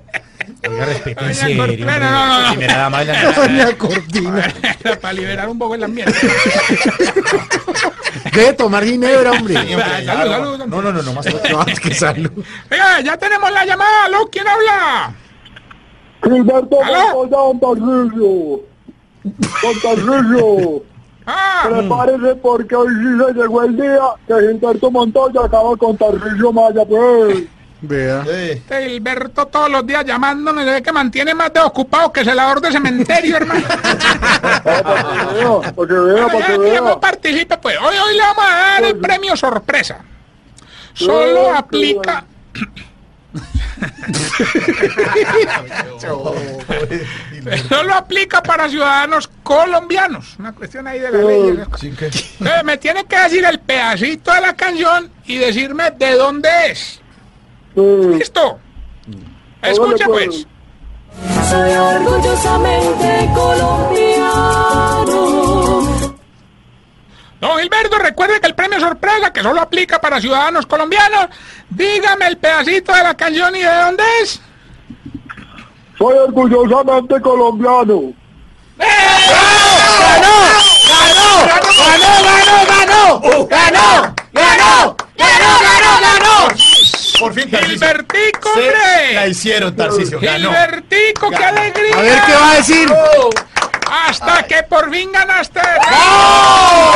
Oiga, 0.69 0.85
respeta 0.85 1.27
en 1.27 1.35
serio. 1.35 1.57
No, 1.57 1.67
no, 1.67 2.43
no. 2.43 2.51
Primera 2.51 2.79
dama 2.79 3.05
de 3.05 3.13
la 3.13 3.33
Doña 3.33 3.77
Cortina. 3.77 4.55
Para 5.01 5.13
liberar 5.13 5.49
un 5.49 5.59
poco 5.59 5.75
el 5.75 5.83
ambiente. 5.83 6.15
Debe 8.33 8.53
tomar 8.53 8.85
ginebra, 8.85 9.33
hombre. 9.33 9.55
Salud, 9.55 9.81
salud. 10.05 10.67
No, 10.67 10.83
no, 10.83 10.93
no, 10.93 11.03
no, 11.03 11.13
más. 11.13 11.27
Que 11.81 11.95
salud. 11.95 12.31
Oiga, 12.71 13.01
ya 13.01 13.17
tenemos 13.17 13.51
la 13.51 13.65
llamada. 13.65 14.05
¿Aló? 14.05 14.29
¿Quién 14.31 14.47
habla? 14.47 15.15
Gilberto. 16.23 16.79
Montoya 16.81 17.39
Montarrillo. 17.43 18.61
Montarrillo. 19.63 20.92
Ah, 21.27 21.67
Prepárese 21.71 22.35
porque 22.37 22.75
hoy 22.75 22.89
sí 22.89 23.25
se 23.27 23.33
llegó 23.41 23.63
el 23.63 23.77
día 23.77 24.01
que 24.27 24.35
Gilberto 24.35 24.91
Montoya 24.91 25.41
acaba 25.45 25.77
con 25.77 25.97
Tarrillo 25.97 26.53
Maya, 26.53 26.85
pues. 26.85 27.45
Vea. 27.85 28.23
este 28.23 28.89
Gilberto 28.91 29.47
todos 29.47 29.69
los 29.71 29.85
días 29.87 30.05
llamándonos. 30.05 30.65
Ve 30.65 30.83
que 30.83 30.93
mantiene 30.93 31.35
más 31.35 31.53
de 31.53 31.61
ocupado 31.61 32.13
que 32.13 32.25
celador 32.25 32.61
de 32.61 32.71
cementerio, 32.73 33.37
hermano. 33.39 33.65
Para 34.63 35.89
que 35.89 35.95
vea, 35.95 36.27
para 36.27 36.47
que 36.47 36.53
Ya, 36.53 36.57
ya, 36.57 36.59
vea. 36.59 36.81
no 36.81 37.01
participe, 37.01 37.59
pues. 37.59 37.77
Hoy, 37.79 37.97
hoy 37.97 38.15
le 38.15 38.21
vamos 38.21 38.45
a 38.45 38.57
dar 38.57 38.85
el 38.85 38.97
premio 38.99 39.37
sorpresa. 39.37 39.99
Solo 40.95 41.51
Ah, 41.55 41.67
aplica. 43.83 45.65
Solo 47.69 47.95
aplica 47.95 48.43
para 48.43 48.69
ciudadanos 48.69 49.31
colombianos. 49.43 50.37
Una 50.39 50.53
cuestión 50.53 50.87
ahí 50.87 51.01
de 51.01 51.11
la 51.11 51.19
ley. 51.19 51.49
Entonces, 51.49 52.37
me 52.65 52.77
tiene 52.79 53.05
que 53.05 53.19
decir 53.19 53.45
el 53.45 53.61
pedacito 53.61 54.33
de 54.33 54.41
la 54.41 54.55
canción 54.55 55.11
y 55.27 55.39
decirme 55.39 55.91
de 55.93 56.15
dónde 56.15 56.49
es. 56.71 57.01
¿Listo? 57.75 58.59
Escuche 59.63 60.05
pues. 60.07 60.47
Soy 61.49 61.71
orgullosamente 61.73 63.31
colombiano. 63.35 64.82
Don 67.43 67.59
Gilberto, 67.59 67.99
recuerde 67.99 68.41
que 68.41 68.47
el 68.47 68.55
premio 68.55 68.79
sorpresa, 68.79 69.33
que 69.33 69.43
solo 69.43 69.61
aplica 69.61 70.01
para 70.01 70.21
ciudadanos 70.21 70.65
colombianos, 70.65 71.27
dígame 71.71 72.29
el 72.29 72.37
pedacito 72.37 72.93
de 72.93 73.03
la 73.03 73.17
canción 73.17 73.57
y 73.57 73.63
de 73.63 73.75
dónde 73.75 74.05
es. 74.23 74.41
Soy 75.99 76.19
orgullosamente 76.19 77.21
colombiano. 77.21 78.13
¡Ganó! 78.79 78.93
¡Ganó! 80.87 81.33
¡Ganó, 81.89 82.11
ganó, 82.23 82.57
ganó! 82.69 83.49
¡Ganó! 83.49 84.15
¡Ganó! 84.33 84.97
¡Ganó, 85.19 85.51
ganó, 85.59 85.93
ganó! 86.01 86.62
Por 87.23 87.33
fin. 87.35 87.49
Gilbertico, 87.49 88.53
Se 88.55 88.61
hombre. 88.61 89.15
La 89.15 89.27
hicieron, 89.29 89.77
Tarcisio. 89.77 90.19
Ganó. 90.19 90.51
Gilbertico, 90.51 91.31
qué 91.31 91.45
alegría. 91.45 91.97
A 91.97 92.03
ver 92.03 92.21
qué 92.27 92.33
va 92.33 92.51
a 92.51 92.55
decir. 92.57 92.93
Hasta 94.09 94.43
que 94.43 94.65
por 94.65 94.91
fin 94.91 95.13
ganaste. 95.13 95.61
¡Bravo! 95.61 96.95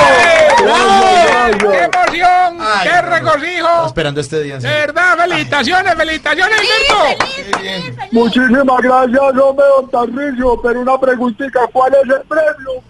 ¡Bravo! 0.65 1.70
¡Qué 1.70 1.82
emoción! 1.85 2.59
Ay, 2.61 2.89
¡Qué 2.89 2.97
no, 2.97 3.03
no. 3.03 3.09
regocijo! 3.11 3.86
Esperando 3.86 4.20
este 4.20 4.43
día. 4.43 4.61
serio. 4.61 4.77
verdad, 4.77 5.16
felicitaciones, 5.16 5.94
felicitaciones, 5.94 6.61
Gilberto. 6.61 8.09
Muchísimas 8.11 8.81
gracias, 8.82 9.20
hombre, 9.20 9.66
don 9.77 9.89
Tarrillo. 9.90 10.61
Pero 10.61 10.81
una 10.81 10.98
preguntita, 10.98 11.61
¿cuál 11.73 11.94
es 11.94 12.03
el 12.03 12.23
premio? 12.23 12.82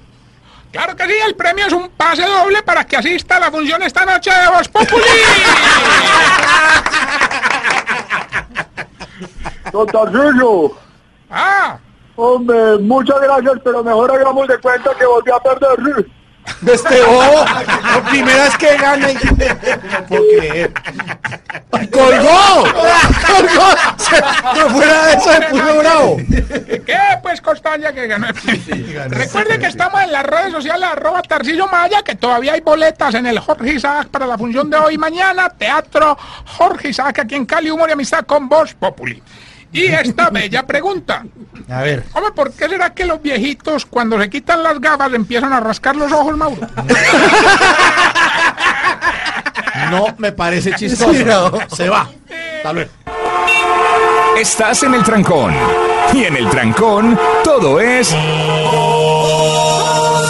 Claro 0.72 0.96
que 0.96 1.04
sí, 1.06 1.14
el 1.26 1.34
premio 1.34 1.66
es 1.66 1.72
un 1.72 1.88
pase 1.90 2.22
doble 2.22 2.62
para 2.62 2.86
que 2.86 2.96
asista 2.96 3.36
a 3.36 3.40
la 3.40 3.50
función 3.50 3.82
esta 3.82 4.06
noche 4.06 4.30
de 4.30 4.48
Voz 4.48 4.68
Populi. 4.68 5.02
Don 9.72 9.86
Tarrillo. 9.86 10.72
Ah, 11.30 11.78
Hombre, 12.16 12.78
muchas 12.78 13.20
gracias, 13.20 13.60
pero 13.62 13.84
mejor 13.84 14.10
hagamos 14.10 14.48
de 14.48 14.58
cuenta 14.58 14.94
que 14.94 15.04
volví 15.04 15.30
a 15.30 15.38
perder. 15.38 16.06
Este 16.66 17.02
bobo, 17.02 17.44
la 17.44 18.02
primera 18.10 18.44
vez 18.44 18.56
que 18.56 18.76
gana 18.76 19.10
y 19.10 19.14
no 19.14 19.36
puedo 20.08 20.22
creer. 20.38 20.72
¡Colgó! 21.90 22.64
¡Colgó! 23.26 23.70
Se- 23.98 24.22
Por 24.60 24.70
fuera 24.70 25.06
de 25.06 25.12
eso 25.14 25.32
se 25.32 25.40
puso 25.42 25.78
bravo. 25.78 26.16
¿qué? 26.86 26.98
Pues 27.22 27.40
constancia 27.40 27.92
que 27.92 28.06
ganó 28.06 28.28
el 28.28 28.34
premio. 28.34 29.02
Recuerde 29.08 29.58
que 29.58 29.66
estamos 29.66 30.00
en 30.02 30.12
las 30.12 30.24
redes 30.24 30.52
sociales, 30.52 30.88
arroba 30.90 31.22
Tarcillo 31.22 31.66
Maya, 31.66 32.02
que 32.02 32.14
todavía 32.14 32.52
hay 32.54 32.60
boletas 32.60 33.14
en 33.14 33.26
el 33.26 33.38
Jorge 33.38 33.74
Isaac 33.74 34.08
para 34.08 34.26
la 34.26 34.38
función 34.38 34.70
de 34.70 34.76
hoy 34.76 34.94
y 34.94 34.98
mañana. 34.98 35.48
Teatro 35.50 36.16
Jorge 36.46 36.88
Isaac, 36.90 37.20
aquí 37.20 37.34
en 37.34 37.46
Cali, 37.46 37.70
Humor 37.70 37.88
y 37.90 37.92
Amistad 37.92 38.24
con 38.24 38.48
Voz 38.48 38.74
Populi. 38.74 39.22
Y 39.76 39.86
esta 39.86 40.30
bella 40.30 40.66
pregunta. 40.66 41.24
A 41.68 41.82
ver. 41.82 42.04
Hombre, 42.14 42.32
¿por 42.32 42.52
qué 42.52 42.68
será 42.68 42.94
que 42.94 43.04
los 43.04 43.20
viejitos 43.20 43.84
cuando 43.86 44.20
se 44.20 44.30
quitan 44.30 44.62
las 44.62 44.80
gafas 44.80 45.12
empiezan 45.12 45.52
a 45.52 45.60
rascar 45.60 45.96
los 45.96 46.10
ojos, 46.12 46.36
Mauro? 46.36 46.66
No 49.90 50.06
me 50.18 50.32
parece 50.32 50.72
chistoso. 50.74 51.12
Sí, 51.12 51.22
no. 51.24 51.52
Se 51.76 51.88
va. 51.88 52.08
Hasta 52.56 52.72
luego. 52.72 52.90
Estás 54.38 54.82
en 54.82 54.94
el 54.94 55.02
trancón. 55.04 55.54
Y 56.12 56.24
en 56.24 56.36
el 56.36 56.48
trancón, 56.48 57.18
todo 57.44 57.80
es. 57.80 58.14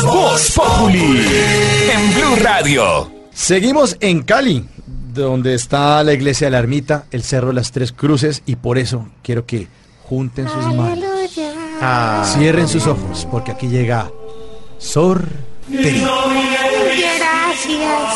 Voz 0.02 0.52
Populi. 0.52 1.26
En 1.92 2.14
Blue 2.14 2.36
Radio. 2.42 3.10
Seguimos 3.32 3.96
en 4.00 4.22
Cali, 4.22 4.66
donde 5.22 5.54
está 5.54 6.02
la 6.04 6.12
iglesia 6.12 6.46
de 6.46 6.50
la 6.52 6.58
ermita, 6.58 7.06
el 7.10 7.22
cerro 7.22 7.48
de 7.48 7.54
las 7.54 7.72
tres 7.72 7.92
cruces, 7.92 8.42
y 8.46 8.56
por 8.56 8.78
eso 8.78 9.08
quiero 9.22 9.46
que 9.46 9.68
junten 10.04 10.48
sus 10.48 10.64
manos. 10.74 11.04
Cierren 12.34 12.68
sus 12.68 12.86
ojos, 12.86 13.26
porque 13.30 13.52
aquí 13.52 13.68
llega 13.68 14.10
Sor 14.78 15.26
Teresa. 15.70 16.08
Gracias. 17.18 18.12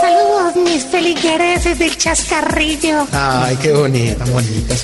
Saludos, 0.00 0.56
mis 0.56 0.84
feligreses 0.84 1.78
del 1.78 1.96
chascarrillo. 1.96 3.06
Ay, 3.12 3.56
qué 3.62 3.72
bonita, 3.72 4.24
bonita. 4.26 4.74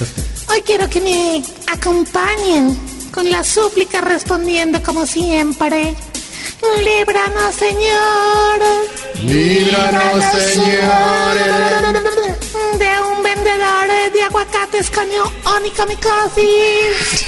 Hoy 0.48 0.62
quiero 0.64 0.88
que 0.88 1.00
me 1.00 1.42
acompañen 1.72 2.76
con 3.12 3.30
la 3.30 3.44
súplica 3.44 4.00
respondiendo 4.00 4.82
como 4.82 5.06
siempre. 5.06 5.94
Líbranos, 6.62 7.54
Señor. 7.54 8.60
Líbranos, 9.22 10.24
Señor. 10.24 11.34
De 12.78 13.00
un 13.00 13.22
vendedor 13.22 13.99
de 14.12 14.22
aguacates 14.22 14.90
coño 14.90 15.24
onicomicosis. 15.44 17.26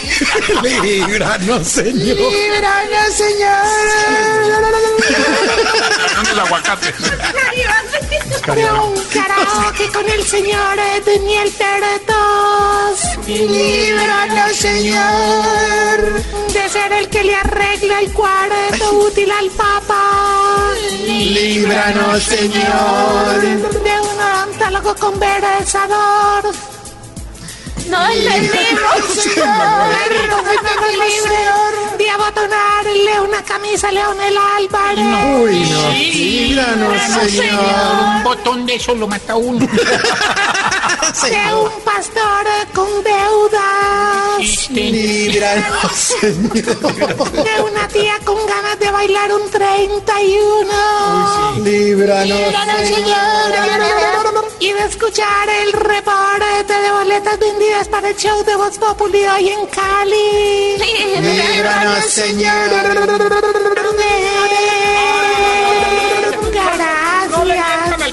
Líbranos, 0.83 1.67
Señor. 1.67 2.17
Líbranos, 2.17 3.15
Señor. 3.15 4.33
los 6.35 6.47
aguacates. 6.47 6.95
De 8.47 8.73
un 8.73 8.95
karaoke 9.13 9.89
con 9.93 10.09
el 10.09 10.25
señor 10.25 10.77
Daniel 11.05 11.53
Peretos. 11.53 13.27
Líbranos, 13.27 14.57
Señor. 14.57 16.23
De 16.53 16.69
ser 16.69 16.93
el 16.93 17.09
que 17.09 17.25
le 17.25 17.35
arregla 17.37 18.01
el 18.01 18.13
cuarto 18.13 18.93
útil 18.99 19.31
al 19.31 19.51
Papa. 19.51 20.73
Líbranos, 21.07 22.23
Señor. 22.23 23.41
De 23.41 24.01
un 24.01 24.21
odontólogo 24.21 24.95
conversador. 24.97 26.72
No 27.89 28.09
entendimos, 28.09 29.05
Señor. 29.15 29.47
libre 30.93 31.39
de 31.99 32.11
abotonarle 32.23 33.21
una 33.21 33.43
camisa 33.43 33.89
a 33.89 33.93
Leonel 33.93 34.37
Álvarez. 34.57 35.43
Uy, 35.43 35.61
no. 35.71 35.91
Líbranos, 35.93 37.03
Señor. 37.31 37.61
Un 38.17 38.23
botón 38.23 38.67
de 38.67 38.75
eso 38.77 38.95
lo 38.95 39.07
mata 39.07 39.35
uno. 39.37 39.67
De 41.23 41.55
un 41.55 41.71
pastor 41.85 42.47
con 42.73 42.89
deudas. 43.03 44.71
Líbranos, 44.71 45.93
Señor. 46.21 47.33
De 47.33 47.61
una 47.63 47.89
tía 47.89 48.19
con 48.25 48.37
ganas 48.47 48.79
de 48.79 48.91
bailar 48.91 49.33
un 49.33 49.51
31. 49.51 51.65
Líbranos, 51.65 52.39
Señor. 52.87 53.53
Y 54.61 54.73
de 54.73 54.85
escuchar 54.85 55.49
el 55.49 55.73
reporte 55.73 56.73
de 56.83 56.91
boletas 56.93 57.39
vendidas 57.39 57.89
para 57.89 58.11
el 58.11 58.17
show 58.17 58.45
de 58.45 58.55
Voz 58.57 58.79
Populi 58.79 59.25
hoy 59.27 59.49
en 59.49 59.67
Cali. 59.67 60.77
Líbranos, 60.79 62.05
Señor. 62.13 62.53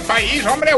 País, 0.07 0.45
hombre. 0.45 0.71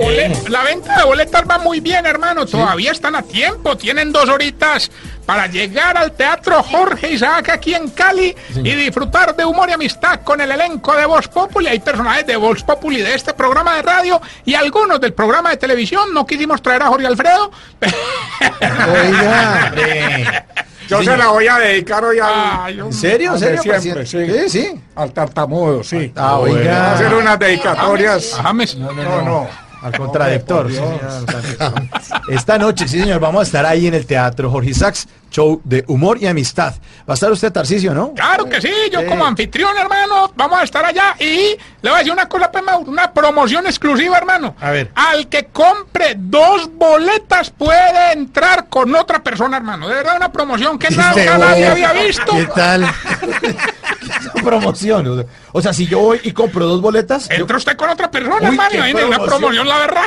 La 0.50 0.64
venta 0.64 0.98
de 0.98 1.04
boletas 1.06 1.44
va 1.50 1.60
muy 1.60 1.80
bien, 1.80 2.06
hermano. 2.06 2.46
Todavía 2.46 2.92
están 2.92 3.16
a 3.16 3.22
tiempo. 3.22 3.78
Tienen 3.78 4.12
dos 4.12 4.28
horitas 4.28 4.92
para 5.26 5.48
llegar 5.48 5.96
al 5.98 6.12
Teatro 6.14 6.62
Jorge 6.64 7.12
Isaac 7.12 7.50
aquí 7.50 7.76
en 7.76 7.90
Cali 7.92 8.36
y 8.56 8.76
disfrutar 8.76 9.36
de 9.36 9.46
humor 9.46 9.70
y 9.70 9.74
amistad 9.74 10.22
con 10.24 10.42
el 10.42 10.52
elenco 10.52 10.96
de 10.96 11.06
Voz 11.06 11.28
Populi. 11.28 11.68
Hay 11.68 11.80
personajes 11.80 12.26
de 12.26 12.36
Voz 12.36 12.64
Populi 12.64 13.02
de 13.02 13.14
este 13.14 13.34
programa 13.34 13.76
de 13.76 13.84
radio 13.84 14.20
y 14.44 14.56
algunos 14.56 15.00
del 15.00 15.14
programa 15.14 15.52
de 15.52 15.58
televisión. 15.58 16.14
No 16.14 16.26
quisimos 16.26 16.62
traer 16.62 16.82
a 16.82 16.88
Jorge 16.88 17.06
Alfredo. 17.06 17.52
Oiga. 18.92 20.46
Yo 20.92 21.04
se 21.04 21.18
la 21.18 21.28
voy 21.30 21.48
a 21.48 21.58
dedicar 21.58 22.04
hoy 22.04 22.18
a. 22.22 22.66
¿En 22.70 22.92
serio? 22.92 23.30
¿En 23.30 23.34
Al 23.34 23.40
serio? 23.40 23.80
siempre, 23.82 24.06
sí. 24.06 24.28
Sí, 24.28 24.50
sí. 24.50 24.82
Al 24.96 25.12
tartamudo, 25.14 25.84
sí. 25.84 26.12
Ah, 26.16 26.38
oiga. 26.38 26.94
Hacer 26.94 27.14
unas 27.14 27.40
dedicatorias. 27.40 28.34
James. 28.44 28.76
No, 28.76 28.92
no, 28.92 29.22
no. 29.22 29.48
Al 29.82 29.98
contradictor. 29.98 30.70
Esta 32.30 32.58
noche, 32.58 32.88
sí, 32.88 33.00
señor, 33.00 33.20
vamos 33.20 33.40
a 33.42 33.44
estar 33.44 33.66
ahí 33.66 33.88
en 33.88 33.94
el 33.94 34.06
Teatro 34.06 34.50
Jorge 34.52 34.70
Isaacs, 34.72 35.08
show 35.32 35.62
de 35.64 35.84
humor 35.88 36.18
y 36.22 36.28
amistad. 36.28 36.74
Va 37.10 37.14
a 37.14 37.16
estar 37.16 37.32
usted, 37.32 37.52
Tarcisio, 37.52 37.94
¿no? 37.94 38.14
Claro 38.14 38.46
que 38.46 38.62
sí, 38.62 38.72
yo 38.92 39.06
como 39.08 39.26
anfitrión, 39.26 39.76
hermano, 39.78 40.32
vamos 40.36 40.60
a 40.60 40.64
estar 40.64 40.86
allá 40.86 41.16
y 41.20 41.58
le 41.82 41.90
voy 41.90 41.94
a 41.94 41.98
decir 41.98 42.12
una 42.14 42.28
cosa, 42.28 42.52
pues, 42.52 42.64
una 42.86 43.12
promoción 43.12 43.66
exclusiva, 43.66 44.18
hermano. 44.18 44.56
A 44.60 44.72
ver. 44.72 44.92
Al 44.96 45.28
que 45.30 45.46
compre 45.46 46.16
dos 46.18 46.70
boletas 46.74 47.50
puede 47.50 48.12
entrar 48.14 48.68
con 48.68 48.94
otra 48.96 49.24
persona, 49.24 49.58
hermano. 49.58 49.88
De 49.88 49.96
verdad, 49.96 50.18
una 50.18 50.32
promoción 50.32 50.78
que 50.78 50.90
nada- 50.96 51.38
nadie 51.38 51.68
había 51.68 51.94
visto. 51.94 52.32
¿Qué 52.36 52.46
tal? 52.54 52.86
promoción. 54.44 55.08
o 55.08 55.16
sea- 55.16 55.26
O 55.54 55.62
sea, 55.62 55.74
si 55.74 55.88
yo 55.88 56.00
voy 56.00 56.20
y 56.24 56.32
compro 56.32 56.66
dos 56.66 56.82
boletas. 56.82 57.30
Entra 57.30 57.58
usted 57.58 57.76
con 57.76 57.90
otra 57.90 58.10
persona, 58.12 58.50
Uy, 58.50 58.58
viene 58.82 59.04
una 59.06 59.20
promoción. 59.20 59.68
la 59.68 59.78
verdad. 59.80 60.02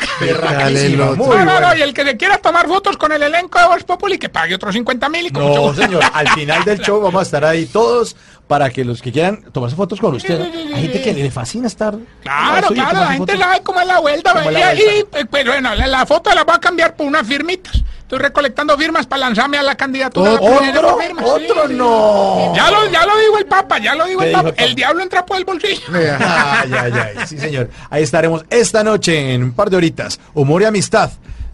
No, 0.97 1.44
no, 1.44 1.60
no, 1.60 1.74
y 1.76 1.82
el 1.82 1.93
que 1.94 2.05
se 2.05 2.16
quiera 2.16 2.39
tomar 2.39 2.66
fotos 2.66 2.97
con 2.97 3.12
el 3.12 3.22
elenco 3.22 3.59
de 3.59 3.66
Voz 3.66 3.85
Populi, 3.85 4.18
que 4.18 4.28
pague 4.28 4.55
otros 4.55 4.74
50 4.74 5.09
mil 5.09 5.26
y 5.26 5.31
con 5.31 5.43
mucho 5.44 5.55
No, 5.55 5.62
gusto. 5.68 5.82
señor, 5.82 6.02
al 6.12 6.28
final 6.31 6.64
del 6.64 6.78
show 6.82 7.01
vamos 7.01 7.20
a 7.20 7.22
estar 7.22 7.44
ahí 7.44 7.66
todos 7.66 8.16
para 8.46 8.68
que 8.70 8.84
los 8.84 9.00
que 9.00 9.10
quieran 9.10 9.42
tomarse 9.52 9.74
fotos 9.76 10.00
con 10.00 10.14
usted. 10.14 10.40
Hay 10.40 10.82
gente 10.82 11.02
que 11.02 11.14
le 11.14 11.30
fascina 11.30 11.66
estar. 11.66 11.94
Claro, 12.22 12.68
claro, 12.68 13.00
la 13.00 13.06
gente 13.12 13.32
fotos. 13.32 13.38
sabe 13.38 13.62
cómo 13.62 13.80
es 13.80 13.86
la 13.86 13.98
vuelta. 14.00 14.30
Es 14.30 14.52
la 14.52 14.74
y 14.74 14.84
vuelta. 14.84 15.18
eh, 15.20 15.24
pues 15.30 15.44
bueno, 15.46 15.74
la, 15.74 15.86
la 15.86 16.06
foto 16.06 16.34
la 16.34 16.44
voy 16.44 16.54
a 16.54 16.60
cambiar 16.60 16.94
por 16.94 17.06
unas 17.06 17.26
firmitas. 17.26 17.82
Estoy 18.00 18.18
recolectando 18.18 18.76
firmas 18.76 19.06
para 19.06 19.20
lanzarme 19.20 19.56
a 19.56 19.62
la 19.62 19.74
candidatura. 19.76 20.30
a 20.30 20.34
la 20.34 20.38
presidencia 20.40 20.80
¿Otro? 20.80 20.98
firmas, 20.98 21.24
¿Otro? 21.24 21.68
sí. 21.68 21.74
No. 21.74 22.52
Ya 22.54 22.70
lo, 22.70 22.90
ya 22.90 23.06
lo 23.06 23.18
digo 23.18 23.38
el 23.38 23.46
Papa, 23.46 23.78
ya 23.78 23.94
lo 23.94 24.04
digo 24.04 24.20
¿Qué 24.20 24.26
el 24.26 24.32
Papa. 24.32 24.48
el 24.50 24.54
Papa? 24.54 24.64
El 24.66 24.74
diablo 24.74 25.02
entra 25.02 25.24
por 25.24 25.36
el 25.38 25.44
bolsillo. 25.46 25.80
Ay, 25.92 26.70
ay, 26.78 26.92
ay. 26.92 27.26
Sí, 27.26 27.38
señor. 27.38 27.70
Ahí 27.88 28.02
estaremos 28.02 28.44
esta 28.50 28.84
noche 28.84 29.32
en 29.32 29.42
un 29.42 29.52
par 29.52 29.70
de 29.70 29.78
horitas. 29.78 30.20
Humor 30.34 30.60
y 30.62 30.64
amistad. 30.66 31.10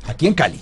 Aquí 0.08 0.26
en 0.26 0.34
Cali. 0.34 0.60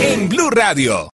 En 0.00 0.28
Blue 0.28 0.50
Radio. 0.50 1.12